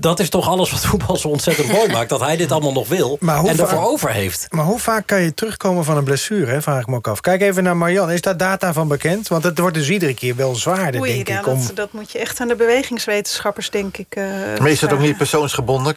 Dat 0.01 0.21
is 0.21 0.29
toch 0.29 0.49
alles 0.49 0.71
wat 0.71 0.85
voetbal 0.87 1.17
zo 1.17 1.29
ontzettend 1.29 1.73
mooi 1.73 1.93
maakt. 1.93 2.09
Dat 2.09 2.21
hij 2.21 2.37
dit 2.37 2.53
allemaal 2.53 2.73
nog 2.73 2.89
wil 2.89 3.17
Maar 3.21 3.45
en 3.45 3.59
ervoor 3.59 3.87
over 3.87 4.11
heeft. 4.11 4.47
Maar 4.51 4.65
hoe 4.65 4.79
vaak 4.79 5.07
kan 5.07 5.21
je 5.21 5.35
terugkomen 5.35 5.85
van 5.85 5.97
een 5.97 6.05
blessure, 6.05 6.51
hè, 6.51 6.63
vraag 6.63 6.81
ik 6.81 6.87
me 6.87 6.97
ook 6.97 7.09
af. 7.09 7.21
Kijk 7.21 7.41
even 7.41 7.63
naar 7.63 7.77
Marianne, 7.77 8.15
is 8.15 8.21
daar 8.21 8.37
data 8.37 8.73
van 8.73 8.89
bekend? 8.89 9.29
Want 9.29 9.45
het 9.45 9.59
wordt 9.59 9.75
dus 9.75 9.89
iedere 9.89 10.15
keer 10.15 10.37
wel 10.37 10.55
zwaarder, 10.55 11.01
Oei, 11.01 11.15
denk 11.15 11.29
ja, 11.29 11.39
ik. 11.39 11.47
Om... 11.47 11.67
dat, 11.67 11.77
dat 11.77 11.93
moet 11.93 12.13
je 12.13 12.19
echt 12.19 12.41
aan 12.41 12.49
de 12.49 12.57
bewegingswetenschappers, 12.57 13.71
denk 13.71 13.97
ik. 13.97 14.07
eh, 14.15 14.25
Maar 14.59 14.71
is 14.71 14.81
dat 14.81 14.93
ook 14.93 15.01
niet 15.01 15.17
persoonsgebonden, 15.17 15.95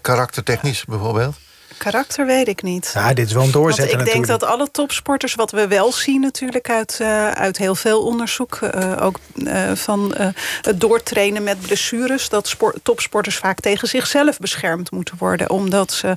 karaktertechnisch 0.00 0.84
bijvoorbeeld? 0.84 1.36
Karakter 1.82 2.26
weet 2.26 2.48
ik 2.48 2.62
niet. 2.62 2.90
Ja, 2.94 3.12
dit 3.14 3.26
is 3.26 3.32
wel 3.32 3.42
een 3.42 3.50
Want 3.50 3.64
doorzetter 3.64 3.98
ik 3.98 4.04
denk 4.04 4.16
natuurlijk. 4.16 4.40
dat 4.40 4.50
alle 4.50 4.70
topsporters, 4.70 5.34
wat 5.34 5.50
we 5.50 5.66
wel 5.66 5.92
zien 5.92 6.20
natuurlijk 6.20 6.70
uit, 6.70 6.98
eh, 7.00 7.30
uit 7.30 7.58
heel 7.58 7.74
veel 7.74 8.02
onderzoek, 8.02 8.54
eh, 8.54 8.96
ook 9.00 9.16
eh, 9.44 9.72
van 9.74 10.14
het 10.62 10.80
doortrainen 10.80 11.42
met 11.42 11.60
blessures, 11.60 12.28
dat 12.28 12.48
sport- 12.48 12.78
topsporters 12.82 13.36
vaak 13.36 13.60
tegen 13.60 13.88
zichzelf 13.88 14.38
beschermd 14.38 14.90
moeten 14.90 15.14
worden, 15.18 15.50
omdat 15.50 15.92
ze 15.92 16.14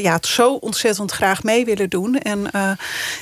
ja, 0.00 0.12
het 0.12 0.26
zo 0.26 0.52
ontzettend 0.54 1.10
graag 1.12 1.42
mee 1.42 1.64
willen 1.64 1.90
doen. 1.90 2.18
En, 2.18 2.50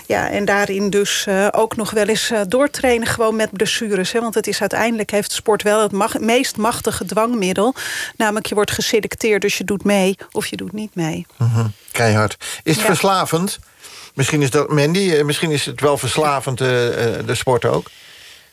ja, 0.07 0.31
en 0.31 0.45
daarin 0.45 0.91
dus 0.91 1.27
ook 1.51 1.77
nog 1.77 1.91
wel 1.91 2.07
eens 2.07 2.33
doortrainen 2.49 3.07
gewoon 3.07 3.37
met 3.37 3.53
blessures. 3.53 4.13
Hè, 4.13 4.21
want 4.21 4.35
het 4.35 4.47
is 4.47 4.61
uiteindelijk 4.61 5.11
heeft 5.11 5.33
sport 5.33 5.63
wel 5.63 5.83
het 5.83 5.93
mag- 5.93 6.19
meest 6.19 6.57
machtige 6.57 7.05
dwangmiddel. 7.05 7.75
Namelijk 8.17 8.47
je 8.47 8.55
wordt 8.55 8.71
geselecteerd, 8.71 9.43
dus 9.43 9.59
je 9.59 9.65
doet 9.65 9.85
mee 9.85 10.17
of 10.33 10.47
je 10.47 10.57
doet 10.57 10.73
niet 10.73 10.95
mee. 10.95 11.27
Mhm, 11.53 11.67
Keihard. 11.93 12.37
Is 12.63 12.73
het 12.73 12.81
Ja. 12.81 12.87
verslavend? 12.87 13.59
Misschien 14.15 14.43
is 14.43 14.51
dat, 14.51 14.69
Mandy, 14.69 15.11
eh, 15.13 15.25
misschien 15.25 15.51
is 15.51 15.67
het 15.67 15.81
wel 15.81 15.99
verslavend, 15.99 16.61
eh, 16.61 17.17
eh, 17.19 17.27
de 17.27 17.35
sport 17.35 17.65
ook. 17.65 17.91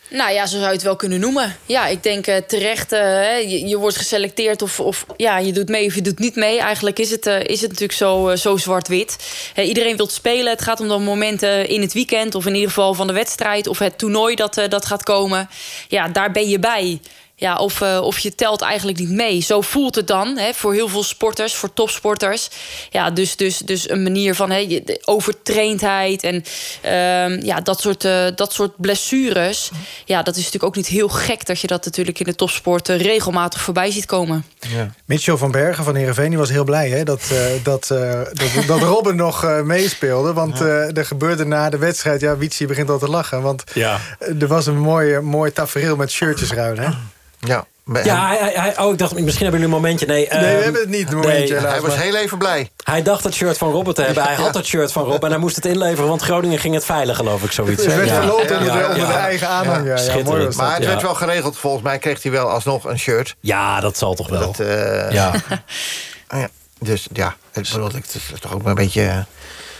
Nou 0.10 0.32
ja, 0.34 0.45
zo 0.45 0.56
zou 0.58 0.68
je 0.68 0.74
het 0.74 0.84
wel 0.84 0.95
kunnen 0.95 1.20
noemen. 1.20 1.56
Ja, 1.66 1.88
ik 1.88 2.04
denk 2.04 2.26
terecht, 2.47 2.89
je, 2.89 3.68
je 3.68 3.78
wordt 3.78 3.97
geselecteerd 3.97 4.62
of, 4.62 4.80
of 4.80 5.06
ja, 5.18 5.38
je 5.38 5.52
doet 5.54 5.70
mee 5.70 5.86
of 5.86 5.95
je 5.95 6.02
doet 6.02 6.20
niet 6.20 6.36
mee. 6.36 6.60
Eigenlijk 6.60 7.00
is 7.00 7.12
het, 7.12 7.26
is 7.26 7.62
het 7.62 7.70
natuurlijk 7.70 7.97
zo, 7.97 8.36
zo 8.36 8.58
zwart-wit. 8.58 9.16
Iedereen 9.56 9.97
wil 9.97 10.10
spelen. 10.10 10.52
Het 10.52 10.62
gaat 10.62 10.80
om 10.80 10.88
de 10.88 10.97
momenten 10.97 11.68
in 11.68 11.82
het 11.82 11.93
weekend 11.93 12.36
of 12.36 12.45
in 12.45 12.54
ieder 12.54 12.68
geval 12.70 12.93
van 12.93 13.08
de 13.08 13.14
wedstrijd 13.14 13.68
of 13.68 13.80
het 13.80 13.97
toernooi 13.97 14.36
dat, 14.36 14.62
dat 14.70 14.86
gaat 14.86 15.04
komen. 15.04 15.50
Ja, 15.88 16.08
daar 16.08 16.32
ben 16.32 16.50
je 16.50 16.60
bij. 16.60 17.00
Ja, 17.40 17.56
of, 17.58 17.82
eh, 17.82 18.00
of 18.04 18.20
je 18.20 18.36
telt 18.36 18.62
eigenlijk 18.62 19.00
niet 19.00 19.10
mee. 19.10 19.42
Zo 19.42 19.62
voelt 19.62 19.96
het 19.96 20.08
dan 20.08 20.38
hè, 20.38 20.54
voor 20.54 20.74
heel 20.74 20.88
veel 20.88 21.04
sporters, 21.04 21.54
voor 21.56 21.74
topsporters. 21.74 22.50
Ja, 22.90 23.10
dus, 23.12 23.36
dus, 23.36 23.58
dus 23.58 23.90
een 23.90 24.04
manier 24.04 24.36
van 24.36 24.50
hè, 24.52 24.82
overtraindheid 25.06 26.24
en 26.24 26.44
ehm, 26.82 27.46
ja, 27.46 27.62
dat, 27.62 27.82
soort, 27.82 28.04
eh, 28.06 28.26
dat 28.36 28.54
soort 28.54 28.72
blessures. 28.78 29.70
Ja, 30.06 30.18
dat 30.24 30.34
is 30.36 30.44
natuurlijk 30.44 30.64
ook 30.64 30.76
niet 30.76 30.88
heel 30.88 31.08
gek 31.10 31.46
dat 31.46 31.60
je 31.60 31.68
dat 31.68 31.86
natuurlijk 31.86 32.20
in 32.20 32.26
de 32.26 32.36
topsport 32.36 32.90
eh, 32.90 33.00
regelmatig 33.02 33.62
voorbij 33.62 33.92
ziet 33.92 34.06
komen. 34.06 34.46
Ja. 34.60 34.94
Mitchell 35.06 35.38
van 35.38 35.52
Bergen 35.52 35.84
van 35.84 35.96
Heerenveen 35.96 36.30
die 36.30 36.38
was 36.38 36.50
heel 36.50 36.64
blij 36.64 36.90
hè, 36.90 37.04
dat, 37.04 37.22
eh, 37.32 37.38
dat, 37.64 37.90
eh, 37.92 38.22
dat, 38.34 38.66
dat 38.68 38.82
Robin 38.82 39.16
nog 39.16 39.44
eh, 39.44 39.62
meespeelde. 39.62 40.34
Want 40.34 40.62
eh, 40.62 40.98
er 40.98 41.06
gebeurde 41.06 41.46
na 41.46 41.70
de 41.70 41.78
wedstrijd... 41.78 42.22
Ja, 42.22 42.38
Wietsie 42.38 42.68
begint 42.68 42.90
al 42.90 43.00
te 43.00 43.10
lachen. 43.10 43.42
Want 43.42 43.64
Ja. 43.74 44.00
er 44.40 44.48
was 44.48 44.66
een 44.66 44.80
mooi, 44.80 45.20
mooi 45.20 45.52
tafereel 45.52 45.96
met 45.96 46.12
shirtjes 46.12 46.52
ruilen. 46.52 46.84
Hè? 46.84 46.92
Ja, 47.40 47.66
Ja, 48.04 48.36
hij, 48.38 48.78
oh, 48.80 48.92
ik 48.92 48.98
dacht, 48.98 49.20
misschien 49.20 49.44
hebben 49.46 49.62
jullie 49.62 49.76
een 49.76 49.82
momentje. 49.82 50.06
Nee, 50.06 50.28
Nee, 50.32 50.40
we 50.40 50.46
ehm, 50.48 50.64
hebben 50.64 50.82
het 50.82 50.90
niet, 50.90 51.10
een 51.12 51.16
momentje, 51.18 51.54
helaas, 51.56 51.72
Hij 51.72 51.82
was 51.82 51.90
maar- 51.96 52.00
heel 52.04 52.16
even 52.16 52.38
blij. 52.38 52.70
Hij 52.84 53.02
dacht 53.04 53.24
het 53.24 53.34
shirt 53.34 53.58
van 53.58 53.72
Robert 53.72 53.96
te 53.96 54.02
hebben. 54.02 54.24
Hij 54.24 54.36
had 54.36 54.54
het 54.54 54.66
shirt 54.66 54.92
van 54.92 55.04
Rob 55.04 55.24
en 55.24 55.30
hij 55.30 55.40
moest 55.40 55.56
het 55.56 55.66
inleveren... 55.66 56.08
want 56.10 56.22
Groningen 56.22 56.60
ging 56.60 56.74
het 56.74 56.86
veilig, 56.86 57.16
geloof 57.18 57.44
ik, 57.44 57.52
zoiets. 57.52 57.86
Het 57.86 57.96
werd 57.96 58.12
verloot 58.12 58.42
onder, 58.52 58.64
Ja, 58.66 58.78
de, 58.78 58.84
onder 58.86 58.98
ja. 58.98 59.08
de 59.08 59.14
eigen 59.14 59.48
aanhang. 59.48 59.88
Ja, 59.88 59.98
Schitterend. 59.98 60.44
dat. 60.46 60.56
Maar 60.56 60.74
het 60.74 60.84
Ja. 60.84 60.90
werd 60.90 61.02
wel 61.02 61.16
geregeld. 61.16 61.58
Volgens 61.58 61.84
mij 61.84 61.98
kreeg 62.00 62.24
hij 62.24 62.32
wel 62.32 62.50
alsnog 62.50 62.84
een 62.84 63.00
shirt. 63.00 63.36
Ja, 63.40 63.80
dat 63.80 63.98
zal 63.98 64.14
toch 64.14 64.30
wel. 64.30 64.40
Dat, 64.40 64.60
eh, 64.60 65.12
Ja. 65.12 65.32
ja. 66.30 66.50
Dus 66.80 67.08
ja, 67.14 67.36
het, 67.52 67.70
bedoel, 67.72 67.88
ik, 67.88 67.94
het 67.96 68.16
is 68.16 68.40
toch 68.40 68.54
ook 68.54 68.62
maar 68.62 68.70
een 68.70 68.76
beetje... 68.84 69.26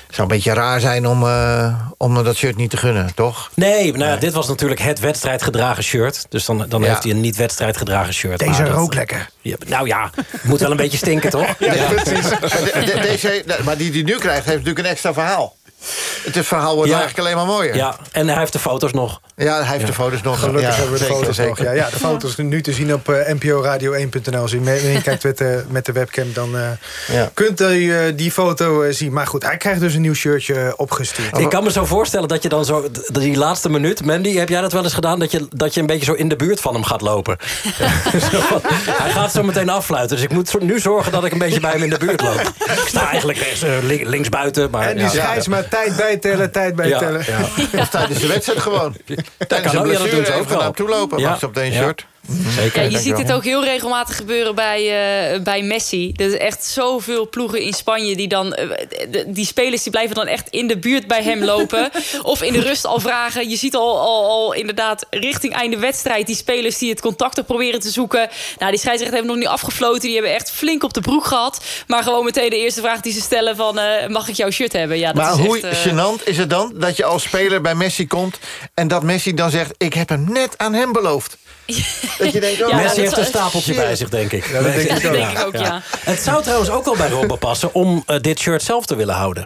Het 0.10 0.18
zou 0.18 0.30
een 0.30 0.36
beetje 0.36 0.53
raar 0.53 0.80
zijn 0.80 1.07
om, 1.07 1.24
eh, 1.24 1.74
om 1.97 2.16
hem 2.16 2.24
dat 2.24 2.36
shirt 2.36 2.55
niet 2.55 2.70
te 2.70 2.78
gunnen, 2.78 3.12
toch? 3.16 3.49
Nee, 3.53 3.93
nou 3.93 4.20
dit 4.20 4.34
was 4.34 4.47
natuurlijk 4.47 4.80
het 4.82 4.99
wedstrijdgedragen 4.99 5.84
shirt. 5.84 6.26
Dus 6.30 6.45
dan, 6.45 6.66
dan 6.70 6.82
Ja. 6.82 6.88
heeft 6.88 7.03
hij 7.03 7.12
een 7.12 7.20
niet-wedstrijdgedragen 7.22 8.14
shirt. 8.14 8.39
Deze 8.39 8.51
Maar 8.51 8.66
dat- 8.66 8.74
rook 8.78 8.93
lekker. 8.93 9.30
Ja, 9.41 9.55
nou 9.68 9.88
ja, 9.88 10.10
moet 10.43 10.60
wel 10.60 10.72
een 10.72 10.78
beetje 10.78 10.97
stinken, 10.97 11.30
toch? 11.30 11.47
Ja, 11.60 11.74
precies. 11.74 12.30
Maar, 12.30 12.39
de- 12.74 12.82
de- 12.86 12.99
deze, 13.01 13.43
maar 13.64 13.78
die 13.78 13.91
die 13.91 14.03
nu 14.03 14.16
krijgt, 14.18 14.45
heeft 14.45 14.57
natuurlijk 14.57 14.80
een 14.80 14.91
extra 14.91 15.14
verhaal. 15.14 15.55
Het 16.23 16.45
verhaal 16.45 16.75
wordt 16.75 16.89
Ja. 16.91 16.97
eigenlijk 16.99 17.27
alleen 17.27 17.38
maar 17.45 17.55
mooier. 17.55 17.75
Ja, 17.75 17.95
en 18.11 18.27
hij 18.27 18.38
heeft 18.39 18.53
de 18.53 18.59
foto's 18.59 18.91
nog. 18.91 19.21
Ja, 19.36 19.63
hij 19.63 19.73
heeft 19.73 19.88
de 19.88 19.93
foto's 19.93 20.21
nog. 20.21 20.39
Gelukkig 20.39 20.61
ja, 20.69 20.75
hebben 20.75 20.91
we 20.91 20.97
de 20.97 21.03
zeker, 21.03 21.15
foto's 21.19 21.36
zeker. 21.36 21.49
nog. 21.49 21.59
Ja, 21.59 21.71
ja, 21.71 21.89
de 21.89 21.95
foto's 21.97 22.36
nu 22.36 22.61
te 22.61 22.73
zien 22.73 22.93
op 22.93 23.09
eh 23.09 23.34
nporadio1.nl. 23.36 24.41
Als 24.41 24.51
u 24.51 24.59
mee 24.59 24.84
mee 24.84 25.01
kijkt 25.01 25.23
met 25.23 25.38
de, 25.38 25.63
met 25.69 25.86
de 25.86 25.91
webcam, 25.91 26.34
dan 26.34 26.57
eh, 26.57 27.15
Ja. 27.15 27.30
kunt 27.34 27.61
u 27.61 27.93
eh, 27.97 28.13
die 28.15 28.32
foto 28.32 28.82
eh, 28.82 28.93
zien. 28.93 29.13
Maar 29.13 29.27
goed, 29.27 29.43
hij 29.43 29.57
krijgt 29.57 29.80
dus 29.80 29.93
een 29.93 30.01
nieuw 30.01 30.13
shirtje 30.13 30.73
opgestuurd. 30.77 31.38
Ik 31.38 31.49
kan 31.49 31.63
me 31.63 31.71
zo 31.71 31.86
voorstellen 31.86 32.27
dat 32.27 32.43
je 32.43 32.49
dan 32.49 32.65
zo... 32.65 32.88
Die 33.11 33.38
laatste 33.38 33.69
minuut, 33.69 34.05
Mandy, 34.05 34.36
heb 34.38 34.49
jij 34.49 34.61
dat 34.61 34.71
wel 34.73 34.84
eens 34.84 34.93
gedaan? 34.93 35.19
Dat 35.19 35.32
je, 35.32 35.47
dat 35.49 35.73
je 35.73 35.80
een 35.80 35.86
beetje 35.86 36.05
zo 36.05 36.13
in 36.13 36.30
de 36.30 36.36
buurt 36.36 36.59
van 36.59 36.73
hem 36.73 36.84
gaat 36.84 37.01
lopen. 37.01 37.38
Zo 38.32 38.61
hij 38.91 39.11
gaat 39.11 39.32
zo 39.32 39.43
meteen 39.43 39.69
affluiten. 39.69 40.15
Dus 40.15 40.25
ik 40.25 40.32
moet 40.32 40.61
nu 40.61 40.80
zorgen 40.80 41.11
dat 41.11 41.25
ik 41.25 41.32
een 41.32 41.38
beetje 41.38 41.59
bij 41.59 41.71
hem 41.71 41.84
in 41.84 41.89
de 41.89 41.97
buurt 41.97 42.21
loop. 42.21 42.39
Ik 42.59 42.84
sta 42.88 43.07
eigenlijk 43.09 43.39
rechts, 43.39 43.63
links 44.03 44.30
buiten. 44.30 44.69
Maar, 44.69 44.88
En 44.88 44.97
die 44.97 45.03
ja. 45.11 45.36
Tijd 45.70 45.95
bijtellen, 45.95 46.51
tijd 46.51 46.76
bijtellen. 46.76 47.24
Ja, 47.28 47.38
ja. 47.72 47.80
Of 47.82 47.89
tijdens 47.89 48.20
de 48.20 48.28
wedstrijd 48.28 48.59
gewoon. 48.59 48.95
Tijdens 49.47 49.74
een 49.74 49.82
blessure 49.82 50.34
even 50.34 50.57
naar 50.57 50.72
toe 50.72 50.89
lopen. 50.89 51.20
Ja. 51.20 51.30
Wacht 51.30 51.43
op 51.43 51.57
één 51.57 51.72
Ja. 51.72 51.84
shirt. 51.84 52.05
Zeker. 52.55 52.84
Ja, 52.84 52.89
je 52.89 52.99
ziet 52.99 53.17
het 53.17 53.32
ook 53.32 53.43
heel 53.43 53.63
regelmatig 53.63 54.15
gebeuren 54.15 54.55
bij, 54.55 54.80
eh, 55.34 55.41
bij 55.41 55.61
Messi. 55.61 56.13
Er 56.15 56.25
is 56.25 56.38
echt 56.38 56.65
zoveel 56.65 57.30
ploegen 57.30 57.61
in 57.61 57.73
Spanje 57.73 58.15
die 58.15 58.27
dan... 58.27 58.53
eh, 58.53 58.67
die 59.27 59.45
spelers 59.45 59.84
die 59.84 59.91
blijven 59.91 60.15
dan 60.15 60.27
echt 60.27 60.49
in 60.49 60.67
de 60.67 60.77
buurt 60.77 61.07
bij 61.07 61.23
hem 61.23 61.43
lopen. 61.43 61.89
of 62.23 62.41
in 62.41 62.53
de 62.53 62.61
rust 62.61 62.86
al 62.86 62.99
vragen. 62.99 63.49
Je 63.49 63.55
ziet 63.55 63.75
al, 63.75 63.99
al, 63.99 64.25
al 64.30 64.53
inderdaad 64.53 65.05
richting 65.09 65.53
einde 65.53 65.77
wedstrijd... 65.77 66.27
die 66.27 66.36
spelers 66.36 66.77
die 66.77 66.89
het 66.89 67.01
contact 67.01 67.38
er 67.38 67.43
proberen 67.43 67.80
te 67.80 67.89
zoeken. 67.89 68.30
Nou, 68.57 68.71
die 68.71 68.80
scheidsrechter 68.80 69.17
hebben 69.17 69.36
nog 69.36 69.43
niet 69.43 69.53
afgefloten. 69.53 70.01
Die 70.01 70.13
hebben 70.13 70.34
echt 70.34 70.51
flink 70.51 70.84
op 70.84 70.93
de 70.93 71.01
broek 71.01 71.25
gehad. 71.25 71.61
Maar 71.88 72.03
gewoon 72.03 72.25
meteen 72.25 72.49
de 72.49 72.57
eerste 72.57 72.82
vraag 72.82 73.01
die 73.01 73.13
ze 73.13 73.21
stellen 73.21 73.55
van... 73.55 73.80
eh, 73.80 74.07
mag 74.07 74.27
ik 74.27 74.36
jouw 74.36 74.49
shirt 74.49 74.73
hebben? 74.73 74.97
Ja, 74.97 75.13
dat 75.13 75.23
Maar 75.23 75.39
is 75.39 75.45
hoe 75.45 75.59
echt, 75.59 75.88
gênant 75.88 76.23
is 76.23 76.38
het 76.38 76.49
dan 76.49 76.71
dat 76.75 76.97
je 76.97 77.05
als 77.05 77.23
speler 77.23 77.61
bij 77.61 77.75
Messi 77.75 78.07
komt... 78.07 78.38
en 78.73 78.88
dat 78.88 79.03
Messi 79.03 79.34
dan 79.34 79.49
zegt, 79.51 79.71
ik 79.77 79.93
heb 79.93 80.09
hem 80.09 80.25
net 80.32 80.57
aan 80.57 80.73
hem 80.73 80.91
beloofd. 80.91 81.38
Dat 82.17 82.32
je 82.34 82.39
denkt, 82.39 82.63
oh, 82.63 82.70
Ja, 82.70 82.76
Messi 82.76 82.88
dat 82.88 82.95
heeft 82.97 83.17
een 83.17 83.26
stapeltje 83.26 83.74
bij 83.74 83.95
zich, 83.95 84.09
denk 84.09 84.32
ik. 84.32 84.47
Ja, 84.47 84.61
dat 84.61 84.74
denk 84.74 84.82
ik 84.89 84.89
dat 84.89 85.05
ook. 85.05 85.11
denk 85.11 85.32
ik 85.38 85.45
ook, 85.45 85.55
ja. 85.55 85.82
Het 85.99 86.20
zou 86.20 86.43
trouwens 86.43 86.70
ook 86.70 86.86
wel 86.86 86.95
bij 86.95 87.09
Robben 87.09 87.38
passen 87.38 87.74
om 87.74 88.03
eh, 88.05 88.20
dit 88.20 88.39
shirt 88.39 88.63
zelf 88.63 88.86
te 88.86 88.95
willen 88.95 89.15
houden. 89.15 89.45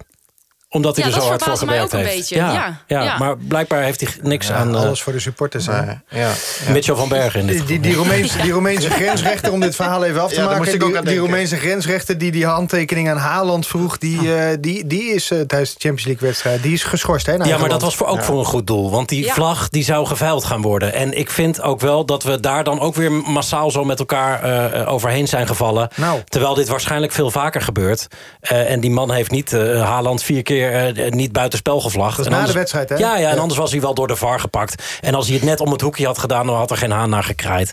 Omdat 0.73 0.95
hij 0.95 1.09
Ja, 1.09 1.15
er 1.15 1.21
zo 1.21 1.27
hard 1.27 1.43
voor 1.43 1.57
gewerkt 1.57 1.83
ook 1.83 1.91
een 1.93 1.99
heeft. 1.99 2.15
beetje, 2.15 2.35
Ja, 2.35 2.53
ja, 2.53 2.77
ja, 2.87 3.03
ja. 3.03 3.17
maar 3.17 3.37
blijkbaar 3.37 3.81
heeft 3.83 3.99
hij 4.01 4.09
niks 4.21 4.47
Ja, 4.47 4.53
aan 4.55 4.75
eh, 4.75 4.81
alles 4.81 5.01
voor 5.01 5.13
de 5.13 5.19
supporters. 5.19 5.65
ja. 5.65 6.31
Mitchell 6.69 6.95
van 6.95 7.09
Bergen 7.09 7.39
in 7.39 7.47
dit 7.47 7.57
Die, 7.57 7.65
die, 7.65 7.79
die, 7.79 7.93
Roemeense, 7.95 8.41
die 8.41 8.51
Roemeense 8.51 8.89
grensrechter, 8.89 9.51
om 9.51 9.59
dit 9.59 9.75
verhaal 9.75 10.03
even 10.03 10.21
af 10.21 10.31
te 10.33 10.41
maken... 10.41 10.79
Die, 10.79 11.01
die. 11.01 11.17
Roemeense 11.17 11.55
grensrechter 11.57 12.17
die 12.17 12.31
die 12.31 12.45
handtekening 12.45 13.09
aan 13.09 13.17
Haaland 13.17 13.67
vroeg... 13.67 13.97
die, 13.97 14.35
eh, 14.35 14.57
die, 14.59 14.87
die 14.87 15.03
is 15.13 15.31
eh, 15.31 15.39
tijdens 15.39 15.69
de 15.73 15.79
Champions 15.79 16.05
League-wedstrijd 16.05 16.63
die 16.63 16.73
is 16.73 16.83
geschorst. 16.83 17.25
Hè, 17.25 17.33
Ja, 17.33 17.57
maar 17.57 17.69
dat 17.69 17.81
was 17.81 17.95
voor, 17.95 18.07
ook 18.07 18.23
voor 18.23 18.39
een 18.39 18.45
goed 18.45 18.67
doel. 18.67 18.91
Want 18.91 19.09
die 19.09 19.25
Ja. 19.25 19.33
vlag 19.33 19.69
die 19.69 19.83
zou 19.83 20.05
geveild 20.05 20.43
gaan 20.45 20.61
worden. 20.61 20.93
En 20.93 21.17
ik 21.17 21.29
vind 21.29 21.61
ook 21.61 21.79
wel 21.79 22.05
dat 22.05 22.23
we 22.23 22.39
daar 22.39 22.63
dan 22.63 22.79
ook 22.79 22.95
weer 22.95 23.11
massaal 23.11 23.71
zo 23.71 23.83
met 23.83 23.99
elkaar 23.99 24.87
overheen 24.87 25.27
zijn 25.27 25.47
gevallen. 25.47 25.89
Nou. 25.95 26.21
Terwijl 26.25 26.53
dit 26.53 26.67
waarschijnlijk 26.67 27.11
veel 27.11 27.31
vaker 27.31 27.61
gebeurt. 27.61 28.07
Eh, 28.39 28.71
en 28.71 28.79
die 28.79 28.91
man 28.91 29.11
heeft 29.11 29.31
niet 29.31 29.53
eh, 29.53 29.83
Haaland 29.83 30.23
vier 30.23 30.43
keer 30.43 30.62
eh, 30.69 31.11
niet 31.11 31.31
buitenspel 31.31 31.81
gevlacht. 31.81 32.17
Dat 32.17 32.19
is 32.19 32.25
En 32.25 32.31
na 32.31 32.37
anders- 32.37 32.53
de 32.53 32.59
wedstrijd, 32.59 32.89
hè? 32.89 32.95
Ja, 32.95 33.17
ja, 33.17 33.27
en 33.29 33.35
Ja. 33.35 33.41
anders 33.41 33.59
was 33.59 33.71
hij 33.71 33.81
wel 33.81 33.93
door 33.93 34.07
de 34.07 34.15
VAR 34.15 34.39
gepakt. 34.39 34.83
En 35.01 35.15
als 35.15 35.25
hij 35.27 35.35
het 35.35 35.45
net 35.45 35.59
om 35.59 35.71
het 35.71 35.81
hoekje 35.81 36.05
had 36.05 36.17
gedaan... 36.17 36.45
dan 36.45 36.55
had 36.55 36.71
er 36.71 36.77
geen 36.77 36.91
haan 36.91 37.09
naar 37.09 37.23
gekraaid. 37.23 37.71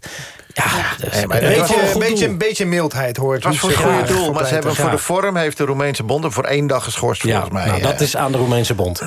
Ja, 0.54 0.64
dus, 1.00 1.12
Nee, 1.14 1.26
maar 1.26 1.40
wel 1.40 1.48
Beetje, 1.50 1.82
een 1.82 1.92
een 1.92 1.98
beetje, 1.98 2.26
een 2.26 2.38
beetje 2.38 2.66
mildheid 2.66 3.16
hoort. 3.16 3.34
Het 3.36 3.44
was 3.44 3.58
voor 3.58 3.68
het 3.68 3.78
goede 3.78 4.04
doel, 4.12 4.32
maar 4.32 4.46
ze 4.46 4.52
hebben 4.54 4.74
voor 4.74 4.84
Ja. 4.84 4.90
de 4.90 4.98
vorm... 4.98 5.36
heeft 5.36 5.56
de 5.56 5.64
Roemeense 5.64 6.02
bond 6.02 6.22
hem 6.22 6.32
voor 6.32 6.44
één 6.44 6.66
dag 6.66 6.84
geschorst, 6.84 7.22
Ja, 7.22 7.30
volgens 7.30 7.52
mij. 7.52 7.66
nou, 7.66 7.80
dat 7.82 8.00
is 8.00 8.16
aan 8.16 8.32
de 8.32 8.38
Roemeense 8.38 8.74
bond. 8.74 9.02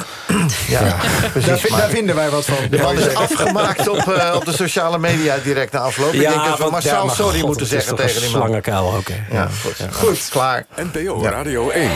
Ja, 0.68 0.80
Daar, 0.80 1.30
precies. 1.34 1.76
vinden 1.90 2.16
wij 2.16 2.30
wat 2.30 2.46
van. 2.46 2.56
de 2.70 2.78
man 2.78 2.98
is 2.98 3.16
afgemaakt 3.16 3.88
op, 3.88 3.98
eh, 4.14 4.36
op 4.36 4.46
de 4.46 4.54
sociale 4.54 4.98
media 4.98 5.36
direct 5.44 5.72
na 5.72 5.80
afloop. 5.80 6.14
ik 6.14 6.20
denk 6.20 6.34
dat 6.46 6.58
we 6.58 6.70
massaal 6.70 7.00
ja, 7.00 7.06
maar 7.06 7.16
sorry 7.16 7.38
god, 7.40 7.48
moeten 7.48 7.68
zeggen 7.68 7.96
tegen 7.96 8.16
een 8.16 8.22
die 8.22 8.32
man. 8.32 8.42
Slangenkuil, 8.42 8.86
oké. 8.98 9.26
Ja, 9.32 9.48
goed. 9.62 9.88
goed, 9.92 10.28
klaar. 10.32 10.66
NPO 10.76 11.22
Radio 11.24 11.70
1. 11.70 11.90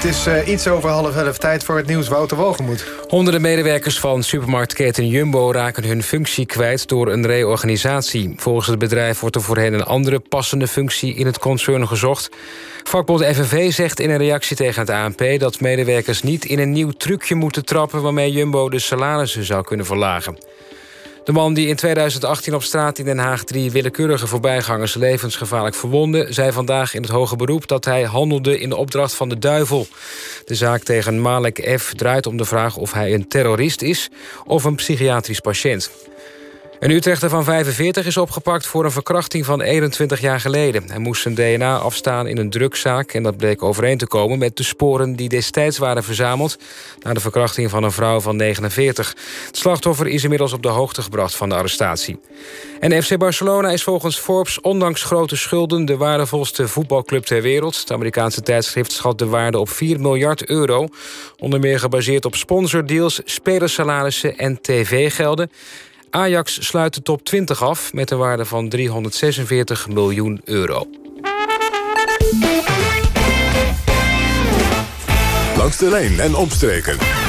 Het 0.00 0.08
is 0.08 0.26
eh, 0.26 0.48
iets 0.48 0.68
over 0.68 0.90
half 0.90 1.16
elf 1.16 1.38
tijd 1.38 1.64
voor 1.64 1.76
het 1.76 1.86
nieuws. 1.86 2.08
Wouter 2.08 2.36
Wogemoed. 2.36 2.84
Honderden 3.08 3.40
medewerkers 3.40 3.98
van 3.98 4.22
supermarktketen 4.22 5.08
Jumbo 5.08 5.52
raken 5.52 5.84
hun 5.84 6.02
functie 6.02 6.46
kwijt 6.46 6.88
door 6.88 7.12
een 7.12 7.26
reorganisatie. 7.26 8.32
Volgens 8.36 8.66
het 8.66 8.78
bedrijf 8.78 9.20
wordt 9.20 9.36
er 9.36 9.42
voor 9.42 9.56
hen 9.56 9.72
een 9.72 9.84
andere 9.84 10.20
passende 10.20 10.66
functie 10.66 11.14
in 11.14 11.26
het 11.26 11.38
concern 11.38 11.88
gezocht. 11.88 12.30
Vakbond 12.82 13.24
FNV 13.24 13.72
zegt 13.72 14.00
in 14.00 14.10
een 14.10 14.18
reactie 14.18 14.56
tegen 14.56 14.80
het 14.80 14.90
ANP 14.90 15.38
dat 15.38 15.60
medewerkers 15.60 16.22
niet 16.22 16.44
in 16.44 16.58
een 16.58 16.72
nieuw 16.72 16.90
trucje 16.90 17.34
moeten 17.34 17.64
trappen 17.64 18.02
waarmee 18.02 18.32
Jumbo 18.32 18.68
de 18.68 18.78
salarissen 18.78 19.44
zou 19.44 19.64
kunnen 19.64 19.86
verlagen. 19.86 20.38
De 21.24 21.32
man 21.32 21.54
die 21.54 21.68
in 21.68 21.76
2018 21.76 22.54
op 22.54 22.62
straat 22.62 22.98
in 22.98 23.04
Den 23.04 23.18
Haag 23.18 23.44
drie 23.44 23.70
willekeurige 23.70 24.26
voorbijgangers 24.26 24.94
levensgevaarlijk 24.94 25.74
verwonde, 25.74 26.26
zei 26.28 26.52
vandaag 26.52 26.94
in 26.94 27.02
het 27.02 27.10
hoge 27.10 27.36
beroep 27.36 27.66
dat 27.68 27.84
hij 27.84 28.02
handelde 28.02 28.58
in 28.58 28.68
de 28.68 28.76
opdracht 28.76 29.14
van 29.14 29.28
de 29.28 29.38
duivel. 29.38 29.86
De 30.44 30.54
zaak 30.54 30.82
tegen 30.82 31.20
Malek 31.20 31.76
F. 31.78 31.94
draait 31.94 32.26
om 32.26 32.36
de 32.36 32.44
vraag 32.44 32.76
of 32.76 32.92
hij 32.92 33.14
een 33.14 33.28
terrorist 33.28 33.82
is 33.82 34.08
of 34.44 34.64
een 34.64 34.74
psychiatrisch 34.74 35.40
patiënt. 35.40 35.90
Een 36.80 36.90
Utrechter 36.90 37.28
van 37.28 37.44
45 37.44 38.06
is 38.06 38.16
opgepakt 38.16 38.66
voor 38.66 38.84
een 38.84 38.90
verkrachting 38.90 39.44
van 39.44 39.60
21 39.60 40.20
jaar 40.20 40.40
geleden. 40.40 40.84
Hij 40.90 40.98
moest 40.98 41.22
zijn 41.22 41.34
DNA 41.34 41.78
afstaan 41.78 42.26
in 42.26 42.38
een 42.38 42.50
drugszaak... 42.50 43.12
en 43.12 43.22
dat 43.22 43.36
bleek 43.36 43.62
overeen 43.62 43.98
te 43.98 44.06
komen 44.06 44.38
met 44.38 44.56
de 44.56 44.62
sporen 44.62 45.16
die 45.16 45.28
destijds 45.28 45.78
waren 45.78 46.04
verzameld... 46.04 46.58
na 47.02 47.14
de 47.14 47.20
verkrachting 47.20 47.70
van 47.70 47.82
een 47.82 47.92
vrouw 47.92 48.20
van 48.20 48.36
49. 48.36 49.14
Het 49.46 49.56
slachtoffer 49.56 50.06
is 50.06 50.22
inmiddels 50.22 50.52
op 50.52 50.62
de 50.62 50.68
hoogte 50.68 51.02
gebracht 51.02 51.34
van 51.34 51.48
de 51.48 51.54
arrestatie. 51.54 52.20
En 52.80 53.02
FC 53.02 53.18
Barcelona 53.18 53.70
is 53.70 53.82
volgens 53.82 54.18
Forbes 54.18 54.60
ondanks 54.60 55.02
grote 55.02 55.36
schulden... 55.36 55.84
de 55.84 55.96
waardevolste 55.96 56.68
voetbalclub 56.68 57.24
ter 57.24 57.42
wereld. 57.42 57.76
Het 57.76 57.92
Amerikaanse 57.92 58.42
tijdschrift 58.42 58.92
schat 58.92 59.18
de 59.18 59.26
waarde 59.26 59.58
op 59.58 59.68
4 59.68 60.00
miljard 60.00 60.44
euro. 60.44 60.88
Onder 61.38 61.60
meer 61.60 61.78
gebaseerd 61.78 62.24
op 62.24 62.34
sponsordeals, 62.34 63.20
spelersalarissen 63.24 64.36
en 64.36 64.60
tv-gelden... 64.60 65.50
Ajax 66.10 66.66
sluit 66.66 66.94
de 66.94 67.02
top 67.02 67.24
20 67.24 67.62
af 67.62 67.92
met 67.92 68.10
een 68.10 68.18
waarde 68.18 68.44
van 68.44 68.68
346 68.68 69.88
miljoen 69.88 70.40
euro. 70.44 70.86
Langs 75.56 75.76
de 75.76 75.88
lijn 75.90 76.20
en 76.20 76.34
omstreken. 76.34 77.19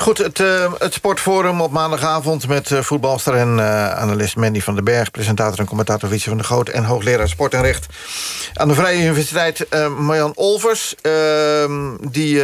Goed, 0.00 0.18
het, 0.18 0.40
eh, 0.40 0.72
het 0.78 0.94
sportforum 0.94 1.60
op 1.60 1.70
maandagavond... 1.70 2.48
met 2.48 2.70
eh, 2.70 2.80
voetbalster 2.80 3.34
en 3.34 3.58
eh, 3.58 3.90
analist 3.90 4.36
Mandy 4.36 4.60
van 4.60 4.74
den 4.74 4.84
Berg... 4.84 5.10
presentator 5.10 5.58
en 5.58 5.66
commentator 5.66 6.08
Wietse 6.08 6.28
van 6.28 6.38
der 6.38 6.46
Goot... 6.46 6.68
en 6.68 6.84
hoogleraar 6.84 7.28
sport 7.28 7.54
en 7.54 7.62
recht 7.62 7.86
aan 8.54 8.68
de 8.68 8.74
Vrije 8.74 9.02
Universiteit 9.02 9.66
Marjan 9.98 10.32
Olvers... 10.34 10.94
eh, 11.02 11.12
die, 12.10 12.42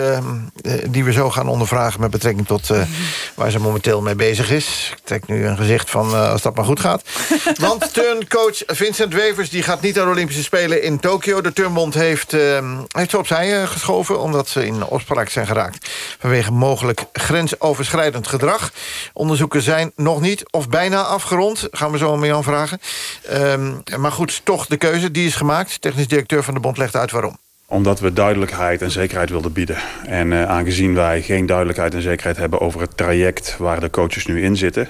die 0.89 1.05
we 1.05 1.13
zo 1.13 1.31
gaan 1.31 1.49
ondervragen 1.49 2.01
met 2.01 2.11
betrekking 2.11 2.47
tot 2.47 2.71
waar 3.35 3.51
ze 3.51 3.59
momenteel 3.59 4.01
mee 4.01 4.15
bezig 4.15 4.51
is. 4.51 4.93
Ik 4.97 5.05
trek 5.05 5.27
nu 5.27 5.47
een 5.47 5.57
gezicht 5.57 5.91
van 5.91 6.31
als 6.31 6.43
dat 6.43 6.55
maar 6.55 6.65
goed 6.65 6.81
gaat. 6.81 7.03
Want 7.61 7.95
turncoach 7.95 8.63
Vincent 8.67 9.15
Wevers 9.15 9.51
die 9.51 9.63
gaat 9.63 9.81
niet 9.81 9.95
naar 9.95 10.05
de 10.05 10.11
Olympische 10.11 10.43
Spelen 10.43 10.83
in 10.83 11.01
Tokio. 11.01 11.41
De 11.41 11.53
turnbond 11.53 11.95
heeft, 11.95 12.33
eh, 12.33 12.41
heeft 12.89 13.11
ze 13.11 13.19
opzij 13.19 13.67
geschoven... 13.67 14.21
omdat 14.21 14.49
ze 14.49 14.67
in 14.67 14.85
opspraak 14.85 15.29
zijn 15.29 15.47
geraakt 15.47 15.91
vanwege 16.19 16.53
mogelijk 16.53 17.05
grensoverschrijdend 17.49 18.27
gedrag. 18.27 18.73
Onderzoeken 19.13 19.63
zijn 19.63 19.93
nog 19.97 20.21
niet 20.21 20.45
of 20.51 20.69
bijna 20.69 21.03
afgerond. 21.03 21.69
Gaan 21.71 21.91
we 21.91 21.99
zo 21.99 22.13
aan 22.13 22.19
Marjan 22.19 22.43
vragen. 22.43 22.81
Ehm, 23.29 23.73
maar 23.99 24.13
goed, 24.13 24.41
toch 24.45 24.67
de 24.67 24.77
keuze, 24.77 25.11
die 25.11 25.27
is 25.27 25.35
gemaakt. 25.35 25.81
Technisch 25.81 26.09
directeur 26.09 26.43
van 26.43 26.55
de 26.55 26.61
bond 26.61 26.79
legt 26.79 26.97
uit 26.97 27.11
waarom. 27.11 27.37
Omdat 27.67 28.01
we 28.01 28.13
duidelijkheid 28.13 28.83
en 28.83 28.91
zekerheid 28.91 29.31
wilden 29.31 29.53
bieden. 29.53 29.77
En 30.07 30.33
eh, 30.33 30.49
aangezien 30.49 30.95
wij 30.95 31.23
geen 31.23 31.47
duidelijkheid 31.47 31.95
en 31.95 32.03
zekerheid 32.03 32.37
hebben 32.37 32.61
over 32.61 32.81
het 32.81 32.97
traject 32.97 33.57
waar 33.59 33.81
de 33.81 33.91
coaches 33.91 34.27
nu 34.27 34.43
in 34.43 34.57
zitten... 34.57 34.89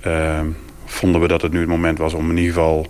eh, 0.00 0.40
vonden 0.86 1.20
we 1.20 1.28
dat 1.28 1.42
het 1.42 1.52
nu 1.52 1.58
het 1.58 1.68
moment 1.68 1.98
was 1.98 2.12
om 2.12 2.30
in 2.30 2.36
ieder 2.36 2.52
geval 2.52 2.86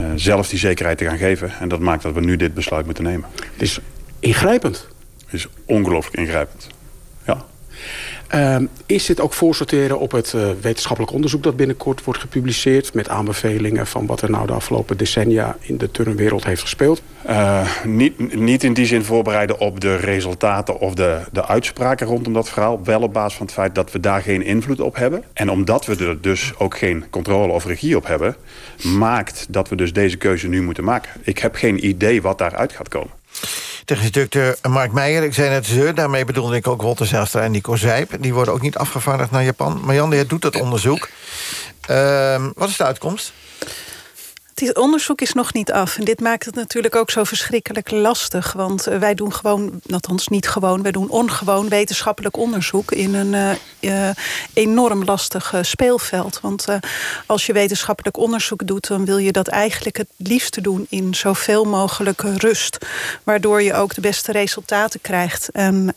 uh, 0.00 0.06
zelf 0.14 0.48
die 0.48 0.58
zekerheid 0.58 0.98
te 0.98 1.04
gaan 1.04 1.18
geven. 1.18 1.52
En 1.60 1.68
dat 1.68 1.80
maakt 1.80 2.02
dat 2.02 2.14
we 2.14 2.20
nu 2.20 2.36
dit 2.36 2.54
besluit 2.54 2.84
moeten 2.84 3.04
nemen. 3.04 3.28
Het 3.52 3.62
is 3.62 3.78
ingrijpend. 4.20 4.88
Het 5.24 5.34
is 5.34 5.46
ongelooflijk 5.64 6.16
ingrijpend. 6.16 6.73
Uh, 8.34 8.56
is 8.86 9.06
dit 9.06 9.20
ook 9.20 9.32
voorsorteren 9.32 9.98
op 9.98 10.12
het 10.12 10.32
uh, 10.36 10.42
wetenschappelijk 10.60 11.12
onderzoek 11.12 11.42
dat 11.42 11.56
binnenkort 11.56 12.04
wordt 12.04 12.20
gepubliceerd... 12.20 12.94
met 12.94 13.08
aanbevelingen 13.08 13.86
van 13.86 14.06
wat 14.06 14.22
er 14.22 14.30
nou 14.30 14.46
de 14.46 14.52
afgelopen 14.52 14.96
decennia 14.96 15.56
in 15.60 15.78
de 15.78 15.90
turnwereld 15.90 16.44
heeft 16.44 16.60
gespeeld? 16.60 17.02
Uh, 17.28 17.68
niet, 17.84 18.34
niet 18.34 18.64
in 18.64 18.74
die 18.74 18.86
zin 18.86 19.04
voorbereiden 19.04 19.58
op 19.58 19.80
de 19.80 19.96
resultaten 19.96 20.80
of 20.80 20.94
de, 20.94 21.20
de 21.32 21.46
uitspraken 21.46 22.06
rondom 22.06 22.32
dat 22.32 22.48
verhaal. 22.48 22.84
Wel 22.84 23.02
op 23.02 23.12
basis 23.12 23.36
van 23.36 23.46
het 23.46 23.54
feit 23.54 23.74
dat 23.74 23.92
we 23.92 24.00
daar 24.00 24.22
geen 24.22 24.42
invloed 24.42 24.80
op 24.80 24.96
hebben. 24.96 25.24
En 25.32 25.50
omdat 25.50 25.86
we 25.86 25.96
er 26.04 26.20
dus 26.20 26.52
ook 26.58 26.78
geen 26.78 27.04
controle 27.10 27.52
of 27.52 27.64
regie 27.64 27.96
op 27.96 28.06
hebben... 28.06 28.36
maakt 28.82 29.46
dat 29.48 29.68
we 29.68 29.76
dus 29.76 29.92
deze 29.92 30.16
keuze 30.16 30.48
nu 30.48 30.62
moeten 30.62 30.84
maken. 30.84 31.10
Ik 31.22 31.38
heb 31.38 31.54
geen 31.54 31.86
idee 31.86 32.22
wat 32.22 32.38
daaruit 32.38 32.72
gaat 32.72 32.88
komen. 32.88 33.10
Technisch 33.84 34.12
directeur 34.12 34.56
Mark 34.68 34.92
Meijer, 34.92 35.22
ik 35.22 35.34
zei 35.34 35.48
net 35.48 35.66
ze, 35.66 35.92
daarmee 35.94 36.24
bedoelde 36.24 36.56
ik 36.56 36.68
ook 36.68 36.82
Walter 36.82 37.06
Zijlstra 37.06 37.40
en 37.40 37.50
Nico 37.50 37.76
Zijp. 37.76 38.16
Die 38.20 38.34
worden 38.34 38.54
ook 38.54 38.60
niet 38.60 38.76
afgevaardigd 38.76 39.30
naar 39.30 39.44
Japan. 39.44 39.80
Marjan, 39.84 40.10
jij 40.10 40.26
doet 40.26 40.42
dat 40.42 40.60
onderzoek. 40.60 41.08
Uh, 41.90 42.46
wat 42.54 42.68
is 42.68 42.76
de 42.76 42.84
uitkomst? 42.84 43.32
Het 44.54 44.78
onderzoek 44.78 45.20
is 45.20 45.32
nog 45.32 45.52
niet 45.52 45.72
af. 45.72 45.98
En 45.98 46.04
dit 46.04 46.20
maakt 46.20 46.44
het 46.44 46.54
natuurlijk 46.54 46.96
ook 46.96 47.10
zo 47.10 47.24
verschrikkelijk 47.24 47.90
lastig. 47.90 48.52
Want 48.52 48.88
uh, 48.88 48.98
wij 48.98 49.14
doen 49.14 49.32
gewoon, 49.32 49.80
althans 49.90 50.28
niet 50.28 50.48
gewoon... 50.48 50.82
wij 50.82 50.92
doen 50.92 51.08
ongewoon 51.08 51.68
wetenschappelijk 51.68 52.36
onderzoek... 52.36 52.92
in 52.92 53.14
een 53.14 53.32
uh, 53.32 53.50
uh, 53.80 54.10
enorm 54.52 55.04
lastig 55.04 55.54
speelveld. 55.62 56.40
Want 56.40 56.66
als 57.26 57.46
je 57.46 57.52
wetenschappelijk 57.52 58.16
onderzoek 58.16 58.66
doet... 58.66 58.88
dan 58.88 59.04
wil 59.04 59.18
je 59.18 59.32
dat 59.32 59.48
eigenlijk 59.48 59.96
het 59.96 60.08
liefste 60.16 60.60
doen 60.60 60.86
in 60.88 61.14
zoveel 61.14 61.64
mogelijk 61.64 62.20
rust. 62.20 62.78
Waardoor 63.22 63.62
je 63.62 63.74
ook 63.74 63.94
de 63.94 64.00
beste 64.00 64.32
resultaten 64.32 65.00
krijgt. 65.00 65.48
En 65.48 65.94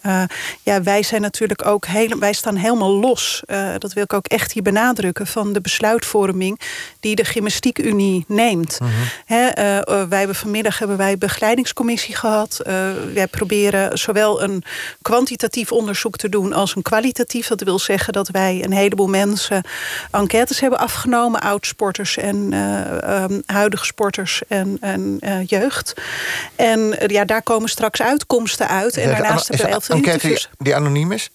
ja, 0.64 0.84
wij 0.84 1.04
zijn 1.04 1.22
natuurlijk 1.22 1.66
ook 1.66 1.86
heel, 1.86 2.20
wij 2.20 2.34
staan 2.34 2.56
helemaal 2.56 2.96
los. 2.96 3.44
dat 3.78 3.94
wil 3.94 4.04
ik 4.04 4.14
ook 4.14 4.28
echt 4.28 4.52
hier 4.52 4.64
benadrukken... 4.64 5.28
van 5.28 5.54
de 5.54 5.62
besluitvorming 5.62 6.60
die 7.00 7.16
de 7.16 7.26
Gymnastiekunie 7.26 8.26
neemt 8.28 8.47
neemt. 8.48 8.80
Mhm. 8.80 8.92
uh, 9.28 9.48
wij 10.10 10.18
hebben 10.18 10.36
vanmiddag 10.36 10.80
hebben 10.80 10.98
wij 10.98 11.12
een 11.12 11.20
begeleidingscommissie 11.20 12.16
gehad. 12.16 12.60
Uh, 12.60 12.74
wij 13.14 13.28
proberen 13.28 13.98
zowel 13.98 14.44
een 14.44 14.64
kwantitatief 15.02 15.72
onderzoek 15.72 16.18
te 16.18 16.30
doen 16.30 16.54
als 16.54 16.76
een 16.76 16.82
kwalitatief. 16.82 17.48
Dat 17.48 17.62
wil 17.62 17.80
zeggen 17.80 18.14
dat 18.14 18.30
wij 18.30 18.64
een 18.64 18.72
heleboel 18.72 19.08
mensen 19.08 19.64
enquêtes 20.12 20.60
hebben 20.60 20.80
afgenomen. 20.80 21.42
Oud-sporters 21.42 22.18
en 22.18 22.54
um, 23.32 23.44
huidige 23.46 23.86
sporters 23.86 24.42
en, 24.48 24.78
en 24.80 25.20
jeugd. 25.46 25.94
En 26.56 26.96
ja, 27.08 27.26
daar 27.26 27.42
komen 27.42 27.70
straks 27.70 28.02
uitkomsten 28.02 28.68
uit. 28.68 28.98
En 28.98 29.10
daarnaast 29.10 29.48
hebben 29.48 29.82
we 29.88 29.96
interviews. 29.96 30.50
Die 30.58 30.76
anoniem 30.76 31.12
is? 31.12 31.30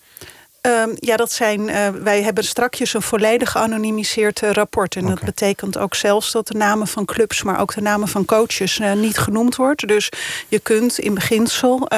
Um, 0.67 0.93
ja, 0.95 1.17
dat 1.17 1.33
zijn. 1.33 1.61
Uh, 1.61 1.89
wij 1.89 2.23
hebben 2.23 2.45
strakjes 2.45 2.95
een 2.95 3.03
volledig 3.03 3.51
geanonimiseerd 3.51 4.43
uh, 4.43 4.51
rapport. 4.51 4.97
En 4.97 5.03
okay. 5.03 5.15
dat 5.15 5.25
betekent 5.25 5.79
ook 5.79 5.95
zelfs 5.95 6.33
dat 6.33 6.47
de 6.47 6.55
namen 6.55 6.87
van 6.87 7.05
clubs, 7.05 7.43
maar 7.43 7.61
ook 7.61 7.75
de 7.75 7.81
namen 7.81 8.09
van 8.09 8.25
coaches 8.25 8.79
uh, 8.79 8.93
niet 8.93 9.19
genoemd 9.19 9.57
wordt. 9.57 9.89
Dus 9.89 10.09
je 10.49 10.59
kunt 10.59 10.99
in 10.99 11.15
beginsel 11.15 11.89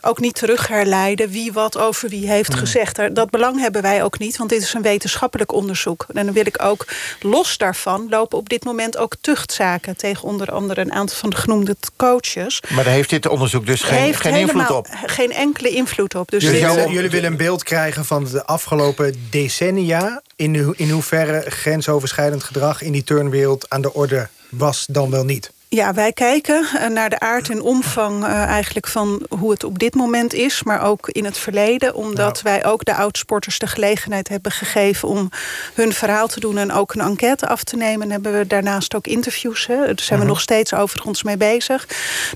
ook 0.00 0.20
niet 0.20 0.34
terugherleiden 0.34 1.30
wie 1.30 1.52
wat 1.52 1.78
over 1.78 2.08
wie 2.08 2.28
heeft 2.28 2.52
mm. 2.52 2.58
gezegd. 2.58 3.14
Dat 3.14 3.30
belang 3.30 3.60
hebben 3.60 3.82
wij 3.82 4.02
ook 4.02 4.18
niet, 4.18 4.36
want 4.36 4.50
dit 4.50 4.62
is 4.62 4.74
een 4.74 4.82
wetenschappelijk 4.82 5.52
onderzoek. 5.52 6.06
En 6.14 6.24
dan 6.24 6.34
wil 6.34 6.46
ik 6.46 6.62
ook 6.62 6.86
los 7.20 7.56
daarvan 7.56 8.06
lopen 8.10 8.38
op 8.38 8.48
dit 8.48 8.64
moment 8.64 8.96
ook 8.96 9.14
tuchtzaken 9.20 9.96
tegen 9.96 10.22
onder 10.22 10.52
andere 10.52 10.80
een 10.80 10.92
aantal 10.92 11.16
van 11.16 11.30
de 11.30 11.36
genoemde 11.36 11.76
coaches. 11.96 12.62
Maar 12.68 12.84
daar 12.84 12.92
heeft 12.92 13.10
dit 13.10 13.26
onderzoek 13.26 13.66
dus 13.66 13.82
geen, 13.82 14.14
geen 14.14 14.34
invloed 14.34 14.70
op? 14.70 14.86
Geen 15.06 15.32
enkele 15.32 15.68
invloed 15.68 16.14
op. 16.14 16.30
Dus 16.30 16.42
jullie, 16.42 16.74
dit, 16.74 16.90
jullie 16.90 17.10
willen 17.10 17.30
een 17.30 17.36
beeld 17.36 17.62
krijgen 17.62 17.96
van 18.04 18.24
de 18.24 18.44
afgelopen 18.44 19.14
decennia... 19.30 20.22
in, 20.36 20.74
in 20.76 20.90
hoeverre 20.90 21.50
grensoverschrijdend 21.50 22.42
gedrag 22.42 22.82
in 22.82 22.92
die 22.92 23.04
turnwereld 23.04 23.70
aan 23.70 23.82
de 23.82 23.94
orde 23.94 24.28
was 24.50 24.86
dan 24.90 25.10
wel 25.10 25.24
niet? 25.24 25.52
Ja, 25.70 25.94
wij 25.94 26.12
kijken 26.12 26.66
eh, 26.78 26.88
naar 26.88 27.10
de 27.10 27.20
aard 27.20 27.50
en 27.50 27.62
omvang 27.62 28.24
uh, 28.24 28.44
eigenlijk 28.44 28.86
van 28.86 29.22
hoe 29.28 29.50
het 29.50 29.64
op 29.64 29.78
dit 29.78 29.94
moment 29.94 30.32
is, 30.34 30.62
maar 30.62 30.82
ook 30.82 31.08
in 31.08 31.24
het 31.24 31.38
verleden, 31.38 31.94
omdat 31.94 32.42
nou. 32.42 32.56
wij 32.56 32.64
ook 32.64 32.84
de 32.84 32.94
oudsporters 32.94 33.58
de 33.58 33.66
gelegenheid 33.66 34.28
hebben 34.28 34.52
gegeven 34.52 35.08
om 35.08 35.30
hun 35.74 35.92
verhaal 35.92 36.28
te 36.28 36.40
doen 36.40 36.58
en 36.58 36.72
ook 36.72 36.94
een 36.94 37.00
enquête 37.00 37.46
af 37.46 37.64
te 37.64 37.76
nemen. 37.76 38.06
En 38.06 38.10
hebben 38.10 38.38
we 38.38 38.46
daarnaast 38.46 38.94
ook 38.94 39.06
interviews. 39.06 39.66
Hè. 39.66 39.76
Daar 39.76 39.84
zijn 39.84 39.96
uh 39.96 40.08
-huh. 40.08 40.08
we 40.08 40.16
Mhm. 40.16 40.26
nog 40.26 40.40
steeds 40.40 40.74
overigens 40.74 41.22
mee 41.22 41.36
bezig. 41.36 41.88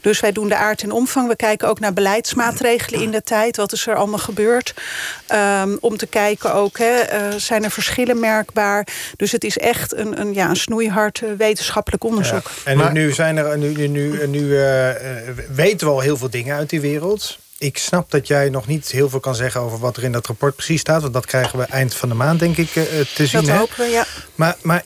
Dus 0.03 0.21
wij 0.21 0.33
doen 0.33 0.49
de 0.49 0.57
aard 0.57 0.83
en 0.83 0.93
omvang. 0.93 1.29
We 1.29 1.37
kijken 1.37 1.69
ook 1.69 1.81
naar 1.81 1.93
beleidsmaatregelen 1.93 3.01
in 3.01 3.11
de 3.11 3.23
tijd. 3.23 3.57
Wat 3.57 3.73
is 3.73 3.87
er 3.87 3.95
allemaal 3.95 4.19
gebeurd? 4.19 4.75
Um, 5.63 5.79
om 5.81 5.97
te 5.97 6.07
kijken 6.07 6.55
ook, 6.55 6.79
hè, 6.79 6.93
uh, 6.93 7.37
zijn 7.37 7.65
er 7.65 7.71
verschillen 7.71 8.21
merkbaar? 8.21 8.87
Dus 9.17 9.33
het 9.33 9.45
is 9.45 9.59
echt 9.59 9.95
een, 9.95 10.21
een, 10.21 10.35
ja, 10.35 10.49
een 10.49 10.57
snoeihard 10.57 11.23
wetenschappelijk 11.37 12.05
onderzoek. 12.05 12.51
Ja. 12.65 12.71
En 12.71 12.77
maar, 12.77 12.93
nu 12.93 13.13
zijn 13.13 13.21
er 13.25 13.59
nu, 13.59 13.89
nu, 13.89 14.27
nu 14.27 14.41
uh, 14.41 14.91
weten 15.55 15.87
we 15.87 15.93
al 15.93 16.01
heel 16.01 16.17
veel 16.17 16.31
dingen 16.31 16.57
uit 16.57 16.71
die 16.71 16.81
wereld. 16.81 17.39
Ik 17.59 17.79
snap 17.79 18.11
dat 18.11 18.27
jij 18.27 18.49
nog 18.49 18.67
niet 18.67 18.91
heel 18.91 19.09
veel 19.09 19.21
kan 19.21 19.35
zeggen 19.35 19.61
over 19.61 19.79
wat 19.79 19.97
er 19.97 20.05
in 20.05 20.13
dat 20.13 20.27
rapport 20.27 20.57
precies 20.57 20.81
staat. 20.81 21.03
Want 21.03 21.15
dat 21.15 21.27
krijgen 21.27 21.59
we 21.59 21.65
eind 21.65 21.95
van 21.95 22.09
de 22.09 22.15
maand, 22.15 22.41
denk 22.41 22.57
ik, 22.57 22.75
uh, 22.75 22.85
te 23.15 23.27
zien. 23.27 23.41
Dat 23.41 23.47
hè? 23.51 23.57
hopen 23.57 23.79
we, 23.79 23.85
ja. 23.85 24.07
Maar, 24.35 24.57
maar 24.63 24.85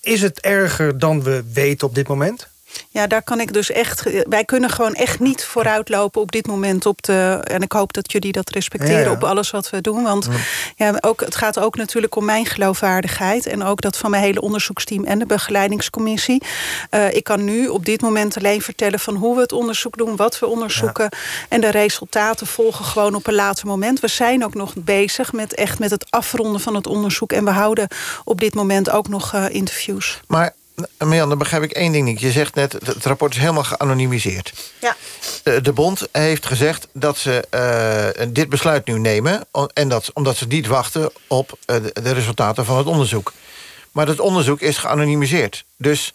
is 0.00 0.22
het 0.22 0.40
erger 0.40 0.98
dan 0.98 1.22
we 1.22 1.44
weten 1.52 1.88
op 1.88 1.94
dit 1.94 2.08
moment? 2.08 2.48
Ja, 2.88 3.06
daar 3.06 3.22
kan 3.22 3.40
ik 3.40 3.52
dus 3.52 3.70
echt. 3.70 4.24
Wij 4.28 4.44
kunnen 4.44 4.70
gewoon 4.70 4.94
echt 4.94 5.20
niet 5.20 5.44
vooruitlopen 5.44 6.20
op 6.20 6.32
dit 6.32 6.46
moment 6.46 6.86
op 6.86 7.02
de. 7.02 7.40
En 7.44 7.62
ik 7.62 7.72
hoop 7.72 7.92
dat 7.92 8.12
jullie 8.12 8.32
dat 8.32 8.50
respecteren 8.50 8.98
ja, 8.98 9.04
ja. 9.04 9.10
op 9.10 9.24
alles 9.24 9.50
wat 9.50 9.70
we 9.70 9.80
doen. 9.80 10.02
Want 10.02 10.28
ja. 10.76 10.96
ook, 11.00 11.20
het 11.20 11.36
gaat 11.36 11.58
ook 11.58 11.76
natuurlijk 11.76 12.16
om 12.16 12.24
mijn 12.24 12.46
geloofwaardigheid. 12.46 13.46
En 13.46 13.62
ook 13.64 13.80
dat 13.80 13.96
van 13.96 14.10
mijn 14.10 14.22
hele 14.22 14.40
onderzoeksteam 14.40 15.04
en 15.04 15.18
de 15.18 15.26
begeleidingscommissie. 15.26 16.42
Uh, 16.90 17.14
ik 17.14 17.24
kan 17.24 17.44
nu 17.44 17.68
op 17.68 17.84
dit 17.84 18.00
moment 18.00 18.36
alleen 18.36 18.62
vertellen 18.62 19.00
van 19.00 19.14
hoe 19.14 19.34
we 19.34 19.40
het 19.40 19.52
onderzoek 19.52 19.96
doen, 19.96 20.16
wat 20.16 20.38
we 20.38 20.46
onderzoeken. 20.46 21.08
En 21.48 21.60
de 21.60 21.70
resultaten 21.70 22.46
volgen 22.46 22.84
gewoon 22.84 23.14
op 23.14 23.26
een 23.26 23.34
later 23.34 23.66
moment. 23.66 24.00
We 24.00 24.08
zijn 24.08 24.44
ook 24.44 24.54
nog 24.54 24.72
bezig 24.76 25.32
met 25.32 25.54
echt 25.54 25.78
met 25.78 25.90
het 25.90 26.06
afronden 26.10 26.60
van 26.60 26.74
het 26.74 26.86
onderzoek. 26.86 27.32
En 27.32 27.44
we 27.44 27.50
houden 27.50 27.88
op 28.24 28.40
dit 28.40 28.54
moment 28.54 28.90
ook 28.90 29.08
nog 29.08 29.34
uh, 29.34 29.44
interviews. 29.48 30.20
Maar 30.26 30.54
Marjan, 30.98 31.28
dan 31.28 31.38
begrijp 31.38 31.62
ik 31.62 31.72
één 31.72 31.92
ding 31.92 32.06
niet. 32.06 32.20
Je 32.20 32.32
zegt 32.32 32.54
net, 32.54 32.72
het 32.72 33.04
rapport 33.04 33.34
is 33.34 33.40
helemaal 33.40 33.64
geanonimiseerd. 33.64 34.52
Ja. 34.80 34.96
De, 35.42 35.60
de 35.60 35.72
bond 35.72 36.08
heeft 36.12 36.46
gezegd 36.46 36.88
dat 36.92 37.18
ze 37.18 37.44
uh, 38.20 38.26
dit 38.32 38.48
besluit 38.48 38.86
nu 38.86 38.98
nemen... 38.98 39.46
En 39.72 39.88
dat, 39.88 40.10
omdat 40.14 40.36
ze 40.36 40.46
niet 40.46 40.66
wachten 40.66 41.10
op 41.26 41.58
de, 41.64 41.90
de 42.02 42.12
resultaten 42.12 42.64
van 42.64 42.76
het 42.76 42.86
onderzoek. 42.86 43.32
Maar 43.92 44.06
dat 44.06 44.20
onderzoek 44.20 44.60
is 44.60 44.76
geanonimiseerd. 44.76 45.64
Dus 45.76 46.12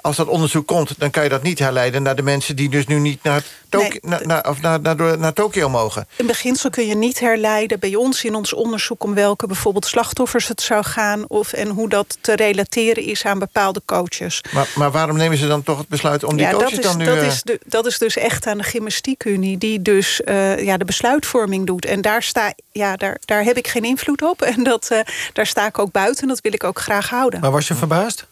als 0.00 0.16
dat 0.16 0.26
onderzoek 0.26 0.66
komt, 0.66 0.98
dan 0.98 1.10
kan 1.10 1.22
je 1.22 1.28
dat 1.28 1.42
niet 1.42 1.58
herleiden... 1.58 2.02
naar 2.02 2.16
de 2.16 2.22
mensen 2.22 2.56
die 2.56 2.68
dus 2.68 2.86
nu 2.86 2.98
niet 2.98 3.22
naar, 3.22 3.42
nee, 3.70 4.00
naar, 4.22 4.48
of 4.48 4.60
naar, 4.60 4.80
naar, 4.80 5.18
naar 5.18 5.32
Tokio 5.32 5.68
mogen. 5.68 6.06
In 6.16 6.26
beginsel 6.26 6.70
kun 6.70 6.86
je 6.86 6.96
niet 6.96 7.20
herleiden 7.20 7.78
bij 7.78 7.94
ons 7.94 8.24
in 8.24 8.34
ons 8.34 8.52
onderzoek... 8.52 9.04
om 9.04 9.14
welke 9.14 9.46
bijvoorbeeld 9.46 9.86
slachtoffers 9.86 10.48
het 10.48 10.60
zou 10.60 10.84
gaan... 10.84 11.24
Of, 11.28 11.52
en 11.52 11.68
hoe 11.68 11.88
dat 11.88 12.18
te 12.20 12.36
relateren 12.36 13.04
is 13.04 13.24
aan 13.24 13.38
bepaalde 13.38 13.82
coaches. 13.84 14.42
Maar, 14.50 14.68
maar 14.74 14.90
waarom 14.90 15.16
nemen 15.16 15.38
ze 15.38 15.46
dan 15.46 15.62
toch 15.62 15.78
het 15.78 15.88
besluit 15.88 16.24
om 16.24 16.36
die 16.36 16.46
ja, 16.46 16.52
coaches 16.52 16.70
dat 16.70 16.78
is, 16.78 16.84
dan 16.84 16.96
nu... 16.98 17.04
Dat, 17.04 17.16
uh... 17.16 17.26
is 17.26 17.42
de, 17.42 17.60
dat 17.66 17.86
is 17.86 17.98
dus 17.98 18.16
echt 18.16 18.46
aan 18.46 18.58
de 18.58 18.64
gymnastiekunie... 18.64 19.58
die 19.58 19.82
dus 19.82 20.20
uh, 20.24 20.64
ja, 20.64 20.76
de 20.76 20.84
besluitvorming 20.84 21.66
doet. 21.66 21.84
En 21.84 22.00
daar, 22.00 22.22
sta, 22.22 22.52
ja, 22.72 22.96
daar, 22.96 23.20
daar 23.24 23.42
heb 23.42 23.56
ik 23.56 23.68
geen 23.68 23.84
invloed 23.84 24.22
op. 24.22 24.42
En 24.50 24.62
dat, 24.64 24.88
uh, 24.92 24.98
daar 25.32 25.46
sta 25.46 25.66
ik 25.66 25.78
ook 25.78 25.92
buiten. 25.92 26.28
Dat 26.28 26.40
wil 26.40 26.52
ik 26.52 26.64
ook 26.64 26.78
graag 26.78 27.08
houden. 27.08 27.40
Maar 27.40 27.50
was 27.50 27.68
je 27.68 27.74
verbaasd? 27.74 28.26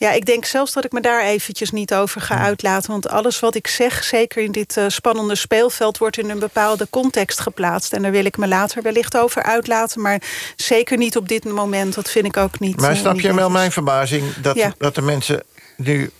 Ja, 0.00 0.10
ik 0.10 0.26
denk 0.26 0.44
zelfs 0.44 0.72
dat 0.72 0.84
ik 0.84 0.92
me 0.92 1.00
daar 1.00 1.22
eventjes 1.22 1.70
niet 1.70 1.94
over 1.94 2.20
ga 2.20 2.38
uitlaten. 2.38 2.90
Want 2.90 3.08
alles 3.08 3.40
wat 3.40 3.54
ik 3.54 3.66
zeg, 3.66 4.04
zeker 4.04 4.42
in 4.42 4.52
dit 4.52 4.76
uh, 4.76 4.84
spannende 4.88 5.34
speelveld... 5.34 5.98
wordt 5.98 6.18
in 6.18 6.30
een 6.30 6.38
bepaalde 6.38 6.86
context 6.90 7.40
geplaatst. 7.40 7.92
En 7.92 8.02
daar 8.02 8.10
wil 8.10 8.24
ik 8.24 8.36
me 8.36 8.48
later 8.48 8.82
wellicht 8.82 9.16
over 9.16 9.42
uitlaten. 9.42 10.00
Maar 10.00 10.22
zeker 10.56 10.96
niet 10.96 11.16
op 11.16 11.28
dit 11.28 11.44
moment. 11.44 11.94
Dat 11.94 12.10
vind 12.10 12.26
ik 12.26 12.36
ook 12.36 12.58
niet. 12.60 12.80
Maar 12.80 12.96
snap 12.96 13.16
uh, 13.16 13.22
je 13.22 13.34
wel 13.34 13.50
mijn 13.50 13.72
verbazing... 13.72 14.34
dat, 14.34 14.56
ja. 14.56 14.74
dat 14.78 14.94
de 14.94 15.02
mensen 15.02 15.42
nu 15.76 16.10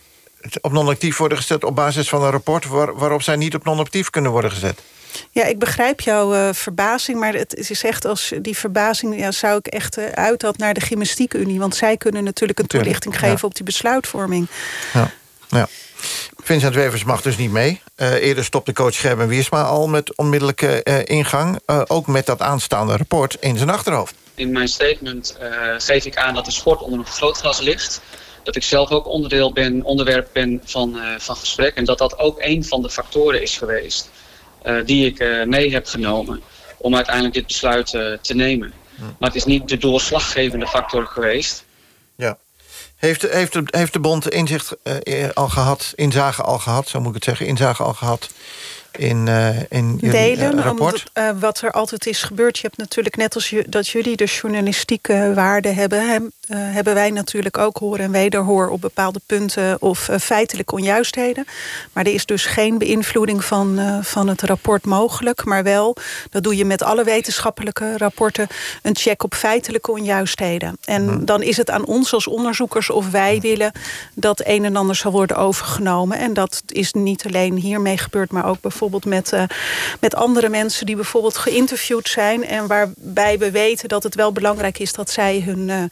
op 0.61 0.72
non-actief 0.72 1.16
worden 1.16 1.39
gezet... 1.39 1.64
op 1.64 1.74
basis 1.74 2.09
van 2.09 2.22
een 2.22 2.31
rapport 2.31 2.66
waar, 2.66 2.95
waarop 2.95 3.22
zij 3.22 3.37
niet 3.37 3.55
op 3.55 3.64
non-actief 3.64 4.11
kunnen 4.11 4.31
worden 4.31 4.51
gezet? 4.51 4.81
Ja, 5.30 5.44
ik 5.44 5.58
begrijp 5.58 6.00
jouw 6.00 6.34
uh, 6.34 6.48
verbazing, 6.52 7.18
maar 7.18 7.34
het 7.34 7.54
is 7.54 7.82
echt 7.82 8.04
als 8.04 8.32
die 8.42 8.56
verbazing 8.56 9.18
ja, 9.18 9.30
zou 9.30 9.56
ik 9.56 9.66
echt 9.66 9.98
uh, 9.98 10.04
uit 10.06 10.42
had 10.42 10.58
naar 10.58 10.74
de 10.74 10.80
gymnastiekunie, 10.80 11.58
want 11.58 11.76
zij 11.76 11.96
kunnen 11.96 12.24
natuurlijk 12.24 12.58
een 12.58 12.66
toelichting 12.66 13.18
geven 13.18 13.38
ja. 13.40 13.46
op 13.46 13.54
die 13.54 13.64
besluitvorming. 13.64 14.46
Ja. 14.92 15.10
ja. 15.48 15.68
Vincent 16.42 16.74
Wevers 16.74 17.04
mag 17.04 17.22
dus 17.22 17.36
niet 17.36 17.50
mee. 17.50 17.80
Uh, 17.96 18.12
eerder 18.12 18.44
stopte 18.44 18.72
coach 18.72 19.00
Gerben 19.00 19.28
Wiersma 19.28 19.62
al 19.62 19.88
met 19.88 20.16
onmiddellijke 20.16 20.82
ingang, 21.04 21.58
ook 21.86 22.06
met 22.06 22.26
dat 22.26 22.40
aanstaande 22.40 22.96
rapport 22.96 23.36
in 23.40 23.56
zijn 23.56 23.70
achterhoofd. 23.70 24.14
in 24.34 24.52
mijn 24.52 24.68
statement 24.68 25.36
eh, 25.40 25.74
geef 25.78 26.04
ik 26.04 26.16
aan 26.16 26.34
dat 26.34 26.44
de 26.44 26.50
sport 26.50 26.82
onder 26.82 26.98
een 26.98 27.06
vergrootglas 27.06 27.60
ligt. 27.60 28.00
Dat 28.42 28.56
ik 28.56 28.62
zelf 28.62 28.90
ook 28.90 29.06
onderdeel 29.06 29.52
ben, 29.52 29.82
onderwerp 29.84 30.28
ben 30.32 30.60
van, 30.64 30.98
eh, 30.98 31.18
van 31.18 31.36
gesprek. 31.36 31.74
En 31.74 31.84
dat 31.84 31.98
dat 31.98 32.18
ook 32.18 32.36
een 32.40 32.64
van 32.64 32.82
de 32.82 32.90
factoren 32.90 33.42
is 33.42 33.56
geweest 33.56 34.10
eh, 34.14 34.19
die 34.84 35.06
ik 35.06 35.18
eh, 35.18 35.44
mee 35.44 35.72
heb 35.72 35.86
genomen 35.86 36.42
om 36.76 36.94
uiteindelijk 36.94 37.34
dit 37.34 37.46
besluit 37.46 37.94
eh, 37.94 38.12
te 38.20 38.34
nemen. 38.34 38.72
Maar 39.18 39.28
het 39.28 39.34
is 39.34 39.44
niet 39.44 39.68
de 39.68 39.78
doorslaggevende 39.78 40.66
factor 40.66 41.06
geweest. 41.06 41.64
Ja. 42.16 42.38
Heeft, 42.96 43.22
heeft, 43.22 43.52
de, 43.52 43.62
heeft 43.64 43.92
de 43.92 44.00
bond 44.00 44.30
inzicht 44.30 44.76
eh, 44.82 45.28
al 45.34 45.48
gehad, 45.48 45.92
inzage 45.94 46.42
al 46.42 46.58
gehad, 46.58 46.88
zo 46.88 46.98
moet 46.98 47.08
ik 47.08 47.14
het 47.14 47.24
zeggen, 47.24 47.46
inzage 47.46 47.82
al 47.82 47.94
gehad 47.94 48.28
in, 48.93 49.28
eh, 49.28 49.56
in 49.68 49.98
jullie 50.01 50.18
eh, 50.18 50.36
delen. 50.36 50.62
rapport? 50.62 51.05
Eh, 51.12 51.30
wat 51.39 51.60
er 51.60 51.70
altijd 51.70 52.06
is 52.06 52.22
gebeurd. 52.22 52.59
Je 52.59 52.66
hebt 52.66 52.76
natuurlijk 52.76 53.16
net 53.16 53.35
als 53.35 53.51
je, 53.51 53.64
dat 53.68 53.89
jullie 53.89 54.16
de 54.16 54.24
journalistieke 54.24 55.32
waarde 55.35 55.68
hebben... 55.68 56.32
eh, 56.51 56.59
hebben 56.59 56.94
wij 56.94 57.10
natuurlijk 57.10 57.59
ook 57.59 57.77
hoor 57.77 57.98
en 57.98 58.10
wederhoor 58.10 58.68
op 58.68 58.81
bepaalde 58.81 59.20
punten... 59.27 59.82
of 59.82 60.09
eh, 60.09 60.18
feitelijke 60.18 60.74
onjuistheden. 60.74 61.44
Maar 61.93 62.05
er 62.05 62.14
is 62.14 62.27
dus 62.27 62.47
geen 62.47 62.78
beïnvloeding 62.78 63.44
van, 63.44 63.78
eh, 63.78 63.98
van 64.02 64.28
het 64.28 64.43
rapport 64.43 64.85
mogelijk. 64.85 65.44
Maar 65.44 65.62
wel, 65.62 65.97
dat 66.31 66.43
doe 66.43 66.56
je 66.56 66.64
met 66.64 66.82
alle 66.82 67.05
wetenschappelijke 67.05 67.97
rapporten... 67.97 68.47
een 68.82 68.97
check 68.97 69.22
op 69.22 69.35
feitelijke 69.35 69.90
onjuistheden. 69.90 70.78
En 70.85 71.24
dan 71.24 71.43
is 71.43 71.56
het 71.56 71.70
aan 71.70 71.86
ons 71.86 72.12
als 72.12 72.27
onderzoekers 72.27 72.90
of 72.90 73.10
wij 73.10 73.40
willen... 73.40 73.72
dat 74.14 74.43
een 74.44 74.64
en 74.64 74.77
ander 74.77 74.97
zal 74.97 75.12
worden 75.12 75.36
overgenomen. 75.36 76.18
En 76.18 76.35
dat 76.35 76.62
is 76.66 76.93
niet 76.93 77.27
alleen 77.27 77.56
hiermee 77.56 77.98
gebeurd... 77.98 78.31
maar 78.31 78.47
ook 78.47 78.60
bijvoorbeeld 78.60 79.05
met, 79.05 79.32
met 80.01 80.14
andere 80.14 80.48
mensen... 80.48 80.86
die 80.86 80.97
bijvoorbeeld 80.97 81.36
geïnterviewd 81.36 82.09
zijn... 82.09 82.47
en 82.47 82.66
waarbij 82.66 83.39
we 83.39 83.51
weten 83.51 83.89
dat 83.89 84.02
het 84.02 84.14
wel 84.14 84.32
belangrijk 84.32 84.78
is... 84.78 84.93
dat 84.93 85.10
zij 85.10 85.43
hun 85.47 85.90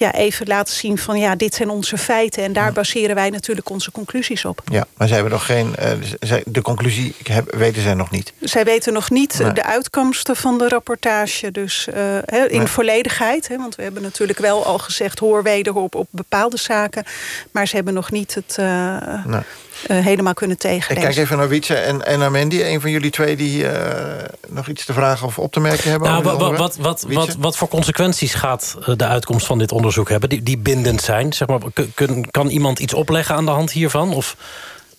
ja, 0.00 0.12
even 0.14 0.46
laten 0.46 0.74
zien 0.74 0.98
van... 0.98 1.18
ja, 1.18 1.34
dit 1.36 1.54
zijn 1.54 1.68
onze 1.68 1.98
feiten... 1.98 2.42
en 2.42 2.52
daar 2.52 2.72
baseren 2.72 3.14
wij 3.14 3.30
natuurlijk 3.30 3.70
onze 3.70 3.90
conclusies 3.90 4.44
op. 4.44 4.62
Ja, 4.64 4.86
maar 4.96 5.08
ze 5.08 5.14
hebben 5.14 5.32
nog 5.32 5.46
geen. 5.46 5.74
zij- 6.20 6.42
de 6.46 6.62
conclusie 6.62 7.14
weten 7.50 7.82
zij 7.82 7.94
nog 7.94 8.10
niet. 8.10 8.32
Zij 8.40 8.64
weten 8.64 8.92
nog 8.92 9.10
niet 9.10 9.38
Nee. 9.38 9.52
de 9.52 9.64
uitkomsten 9.64 10.36
van 10.36 10.58
de 10.58 10.68
rapportage. 10.68 11.50
Dus 11.50 11.86
eh, 11.88 12.16
in 12.48 12.58
Nee. 12.58 12.66
volledigheid. 12.66 13.48
Hè, 13.48 13.56
want 13.56 13.74
we 13.74 13.82
hebben 13.82 14.02
natuurlijk 14.02 14.38
wel 14.38 14.64
al 14.64 14.78
gezegd... 14.78 15.18
hoor 15.18 15.42
wederhoor 15.42 15.82
op, 15.82 15.94
op 15.94 16.08
bepaalde 16.10 16.56
zaken. 16.56 17.04
Maar 17.50 17.66
ze 17.68 17.76
hebben 17.76 17.94
nog 17.94 18.10
niet 18.10 18.34
het 18.34 18.56
eh, 18.58 19.24
Nee. 19.24 19.40
Eh, 19.86 19.98
helemaal 20.04 20.34
kunnen 20.34 20.56
Ik 20.56 20.62
tegenlezen. 20.62 21.08
kijk 21.08 21.16
even 21.24 21.36
naar 21.38 21.48
Wietse 21.48 21.74
en, 21.74 22.06
en 22.06 22.18
naar 22.18 22.30
Mandy. 22.30 22.62
Een 22.62 22.80
van 22.80 22.90
jullie 22.90 23.10
twee 23.10 23.36
die 23.36 23.66
eh, 23.68 24.24
nog 24.48 24.68
iets 24.68 24.84
te 24.84 24.92
vragen 24.92 25.26
of 25.26 25.38
op 25.38 25.52
te 25.52 25.60
merken 25.60 25.90
hebben. 25.90 26.08
Nou, 26.08 26.24
over 26.24 26.38
wat, 26.38 26.50
dit 26.50 26.58
wat, 26.58 26.76
wat, 26.76 27.04
wat, 27.08 27.36
wat, 27.38 27.56
voor 27.56 27.68
consequenties 27.68 28.34
gaat 28.34 28.76
eh, 28.86 28.94
de 28.96 29.06
uitkomst 29.06 29.46
van 29.46 29.58
dit 29.58 29.72
onderzoek 29.72 30.08
hebben... 30.08 30.28
die, 30.28 30.42
die 30.42 30.58
bindend 30.58 31.02
zijn? 31.02 31.32
Zeg 31.32 31.48
maar, 31.48 31.58
kun- 31.94 32.30
kan 32.30 32.48
iemand 32.48 32.78
iets 32.78 32.94
opleggen 32.94 33.34
aan 33.34 33.44
de 33.44 33.50
hand 33.50 33.72
hiervan? 33.72 34.14
Of, 34.14 34.36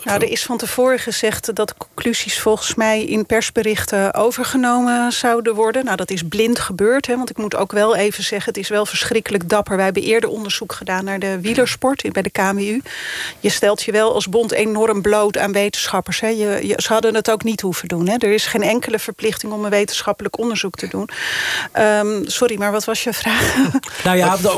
Nou, 0.03 0.21
er 0.23 0.29
is 0.31 0.43
van 0.43 0.57
tevoren 0.57 0.99
gezegd 0.99 1.55
dat 1.55 1.67
de 1.67 1.73
conclusies 1.77 2.39
volgens 2.39 2.75
mij 2.75 3.03
in 3.05 3.25
persberichten 3.25 4.13
overgenomen 4.13 5.11
zouden 5.11 5.55
worden. 5.55 5.85
Nou, 5.85 5.97
dat 5.97 6.09
is 6.11 6.23
blind 6.29 6.59
gebeurd. 6.59 7.07
Hè, 7.07 7.15
want 7.17 7.29
ik 7.29 7.37
moet 7.37 7.55
ook 7.55 7.71
wel 7.71 7.95
even 7.95 8.23
zeggen, 8.23 8.53
het 8.53 8.61
is 8.63 8.69
wel 8.69 8.85
verschrikkelijk 8.85 9.49
dapper. 9.49 9.75
Wij 9.75 9.85
hebben 9.85 10.03
eerder 10.03 10.29
onderzoek 10.29 10.73
gedaan 10.73 11.03
naar 11.05 11.19
de 11.19 11.39
wielersport 11.41 12.03
in- 12.03 12.11
bij 12.11 12.21
de 12.21 12.29
KMU. 12.29 12.81
Je 13.39 13.49
stelt 13.49 13.83
je 13.83 13.91
wel 13.91 14.13
als 14.13 14.29
bond 14.29 14.51
enorm 14.51 15.01
bloot 15.01 15.37
aan 15.37 15.51
wetenschappers. 15.51 16.19
Hè. 16.19 16.27
Je, 16.27 16.59
je- 16.67 16.73
ze 16.81 16.93
hadden 16.93 17.15
het 17.15 17.31
ook 17.31 17.43
niet 17.43 17.61
hoeven 17.61 17.87
doen. 17.87 18.07
Hè. 18.07 18.15
Er 18.17 18.33
is 18.33 18.45
geen 18.45 18.63
enkele 18.63 18.99
verplichting 18.99 19.51
om 19.53 19.63
een 19.63 19.69
wetenschappelijk 19.69 20.37
onderzoek 20.39 20.75
te 20.75 20.87
doen. 20.87 21.09
Ehm, 21.71 22.07
sorry, 22.25 22.57
maar 22.57 22.71
wat 22.71 22.85
was 22.85 23.03
je 23.03 23.13
vraag? 23.13 23.55
nou 24.03 24.17
ja, 24.17 24.37
de- 24.37 24.51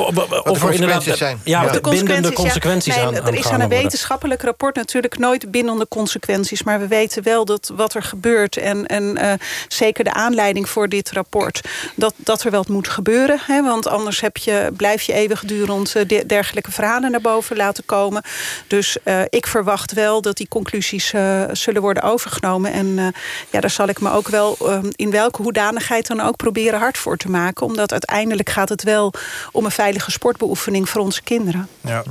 of 0.43 0.63
er 0.63 0.73
inderdaad 0.73 1.03
consequenties 1.03 1.17
zijn. 1.17 1.39
Ja, 1.43 1.63
Ja. 1.63 1.71
de 1.71 1.81
bindende 1.81 2.33
consequenties 2.33 2.95
ja. 2.95 3.09
Nee, 3.09 3.19
aan 3.21 3.27
Er 3.27 3.33
is 3.35 3.47
aan 3.49 3.61
een 3.61 3.69
wetenschappelijk 3.69 4.41
rapport 4.41 4.75
natuurlijk 4.75 5.17
nooit 5.17 5.32
bindende 5.49 5.88
consequenties. 5.88 6.64
Maar 6.64 6.80
we 6.80 6.88
weten 6.88 7.23
wel 7.23 7.45
dat 7.45 7.72
wat 7.76 7.93
er 7.93 8.03
gebeurt... 8.03 8.57
en, 8.57 8.88
en 8.88 9.18
eh, 9.18 9.34
zeker 9.68 10.03
de 10.03 10.14
aanleiding 10.14 10.69
voor 10.69 10.89
dit 10.89 11.11
rapport... 11.11 11.61
dat, 11.95 12.14
dat 12.18 12.43
er 12.43 12.51
wel 12.51 12.65
moet 12.68 12.88
gebeuren. 12.88 13.39
Hè, 13.45 13.64
want 13.64 13.88
anders 13.88 14.22
heb 14.22 14.38
je, 14.38 14.69
blijf 14.77 15.01
je 15.01 15.14
eeuwigdurend 15.14 15.95
eh, 15.95 16.07
de- 16.07 16.26
dergelijke 16.26 16.72
verhalen 16.72 17.11
naar 17.11 17.22
boven 17.22 17.55
laten 17.57 17.85
komen. 17.85 18.23
Dus 18.68 18.97
eh, 19.03 19.22
ik 19.30 19.47
verwacht 19.47 19.93
wel 19.93 20.22
dat 20.22 20.38
die 20.38 20.47
conclusies 20.47 21.14
eh, 21.14 21.43
zullen 21.51 21.81
worden 21.81 22.03
overgenomen. 22.03 22.72
En 22.72 22.99
eh, 22.99 23.07
ja, 23.49 23.60
daar 23.60 23.69
zal 23.69 23.88
ik 23.88 23.99
me 24.01 24.11
ook 24.11 24.27
wel 24.27 24.57
eh, 24.60 24.80
in 24.95 25.11
welke 25.11 25.41
hoedanigheid 25.41 26.07
dan 26.07 26.19
ook 26.22 26.35
proberen 26.35 26.80
hard 26.80 26.97
voor 26.97 27.18
te 27.18 27.30
maken. 27.30 27.65
Omdat 27.65 27.91
uiteindelijk 27.91 28.49
gaat 28.49 28.69
het 28.69 28.84
wel 28.84 29.14
om 29.51 29.65
een 29.65 29.72
veilige 29.72 30.11
sportbeoefening 30.11 30.89
voor 30.89 31.01
onze 31.01 31.22
kinderen. 31.22 31.68
Ja. 31.81 32.03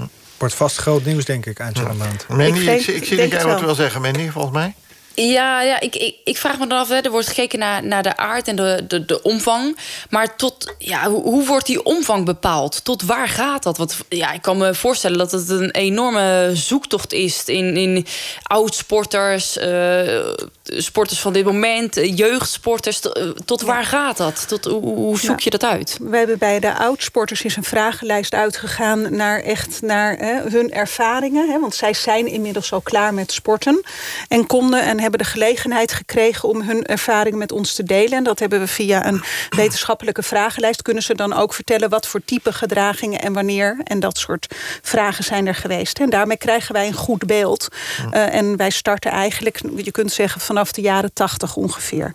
Wordt 0.42 0.56
vast 0.56 0.76
groot 0.76 1.04
nieuws, 1.04 1.24
denk 1.24 1.46
ik, 1.46 1.58
eind 1.58 1.78
van 1.78 1.90
de 1.90 1.96
maand. 1.96 2.26
Mandy, 2.28 2.44
ik, 2.44 2.54
Ik 2.56 2.82
zie- 2.82 2.94
ik 2.94 3.00
ik 3.00 3.06
zie 3.06 3.16
denk 3.16 3.30
dat 3.30 3.40
jij 3.40 3.48
wat 3.50 3.58
wel. 3.58 3.66
wil 3.66 3.74
zeggen, 3.74 4.00
Mandy, 4.00 4.28
volgens 4.30 4.54
mij. 4.54 4.74
Ja, 5.14 5.62
ja 5.62 5.80
ik, 5.80 5.96
ik, 5.96 6.16
ik 6.24 6.36
vraag 6.36 6.58
me 6.58 6.66
dan 6.66 6.78
af, 6.78 6.88
hè, 6.88 7.00
er 7.00 7.10
wordt 7.10 7.28
gekeken 7.28 7.58
naar, 7.58 7.84
naar 7.84 8.02
de 8.02 8.16
aard 8.16 8.48
en 8.48 8.56
de, 8.56 8.84
de, 8.88 9.04
de 9.04 9.22
omvang. 9.22 9.76
Maar 10.10 10.36
tot, 10.36 10.74
ja, 10.78 11.10
hoe, 11.10 11.22
hoe 11.22 11.46
wordt 11.46 11.66
die 11.66 11.84
omvang 11.84 12.24
bepaald? 12.24 12.84
Tot 12.84 13.02
waar 13.02 13.28
gaat 13.28 13.62
dat? 13.62 13.76
Want 13.76 13.96
ja, 14.08 14.32
ik 14.32 14.42
kan 14.42 14.56
me 14.58 14.74
voorstellen 14.74 15.18
dat 15.18 15.30
het 15.30 15.48
een 15.48 15.70
enorme 15.70 16.50
zoektocht 16.54 17.12
is 17.12 17.44
in, 17.44 17.76
in 17.76 18.06
oud-sporters, 18.42 19.58
eh, 19.58 20.18
sporters 20.64 21.20
van 21.20 21.32
dit 21.32 21.44
moment, 21.44 21.94
jeugdsporters. 21.94 23.00
Tot, 23.00 23.16
eh, 23.16 23.28
tot 23.44 23.62
waar 23.62 23.84
gaat 23.84 24.16
dat? 24.16 24.48
Tot, 24.48 24.64
hoe, 24.64 24.82
hoe 24.82 25.18
zoek 25.18 25.40
je 25.40 25.50
dat 25.50 25.64
uit? 25.64 25.98
We 26.00 26.16
hebben 26.16 26.38
bij 26.38 26.60
de 26.60 26.74
oudsporters 26.74 27.42
is 27.42 27.56
een 27.56 27.64
vragenlijst 27.64 28.34
uitgegaan 28.34 29.16
naar 29.16 29.40
echt 29.40 29.82
naar 29.82 30.16
hè, 30.16 30.40
hun 30.50 30.72
ervaringen. 30.72 31.50
Hè, 31.50 31.60
want 31.60 31.74
zij 31.74 31.94
zijn 31.94 32.26
inmiddels 32.26 32.72
al 32.72 32.80
klaar 32.80 33.14
met 33.14 33.32
sporten. 33.32 33.82
En 34.28 34.46
konden 34.46 34.82
en 34.82 35.00
hebben 35.02 35.18
de 35.18 35.24
gelegenheid 35.24 35.92
gekregen 35.92 36.48
om 36.48 36.62
hun 36.62 36.86
ervaringen 36.86 37.38
met 37.38 37.52
ons 37.52 37.74
te 37.74 37.82
delen. 37.82 38.18
En 38.18 38.24
dat 38.24 38.38
hebben 38.38 38.60
we 38.60 38.66
via 38.66 39.06
een 39.06 39.22
wetenschappelijke 39.50 40.22
vragenlijst. 40.22 40.82
Kunnen 40.82 41.02
ze 41.02 41.14
dan 41.14 41.32
ook 41.32 41.54
vertellen 41.54 41.88
wat 41.88 42.06
voor 42.06 42.24
type 42.24 42.52
gedragingen 42.52 43.20
en 43.20 43.32
wanneer. 43.32 43.80
En 43.84 44.00
dat 44.00 44.18
soort 44.18 44.46
vragen 44.82 45.24
zijn 45.24 45.46
er 45.46 45.54
geweest. 45.54 45.98
En 45.98 46.10
daarmee 46.10 46.36
krijgen 46.36 46.72
wij 46.72 46.86
een 46.86 46.92
goed 46.92 47.26
beeld. 47.26 47.68
Eh, 48.10 48.34
en 48.34 48.56
wij 48.56 48.70
starten 48.70 49.10
eigenlijk, 49.10 49.60
je 49.76 49.90
kunt 49.90 50.12
zeggen, 50.12 50.40
vanaf 50.40 50.72
de 50.72 50.80
jaren 50.80 51.12
tachtig 51.12 51.56
ongeveer. 51.56 52.12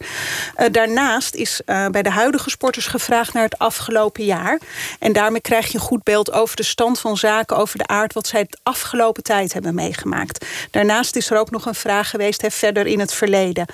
Eh, 0.56 0.66
daarnaast 0.72 1.36
is 1.36 1.62
eh, 1.66 1.88
bij 1.88 2.04
de 2.04 2.10
huidige 2.10 2.50
sporters 2.50 2.88
gevraagd 2.88 3.34
naar 3.34 3.44
het 3.44 3.58
afgelopen 3.58 4.24
jaar. 4.24 4.60
En 5.00 5.14
daarmee 5.14 5.42
krijg 5.42 5.68
je 5.68 5.74
een 5.74 5.84
goed 5.84 6.04
beeld 6.04 6.32
over 6.32 6.56
de 6.56 6.64
stand 6.64 7.00
van 7.00 7.18
zaken, 7.18 7.58
over 7.58 7.78
de 7.78 7.88
aard 7.88 8.14
wat 8.14 8.28
zij 8.28 8.40
het 8.40 8.60
afgelopen 8.64 9.24
tijd 9.24 9.54
hebben 9.54 9.76
meegemaakt. 9.76 10.46
Daarnaast 10.72 11.16
is 11.16 11.30
er 11.30 11.38
ook 11.38 11.52
nog 11.52 11.66
een 11.66 11.76
vraag 11.76 12.10
geweest, 12.10 12.42
hè, 12.42 12.52
verder 12.52 12.77
in 12.86 13.00
het 13.00 13.14
verleden. 13.14 13.66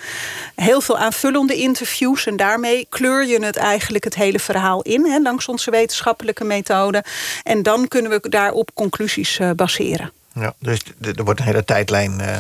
Heel 0.56 0.82
veel 0.82 0.98
aanvullende 0.98 1.56
interviews 1.56 2.26
en 2.26 2.38
daarmee 2.38 2.86
kleur 2.90 3.26
je 3.26 3.46
het 3.46 3.58
eigenlijk 3.58 4.04
het 4.04 4.16
hele 4.16 4.40
verhaal 4.40 4.82
in, 4.82 5.06
hè, 5.06 5.20
langs 5.20 5.48
onze 5.48 5.72
wetenschappelijke 5.72 6.44
methode. 6.44 7.04
En 7.44 7.64
dan 7.64 7.88
kunnen 7.88 8.12
we 8.12 8.30
daarop 8.30 8.70
conclusies 8.74 9.40
eh, 9.40 9.52
baseren. 9.52 10.12
Ja, 10.34 10.54
dus 10.60 10.80
er 11.18 11.24
wordt 11.24 11.40
een 11.40 11.46
hele 11.46 11.64
tijdlijn 11.64 12.20
eh, 12.22 12.38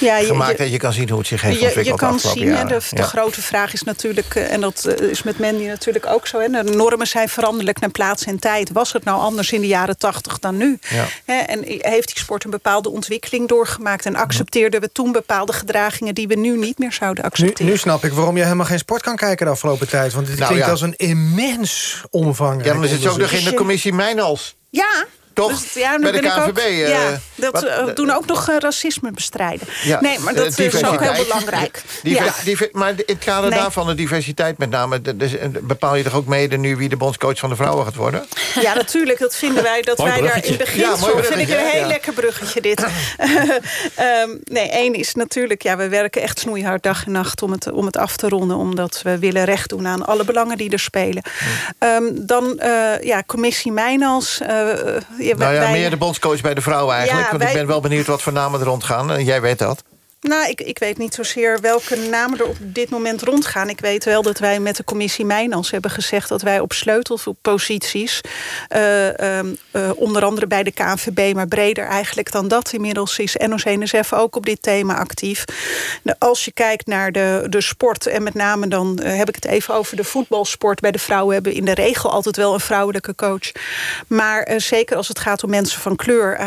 Ja, 0.00 0.16
je- 0.16 0.26
gemaakt... 0.26 0.50
je- 0.50 0.56
dat 0.56 0.70
je 0.72 0.78
kan 0.78 0.92
zien 0.92 1.08
hoe 1.08 1.18
het 1.18 1.26
zich 1.26 1.40
heeft 1.42 1.54
Je, 1.54 1.60
je 1.60 1.66
ontwikkeld 1.66 1.98
de 2.00 2.06
kan 2.06 2.14
afgelopen 2.14 2.42
zien, 2.42 2.54
hè, 2.56 2.64
de, 2.64 2.80
de 2.90 2.96
Ja. 2.96 3.02
grote 3.02 3.42
vraag 3.42 3.72
is 3.72 3.82
natuurlijk, 3.82 4.34
eh, 4.34 4.52
en 4.52 4.60
dat 4.60 4.84
eh, 4.84 5.08
is 5.10 5.22
met 5.22 5.38
Mandy 5.38 5.64
natuurlijk 5.66 6.06
ook 6.06 6.26
zo... 6.26 6.38
Hè, 6.40 6.48
de 6.48 6.62
normen 6.62 7.06
zijn 7.06 7.28
veranderlijk 7.28 7.80
naar 7.80 7.90
plaats 7.90 8.24
en 8.24 8.38
tijd. 8.38 8.70
Was 8.72 8.92
het 8.92 9.04
nou 9.04 9.20
anders 9.20 9.52
in 9.52 9.60
de 9.60 9.66
jaren 9.66 9.98
tachtig 9.98 10.38
dan 10.38 10.56
nu? 10.56 10.78
Ja. 10.88 11.04
Hè, 11.24 11.34
en 11.38 11.62
heeft 11.66 12.06
die 12.08 12.18
sport 12.18 12.44
een 12.44 12.50
bepaalde 12.50 12.90
ontwikkeling 12.90 13.48
doorgemaakt... 13.48 14.06
en 14.06 14.16
accepteerden 14.16 14.80
we 14.80 14.92
toen 14.92 15.12
bepaalde 15.12 15.52
gedragingen... 15.52 16.14
die 16.14 16.28
we 16.28 16.34
nu 16.34 16.56
niet 16.58 16.78
meer 16.78 16.92
zouden 16.92 17.24
accepteren? 17.24 17.72
nu 17.72 17.76
snap 17.78 18.04
ik 18.04 18.12
waarom 18.12 18.34
jij 18.36 18.44
helemaal 18.44 18.66
geen 18.66 18.78
sport 18.78 19.02
kan 19.02 19.16
kijken 19.16 19.46
de 19.46 19.52
afgelopen 19.52 19.88
tijd. 19.88 20.12
Want 20.12 20.26
dit 20.26 20.36
Nou, 20.36 20.46
klinkt 20.48 20.66
ja. 20.66 20.72
als 20.72 20.80
een 20.82 20.94
immens 20.96 22.02
omvangrijk 22.10 22.64
Ja, 22.66 22.72
maar 22.72 22.80
dan 22.82 22.90
zit 22.90 23.02
je 23.02 23.10
ook 23.10 23.18
nog 23.18 23.30
in 23.30 23.44
de 23.44 23.54
commissie 23.54 23.92
Mijnals. 23.92 24.56
Ja. 24.70 25.04
Toch? 25.32 25.50
Dus, 25.60 25.72
ja, 25.72 25.98
Bij 25.98 26.12
de 26.12 26.18
ik 26.18 26.36
ook- 26.36 26.58
eh, 26.58 26.88
ja, 26.88 27.20
dat 27.34 27.52
wat- 27.52 27.64
eh, 27.64 27.94
doen 27.94 28.10
ook 28.10 28.26
nog 28.26 28.48
eh, 28.48 28.56
racisme 28.58 29.10
bestrijden. 29.12 29.66
Ja, 29.82 30.00
nee, 30.00 30.18
maar 30.18 30.34
eh, 30.34 30.38
dat 30.42 30.58
is 30.58 30.84
ook 30.84 31.00
heel 31.00 31.22
belangrijk. 31.24 31.82
Diver- 32.02 32.24
ja. 32.24 32.32
diver- 32.44 32.68
maar 32.72 32.90
in 32.90 33.02
het 33.06 33.18
kader 33.24 33.50
Nee. 33.50 33.58
daarvan, 33.58 33.86
de 33.86 33.94
diversiteit 33.94 34.58
met 34.58 34.70
name... 34.70 35.00
de- 35.02 35.50
bepaal 35.62 35.94
je 35.96 36.02
toch 36.02 36.14
ook 36.14 36.26
mede 36.26 36.56
nu 36.56 36.76
wie 36.76 36.88
de 36.88 36.96
bondscoach 36.96 37.38
van 37.38 37.48
de 37.48 37.56
vrouwen 37.56 37.84
gaat 37.84 37.94
worden? 37.94 38.26
Ja, 38.60 38.74
natuurlijk. 38.74 39.18
Dat 39.18 39.36
vinden 39.36 39.62
wij 39.62 39.82
dat 39.82 39.98
Mooi 39.98 40.10
wij 40.10 40.20
daar 40.20 40.44
in 40.44 40.56
beginsel... 40.56 40.92
Ja, 40.94 41.12
mooi 41.12 41.12
vind 41.12 41.40
ik 41.40 41.46
bruggetje, 41.46 41.56
een 41.58 41.70
heel 41.70 41.80
Ja. 41.80 41.86
lekker 41.86 42.12
bruggetje 42.12 42.60
dit. 42.60 42.84
Ehm, 43.96 44.30
nee, 44.44 44.68
één 44.70 44.94
is 44.94 45.14
natuurlijk... 45.14 45.62
Ja, 45.62 45.76
we 45.76 45.88
werken 45.88 46.22
echt 46.22 46.38
snoeihard 46.38 46.82
dag 46.82 47.04
en 47.06 47.12
nacht 47.12 47.42
om 47.42 47.50
het, 47.52 47.72
om 47.72 47.86
het 47.86 47.96
af 47.96 48.16
te 48.16 48.28
ronden. 48.28 48.56
Omdat 48.56 49.00
we 49.02 49.18
willen 49.18 49.44
recht 49.44 49.68
doen 49.68 49.86
aan 49.86 50.06
alle 50.06 50.24
belangen 50.24 50.56
die 50.56 50.70
er 50.70 50.78
spelen. 50.78 51.22
Ehm, 51.78 52.02
dan, 52.12 52.58
eh, 52.58 53.02
ja, 53.02 53.22
commissie 53.26 53.72
Mijnals. 53.72 54.40
Nou 55.36 55.54
ja, 55.54 55.70
meer 55.70 55.90
de 55.90 55.96
bondscoach 55.96 56.40
bij 56.40 56.54
de 56.54 56.60
vrouwen 56.60 56.94
eigenlijk. 56.94 57.26
Ja, 57.30 57.38
want 57.38 57.50
ik 57.50 57.56
ben 57.56 57.66
wel 57.66 57.80
benieuwd 57.80 58.06
wat 58.06 58.22
voor 58.22 58.32
namen 58.32 58.60
er 58.60 58.66
rondgaan. 58.66 59.12
En 59.12 59.24
jij 59.24 59.40
weet 59.40 59.58
dat. 59.58 59.82
Nou, 60.20 60.48
ik, 60.48 60.60
ik 60.60 60.78
weet 60.78 60.98
niet 60.98 61.14
zozeer 61.14 61.60
welke 61.60 61.96
namen 61.96 62.38
er 62.38 62.46
op 62.46 62.56
dit 62.60 62.90
moment 62.90 63.22
rondgaan. 63.22 63.68
Ik 63.68 63.80
weet 63.80 64.04
wel 64.04 64.22
dat 64.22 64.38
wij 64.38 64.60
met 64.60 64.76
de 64.76 64.84
commissie 64.84 65.24
Mijnans 65.24 65.70
hebben 65.70 65.90
gezegd... 65.90 66.28
dat 66.28 66.42
wij 66.42 66.60
op 66.60 66.72
sleutelposities, 66.72 68.20
uh, 68.76 69.06
uh, 69.08 69.40
onder 69.94 70.24
andere 70.24 70.46
bij 70.46 70.62
de 70.62 70.72
KNVB... 70.72 71.34
maar 71.34 71.48
breder 71.48 71.84
eigenlijk 71.84 72.32
dan 72.32 72.48
dat 72.48 72.72
inmiddels 72.72 73.18
is 73.18 73.36
NOC-NSF 73.36 74.12
ook 74.12 74.36
op 74.36 74.46
dit 74.46 74.62
thema 74.62 74.98
actief. 74.98 75.44
Als 76.18 76.44
je 76.44 76.52
kijkt 76.52 76.86
naar 76.86 77.12
de, 77.12 77.46
de 77.48 77.60
sport 77.60 78.06
en 78.06 78.22
met 78.22 78.34
name 78.34 78.68
dan 78.68 79.00
heb 79.02 79.28
ik 79.28 79.34
het 79.34 79.44
even 79.44 79.74
over 79.74 79.96
de 79.96 80.04
voetbalsport... 80.04 80.80
bij 80.80 80.90
de 80.90 80.98
vrouwen 80.98 81.34
hebben 81.34 81.52
in 81.52 81.64
de 81.64 81.74
regel 81.74 82.10
altijd 82.10 82.36
wel 82.36 82.54
een 82.54 82.60
vrouwelijke 82.60 83.14
coach. 83.14 83.52
Maar 84.06 84.52
zeker 84.56 84.96
als 84.96 85.08
het 85.08 85.18
gaat 85.18 85.44
om 85.44 85.50
mensen 85.50 85.80
van 85.80 85.96
kleur... 85.96 86.40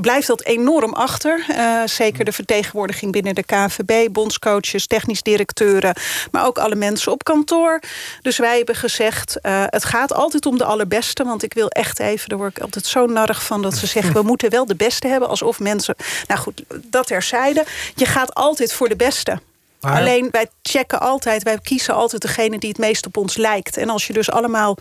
blijft 0.00 0.26
dat 0.26 0.44
enorm 0.44 0.92
achter. 0.92 1.44
zeker 1.84 2.24
de 2.24 2.32
vertegenwoordiging 2.32 2.58
vertegenwoordiging 2.60 3.12
binnen 3.12 3.34
de 3.34 3.42
KVB, 3.42 4.12
bondscoaches, 4.12 4.86
technisch 4.86 5.22
directeuren, 5.22 5.94
maar 6.30 6.46
ook 6.46 6.58
alle 6.58 6.74
mensen 6.74 7.12
op 7.12 7.24
kantoor. 7.24 7.80
Dus 8.22 8.38
wij 8.38 8.56
hebben 8.56 8.74
gezegd, 8.74 9.36
uh, 9.42 9.64
het 9.66 9.84
gaat 9.84 10.12
altijd 10.12 10.46
om 10.46 10.58
de 10.58 10.64
allerbeste, 10.64 11.24
want 11.24 11.42
ik 11.42 11.54
wil 11.54 11.68
echt 11.68 11.98
even, 11.98 12.28
daar 12.28 12.38
word 12.38 12.56
ik 12.56 12.62
altijd 12.62 12.86
zo 12.86 13.06
narrig 13.06 13.44
van 13.44 13.62
dat 13.62 13.74
ze 13.74 13.86
zeggen, 13.86 14.12
we 14.12 14.22
moeten 14.22 14.50
wel 14.50 14.66
de 14.66 14.76
beste 14.76 15.08
hebben, 15.08 15.28
alsof 15.28 15.58
mensen, 15.58 15.94
nou 16.26 16.40
goed, 16.40 16.62
dat 16.82 17.06
terzijde. 17.06 17.64
Je 17.94 18.06
gaat 18.06 18.34
altijd 18.34 18.72
voor 18.72 18.88
de 18.88 18.96
beste. 18.96 19.40
Maar... 19.80 19.96
Alleen 19.96 20.28
wij 20.30 20.46
checken 20.62 21.00
altijd, 21.00 21.42
wij 21.42 21.58
kiezen 21.62 21.94
altijd 21.94 22.22
degene 22.22 22.58
die 22.58 22.68
het 22.68 22.78
meest 22.78 23.06
op 23.06 23.16
ons 23.16 23.36
lijkt. 23.36 23.76
En 23.76 23.88
als 23.88 24.06
je 24.06 24.12
dus 24.12 24.30
allemaal 24.30 24.76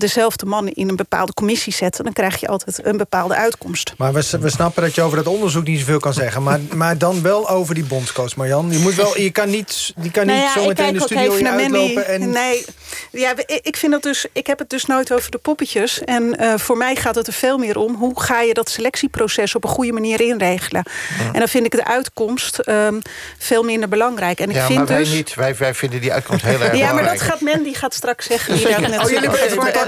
dezelfde 0.00 0.46
mannen 0.46 0.74
in 0.74 0.88
een 0.88 0.96
bepaalde 0.96 1.32
commissie 1.34 1.72
zetten... 1.72 2.04
dan 2.04 2.12
krijg 2.12 2.40
je 2.40 2.48
altijd 2.48 2.80
een 2.84 2.96
bepaalde 2.96 3.34
uitkomst. 3.34 3.92
Maar 3.96 4.12
we, 4.12 4.38
we 4.40 4.50
snappen 4.50 4.82
dat 4.82 4.94
je 4.94 5.02
over 5.02 5.16
dat 5.16 5.26
onderzoek 5.26 5.66
niet 5.66 5.78
zoveel 5.78 5.98
kan 5.98 6.14
zeggen. 6.14 6.42
Maar, 6.42 6.60
maar 6.74 6.98
dan 6.98 7.22
wel 7.22 7.48
over 7.48 7.74
die 7.74 7.84
bondscoach, 7.84 8.36
Marjan. 8.36 8.70
Je, 8.70 8.78
moet 8.78 8.94
wel, 8.94 9.20
je 9.20 9.30
kan 9.30 9.50
niet, 9.50 9.92
die 9.96 10.10
kan 10.10 10.26
nou 10.26 10.38
niet 10.38 10.50
zo 10.50 10.66
meteen 10.66 10.92
de 10.92 11.00
studio 11.00 11.34
in 11.34 11.48
uitlopen. 11.48 12.06
En... 12.06 12.30
Nee, 12.30 12.64
ja, 13.10 13.34
ik, 13.46 13.76
vind 13.76 13.92
dat 13.92 14.02
dus, 14.02 14.26
ik 14.32 14.46
heb 14.46 14.58
het 14.58 14.70
dus 14.70 14.84
nooit 14.84 15.12
over 15.12 15.30
de 15.30 15.38
poppetjes. 15.38 16.00
En 16.04 16.36
uh, 16.40 16.54
voor 16.56 16.76
mij 16.76 16.96
gaat 16.96 17.14
het 17.14 17.26
er 17.26 17.32
veel 17.32 17.58
meer 17.58 17.78
om... 17.78 17.94
hoe 17.94 18.20
ga 18.20 18.40
je 18.40 18.54
dat 18.54 18.70
selectieproces 18.70 19.54
op 19.54 19.64
een 19.64 19.70
goede 19.70 19.92
manier 19.92 20.20
inregelen. 20.20 20.84
Ja. 21.18 21.24
En 21.32 21.38
dan 21.38 21.48
vind 21.48 21.64
ik 21.64 21.70
de 21.70 21.84
uitkomst 21.84 22.68
um, 22.68 23.02
veel 23.38 23.62
minder 23.62 23.88
belangrijk. 23.88 24.40
En 24.40 24.50
ik 24.50 24.56
ja, 24.56 24.66
vind 24.66 24.78
maar 24.78 24.86
wij 24.86 24.98
dus... 24.98 25.12
niet. 25.12 25.34
Wij, 25.34 25.56
wij 25.56 25.74
vinden 25.74 26.00
die 26.00 26.12
uitkomst 26.12 26.44
heel 26.44 26.52
erg 26.60 26.62
ja, 26.62 26.70
belangrijk. 26.70 27.04
maar 27.04 27.14
dat 27.14 27.22
gaat 27.22 27.40
Mandy 27.40 27.74
gaat 27.74 27.94
straks 27.94 28.26
zeggen. 28.26 28.54
Die 28.54 28.68
daar 28.68 28.80
net 28.80 29.00
oh, 29.00 29.10
jullie 29.10 29.28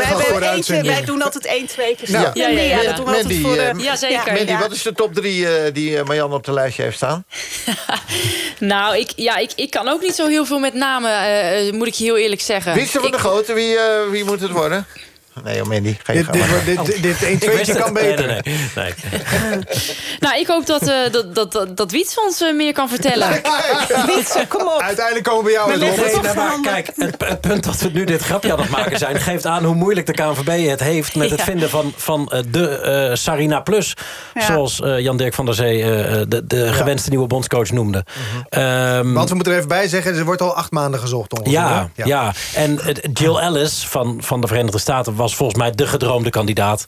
wij, 0.08 0.52
eentje, 0.54 0.82
wij 0.82 1.04
doen 1.04 1.22
altijd 1.22 1.46
één, 1.46 1.66
twee 1.66 1.96
keer. 1.96 2.10
Ja, 2.10 2.30
ja, 2.34 2.48
ja, 2.48 2.60
ja, 2.60 2.82
dat 2.82 2.96
doen 2.96 3.04
we 3.04 3.16
altijd 3.16 3.40
voor... 3.40 3.56
Uh, 3.56 3.70
ja, 3.76 3.96
zeker. 3.96 4.32
Mandy, 4.32 4.56
wat 4.56 4.72
is 4.72 4.82
de 4.82 4.92
top 4.92 5.14
drie 5.14 5.40
uh, 5.40 5.50
die 5.72 5.90
uh, 5.90 6.02
Marjan 6.02 6.32
op 6.32 6.44
de 6.44 6.52
lijstje 6.52 6.82
heeft 6.82 6.96
staan? 6.96 7.24
nou, 8.58 8.96
ik, 8.96 9.12
ja, 9.16 9.36
ik, 9.36 9.50
ik 9.56 9.70
kan 9.70 9.88
ook 9.88 10.00
niet 10.00 10.14
zo 10.14 10.26
heel 10.26 10.44
veel 10.44 10.58
met 10.58 10.74
namen, 10.74 11.76
moet 11.76 11.86
ik 11.86 11.94
je 11.94 12.04
heel 12.04 12.16
eerlijk 12.16 12.40
zeggen. 12.40 12.74
Wie 12.74 12.82
is 12.82 12.94
er 12.94 13.00
van 13.00 13.08
ik, 13.08 13.14
de 13.14 13.20
grote? 13.20 13.52
Wie, 13.52 13.76
wie 14.10 14.24
moet 14.24 14.40
het 14.40 14.50
worden? 14.50 14.86
Nee, 15.44 15.62
Mandy, 15.62 15.96
ga 16.02 16.12
je 16.12 16.24
dit, 16.24 16.64
dit, 16.64 16.86
dit, 16.86 17.02
dit 17.02 17.22
1 17.22 17.38
2 17.38 17.74
kan 17.74 17.92
beter. 17.92 18.26
Nee, 18.26 18.40
nee, 18.44 18.58
nee. 18.74 19.64
nou, 20.20 20.38
ik 20.38 20.46
hoop 20.46 20.66
dat, 20.66 20.88
uh, 20.88 20.94
dat, 21.10 21.34
dat, 21.34 21.52
dat, 21.52 21.76
dat 21.76 21.90
Wiets 21.90 22.18
ons 22.18 22.42
uh, 22.42 22.54
meer 22.54 22.72
kan 22.72 22.88
vertellen. 22.88 23.28
Wiets, 24.06 24.36
kom 24.48 24.62
op. 24.62 24.80
Uiteindelijk 24.80 25.26
komen 25.26 25.44
we 25.44 25.50
jou 25.50 25.78
nee, 25.78 25.90
nee, 25.90 26.34
maar 26.34 26.60
Kijk, 26.62 26.90
het, 26.96 27.14
het, 27.18 27.40
punt 27.40 27.64
dat 27.64 27.80
we 27.80 27.90
nu 27.92 28.04
dit 28.04 28.22
grapje 28.22 28.52
aan 28.52 28.60
het 28.60 28.70
maken 28.70 28.98
zijn... 28.98 29.20
geeft 29.20 29.46
aan 29.46 29.64
hoe 29.64 29.74
moeilijk 29.74 30.06
de 30.06 30.12
KNVB 30.12 30.68
het 30.68 30.80
heeft... 30.80 31.14
met 31.14 31.30
het 31.30 31.42
vinden 31.42 31.70
van, 31.70 31.92
van 31.96 32.32
de 32.50 33.08
uh, 33.10 33.16
Sarina 33.16 33.60
Plus. 33.60 33.94
Ja. 34.34 34.40
Zoals 34.40 34.80
Jan-Dirk 34.98 35.34
van 35.34 35.44
der 35.44 35.54
Zee 35.54 35.82
de, 36.28 36.46
de 36.46 36.56
ja. 36.56 36.72
gewenste 36.72 37.10
nieuwe 37.10 37.26
bondscoach 37.26 37.70
noemde. 37.70 38.04
Mm 38.06 38.42
-hmm. 38.50 38.62
um, 38.62 39.14
Want 39.14 39.28
we 39.28 39.34
moeten 39.34 39.52
er 39.52 39.58
even 39.58 39.70
bij 39.70 39.88
zeggen... 39.88 40.16
er 40.16 40.24
wordt 40.24 40.42
al 40.42 40.54
acht 40.54 40.70
maanden 40.70 41.00
gezocht. 41.00 41.32
Ongeveer. 41.32 41.52
Ja, 41.52 41.90
ja, 41.94 42.06
ja. 42.06 42.32
En 42.54 42.80
Jill 43.12 43.36
Ellis 43.36 43.86
van, 43.86 44.18
van 44.22 44.40
de 44.40 44.46
Verenigde 44.46 44.78
Staten 44.78 45.14
was 45.22 45.36
volgens 45.36 45.58
mij 45.58 45.70
de 45.70 45.86
gedroomde 45.86 46.30
kandidaat. 46.30 46.86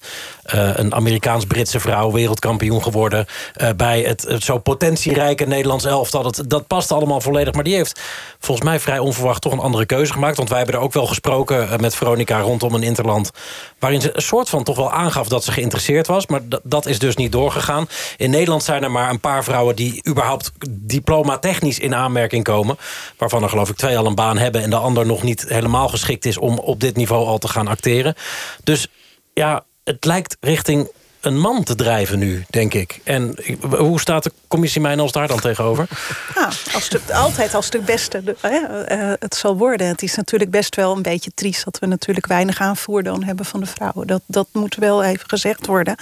Uh, 0.54 0.76
een 0.76 0.94
Amerikaans-Britse 0.94 1.80
vrouw, 1.80 2.12
wereldkampioen 2.12 2.82
geworden... 2.82 3.26
Uh, 3.56 3.68
bij 3.76 4.00
het, 4.00 4.22
het 4.22 4.44
zo 4.44 4.58
potentierijke 4.58 5.44
Nederlands 5.44 5.84
elftal. 5.84 6.22
Dat, 6.22 6.42
dat 6.46 6.66
past 6.66 6.92
allemaal 6.92 7.20
volledig. 7.20 7.54
Maar 7.54 7.64
die 7.64 7.74
heeft 7.74 8.00
volgens 8.38 8.66
mij 8.66 8.80
vrij 8.80 8.98
onverwacht 8.98 9.42
toch 9.42 9.52
een 9.52 9.58
andere 9.58 9.86
keuze 9.86 10.12
gemaakt. 10.12 10.36
Want 10.36 10.48
wij 10.48 10.58
hebben 10.58 10.76
er 10.76 10.80
ook 10.80 10.92
wel 10.92 11.06
gesproken 11.06 11.62
uh, 11.62 11.76
met 11.76 11.94
Veronica 11.94 12.40
rondom 12.40 12.74
een 12.74 12.82
interland... 12.82 13.30
waarin 13.78 14.00
ze 14.00 14.16
een 14.16 14.22
soort 14.22 14.48
van 14.48 14.64
toch 14.64 14.76
wel 14.76 14.92
aangaf 14.92 15.28
dat 15.28 15.44
ze 15.44 15.52
geïnteresseerd 15.52 16.06
was. 16.06 16.26
Maar 16.26 16.40
dat 16.62 16.86
is 16.86 16.98
dus 16.98 17.16
niet 17.16 17.32
doorgegaan. 17.32 17.88
In 18.16 18.30
Nederland 18.30 18.62
zijn 18.62 18.82
er 18.82 18.90
maar 18.90 19.10
een 19.10 19.20
paar 19.20 19.44
vrouwen... 19.44 19.76
die 19.76 20.08
überhaupt 20.08 20.52
diploma 20.70 21.38
technisch 21.38 21.78
in 21.78 21.94
aanmerking 21.94 22.44
komen. 22.44 22.76
Waarvan 23.18 23.42
er 23.42 23.48
geloof 23.48 23.68
ik 23.68 23.76
twee 23.76 23.98
al 23.98 24.06
een 24.06 24.14
baan 24.14 24.38
hebben... 24.38 24.62
en 24.62 24.70
de 24.70 24.76
ander 24.76 25.06
nog 25.06 25.22
niet 25.22 25.44
helemaal 25.48 25.88
geschikt 25.88 26.24
is 26.24 26.38
om 26.38 26.58
op 26.58 26.80
dit 26.80 26.96
niveau 26.96 27.26
al 27.26 27.38
te 27.38 27.48
gaan 27.48 27.68
acteren. 27.68 28.14
Dus 28.62 28.88
ja, 29.32 29.64
het 29.84 30.04
lijkt 30.04 30.36
richting 30.40 30.88
een 31.24 31.40
man 31.40 31.62
te 31.62 31.74
drijven 31.74 32.18
nu, 32.18 32.44
denk 32.50 32.74
ik. 32.74 33.00
En 33.04 33.36
hoe 33.60 34.00
staat 34.00 34.22
de 34.22 34.32
commissie 34.48 34.80
Mijnals 34.80 35.12
daar 35.12 35.28
dan 35.28 35.40
tegenover? 35.40 35.86
Ja, 36.34 36.50
als 36.74 36.90
altijd 37.12 37.54
als 37.54 37.68
het 37.70 37.84
beste 37.84 38.22
uh, 38.44 39.12
het 39.18 39.34
zal 39.34 39.56
worden. 39.56 39.86
Het 39.86 40.02
is 40.02 40.14
natuurlijk 40.14 40.50
best 40.50 40.76
wel 40.76 40.96
een 40.96 41.02
beetje 41.02 41.30
triest... 41.34 41.64
dat 41.64 41.78
we 41.78 41.86
natuurlijk 41.86 42.26
weinig 42.26 42.60
aanvoer 42.60 43.02
dan 43.02 43.24
hebben 43.24 43.44
van 43.44 43.60
de 43.60 43.66
vrouwen. 43.66 44.06
Dat, 44.06 44.22
dat 44.26 44.48
moet 44.52 44.74
wel 44.74 45.02
even 45.02 45.28
gezegd 45.28 45.66
worden. 45.66 45.96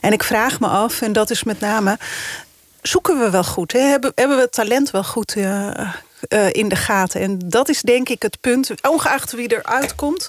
En 0.00 0.12
ik 0.12 0.22
vraag 0.22 0.60
me 0.60 0.66
af, 0.66 1.00
en 1.02 1.12
dat 1.12 1.30
is 1.30 1.44
met 1.44 1.60
name... 1.60 1.98
zoeken 2.82 3.18
we 3.18 3.30
wel 3.30 3.44
goed? 3.44 3.72
Hè? 3.72 3.80
Hebben, 3.80 4.12
hebben 4.14 4.36
we 4.36 4.42
het 4.42 4.52
talent 4.52 4.90
wel 4.90 5.04
goed 5.04 5.36
uh, 5.36 5.70
uh, 6.28 6.52
in 6.52 6.68
de 6.68 6.76
gaten. 6.76 7.20
En 7.20 7.38
dat 7.44 7.68
is 7.68 7.80
denk 7.80 8.08
ik 8.08 8.22
het 8.22 8.40
punt. 8.40 8.70
Ongeacht 8.82 9.32
wie 9.32 9.56
eruit 9.56 9.94
komt... 9.94 10.28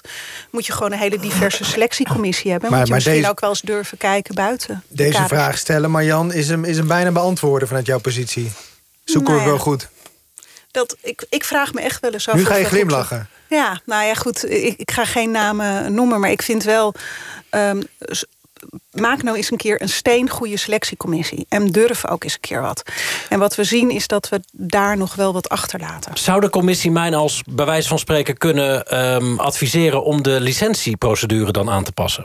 moet 0.50 0.66
je 0.66 0.72
gewoon 0.72 0.92
een 0.92 0.98
hele 0.98 1.18
diverse 1.18 1.64
selectiecommissie 1.64 2.50
hebben. 2.50 2.70
Maar, 2.70 2.78
moet 2.78 2.88
je 2.88 2.94
maar 2.94 3.02
misschien 3.02 3.20
deze, 3.20 3.32
ook 3.32 3.40
wel 3.40 3.50
eens 3.50 3.60
durven 3.60 3.98
kijken 3.98 4.34
buiten. 4.34 4.82
De 4.88 4.96
deze 4.96 5.24
vraag 5.26 5.58
stellen, 5.58 5.90
Marjan, 5.90 6.32
is 6.32 6.48
hem, 6.48 6.64
is 6.64 6.76
hem 6.76 6.86
bijna 6.86 7.10
beantwoorden 7.10 7.68
vanuit 7.68 7.86
jouw 7.86 7.98
positie. 7.98 8.52
Zoeken 9.04 9.32
nou 9.32 9.44
ja, 9.44 9.50
we 9.50 9.56
wel 9.56 9.64
goed. 9.64 9.88
Dat, 10.70 10.96
ik, 11.02 11.26
ik 11.28 11.44
vraag 11.44 11.72
me 11.72 11.80
echt 11.80 12.00
wel 12.00 12.12
eens 12.12 12.28
af... 12.28 12.34
Nu 12.34 12.44
ga 12.44 12.54
je 12.54 12.64
glimlachen. 12.64 13.28
Ja, 13.48 13.80
nou 13.84 14.04
ja, 14.04 14.14
goed. 14.14 14.50
Ik, 14.50 14.74
ik, 14.76 14.90
ga 14.90 15.04
geen 15.04 15.30
namen 15.30 15.94
noemen, 15.94 16.20
maar 16.20 16.30
ik 16.30 16.42
vind 16.42 16.64
wel... 16.64 16.94
Um, 17.50 17.82
maak 18.90 19.22
nou 19.22 19.36
eens 19.36 19.50
een 19.50 19.56
keer 19.56 19.82
een 19.82 19.88
steengoede 19.88 20.56
selectiecommissie. 20.56 21.46
En 21.48 21.66
durf 21.66 22.06
ook 22.06 22.24
eens 22.24 22.34
een 22.34 22.40
keer 22.40 22.60
wat. 22.60 22.82
En 23.28 23.38
wat 23.38 23.54
we 23.54 23.64
zien 23.64 23.90
is 23.90 24.06
dat 24.06 24.28
we 24.28 24.40
daar 24.52 24.96
nog 24.96 25.14
wel 25.14 25.32
wat 25.32 25.48
achterlaten. 25.48 26.16
Zou 26.16 26.40
de 26.40 26.50
commissie 26.50 26.90
mij 26.90 27.14
als 27.14 27.42
bij 27.50 27.66
wijze 27.66 27.88
van 27.88 27.98
spreken 27.98 28.36
kunnen 28.36 28.98
um, 29.14 29.38
adviseren... 29.38 30.04
om 30.04 30.22
de 30.22 30.40
licentieprocedure 30.40 31.52
dan 31.52 31.70
aan 31.70 31.84
te 31.84 31.92
passen? 31.92 32.24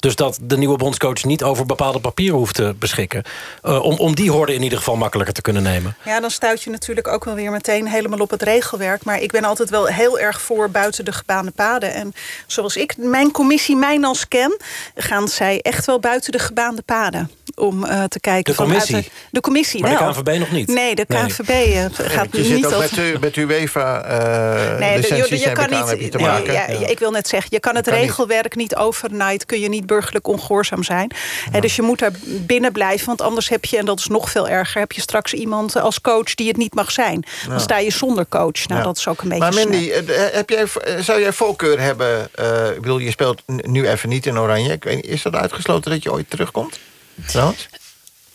Dus 0.00 0.16
dat 0.16 0.38
de 0.42 0.56
nieuwe 0.56 0.76
bondscoach 0.76 1.24
niet 1.24 1.42
over 1.42 1.66
bepaalde 1.66 2.00
papieren 2.00 2.38
hoeft 2.38 2.54
te 2.54 2.74
beschikken. 2.78 3.22
Uh, 3.64 3.84
om, 3.84 3.96
om 3.96 4.14
die 4.14 4.30
horde 4.30 4.54
in 4.54 4.62
ieder 4.62 4.78
geval 4.78 4.96
makkelijker 4.96 5.34
te 5.34 5.42
kunnen 5.42 5.62
nemen. 5.62 5.96
Ja, 6.04 6.20
dan 6.20 6.30
stuit 6.30 6.62
je 6.62 6.70
natuurlijk 6.70 7.08
ook 7.08 7.24
wel 7.24 7.34
weer 7.34 7.50
meteen 7.50 7.88
helemaal 7.88 8.18
op 8.18 8.30
het 8.30 8.42
regelwerk. 8.42 9.04
Maar 9.04 9.20
ik 9.20 9.32
ben 9.32 9.44
altijd 9.44 9.70
wel 9.70 9.86
heel 9.86 10.18
erg 10.18 10.40
voor 10.40 10.70
buiten 10.70 11.04
de 11.04 11.12
gebaande 11.12 11.50
paden. 11.50 11.94
En 11.94 12.12
zoals 12.46 12.76
ik 12.76 12.96
mijn 12.96 13.30
commissie 13.30 13.76
Mijnals 13.76 14.28
ken... 14.28 14.56
gaan 14.94 15.28
zij 15.28 15.60
echt 15.60 15.86
wel 15.86 16.00
buiten 16.00 16.32
de 16.32 16.38
gebaande 16.38 16.82
paden. 16.82 17.30
Om 17.60 17.84
uh, 17.84 18.04
te 18.04 18.20
kijken... 18.20 18.52
De 18.52 18.58
commissie? 18.58 18.86
Vanuit 18.86 19.04
de, 19.04 19.10
de 19.30 19.40
commissie 19.40 19.80
maar 19.80 19.98
wel. 19.98 20.12
de 20.12 20.22
KNVB 20.22 20.38
nog 20.38 20.50
niet? 20.50 20.68
Nee, 20.68 20.94
de 20.94 21.06
KNVB 21.06 21.48
nee. 21.48 21.74
Uh, 21.74 21.84
gaat 21.94 22.26
je 22.30 22.38
niet... 22.38 22.46
zit 22.46 22.66
ook 22.66 22.82
als... 22.82 22.90
met, 23.20 23.36
UEFA 23.36 24.04
uh, 24.04 24.78
nee, 24.78 24.96
licenties 24.96 25.42
je, 25.42 25.48
je 25.48 25.52
kan 25.52 25.70
niet, 25.70 26.10
te 26.10 26.16
nee, 26.16 26.26
maken. 26.26 26.52
Ja, 26.52 26.70
ja. 26.70 26.86
Ik 26.86 26.98
wil 26.98 27.10
net 27.10 27.28
zeggen, 27.28 27.48
je 27.52 27.60
kan 27.60 27.76
het 27.76 27.88
kan 27.88 27.94
regelwerk 27.94 28.56
niet. 28.56 28.70
niet 28.70 28.76
overnight... 28.76 29.46
kun 29.46 29.60
je 29.60 29.68
niet 29.68 29.86
burgerlijk 29.86 30.26
ongehoorzaam 30.26 30.82
zijn. 30.82 31.10
Ja. 31.52 31.60
Dus 31.60 31.76
je 31.76 31.82
moet 31.82 31.98
daar 31.98 32.12
binnen 32.24 32.72
blijven, 32.72 33.06
want 33.06 33.20
anders 33.20 33.48
heb 33.48 33.64
je... 33.64 33.78
en 33.78 33.84
dat 33.84 33.98
is 33.98 34.06
nog 34.06 34.30
veel 34.30 34.48
erger, 34.48 34.80
heb 34.80 34.92
je 34.92 35.00
straks 35.00 35.34
iemand 35.34 35.76
als 35.76 36.00
coach... 36.00 36.34
die 36.34 36.48
het 36.48 36.56
niet 36.56 36.74
mag 36.74 36.90
zijn. 36.90 37.24
Dan 37.44 37.52
ja. 37.52 37.58
sta 37.58 37.78
je 37.78 37.90
zonder 37.90 38.26
coach. 38.28 38.68
Nou, 38.68 38.82
dat 38.82 38.96
is 38.96 39.08
ook 39.08 39.22
een 39.22 39.28
beetje 39.28 39.44
Maar 39.44 39.54
Mandy, 39.54 39.90
heb 40.32 40.50
jij, 40.50 40.66
zou 41.00 41.20
jij 41.20 41.32
voorkeur 41.32 41.80
hebben... 41.80 42.30
Uh, 42.40 42.70
ik 42.70 42.80
bedoel, 42.80 42.98
je 42.98 43.10
speelt 43.10 43.42
nu 43.46 43.88
even 43.88 44.08
niet 44.08 44.26
in 44.26 44.38
Oranje. 44.38 44.72
Ik 44.72 44.84
weet, 44.84 45.06
is 45.06 45.22
dat 45.22 45.34
uitgesloten 45.34 45.90
dat 45.90 46.02
je 46.02 46.12
ooit 46.12 46.30
terugkomt? 46.30 46.78
Trouwens? 47.26 47.68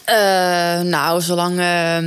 Uh, 0.09 0.15
nou, 0.81 1.21
zolang... 1.21 1.59
Uh... 1.59 1.97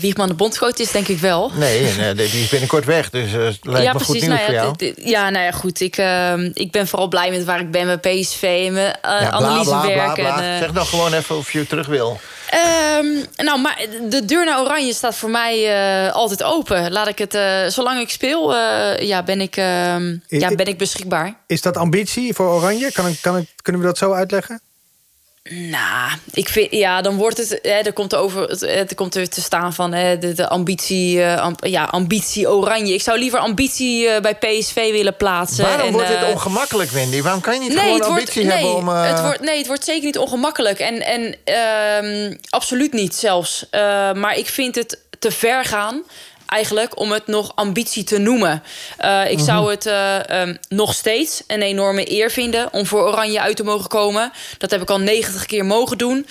Wiegman 0.00 0.28
de 0.28 0.34
bondcoach 0.34 0.76
is, 0.76 0.90
denk 0.90 1.08
ik 1.08 1.18
wel. 1.18 1.50
Nee, 1.54 1.92
nee 1.92 2.14
die 2.14 2.42
is 2.42 2.48
binnenkort 2.48 2.84
weg. 2.84 3.10
Dus 3.10 3.32
uh, 3.32 3.44
het 3.44 3.58
lijkt 3.62 3.82
ja, 3.82 3.92
me 3.92 3.98
precies, 3.98 4.06
goed 4.06 4.14
nieuws 4.14 4.26
nou 4.26 4.52
ja, 4.52 4.64
voor 4.64 4.76
jou. 4.78 4.92
d- 4.92 4.96
d- 4.96 5.08
Ja, 5.08 5.30
nou 5.30 5.44
ja, 5.44 5.50
goed. 5.50 5.80
Ik, 5.80 5.98
uh, 5.98 6.44
ik 6.52 6.72
ben 6.72 6.88
vooral 6.88 7.08
blij 7.08 7.30
met 7.30 7.44
waar 7.44 7.60
ik 7.60 7.70
ben 7.70 7.86
met 7.86 8.00
PSV 8.00 8.42
en 8.66 8.72
mijn 8.72 8.86
uh, 8.86 8.92
ja, 9.02 9.30
analysewerk. 9.30 9.94
Bla, 9.94 10.12
bla, 10.12 10.34
bla. 10.34 10.42
En, 10.42 10.58
zeg 10.58 10.72
dan 10.72 10.86
gewoon 10.86 11.12
even 11.12 11.36
of 11.36 11.52
je 11.52 11.66
terug 11.66 11.86
wil. 11.86 12.20
Um, 12.98 13.24
nou, 13.36 13.60
maar 13.60 13.86
de 14.08 14.24
deur 14.24 14.44
naar 14.44 14.60
Oranje 14.60 14.92
staat 14.92 15.14
voor 15.14 15.30
mij 15.30 15.56
uh, 16.06 16.12
altijd 16.12 16.42
open. 16.42 16.92
Laat 16.92 17.08
ik 17.08 17.18
het, 17.18 17.34
uh, 17.34 17.66
zolang 17.66 18.00
ik 18.00 18.10
speel, 18.10 18.54
uh, 18.54 18.98
ja, 18.98 19.22
ben 19.22 19.40
ik, 19.40 19.56
ja, 19.56 20.54
ben 20.56 20.66
ik 20.66 20.78
beschikbaar. 20.78 21.34
Is 21.46 21.62
dat 21.62 21.76
ambitie 21.76 22.34
voor 22.34 22.46
Oranje? 22.46 22.92
Kan 22.92 23.06
ik, 23.06 23.18
kan 23.20 23.36
ik, 23.36 23.48
kunnen 23.62 23.80
we 23.80 23.86
dat 23.86 23.98
zo 23.98 24.12
uitleggen? 24.12 24.60
Nou, 25.50 26.10
ik 26.32 26.48
vind, 26.48 26.70
ja, 26.70 27.02
dan 27.02 27.16
wordt 27.16 27.38
het, 27.38 27.58
hè, 27.62 27.70
er 27.70 27.92
komt 27.92 28.12
er 28.12 28.18
over, 28.18 28.42
het, 28.42 28.62
er 28.62 28.94
komt 28.94 29.14
er 29.14 29.28
te 29.28 29.40
staan 29.40 29.74
van 29.74 29.92
hè, 29.92 30.18
de, 30.18 30.32
de 30.32 30.48
ambitie, 30.48 31.16
uh, 31.16 31.36
amb, 31.36 31.64
ja, 31.66 31.84
ambitie 31.84 32.50
oranje. 32.50 32.94
Ik 32.94 33.02
zou 33.02 33.18
liever 33.18 33.38
ambitie 33.38 34.04
uh, 34.04 34.20
bij 34.20 34.34
PSV 34.34 34.90
willen 34.92 35.16
plaatsen. 35.16 35.64
Waarom 35.64 35.86
en, 35.86 35.92
wordt 35.92 36.10
uh, 36.10 36.20
dit 36.20 36.32
ongemakkelijk, 36.32 36.90
Wendy? 36.90 37.22
Waarom 37.22 37.40
kan 37.40 37.54
je 37.54 37.60
niet 37.60 37.74
nee, 37.74 37.84
gewoon 37.84 38.02
ambitie 38.02 38.42
wordt, 38.42 38.56
hebben 38.56 38.84
nee, 38.84 38.94
om... 38.94 39.04
Het 39.04 39.20
wordt, 39.20 39.40
nee, 39.40 39.58
het 39.58 39.66
wordt 39.66 39.84
zeker 39.84 40.04
niet 40.04 40.18
ongemakkelijk. 40.18 40.78
En, 40.78 41.02
en 41.06 41.36
uh, 42.30 42.36
absoluut 42.48 42.92
niet 42.92 43.14
zelfs. 43.14 43.66
maar 44.14 44.36
ik 44.36 44.48
vind 44.48 44.74
het 44.74 44.98
te 45.18 45.30
ver 45.30 45.64
gaan 45.64 46.02
eigenlijk 46.48 46.98
om 46.98 47.12
het 47.12 47.26
nog 47.26 47.52
ambitie 47.54 48.04
te 48.04 48.18
noemen. 48.18 48.62
Uh, 49.04 49.30
ik 49.30 49.38
zou 49.38 49.70
het 49.70 49.86
uh, 49.86 50.18
um, 50.40 50.58
nog 50.68 50.94
steeds 50.94 51.42
een 51.46 51.62
enorme 51.62 52.12
eer 52.12 52.30
vinden 52.30 52.72
om 52.72 52.86
voor 52.86 53.02
Oranje 53.02 53.40
uit 53.40 53.56
te 53.56 53.64
mogen 53.64 53.88
komen. 53.88 54.32
Dat 54.58 54.70
heb 54.70 54.82
ik 54.82 54.90
al 54.90 55.00
90 55.00 55.46
keer 55.46 55.64
mogen 55.64 55.98
doen. 55.98 56.26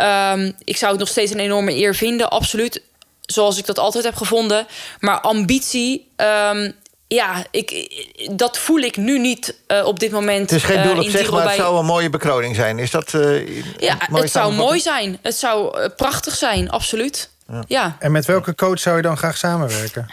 Um, 0.00 0.52
ik 0.64 0.76
zou 0.76 0.90
het 0.90 1.00
nog 1.00 1.08
steeds 1.08 1.32
een 1.32 1.40
enorme 1.40 1.74
eer 1.74 1.94
vinden, 1.94 2.30
absoluut. 2.30 2.82
Zoals 3.20 3.58
ik 3.58 3.66
dat 3.66 3.78
altijd 3.78 4.04
heb 4.04 4.14
gevonden. 4.14 4.66
Maar 4.98 5.20
ambitie. 5.20 6.10
Um, 6.52 6.74
ja, 7.08 7.44
ik, 7.50 7.90
dat 8.30 8.58
voel 8.58 8.78
ik 8.78 8.96
nu 8.96 9.18
niet 9.18 9.54
uh, 9.68 9.86
op 9.86 10.00
dit 10.00 10.10
moment. 10.10 10.50
Het 10.50 10.58
is 10.58 10.64
geen 10.64 10.82
doel 10.82 10.98
op 10.98 11.04
uh, 11.04 11.10
zich, 11.10 11.30
maar 11.30 11.46
het 11.46 11.54
zou 11.54 11.78
een 11.78 11.84
mooie 11.84 12.10
bekroning 12.10 12.56
zijn. 12.56 12.78
Is 12.78 12.90
dat 12.90 13.12
uh, 13.12 13.62
Ja, 13.78 13.96
het 14.12 14.30
zou 14.30 14.52
mooi 14.52 14.80
zijn. 14.80 15.18
Het 15.22 15.36
zou 15.36 15.88
prachtig 15.88 16.36
zijn, 16.36 16.70
absoluut. 16.70 17.30
Ja. 17.52 17.64
ja. 17.66 17.96
En 17.98 18.12
met 18.12 18.26
welke 18.26 18.54
coach 18.54 18.80
zou 18.80 18.96
je 18.96 19.02
dan 19.02 19.16
graag 19.16 19.36
samenwerken? 19.36 20.06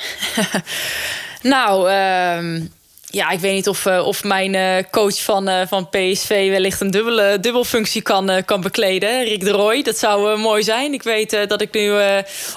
nou, 1.41 1.89
uh, 1.89 2.61
ja, 3.05 3.29
ik 3.29 3.39
weet 3.39 3.53
niet 3.53 3.67
of, 3.67 3.85
uh, 3.85 4.07
of 4.07 4.23
mijn 4.23 4.53
uh, 4.53 4.83
coach 4.91 5.23
van, 5.23 5.49
uh, 5.49 5.61
van 5.67 5.89
PSV 5.89 6.49
wellicht 6.49 6.81
een 6.81 6.91
dubbele 6.91 7.37
dubbelfunctie 7.41 8.01
kan, 8.01 8.43
kan 8.45 8.61
bekleden. 8.61 9.23
Rick 9.23 9.43
de 9.43 9.51
Roy, 9.51 9.81
dat 9.83 9.97
zou 9.97 10.37
mooi 10.37 10.63
zijn. 10.63 10.93
Ik 10.93 11.03
weet 11.03 11.47
dat 11.47 11.61
ik 11.61 11.73
nu 11.73 11.93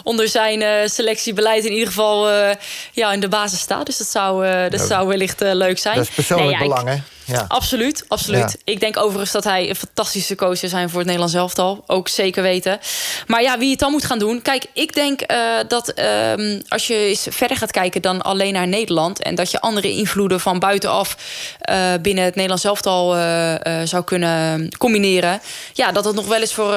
onder 0.02 0.28
zijn 0.28 0.90
selectiebeleid 0.90 1.64
in 1.64 1.72
ieder 1.72 1.86
geval 1.86 2.28
ja, 2.92 3.12
in 3.12 3.20
de 3.20 3.28
basis 3.28 3.60
sta. 3.60 3.82
Dus 3.82 3.96
dat 3.96 4.06
zou, 4.06 4.46
dat 4.68 4.80
zou 4.80 5.08
wellicht 5.08 5.40
leuk 5.40 5.78
zijn. 5.78 5.96
Dat 5.96 6.08
is 6.08 6.14
persoonlijk 6.14 6.58
nee, 6.58 6.68
ja, 6.68 6.74
belang, 6.74 6.88
hè? 6.88 6.96
Ja. 7.28 7.44
Absoluut, 7.48 8.04
absoluut. 8.08 8.38
Ja. 8.40 8.72
Ik 8.72 8.80
denk 8.80 8.96
overigens 8.96 9.30
dat 9.30 9.44
hij 9.44 9.68
een 9.68 9.76
fantastische 9.76 10.34
coach 10.34 10.56
zou 10.56 10.70
zijn 10.70 10.88
voor 10.88 10.98
het 10.98 11.06
Nederlands 11.06 11.34
elftal. 11.34 11.84
Ook 11.86 12.08
zeker 12.08 12.42
weten. 12.42 12.78
Maar 13.26 13.42
ja, 13.42 13.58
wie 13.58 13.70
het 13.70 13.78
dan 13.78 13.90
moet 13.90 14.04
gaan 14.04 14.18
doen. 14.18 14.42
Kijk, 14.42 14.66
ik 14.72 14.94
denk 14.94 15.22
uh, 15.30 15.38
dat 15.68 15.92
uh, 15.98 16.60
als 16.68 16.86
je 16.86 16.94
eens 16.94 17.26
verder 17.30 17.56
gaat 17.56 17.70
kijken 17.70 18.02
dan 18.02 18.22
alleen 18.22 18.52
naar 18.52 18.68
Nederland... 18.68 19.22
en 19.22 19.34
dat 19.34 19.50
je 19.50 19.60
andere 19.60 19.90
invloeden 19.90 20.40
van 20.40 20.58
buitenaf 20.58 21.16
uh, 21.70 21.92
binnen 22.02 22.24
het 22.24 22.34
Nederlands 22.34 22.64
elftal 22.64 23.16
uh, 23.16 23.54
zou 23.84 24.04
kunnen 24.04 24.68
combineren... 24.78 25.40
ja, 25.72 25.92
dat 25.92 26.04
het 26.04 26.14
nog 26.14 26.26
wel 26.26 26.40
eens 26.40 26.54
voor 26.54 26.72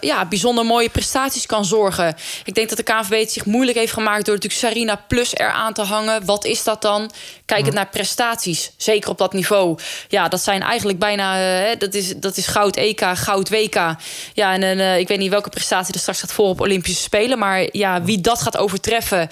ja, 0.00 0.26
bijzonder 0.28 0.64
mooie 0.64 0.88
prestaties 0.88 1.46
kan 1.46 1.64
zorgen. 1.64 2.16
Ik 2.44 2.54
denk 2.54 2.68
dat 2.68 2.78
de 2.78 2.84
KNVB 2.84 3.20
het 3.20 3.32
zich 3.32 3.44
moeilijk 3.44 3.78
heeft 3.78 3.92
gemaakt... 3.92 4.24
door 4.24 4.34
natuurlijk 4.34 4.60
Sarina 4.60 5.04
Plus 5.08 5.36
eraan 5.36 5.72
te 5.72 5.82
hangen. 5.82 6.24
Wat 6.24 6.44
is 6.44 6.64
dat 6.64 6.82
dan? 6.82 7.10
Kijk 7.44 7.64
het 7.64 7.74
naar 7.74 7.88
prestaties, 7.88 8.70
zeker 8.76 9.10
op 9.10 9.18
dat 9.18 9.32
niveau 9.32 9.78
ja, 10.08 10.28
dat 10.28 10.42
zijn 10.42 10.62
eigenlijk 10.62 10.98
bijna. 10.98 11.60
Uh, 11.70 11.76
dat, 11.78 11.94
is, 11.94 12.16
dat 12.16 12.36
is 12.36 12.46
goud 12.46 12.76
EK, 12.76 13.02
goud 13.14 13.48
WK. 13.48 13.74
Ja, 14.34 14.58
en 14.58 14.78
uh, 14.78 14.98
ik 14.98 15.08
weet 15.08 15.18
niet 15.18 15.30
welke 15.30 15.48
prestatie 15.48 15.94
er 15.94 16.00
straks 16.00 16.20
gaat 16.20 16.32
voor 16.32 16.48
op 16.48 16.60
Olympische 16.60 17.02
Spelen. 17.02 17.38
Maar 17.38 17.68
ja, 17.72 18.02
wie 18.02 18.20
dat 18.20 18.42
gaat 18.42 18.56
overtreffen, 18.56 19.28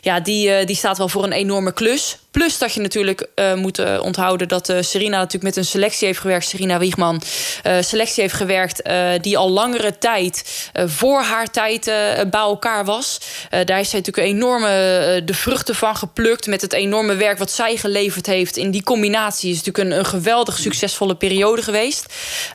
ja, 0.00 0.20
die, 0.20 0.48
uh, 0.48 0.66
die 0.66 0.76
staat 0.76 0.98
wel 0.98 1.08
voor 1.08 1.24
een 1.24 1.32
enorme 1.32 1.72
klus. 1.72 2.18
Plus 2.36 2.58
dat 2.58 2.74
je 2.74 2.80
natuurlijk 2.80 3.26
uh, 3.34 3.54
moet 3.54 3.78
uh, 3.78 3.98
onthouden 4.02 4.48
dat 4.48 4.68
uh, 4.68 4.76
Serena 4.80 5.16
natuurlijk 5.16 5.44
met 5.44 5.56
een 5.56 5.64
selectie 5.64 6.06
heeft 6.06 6.18
gewerkt. 6.18 6.48
Serena 6.48 6.78
Wiegman. 6.78 7.22
selectie 7.80 8.22
heeft 8.22 8.34
gewerkt 8.34 8.82
die 9.20 9.38
al 9.38 9.50
langere 9.50 9.98
tijd 9.98 10.70
voor 10.86 11.20
haar 11.20 11.50
tijd 11.50 11.84
bij 12.30 12.40
elkaar 12.40 12.84
was. 12.84 13.20
daar 13.50 13.76
heeft 13.76 13.90
zij 13.90 13.98
natuurlijk 13.98 14.28
enorme 14.28 15.22
de 15.24 15.34
vruchten 15.34 15.74
van 15.74 15.96
geplukt. 15.96 16.46
Met 16.46 16.60
het 16.60 16.72
enorme 16.72 17.14
werk 17.14 17.38
wat 17.38 17.50
zij 17.50 17.76
geleverd 17.76 18.26
heeft. 18.26 18.56
In 18.56 18.70
die 18.70 18.82
combinatie 18.82 19.50
is 19.50 19.62
natuurlijk 19.62 19.90
een, 19.90 19.98
een 19.98 20.06
geweldig 20.06 20.58
succesvolle 20.58 21.14
periode 21.14 21.62
geweest. 21.62 22.14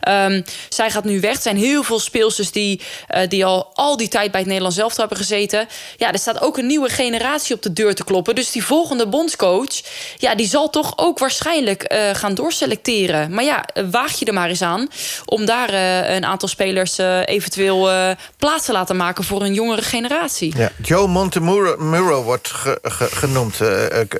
Um, 0.10 0.44
zij 0.70 0.92
gaat 0.92 1.04
nu 1.04 1.20
weg. 1.20 1.36
Er 1.36 1.42
zijn 1.42 1.58
heel 1.58 1.84
veel 1.84 2.00
speelsters 2.00 2.52
die, 2.52 2.82
die 3.28 3.46
al 3.46 3.72
al 3.74 3.98
die 3.98 4.08
tijd 4.08 4.32
bij 4.32 4.40
het 4.40 4.48
Nederlands 4.48 4.78
zelf 4.78 4.98
hebben 4.98 5.18
gezeten. 5.18 5.68
Ja, 5.98 6.12
er 6.12 6.20
staat 6.20 6.42
ook 6.42 6.58
een 6.58 6.68
nieuwe 6.68 6.90
generatie 6.90 7.56
op 7.56 7.62
de 7.62 7.74
deur 7.74 7.96
te 7.96 8.04
kloppen. 8.04 8.36
Dus 8.36 8.52
die 8.52 8.66
volgende 8.66 9.08
bondscoach 9.08 9.71
ja, 10.18 10.36
die 10.36 10.48
zal 10.48 10.70
toch 10.70 10.94
ook 10.96 11.20
waarschijnlijk 11.20 11.94
uh, 11.94 12.10
gaan 12.14 12.34
doorselecteren. 12.34 13.34
Maar 13.34 13.44
ja, 13.44 13.66
waag 13.92 14.20
je 14.20 14.26
er 14.26 14.34
maar 14.34 14.50
eens 14.50 14.62
aan 14.62 14.90
om 15.26 15.46
daar 15.46 15.74
uh, 15.74 16.10
een 16.16 16.26
aantal 16.26 16.50
spelers 16.50 16.98
eventueel 17.26 17.90
plaats 18.38 18.66
te 18.66 18.72
laten 18.72 18.96
maken 18.96 19.24
voor 19.24 19.42
een 19.42 19.54
jongere 19.54 19.82
generatie. 19.82 20.58
Ja. 20.58 20.72
Joe 20.82 21.08
Montemuro 21.08 22.24
wordt 22.24 22.48
ge 22.48 22.80
ge 22.82 23.06
genoemd, 23.12 23.58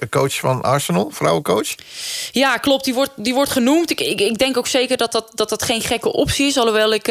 coach 0.10 0.40
van 0.40 0.62
Arsenal, 0.62 1.10
vrouwencoach. 1.14 1.76
Ja, 2.32 2.58
klopt, 2.58 2.84
die 2.84 2.94
wordt, 2.94 3.12
die 3.16 3.34
wordt 3.34 3.52
genoemd. 3.52 3.90
Ik, 3.90 4.00
ik, 4.00 4.20
ik 4.22 4.38
denk 4.38 4.58
ook 4.58 4.68
zeker 4.68 4.98
dat 4.98 5.12
dat, 5.12 5.32
dat 5.34 5.50
dat 5.50 5.64
geen 5.64 5.82
gekke 5.82 6.14
optie 6.14 6.48
is. 6.48 6.58
Alhoewel 6.58 6.94
ik 6.94 7.08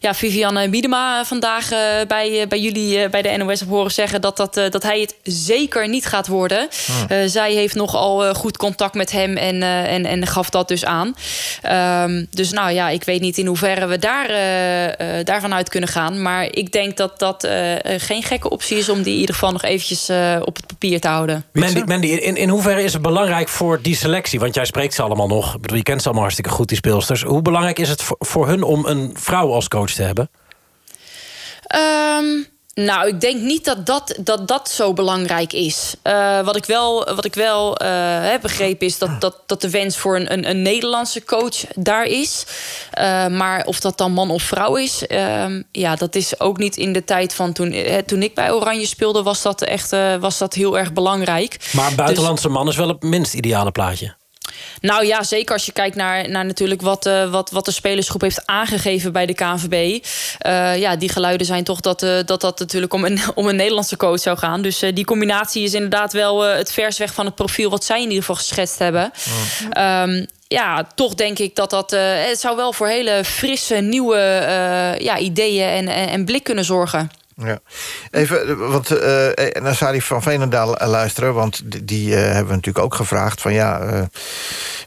ja, 0.00 0.14
Viviane 0.14 0.68
Biedema 0.68 1.24
vandaag 1.24 1.68
bij, 2.08 2.46
bij 2.48 2.60
jullie 2.60 3.08
bij 3.08 3.22
de 3.22 3.36
NOS 3.36 3.60
heb 3.60 3.68
horen 3.68 3.92
zeggen 3.92 4.20
dat, 4.20 4.36
dat, 4.36 4.54
dat 4.54 4.82
hij 4.82 5.00
het 5.00 5.14
zeker 5.22 5.88
niet 5.88 6.06
gaat 6.06 6.26
worden. 6.26 6.68
Hmm. 6.86 7.28
zij 7.28 7.61
heeft 7.62 7.74
nogal 7.74 8.26
uh, 8.26 8.34
goed 8.34 8.56
contact 8.56 8.94
met 8.94 9.10
hem 9.12 9.36
en, 9.36 9.54
uh, 9.54 9.92
en, 9.92 10.04
en 10.04 10.26
gaf 10.26 10.50
dat 10.50 10.68
dus 10.68 10.84
aan. 10.84 11.14
Um, 12.08 12.26
dus 12.30 12.50
nou 12.50 12.70
ja, 12.70 12.88
ik 12.88 13.04
weet 13.04 13.20
niet 13.20 13.38
in 13.38 13.46
hoeverre 13.46 13.86
we 13.86 13.98
daar, 13.98 14.30
uh, 14.30 15.24
daarvan 15.24 15.54
uit 15.54 15.68
kunnen 15.68 15.88
gaan. 15.88 16.22
Maar 16.22 16.44
ik 16.44 16.72
denk 16.72 16.96
dat 16.96 17.18
dat 17.18 17.48
geen 17.96 18.22
gekke 18.22 18.48
optie 18.48 18.76
is 18.76 18.88
om 18.88 19.02
die 19.02 19.12
in 19.12 19.20
ieder 19.20 19.34
geval 19.34 19.52
nog 19.52 19.62
eventjes 19.62 20.10
op 20.44 20.56
het 20.56 20.66
papier 20.66 21.00
te 21.00 21.08
houden. 21.08 21.44
Mandy, 21.52 21.82
Mandy 21.86 22.06
in, 22.06 22.36
in 22.36 22.48
hoeverre 22.48 22.82
is 22.82 22.92
het 22.92 23.02
belangrijk 23.02 23.48
voor 23.48 23.82
die 23.82 23.96
selectie? 23.96 24.40
Want 24.40 24.54
jij 24.54 24.64
spreekt 24.64 24.94
ze 24.94 25.02
allemaal 25.02 25.28
nog. 25.28 25.54
Ik 25.54 25.60
bedoel, 25.60 25.76
je 25.76 25.82
kent 25.82 25.98
ze 25.98 26.04
allemaal 26.04 26.22
hartstikke 26.22 26.50
goed, 26.50 26.68
die 26.68 26.76
speelsters. 26.76 27.22
Hoe 27.22 27.42
belangrijk 27.42 27.78
is 27.78 27.88
het 27.88 28.02
voor, 28.02 28.16
voor 28.18 28.48
hun 28.48 28.62
om 28.62 28.86
een 28.86 29.10
vrouw 29.18 29.52
als 29.52 29.68
coach 29.68 29.90
te 29.90 30.02
hebben? 30.02 30.30
Um, 32.18 32.46
nou, 32.74 33.08
ik 33.08 33.20
denk 33.20 33.40
niet 33.40 33.64
dat 33.64 33.86
dat, 33.86 34.18
dat, 34.20 34.48
dat 34.48 34.70
zo 34.70 34.92
belangrijk 34.92 35.52
is. 35.52 35.94
Uh, 36.04 36.40
wat 36.40 36.56
ik 36.56 36.64
wel, 36.64 37.14
wat 37.14 37.24
ik 37.24 37.34
wel 37.34 37.82
uh, 37.82 37.88
heb 38.30 38.40
begrepen 38.40 38.86
is 38.86 38.98
dat, 38.98 39.20
dat, 39.20 39.36
dat 39.46 39.60
de 39.60 39.70
wens 39.70 39.96
voor 39.96 40.16
een, 40.16 40.32
een, 40.32 40.50
een 40.50 40.62
Nederlandse 40.62 41.24
coach 41.24 41.64
daar 41.74 42.04
is. 42.04 42.44
Uh, 42.98 43.26
maar 43.26 43.64
of 43.64 43.80
dat 43.80 43.98
dan 43.98 44.12
man 44.12 44.30
of 44.30 44.42
vrouw 44.42 44.76
is, 44.76 45.06
ehm, 45.06 45.62
ja, 45.72 45.96
dat 45.96 46.14
is 46.14 46.40
ook 46.40 46.58
niet 46.58 46.76
in 46.76 46.92
de 46.92 47.04
tijd 47.04 47.34
van 47.34 47.52
toen, 47.52 47.74
toen 48.06 48.22
ik 48.22 48.34
bij 48.34 48.52
Oranje 48.52 48.86
speelde, 48.86 49.22
was 49.22 49.42
dat 49.42 49.62
echt 49.62 49.90
was 50.20 50.38
dat 50.38 50.54
heel 50.54 50.78
erg 50.78 50.92
belangrijk. 50.92 51.70
Maar 51.72 51.90
een 51.90 51.96
buitenlandse 51.96 52.46
dus, 52.46 52.56
man 52.56 52.68
is 52.68 52.76
wel 52.76 52.88
het 52.88 53.02
minst 53.02 53.34
ideale 53.34 53.70
plaatje. 53.70 54.14
Nou 54.80 55.06
ja, 55.06 55.22
zeker 55.22 55.52
als 55.52 55.66
je 55.66 55.72
kijkt 55.72 55.96
naar, 55.96 56.28
naar 56.28 56.44
natuurlijk 56.44 56.82
wat, 56.82 57.06
uh, 57.06 57.30
wat, 57.30 57.50
wat 57.50 57.64
de 57.64 57.70
spelersgroep 57.70 58.20
heeft 58.20 58.46
aangegeven 58.46 59.12
bij 59.12 59.26
de 59.26 59.34
KNVB. 59.34 60.06
Uh, 60.46 60.78
ja, 60.78 60.96
die 60.96 61.08
geluiden 61.08 61.46
zijn 61.46 61.64
toch 61.64 61.80
dat 61.80 62.02
uh, 62.02 62.18
dat, 62.24 62.40
dat 62.40 62.58
natuurlijk 62.58 62.92
om 62.92 63.04
een, 63.04 63.20
om 63.34 63.48
een 63.48 63.56
Nederlandse 63.56 63.96
coach 63.96 64.20
zou 64.20 64.38
gaan. 64.38 64.62
Dus 64.62 64.78
die 64.94 65.04
combinatie 65.04 65.62
is 65.62 65.74
inderdaad 65.74 66.12
wel 66.12 66.40
het 66.40 66.72
vers 66.72 66.98
weg 66.98 67.14
van 67.14 67.26
het 67.26 67.34
profiel 67.34 67.70
wat 67.70 67.84
zij 67.84 67.96
in 67.96 68.08
ieder 68.08 68.18
geval 68.18 68.36
geschetst 68.36 68.78
hebben. 68.78 69.12
Oh. 69.76 70.02
Um, 70.02 70.26
ja, 70.48 70.86
toch 70.94 71.14
denk 71.14 71.38
ik 71.38 71.56
dat 71.56 71.70
dat. 71.70 71.90
het 71.90 72.40
zou 72.40 72.56
wel 72.56 72.72
voor 72.72 72.86
hele 72.86 73.24
frisse, 73.24 73.74
nieuwe 73.74 74.18
ja, 74.98 75.18
ideeën 75.18 75.68
en, 75.68 75.88
en, 75.88 76.08
en 76.08 76.24
blik 76.24 76.44
kunnen 76.44 76.64
zorgen. 76.64 77.10
Ja. 77.36 77.60
Even, 78.10 78.68
want 78.70 78.90
uh, 78.90 78.98
naar 79.60 79.74
Sari 79.74 80.02
van 80.02 80.22
Veenendaal 80.22 80.76
luisteren... 80.88 81.34
want 81.34 81.60
die, 81.88 82.14
hebben 82.14 82.46
we 82.46 82.54
natuurlijk 82.54 82.84
ook 82.84 82.94
gevraagd 82.94 83.40
van... 83.40 83.52
ja, 83.52 84.08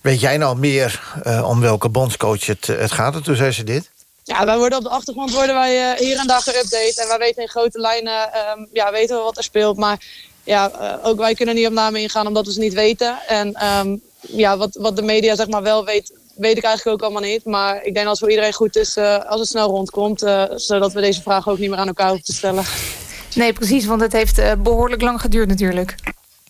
weet 0.01 0.19
jij 0.19 0.38
nou 0.38 0.57
meer 0.57 1.01
om 1.43 1.59
welke 1.59 1.89
bondscoach 1.89 2.45
het, 2.45 2.67
het 2.67 2.91
gaat? 2.91 3.15
En 3.15 3.23
toen 3.23 3.35
zei 3.35 3.51
ze 3.51 3.63
dit. 3.63 3.89
Ja, 4.23 4.45
wij 4.45 4.57
worden 4.57 4.77
op 4.77 4.84
de 4.84 4.89
achtergrond 4.89 5.31
worden 5.34 5.55
wij 5.55 5.95
hier 5.97 6.17
en 6.19 6.27
daar 6.27 6.41
geüpdate... 6.41 7.01
en 7.01 7.07
wij 7.07 7.17
weten 7.17 7.41
in 7.41 7.49
grote 7.49 7.80
lijnen, 7.80 8.30
um, 8.57 8.67
ja, 8.73 8.91
weten 8.91 9.17
we 9.17 9.23
wat 9.23 9.38
er 9.38 9.43
speelt. 9.43 9.77
Maar 9.77 10.05
ja, 10.43 10.72
ook 11.03 11.17
wij 11.17 11.34
kunnen 11.34 11.55
niet 11.55 11.67
op 11.67 11.73
namen 11.73 12.01
ingaan 12.01 12.27
omdat 12.27 12.45
we 12.45 12.51
het 12.51 12.61
niet 12.61 12.73
weten. 12.73 13.17
En 13.27 13.65
um, 13.65 14.01
ja, 14.19 14.57
wat, 14.57 14.76
wat 14.80 14.95
de 14.95 15.01
media 15.01 15.35
zeg 15.35 15.47
maar 15.47 15.63
wel 15.63 15.85
weet 15.85 16.11
weet 16.36 16.57
ik 16.57 16.64
eigenlijk 16.64 16.98
ook 16.98 17.10
allemaal 17.10 17.30
niet. 17.30 17.45
Maar 17.45 17.76
ik 17.76 17.94
denk 17.94 17.95
dat 17.95 18.07
het 18.07 18.20
voor 18.20 18.30
iedereen 18.30 18.53
goed 18.53 18.76
is 18.76 18.98
uh, 18.98 19.26
als 19.26 19.40
het 19.40 19.49
snel 19.49 19.70
rondkomt. 19.70 20.24
Uh, 20.24 20.44
zodat 20.56 20.94
we 20.94 21.02
deze 21.02 21.22
vraag 21.22 21.49
ook 21.49 21.57
niet 21.57 21.70
meer 21.70 21.80
aan 21.80 21.88
elkaar 21.88 22.07
hoeven 22.07 22.26
te 22.26 22.34
stellen. 22.34 22.64
Nee, 23.36 23.53
precies. 23.53 23.86
Want 23.86 24.02
het 24.02 24.14
heeft 24.14 24.40
uh, 24.40 24.52
behoorlijk 24.57 25.02
lang 25.02 25.22
geduurd 25.22 25.48
natuurlijk. 25.48 25.95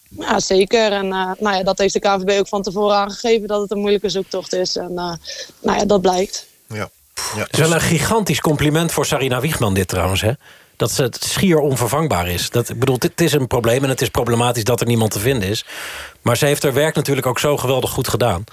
Ja, 0.10 0.40
zeker. 0.40 0.92
En 0.92 1.08
nou 1.08 1.56
ja, 1.56 1.64
dat 1.64 1.78
heeft 1.78 1.94
de 1.94 2.00
KVB 2.00 2.40
ook 2.40 2.48
van 2.48 2.62
tevoren 2.62 2.96
aangegeven... 2.96 3.48
dat 3.48 3.62
het 3.62 3.72
een 3.72 3.80
moeilijke 3.80 4.10
zoektocht 4.10 4.54
is. 4.54 4.76
En 4.76 4.94
nou 4.94 5.18
ja, 5.62 5.86
dat 5.86 6.02
blijkt. 6.02 6.46
Ja. 6.68 6.90
Ja, 7.36 7.42
het 7.42 7.54
is 7.54 7.60
wel 7.60 7.74
een 7.74 7.82
gigantisch 7.82 8.42
compliment 8.42 8.92
voor 8.92 9.06
Sarina 9.06 9.40
Wiegman 9.40 9.74
dit 9.74 9.88
trouwens, 9.88 10.22
hè? 10.22 10.32
Dat 10.78 10.92
ze 10.92 11.04
het 11.04 11.24
schier 11.24 11.58
onvervangbaar 11.58 12.28
is. 12.28 12.50
Dat, 12.50 12.70
ik 12.70 12.80
bedoel, 12.80 12.96
het 13.00 13.22
is 13.22 13.34
een 13.34 13.48
probleem 13.48 13.84
en 13.84 13.90
het 13.90 14.02
is 14.02 14.10
problematisch 14.10 14.64
dat 14.64 14.82
er 14.82 14.88
niemand 14.88 15.12
te 15.12 15.20
vinden 15.20 15.50
is. 15.50 15.66
Maar 16.22 16.38
ze 16.38 16.46
heeft 16.46 16.64
haar 16.64 16.74
werk 16.74 16.96
natuurlijk 16.96 17.28
ook 17.28 17.40
zo 17.40 17.58
geweldig 17.58 17.90
goed 17.90 18.08
gedaan. 18.08 18.44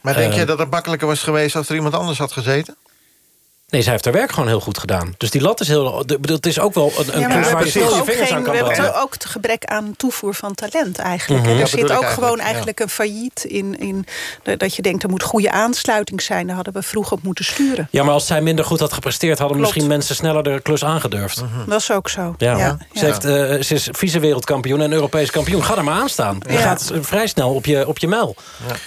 Maar 0.00 0.14
denk 0.14 0.32
uh, 0.32 0.38
je 0.38 0.44
dat 0.44 0.58
het 0.58 0.70
makkelijker 0.70 1.06
was 1.06 1.22
geweest 1.22 1.56
als 1.56 1.68
er 1.68 1.74
iemand 1.74 1.94
anders 1.94 2.18
had 2.18 2.32
gezeten? 2.32 2.76
Nee, 3.72 3.82
zij 3.82 3.92
heeft 3.92 4.04
haar 4.04 4.14
werk 4.14 4.32
gewoon 4.32 4.48
heel 4.48 4.60
goed 4.60 4.78
gedaan. 4.78 5.14
Dus 5.16 5.30
die 5.30 5.40
lat 5.40 5.60
is 5.60 5.68
heel... 5.68 6.04
Het 6.22 6.46
is 6.46 6.58
ook 6.58 6.74
wel 6.74 6.92
een, 6.98 7.14
een 7.14 7.20
Ja, 7.20 7.28
we 7.28 7.32
waar 7.34 7.40
je 7.40 7.48
hebben 7.48 7.72
je 7.72 8.00
ook, 8.00 8.04
vingers 8.04 8.20
aan 8.20 8.26
geen, 8.26 8.42
kan 8.42 8.52
we 8.52 8.58
hebben 8.58 8.74
branden. 8.74 9.02
ook 9.02 9.12
het 9.12 9.24
gebrek 9.24 9.64
aan 9.64 9.94
toevoer 9.96 10.34
van 10.34 10.54
talent 10.54 10.98
eigenlijk. 10.98 11.42
Mhm. 11.42 11.50
En 11.50 11.56
Ja, 11.56 11.62
er 11.62 11.68
zit 11.68 11.92
ook 11.92 12.06
gewoon 12.06 12.40
eigenlijk, 12.40 12.80
een 12.80 12.88
failliet 12.88 13.44
in, 13.44 13.78
in... 13.78 14.06
Dat 14.58 14.76
je 14.76 14.82
denkt, 14.82 15.02
er 15.02 15.08
moet 15.08 15.22
goede 15.22 15.50
aansluiting 15.50 16.22
zijn. 16.22 16.46
Daar 16.46 16.54
hadden 16.54 16.74
we 16.74 16.82
vroeg 16.82 17.12
op 17.12 17.22
moeten 17.22 17.44
sturen. 17.44 17.88
Ja, 17.90 18.02
maar 18.02 18.14
als 18.14 18.26
zij 18.26 18.40
minder 18.40 18.64
goed 18.64 18.80
had 18.80 18.92
gepresteerd... 18.92 19.38
hadden 19.38 19.56
Klopt. 19.56 19.72
misschien 19.74 19.94
mensen 19.94 20.14
sneller 20.14 20.42
de 20.42 20.60
klus 20.62 20.84
aangedurfd. 20.84 21.42
Dat 21.66 21.80
is 21.80 21.90
ook 21.92 22.08
zo. 22.08 22.34
Ja. 22.38 22.56
Ja, 22.56 22.78
Ze, 22.92 23.04
heeft, 23.04 23.24
eh, 23.24 23.32
ze 23.62 23.74
is 23.74 23.88
vice-wereldkampioen 23.92 24.80
en 24.80 24.92
Europees 24.92 25.30
kampioen. 25.30 25.64
Ga 25.64 25.76
er 25.76 25.84
maar 25.84 26.00
aan 26.00 26.08
staan. 26.08 26.38
Je 26.48 26.56
gaat 26.56 26.90
eh, 26.90 26.98
vrij 27.02 27.26
snel 27.26 27.54
op 27.54 27.66
je, 27.66 27.86
op 27.88 27.98
je 27.98 28.08
mijl. 28.08 28.36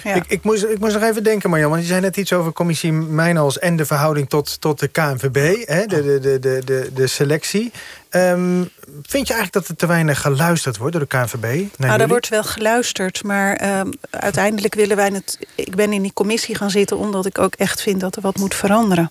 Ik, 0.04 0.24
ik, 0.28 0.42
moest, 0.42 0.64
ik 0.64 0.78
moest 0.78 0.94
nog 0.94 1.02
even 1.02 1.22
denken, 1.22 1.50
Marjan, 1.50 1.70
want 1.70 1.82
je 1.82 1.88
zei 1.88 2.00
net 2.00 2.16
iets 2.16 2.32
over 2.32 2.52
commissie 2.52 2.92
Mijnals 2.92 3.58
en 3.58 3.76
de 3.76 3.86
verhouding 3.86 4.28
tot, 4.28 4.60
tot 4.60 4.75
de 4.78 4.88
KNVB, 4.88 5.68
hè, 5.68 5.86
de, 5.86 6.20
de, 6.20 6.38
de, 6.38 6.62
de, 6.64 6.90
de, 6.94 7.06
selectie. 7.06 7.72
Ehm, 8.08 8.64
vind 9.02 9.26
je 9.26 9.34
eigenlijk 9.34 9.52
dat 9.52 9.68
er 9.68 9.76
te 9.76 9.86
weinig 9.86 10.20
geluisterd 10.20 10.76
wordt 10.76 10.92
door 10.92 11.06
de 11.08 11.16
KNVB? 11.16 11.42
Nou, 11.42 11.68
daar 11.76 11.90
jullie? 11.90 12.06
wordt 12.06 12.28
wel 12.28 12.44
geluisterd, 12.44 13.24
maar 13.24 13.56
ehm, 13.56 13.90
uiteindelijk 14.10 14.74
willen 14.74 14.96
wij 14.96 15.08
het. 15.08 15.38
Ik 15.54 15.74
ben 15.74 15.92
in 15.92 16.02
die 16.02 16.12
commissie 16.12 16.54
gaan 16.54 16.70
zitten 16.70 16.98
omdat 16.98 17.26
ik 17.26 17.38
ook 17.38 17.54
echt 17.54 17.82
vind 17.82 18.00
dat 18.00 18.16
er 18.16 18.22
wat 18.22 18.36
moet 18.36 18.54
veranderen. 18.54 19.10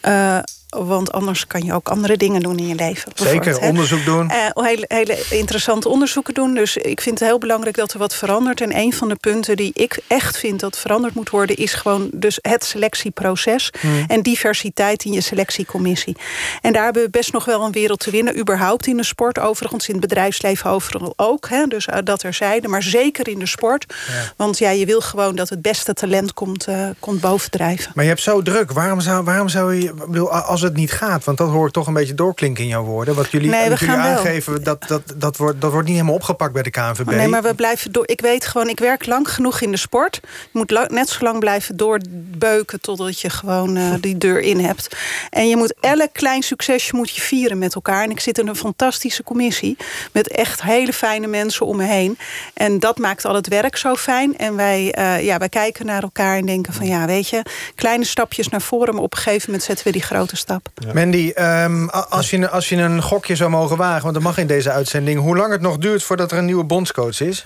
Eh, 0.00 0.38
want 0.74 1.12
anders 1.12 1.46
kan 1.46 1.62
je 1.62 1.72
ook 1.72 1.88
andere 1.88 2.16
dingen 2.16 2.40
doen 2.40 2.58
in 2.58 2.66
je 2.66 2.74
leven. 2.74 3.12
Zeker, 3.14 3.60
onderzoek 3.60 4.04
doen. 4.04 4.30
Eh, 4.30 4.64
hele, 4.64 4.84
hele 4.88 5.24
interessante 5.30 5.88
onderzoeken 5.88 6.34
doen. 6.34 6.54
Dus 6.54 6.76
ik 6.76 7.00
vind 7.00 7.18
het 7.18 7.28
heel 7.28 7.38
belangrijk 7.38 7.76
dat 7.76 7.92
er 7.92 7.98
wat 7.98 8.14
verandert. 8.14 8.60
En 8.60 8.76
een 8.76 8.92
van 8.92 9.08
de 9.08 9.16
punten 9.16 9.56
die 9.56 9.70
ik 9.74 9.98
echt 10.06 10.38
vind 10.38 10.60
dat 10.60 10.78
veranderd 10.78 11.14
moet 11.14 11.30
worden... 11.30 11.56
is 11.56 11.72
gewoon 11.72 12.08
dus 12.12 12.38
het 12.42 12.64
selectieproces 12.64 13.72
Hmm. 13.80 14.04
en 14.06 14.22
diversiteit 14.22 15.04
in 15.04 15.12
je 15.12 15.20
selectiecommissie. 15.20 16.16
En 16.60 16.72
daar 16.72 16.84
hebben 16.84 17.02
we 17.02 17.10
best 17.10 17.32
nog 17.32 17.44
wel 17.44 17.64
een 17.64 17.72
wereld 17.72 18.00
te 18.00 18.10
winnen. 18.10 18.38
Überhaupt 18.38 18.86
in 18.86 18.96
de 18.96 19.04
sport, 19.04 19.38
overigens 19.38 19.88
in 19.88 19.92
het 19.92 20.00
bedrijfsleven 20.00 20.70
overal 20.70 21.12
ook. 21.16 21.48
Hè, 21.48 21.66
dus 21.66 21.86
uh, 21.86 21.96
dat 22.04 22.22
er 22.22 22.34
zeiden, 22.34 22.70
maar 22.70 22.82
zeker 22.82 23.28
in 23.28 23.38
de 23.38 23.46
sport. 23.46 23.94
Want 24.36 24.58
ja, 24.58 24.70
je 24.70 24.86
wil 24.86 25.00
gewoon 25.00 25.36
dat 25.36 25.48
het 25.48 25.62
beste 25.62 25.94
talent 25.94 26.34
komt, 26.34 26.68
uh, 26.68 26.88
komt 26.98 27.20
bovendrijven. 27.20 27.92
Maar 27.94 28.04
je 28.04 28.10
hebt 28.10 28.22
zo 28.22 28.42
druk. 28.42 28.72
Waarom 28.72 29.00
zou, 29.00 29.24
waarom 29.24 29.48
zou 29.48 29.74
je... 29.74 30.28
als 30.28 30.60
het 30.64 30.76
niet 30.76 30.92
gaat, 30.92 31.24
want 31.24 31.38
dat 31.38 31.48
hoor 31.48 31.66
ik 31.66 31.72
toch 31.72 31.86
een 31.86 31.92
beetje 31.92 32.14
doorklinken 32.14 32.62
in 32.62 32.68
jouw 32.68 32.84
woorden. 32.84 33.14
Wat 33.14 33.30
jullie, 33.30 33.50
Nee, 33.50 33.64
we 33.64 33.70
wat 33.70 33.78
jullie 33.78 33.96
wel. 33.96 34.04
aangeven, 34.04 34.64
dat, 34.64 34.88
dat, 34.88 35.02
dat, 35.16 35.36
wordt, 35.36 35.60
dat 35.60 35.70
wordt 35.70 35.86
niet 35.86 35.96
helemaal 35.96 36.16
opgepakt 36.16 36.52
bij 36.52 36.62
de 36.62 36.70
KNVB. 36.70 37.08
Oh, 37.08 37.14
nee, 37.14 37.28
maar 37.28 37.42
we 37.42 37.54
blijven 37.54 37.92
door. 37.92 38.08
Ik 38.08 38.20
weet 38.20 38.46
gewoon, 38.46 38.68
ik 38.68 38.78
werk 38.78 39.06
lang 39.06 39.30
genoeg 39.30 39.60
in 39.60 39.70
de 39.70 39.76
sport. 39.76 40.20
Je 40.22 40.28
moet 40.52 40.88
net 40.90 41.08
zo 41.08 41.24
lang 41.24 41.38
blijven 41.38 41.76
doorbeuken 41.76 42.80
totdat 42.80 43.20
je 43.20 43.30
gewoon 43.30 43.76
uh, 43.76 43.94
die 44.00 44.18
deur 44.18 44.40
in 44.40 44.60
hebt. 44.60 44.96
En 45.30 45.48
je 45.48 45.56
moet 45.56 45.74
elk 45.80 46.12
klein 46.12 46.42
succesje 46.42 46.96
moet 46.96 47.10
je 47.10 47.20
vieren 47.20 47.58
met 47.58 47.74
elkaar. 47.74 48.02
En 48.04 48.10
ik 48.10 48.20
zit 48.20 48.38
in 48.38 48.48
een 48.48 48.56
fantastische 48.56 49.22
commissie 49.22 49.76
met 50.12 50.28
echt 50.28 50.62
hele 50.62 50.92
fijne 50.92 51.26
mensen 51.26 51.66
om 51.66 51.76
me 51.76 51.84
heen. 51.84 52.18
En 52.54 52.78
dat 52.78 52.98
maakt 52.98 53.24
al 53.24 53.34
het 53.34 53.48
werk 53.48 53.76
zo 53.76 53.94
fijn. 53.94 54.36
En 54.36 54.56
wij, 54.56 54.94
uh, 54.98 55.24
ja, 55.24 55.38
wij 55.38 55.48
kijken 55.48 55.86
naar 55.86 56.02
elkaar 56.02 56.36
en 56.36 56.46
denken 56.46 56.72
van 56.72 56.86
ja, 56.86 57.06
weet 57.06 57.28
je, 57.28 57.42
kleine 57.74 58.04
stapjes 58.04 58.48
naar 58.48 58.62
voren, 58.62 58.94
maar 58.94 59.02
op 59.02 59.12
een 59.12 59.18
gegeven 59.18 59.44
moment 59.46 59.62
zetten 59.62 59.86
we 59.86 59.92
die 59.92 60.02
grote 60.02 60.36
stap. 60.36 60.53
Mandy, 60.92 61.32
um, 61.36 61.88
als, 61.90 62.30
je, 62.30 62.48
als 62.48 62.68
je 62.68 62.76
een 62.76 63.02
gokje 63.02 63.36
zou 63.36 63.50
mogen 63.50 63.76
wagen, 63.76 64.02
want 64.02 64.14
dat 64.14 64.22
mag 64.22 64.38
in 64.38 64.46
deze 64.46 64.70
uitzending, 64.70 65.20
hoe 65.20 65.36
lang 65.36 65.52
het 65.52 65.60
nog 65.60 65.78
duurt 65.78 66.02
voordat 66.02 66.32
er 66.32 66.38
een 66.38 66.44
nieuwe 66.44 66.64
bondscoach 66.64 67.20
is? 67.20 67.44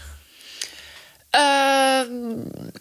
Uh, 1.36 2.01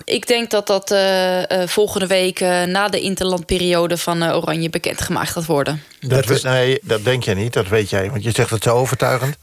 ik 0.04 0.28
denk 0.28 0.52
dat 0.52 0.68
dat 0.68 0.92
uh, 0.92 1.38
uh, 1.40 1.44
volgende 1.66 2.08
week 2.08 2.40
na 2.66 2.88
de 2.90 3.00
interlandperiode 3.00 3.98
van 3.98 4.32
Oranje 4.34 4.70
bekendgemaakt 4.70 5.30
gaat 5.30 5.46
worden. 5.46 5.84
Dat, 6.00 6.26
dat, 6.26 6.44
nee, 6.44 6.80
dat 6.84 7.04
denk 7.04 7.24
jij 7.24 7.34
niet, 7.34 7.54
dat 7.54 7.68
weet 7.68 7.90
jij, 7.90 8.10
want 8.10 8.24
je 8.24 8.32
zegt 8.32 8.50
het 8.50 8.64
zo 8.64 8.76
overtuigend. 8.76 9.38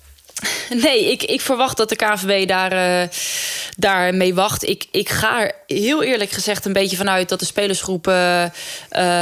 Nee, 0.84 1.10
ik, 1.10 1.22
ik 1.22 1.40
verwacht 1.40 1.76
dat 1.76 1.88
de 1.88 1.96
KVB 1.96 2.48
daar, 2.48 2.72
uh, 2.72 3.08
daar 3.76 4.14
mee 4.14 4.34
wacht. 4.34 4.68
Ik, 4.68 4.86
ik 4.90 5.08
ga 5.08 5.40
er 5.40 5.54
heel 5.66 6.02
eerlijk 6.02 6.30
gezegd 6.30 6.64
een 6.64 6.72
beetje 6.72 6.96
vanuit 6.96 7.28
dat 7.28 7.38
de 7.38 7.44
spelersgroep 7.44 8.08
uh, 8.08 8.44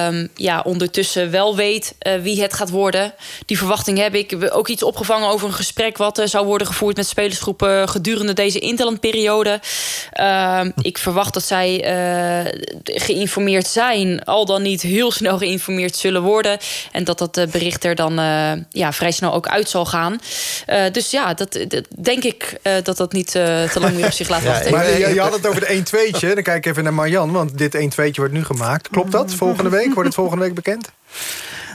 um, 0.07 0.28
ja, 0.35 0.61
ondertussen 0.61 1.31
wel 1.31 1.57
weet 1.57 1.94
uh, 2.07 2.15
wie 2.23 2.43
het 2.43 2.55
gaat 2.55 2.70
worden. 2.70 3.15
Die 3.47 3.59
verwachting 3.59 3.99
heb 3.99 4.15
ik. 4.15 4.32
Ik 4.32 4.40
heb 4.40 4.51
ook 4.51 4.69
iets 4.69 4.82
opgevangen 4.82 5.28
over 5.28 5.49
een 5.49 5.55
gesprek 5.55 5.97
wat 5.97 6.23
zou 6.24 6.47
worden 6.47 6.66
gevoerd 6.66 6.97
met 6.97 7.07
spelersgroepen 7.07 7.89
gedurende 7.89 8.32
deze 8.32 8.59
interlandperiode. 8.59 9.61
Ehm, 10.12 10.70
ik 10.82 10.99
verwacht 10.99 11.35
dat 11.35 11.44
zij 11.44 11.70
geïnformeerd 12.85 13.66
zijn, 13.66 14.24
al 14.24 14.47
dan 14.47 14.62
niet 14.62 14.82
heel 14.82 15.11
snel 15.11 15.39
geïnformeerd 15.39 15.97
zullen 15.97 16.23
worden. 16.23 16.59
En 16.93 17.05
dat 17.05 17.19
dat 17.19 17.51
bericht 17.51 17.85
er 17.85 17.94
dan 17.94 18.15
ja, 18.70 18.93
vrij 18.93 19.11
snel 19.11 19.32
ook 19.32 19.49
uit 19.49 19.69
zal 19.69 19.85
gaan. 19.85 20.20
dus 20.93 21.11
ja, 21.12 21.34
dat, 21.34 21.52
dat 21.68 21.86
denk 22.02 22.22
ik 22.22 22.59
uh, 22.62 22.72
dat 22.82 22.97
dat 22.97 23.12
niet 23.12 23.34
uh, 23.34 23.62
te 23.62 23.80
lang 23.80 23.94
meer 23.94 24.05
op 24.05 24.12
zich 24.12 24.28
laat 24.28 24.43
wachten. 24.43 24.70
Ja, 24.70 24.76
maar 24.76 24.98
je, 24.98 25.14
je, 25.14 25.20
had 25.20 25.32
het 25.32 25.47
over 25.47 25.60
de 25.60 25.82
1-2'tje. 25.82 26.34
Dan 26.34 26.43
kijk 26.43 26.56
ik 26.56 26.66
even 26.66 26.84
naar 26.84 26.94
Marjan, 26.94 27.32
want 27.32 27.59
dit 27.59 27.76
1-2'tje 27.76 28.14
wordt 28.14 28.32
nu 28.32 28.44
gemaakt. 28.44 28.89
Klopt 28.89 29.12
dat? 29.12 29.34
Volgende 29.34 29.70
week? 29.70 29.94
Wordt 29.94 30.05
het 30.05 30.14
volgende 30.14 30.44
week 30.44 30.55
bekend? 30.55 30.93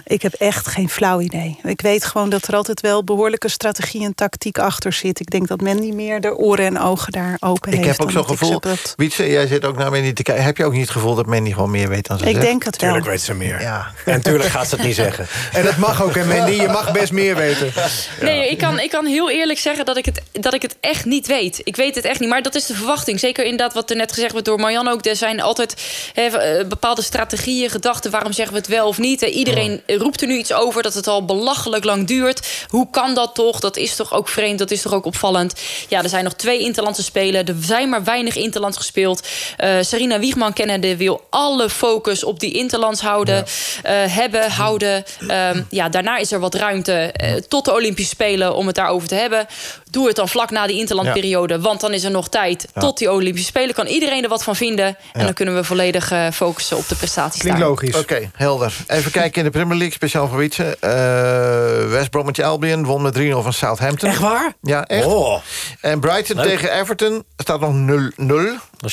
Ik 0.10 0.22
heb 0.22 0.34
echt 0.34 0.68
geen 0.68 0.90
flauw 0.90 1.20
idee. 1.20 1.60
Ik 1.64 1.82
weet 1.82 2.06
gewoon 2.06 2.30
dat 2.30 2.48
er 2.48 2.56
altijd 2.56 2.82
wel 2.82 3.04
behoorlijke 3.04 3.50
strategie 3.50 4.04
en 4.04 4.16
tactiek 4.16 4.58
achter 4.58 4.94
zit. 4.94 5.20
Ik 5.20 5.30
denk 5.30 5.48
dat 5.48 5.62
Mandy 5.62 5.92
meer 5.92 6.22
de 6.22 6.36
oren 6.36 6.66
en 6.66 6.80
ogen 6.80 7.12
daar 7.12 7.38
open 7.40 7.72
ik 7.72 7.78
heeft. 7.78 7.90
Ik 7.90 7.98
heb 7.98 8.02
ook 8.02 8.12
zo'n 8.12 8.38
gevoel. 8.38 8.60
Dat... 8.60 8.94
Wietse, 8.98 9.30
jij 9.30 9.48
zit 9.48 9.66
ook 9.66 9.78
naar 9.78 9.92
Mandy 9.92 10.14
te 10.14 10.24
kijken. 10.24 10.44
Heb 10.44 10.58
je 10.58 10.66
ook 10.66 10.72
niet 10.72 10.82
het 10.82 10.90
gevoel 10.90 11.16
dat 11.16 11.26
Mandy 11.26 11.52
gewoon 11.52 11.72
meer 11.72 11.90
weet 11.90 12.08
dan 12.08 12.18
ze 12.18 12.26
Ik 12.26 12.32
zegt? 12.32 12.46
denk 12.46 12.64
het 12.64 12.82
wel. 12.82 12.90
Tuurlijk 12.90 13.12
weet 13.12 13.22
ze 13.22 13.34
meer. 13.34 13.62
Ja. 13.62 13.92
En 14.06 14.22
tuurlijk 14.22 14.50
gaat 14.50 14.68
ze 14.68 14.76
het 14.76 14.86
niet 14.86 14.96
zeggen. 14.96 15.28
En 15.54 15.64
dat 15.64 15.78
mag 15.78 16.04
ook, 16.04 16.16
hè 16.16 16.26
Mandy? 16.26 16.62
Je 16.62 16.68
mag 16.68 16.92
best 16.92 17.12
meer 17.12 17.36
weten. 17.36 17.72
Nee, 18.22 18.50
ik 18.50 18.58
kan, 18.58 18.80
ik 18.80 18.90
kan 18.90 19.06
heel 19.06 19.30
eerlijk 19.30 19.60
zeggen 19.60 19.86
dat 19.86 19.98
ik, 19.98 20.06
het, 20.06 20.22
dat 20.32 20.54
ik 20.54 20.62
het 20.62 20.76
echt 20.80 21.06
niet 21.06 21.28
weet. 21.28 21.62
Ik 21.64 21.76
weet 21.76 21.96
het 21.96 22.06
echt 22.06 22.20
niet, 22.20 22.30
maar 22.30 22.42
dat 22.42 22.56
is 22.56 22.66
de 22.66 22.74
verwachting. 22.74 23.20
Zeker 23.20 23.44
inderdaad 23.44 23.74
wat 23.74 23.90
er 23.90 23.96
net 23.96 24.12
gezegd 24.14 24.34
werd 24.34 24.46
door 24.46 24.60
Marjan 24.60 24.88
ook. 24.88 25.06
Er 25.06 25.16
zijn 25.16 25.42
altijd 25.42 25.76
he, 26.14 26.30
bepaalde 26.68 27.02
strategieën, 27.02 27.70
gedachten. 27.70 28.12
Waarom 28.12 28.32
zeggen 28.32 28.54
we 28.54 28.60
het 28.60 28.70
wel 28.70 28.88
of 28.88 28.98
niet? 28.98 29.22
Iedereen 29.22 29.82
oh. 29.88 29.97
Roept 29.98 30.22
er 30.22 30.28
nu 30.28 30.38
iets 30.38 30.54
over 30.54 30.84
dat 30.84 30.94
het 30.94 31.08
al 31.08 31.26
belachelijk 31.26 31.84
lang 31.84 32.08
duurt. 32.08 32.66
Hoe 32.68 32.88
kan 32.92 33.16
dat 33.16 33.36
toch? 33.36 33.60
Dat 33.60 33.78
is 33.78 33.96
toch 33.96 34.14
ook 34.14 34.30
vreemd, 34.30 34.60
dat 34.60 34.72
is 34.72 34.82
toch 34.82 34.94
ook 34.94 35.06
opvallend. 35.06 35.54
Ja, 35.88 36.04
er 36.04 36.10
zijn 36.10 36.24
nog 36.24 36.34
twee 36.34 36.60
Interlandse 36.60 37.04
spelen. 37.04 37.46
Er 37.46 37.56
zijn 37.60 37.90
maar 37.90 38.04
weinig 38.04 38.36
Interlands 38.36 38.78
gespeeld. 38.78 39.28
Uh, 39.64 39.78
Sarina 39.82 40.20
Wiegman 40.20 40.54
kennende 40.54 40.98
wil 40.98 41.28
alle 41.30 41.70
focus 41.70 42.24
op 42.24 42.40
die 42.40 42.54
Interlands 42.54 43.02
houden. 43.02 43.36
Ja. 43.36 44.04
Uh, 44.06 44.16
hebben, 44.16 44.52
houden. 44.52 45.04
Um, 45.22 45.68
ja, 45.70 45.90
daarna 45.90 46.18
is 46.18 46.32
er 46.32 46.40
wat 46.40 46.56
ruimte 46.56 47.14
uh, 47.24 47.34
tot 47.34 47.66
de 47.66 47.74
Olympische 47.74 48.12
Spelen 48.12 48.56
om 48.56 48.68
het 48.68 48.76
daarover 48.76 49.08
te 49.08 49.16
hebben. 49.16 49.48
Doe 49.90 50.08
het 50.08 50.16
dan 50.16 50.30
vlak 50.30 50.50
na 50.50 50.68
die 50.68 50.78
interlandperiode. 50.78 51.54
Ja. 51.54 51.60
Want 51.60 51.82
dan 51.82 51.94
is 51.94 52.04
er 52.04 52.12
nog 52.12 52.30
tijd 52.30 52.68
ja. 52.74 52.82
tot 52.82 52.98
die 52.98 53.12
Olympische 53.12 53.48
Spelen. 53.48 53.76
Kan 53.76 53.88
iedereen 53.88 54.24
er 54.24 54.30
wat 54.30 54.44
van 54.44 54.56
vinden. 54.56 54.98
En 55.14 55.24
dan 55.24 55.34
kunnen 55.34 55.56
we 55.56 55.64
volledig 55.64 56.12
uh, 56.12 56.28
focussen 56.32 56.78
op 56.78 56.88
de 56.88 56.96
prestaties 56.96 57.42
Klinkt 57.42 57.60
daar. 57.60 57.70
logisch. 57.70 57.90
Oké, 57.90 58.00
okay, 58.00 58.30
helder. 58.34 58.74
Even 58.88 59.12
kijken 59.12 59.38
in 59.38 59.44
de 59.44 59.52
Premier 59.52 59.78
League, 59.78 59.87
speciaal 59.94 60.28
voor 60.28 60.38
Wietse. 60.38 60.78
Uh, 60.82 61.92
West 61.92 62.10
Bromwich 62.10 62.40
Albion 62.40 62.86
won 62.86 63.02
met 63.02 63.18
3-0 63.20 63.22
van 63.30 63.54
Southampton. 63.54 64.10
Echt 64.10 64.20
waar? 64.20 64.54
Ja, 64.62 64.86
echt. 64.86 65.06
Oh. 65.06 65.42
En 65.82 66.00
Brighton 66.00 66.36
Leuk. 66.36 66.46
tegen 66.46 66.80
Everton 66.80 67.24
staat 67.38 67.60
nog 67.60 67.74
0-0. 68.16 68.26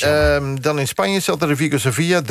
Um, 0.05 0.61
dan 0.61 0.79
in 0.79 0.87
Spanje 0.87 1.19
stelde 1.19 1.47
de 1.47 1.55
Vigo 1.55 1.77
Sevilla 1.77 2.21
3-4. 2.21 2.25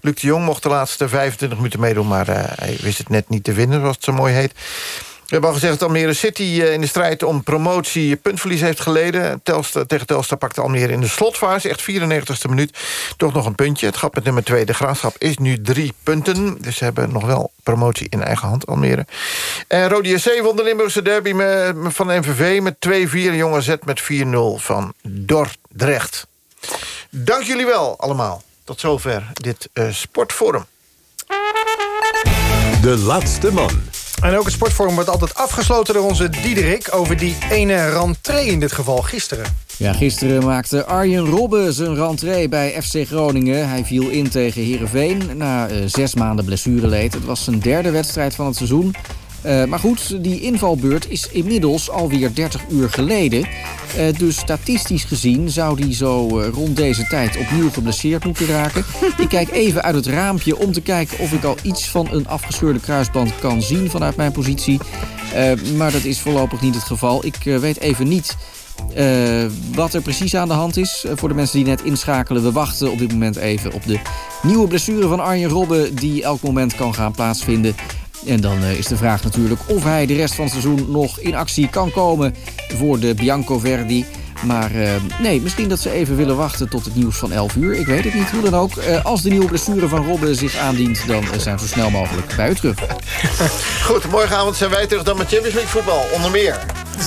Luc 0.00 0.14
de 0.14 0.26
Jong 0.26 0.44
mocht 0.44 0.62
de 0.62 0.68
laatste 0.68 1.08
25 1.08 1.58
minuten 1.58 1.80
meedoen... 1.80 2.08
maar 2.08 2.28
uh, 2.28 2.34
hij 2.38 2.76
wist 2.80 2.98
het 2.98 3.08
net 3.08 3.28
niet 3.28 3.44
te 3.44 3.52
winnen, 3.52 3.80
zoals 3.80 3.96
het 3.96 4.04
zo 4.04 4.12
mooi 4.12 4.34
heet. 4.34 4.52
We 5.26 5.32
hebben 5.32 5.50
al 5.50 5.56
gezegd 5.56 5.78
dat 5.78 5.88
Almere 5.88 6.12
City 6.12 6.42
in 6.42 6.80
de 6.80 6.86
strijd 6.86 7.22
om 7.22 7.42
promotie 7.42 8.16
puntverlies 8.16 8.60
heeft 8.60 8.80
geleden. 8.80 9.40
Telstar, 9.42 9.86
tegen 9.86 10.06
Telstar 10.06 10.38
pakte 10.38 10.60
Almere 10.60 10.92
in 10.92 11.00
de 11.00 11.08
slotfase, 11.08 11.68
echt 11.68 11.82
94ste 11.82 12.48
minuut, 12.48 12.78
toch 13.16 13.32
nog 13.32 13.46
een 13.46 13.54
puntje. 13.54 13.86
Het 13.86 13.96
gat 13.96 14.14
met 14.14 14.24
nummer 14.24 14.44
2, 14.44 14.64
de 14.64 14.74
Graafschap, 14.74 15.14
is 15.18 15.38
nu 15.38 15.60
drie 15.62 15.92
punten. 16.02 16.56
Dus 16.60 16.76
ze 16.76 16.84
hebben 16.84 17.12
nog 17.12 17.26
wel 17.26 17.52
promotie 17.62 18.06
in 18.10 18.22
eigen 18.22 18.48
hand, 18.48 18.66
Almere. 18.66 19.06
En 19.68 19.88
Rode 19.88 20.08
JC 20.08 20.40
won 20.42 20.56
de 20.56 20.62
Limburgse 20.62 21.02
derby 21.02 21.32
met, 21.32 21.74
van 21.82 22.06
de 22.06 22.18
MVV 22.18 22.60
met 22.60 22.74
2-4. 23.32 23.36
Jonge 23.36 23.60
Z 23.60 23.74
met 23.84 24.02
4-0 24.02 24.06
van 24.56 24.92
Dordrecht. 25.02 26.26
Dank 27.10 27.42
jullie 27.42 27.66
wel 27.66 27.98
allemaal. 27.98 28.42
Tot 28.64 28.80
zover 28.80 29.30
dit 29.32 29.68
uh, 29.72 29.92
sportforum. 29.92 30.64
De 32.82 32.96
laatste 32.96 33.52
man. 33.52 33.95
En 34.22 34.36
ook 34.36 34.44
het 34.44 34.52
sportforum 34.52 34.94
wordt 34.94 35.10
altijd 35.10 35.34
afgesloten 35.34 35.94
door 35.94 36.04
onze 36.04 36.28
Diederik... 36.28 36.88
over 36.90 37.16
die 37.16 37.36
ene 37.50 37.90
rentree 37.90 38.46
in 38.46 38.60
dit 38.60 38.72
geval 38.72 39.02
gisteren. 39.02 39.56
Ja, 39.76 39.92
gisteren 39.92 40.44
maakte 40.44 40.84
Arjen 40.84 41.26
Robben 41.26 41.72
zijn 41.72 41.94
rentree 41.94 42.48
bij 42.48 42.82
FC 42.82 43.06
Groningen. 43.06 43.68
Hij 43.68 43.84
viel 43.84 44.08
in 44.08 44.28
tegen 44.28 44.62
Heerenveen 44.62 45.36
na 45.36 45.70
uh, 45.70 45.76
zes 45.86 46.14
maanden 46.14 46.44
blessureleed. 46.44 47.14
Het 47.14 47.24
was 47.24 47.44
zijn 47.44 47.58
derde 47.58 47.90
wedstrijd 47.90 48.34
van 48.34 48.46
het 48.46 48.56
seizoen. 48.56 48.94
Eh, 49.46 49.64
maar 49.64 49.78
goed, 49.78 50.22
die 50.24 50.40
invalbeurt 50.40 51.10
is 51.10 51.28
inmiddels 51.28 51.90
alweer 51.90 52.34
30 52.34 52.64
uur 52.68 52.90
geleden. 52.90 53.48
Eh, 53.96 54.18
dus 54.18 54.36
statistisch 54.36 55.04
gezien 55.04 55.50
zou 55.50 55.76
die 55.76 55.94
zo 55.94 56.40
eh, 56.40 56.48
rond 56.48 56.76
deze 56.76 57.06
tijd 57.06 57.36
opnieuw 57.36 57.70
geblesseerd 57.70 58.24
moeten 58.24 58.46
raken. 58.46 58.84
ik 59.18 59.28
kijk 59.28 59.50
even 59.50 59.82
uit 59.82 59.94
het 59.94 60.06
raampje 60.06 60.58
om 60.58 60.72
te 60.72 60.80
kijken 60.80 61.18
of 61.18 61.32
ik 61.32 61.44
al 61.44 61.56
iets 61.62 61.88
van 61.88 62.08
een 62.10 62.28
afgescheurde 62.28 62.80
kruisband 62.80 63.38
kan 63.38 63.62
zien 63.62 63.90
vanuit 63.90 64.16
mijn 64.16 64.32
positie. 64.32 64.80
Maar 65.76 65.92
dat 65.92 66.04
is 66.04 66.20
voorlopig 66.20 66.60
niet 66.60 66.74
het 66.74 66.84
geval. 66.84 67.24
Ik 67.24 67.36
weet 67.42 67.80
even 67.80 68.08
niet 68.08 68.36
wat 69.74 69.94
er 69.94 70.02
precies 70.02 70.34
aan 70.34 70.48
de 70.48 70.54
hand 70.54 70.76
is. 70.76 71.06
Voor 71.14 71.28
de 71.28 71.34
mensen 71.34 71.56
die 71.56 71.66
net 71.66 71.82
inschakelen, 71.82 72.42
we 72.42 72.52
wachten 72.52 72.90
op 72.90 72.98
dit 72.98 73.12
moment 73.12 73.36
even 73.36 73.72
op 73.72 73.86
de 73.86 73.98
nieuwe 74.42 74.68
blessure 74.68 75.08
van 75.08 75.20
Arjen 75.20 75.50
Robben... 75.50 75.94
die 75.94 76.22
elk 76.22 76.42
moment 76.42 76.74
kan 76.74 76.94
gaan 76.94 77.12
plaatsvinden. 77.12 77.74
En 78.26 78.40
dan 78.40 78.62
eh, 78.62 78.78
is 78.78 78.86
de 78.86 78.96
vraag 78.96 79.22
natuurlijk 79.22 79.60
of 79.66 79.82
hij 79.82 80.06
de 80.06 80.14
rest 80.14 80.34
van 80.34 80.44
het 80.44 80.52
seizoen 80.52 80.86
nog 80.90 81.18
in 81.18 81.34
actie 81.34 81.68
kan 81.68 81.90
komen 81.90 82.34
voor 82.78 82.98
de 82.98 83.14
Bianco 83.14 83.58
Verdi. 83.58 84.04
Maar 84.42 84.74
eh, 84.74 84.90
nee, 85.20 85.40
misschien 85.40 85.68
dat 85.68 85.78
ze 85.78 85.90
even 85.90 86.16
willen 86.16 86.36
wachten 86.36 86.68
tot 86.68 86.84
het 86.84 86.94
nieuws 86.94 87.16
van 87.16 87.32
11 87.32 87.56
uur. 87.56 87.74
Ik 87.74 87.86
weet 87.86 88.04
het 88.04 88.14
niet, 88.14 88.30
hoe 88.30 88.42
dan 88.42 88.54
ook. 88.54 88.76
Eh, 88.76 89.04
als 89.04 89.22
de 89.22 89.30
nieuwe 89.30 89.46
blessure 89.46 89.88
van 89.88 90.06
Robben 90.06 90.34
zich 90.34 90.56
aandient, 90.56 91.06
dan 91.06 91.24
zijn 91.36 91.56
we 91.56 91.62
zo 91.62 91.68
snel 91.72 91.90
mogelijk 91.90 92.36
bij 92.36 92.50
u 92.50 92.54
terug. 92.54 92.78
Goed, 93.88 94.10
morgenavond 94.10 94.56
zijn 94.56 94.70
wij 94.70 94.86
terug 94.86 95.02
dan 95.02 95.16
met 95.16 95.28
Champions 95.28 95.54
League 95.54 95.72
voetbal. 95.72 96.04
Onder 96.14 96.30
meer. 96.30 96.58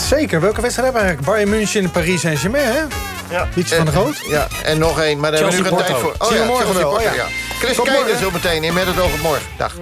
Zeker. 0.09 0.41
Welke 0.41 0.61
wedstrijd 0.61 0.93
hebben 0.93 1.01
we 1.01 1.07
eigenlijk? 1.07 1.27
Bayern 1.27 1.49
München, 1.49 1.91
Paris 1.91 2.21
Saint-Germain, 2.21 2.67
hè? 2.67 2.81
Ja. 3.29 3.47
Wietse 3.55 3.75
van 3.75 3.85
der 3.85 3.93
Groot? 3.93 4.21
Ja, 4.29 4.47
en 4.63 4.79
nog 4.79 4.99
één, 4.99 5.19
maar 5.19 5.31
daar 5.31 5.39
hebben 5.39 5.63
we 5.63 5.69
nu 5.69 5.77
geen 5.77 5.85
tijd 5.85 5.97
voor. 5.97 6.15
Zien 6.29 6.39
we 6.39 6.45
morgen 6.45 6.73
wel. 6.73 6.89
Oh, 6.89 6.95
Porto, 6.95 7.15
ja. 7.15 7.25
Chris 7.59 7.77
morgen. 7.77 8.19
zo 8.19 8.31
meteen 8.31 8.63
in 8.63 8.73
Met 8.73 8.85
het 8.85 8.99
oog 8.99 9.13
op 9.13 9.21
morgen. 9.21 9.45
Dag. 9.57 9.75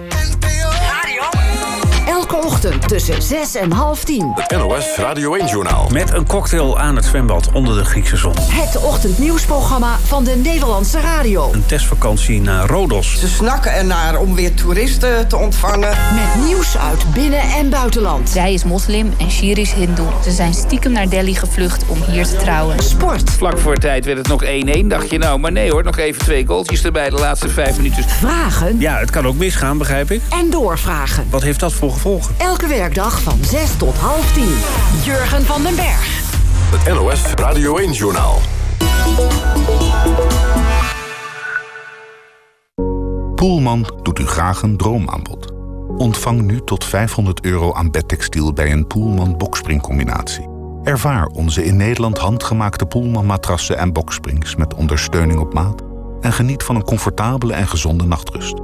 Toko. 2.28 2.37
Ochtend 2.44 2.88
tussen 2.88 3.22
6 3.22 3.54
en 3.54 3.72
half 3.72 4.04
10. 4.04 4.32
Het 4.34 4.50
NOS 4.58 4.96
Radio 4.96 5.36
1-journaal. 5.38 5.88
Met 5.92 6.12
een 6.12 6.26
cocktail 6.26 6.78
aan 6.78 6.96
het 6.96 7.04
zwembad 7.04 7.48
onder 7.52 7.76
de 7.76 7.84
Griekse 7.84 8.16
zon. 8.16 8.32
Het 8.38 8.76
ochtendnieuwsprogramma 8.82 9.96
van 10.04 10.24
de 10.24 10.36
Nederlandse 10.36 11.00
radio. 11.00 11.52
Een 11.52 11.66
testvakantie 11.66 12.40
naar 12.40 12.66
Rodos. 12.68 13.18
Ze 13.18 13.28
snakken 13.28 13.72
ernaar 13.72 14.18
om 14.18 14.34
weer 14.34 14.54
toeristen 14.54 15.28
te 15.28 15.36
ontvangen. 15.36 15.88
Met 16.14 16.44
nieuws 16.46 16.78
uit 16.78 17.12
binnen- 17.14 17.40
en 17.56 17.70
buitenland. 17.70 18.28
Zij 18.30 18.52
is 18.52 18.64
moslim 18.64 19.14
en 19.18 19.30
Shiri 19.30 19.60
is 19.60 19.72
hindoe. 19.72 20.06
Ze 20.24 20.30
zijn 20.30 20.54
stiekem 20.54 20.92
naar 20.92 21.08
Delhi 21.08 21.34
gevlucht 21.34 21.84
om 21.86 22.02
hier 22.02 22.26
te 22.26 22.36
trouwen. 22.36 22.82
Sport. 22.82 23.30
Vlak 23.30 23.58
voor 23.58 23.76
tijd 23.76 24.04
werd 24.04 24.18
het 24.18 24.28
nog 24.28 24.42
1-1. 24.44 24.88
Dacht 24.88 25.10
je 25.10 25.18
nou, 25.18 25.38
maar 25.38 25.52
nee 25.52 25.70
hoor, 25.70 25.84
nog 25.84 25.96
even 25.98 26.22
twee 26.22 26.46
goaltjes 26.46 26.84
erbij 26.84 27.10
de 27.10 27.16
laatste 27.16 27.48
vijf 27.48 27.76
minuten. 27.76 28.04
Vragen 28.08 28.78
Ja, 28.80 28.98
het 28.98 29.10
kan 29.10 29.26
ook 29.26 29.36
misgaan, 29.36 29.78
begrijp 29.78 30.10
ik. 30.10 30.22
en 30.30 30.50
doorvragen. 30.50 31.26
Wat 31.30 31.42
heeft 31.42 31.60
dat 31.60 31.72
voor 31.72 31.92
gevolgen? 31.92 32.27
Elke 32.36 32.66
werkdag 32.66 33.22
van 33.22 33.44
6 33.44 33.76
tot 33.76 33.96
half 33.96 34.32
10. 34.32 34.44
Jurgen 35.04 35.44
van 35.44 35.62
den 35.62 35.76
Berg. 35.76 36.20
Het 36.70 36.94
NOS 36.94 37.22
Radio 37.34 37.78
1-journaal. 37.78 38.38
Poelman 43.34 43.94
doet 44.02 44.18
u 44.18 44.26
graag 44.26 44.62
een 44.62 44.76
droomaanbod. 44.76 45.52
Ontvang 45.96 46.42
nu 46.42 46.60
tot 46.64 46.84
500 46.84 47.44
euro 47.44 47.74
aan 47.74 47.90
bedtextiel 47.90 48.52
bij 48.52 48.72
een 48.72 48.86
Poelman 48.86 49.36
boxspringcombinatie. 49.36 50.48
Ervaar 50.82 51.26
onze 51.26 51.64
in 51.64 51.76
Nederland 51.76 52.18
handgemaakte 52.18 52.86
Poelman 52.86 53.26
matrassen 53.26 53.78
en 53.78 53.92
boxsprings 53.92 54.56
met 54.56 54.74
ondersteuning 54.74 55.38
op 55.38 55.54
maat 55.54 55.82
en 56.20 56.32
geniet 56.32 56.62
van 56.62 56.76
een 56.76 56.84
comfortabele 56.84 57.52
en 57.52 57.68
gezonde 57.68 58.04
nachtrust. 58.04 58.54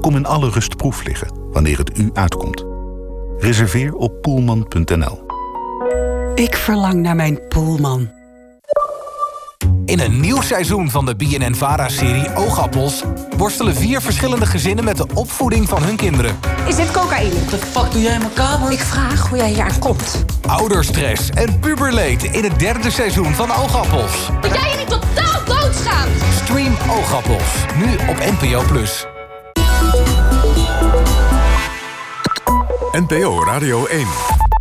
Kom 0.00 0.16
in 0.16 0.26
alle 0.26 0.50
rust 0.50 0.76
proef 0.76 1.04
liggen 1.04 1.28
wanneer 1.52 1.78
het 1.78 1.98
u 1.98 2.10
uitkomt. 2.12 2.73
Reserveer 3.38 3.94
op 3.94 4.22
poelman.nl. 4.22 5.22
Ik 6.34 6.54
verlang 6.54 7.02
naar 7.02 7.16
mijn 7.16 7.48
Poelman. 7.48 8.10
In 9.84 10.00
een 10.00 10.20
nieuw 10.20 10.40
seizoen 10.40 10.90
van 10.90 11.06
de 11.06 11.16
BNN-VARA-serie 11.16 12.34
Oogappels... 12.34 13.02
worstelen 13.36 13.74
vier 13.74 14.00
verschillende 14.00 14.46
gezinnen 14.46 14.84
met 14.84 14.96
de 14.96 15.06
opvoeding 15.14 15.68
van 15.68 15.82
hun 15.82 15.96
kinderen. 15.96 16.38
Is 16.66 16.76
dit 16.76 16.90
cocaïne? 16.90 17.34
Wat 17.34 17.50
de 17.50 17.56
fuck 17.56 17.92
doe 17.92 18.02
jij 18.02 18.14
in 18.14 18.18
mijn 18.18 18.32
kamer? 18.32 18.72
Ik 18.72 18.78
vraag 18.78 19.28
hoe 19.28 19.38
jij 19.38 19.48
hier 19.48 19.62
aan 19.62 19.78
komt. 19.78 20.24
Ouderstress 20.46 21.30
en 21.30 21.58
puberleed 21.58 22.22
in 22.22 22.44
het 22.44 22.58
derde 22.58 22.90
seizoen 22.90 23.32
van 23.34 23.52
Oogappels. 23.52 24.30
Dat 24.40 24.54
jij 24.54 24.70
je 24.70 24.76
niet 24.76 24.88
totaal 24.88 25.44
doodschaamt! 25.44 26.10
Stream 26.44 26.74
Oogappels, 26.90 27.64
nu 27.76 27.94
op 28.08 28.16
NPO+. 28.40 29.13
NPO 32.94 33.44
Radio 33.44 33.88
1. 33.88 34.53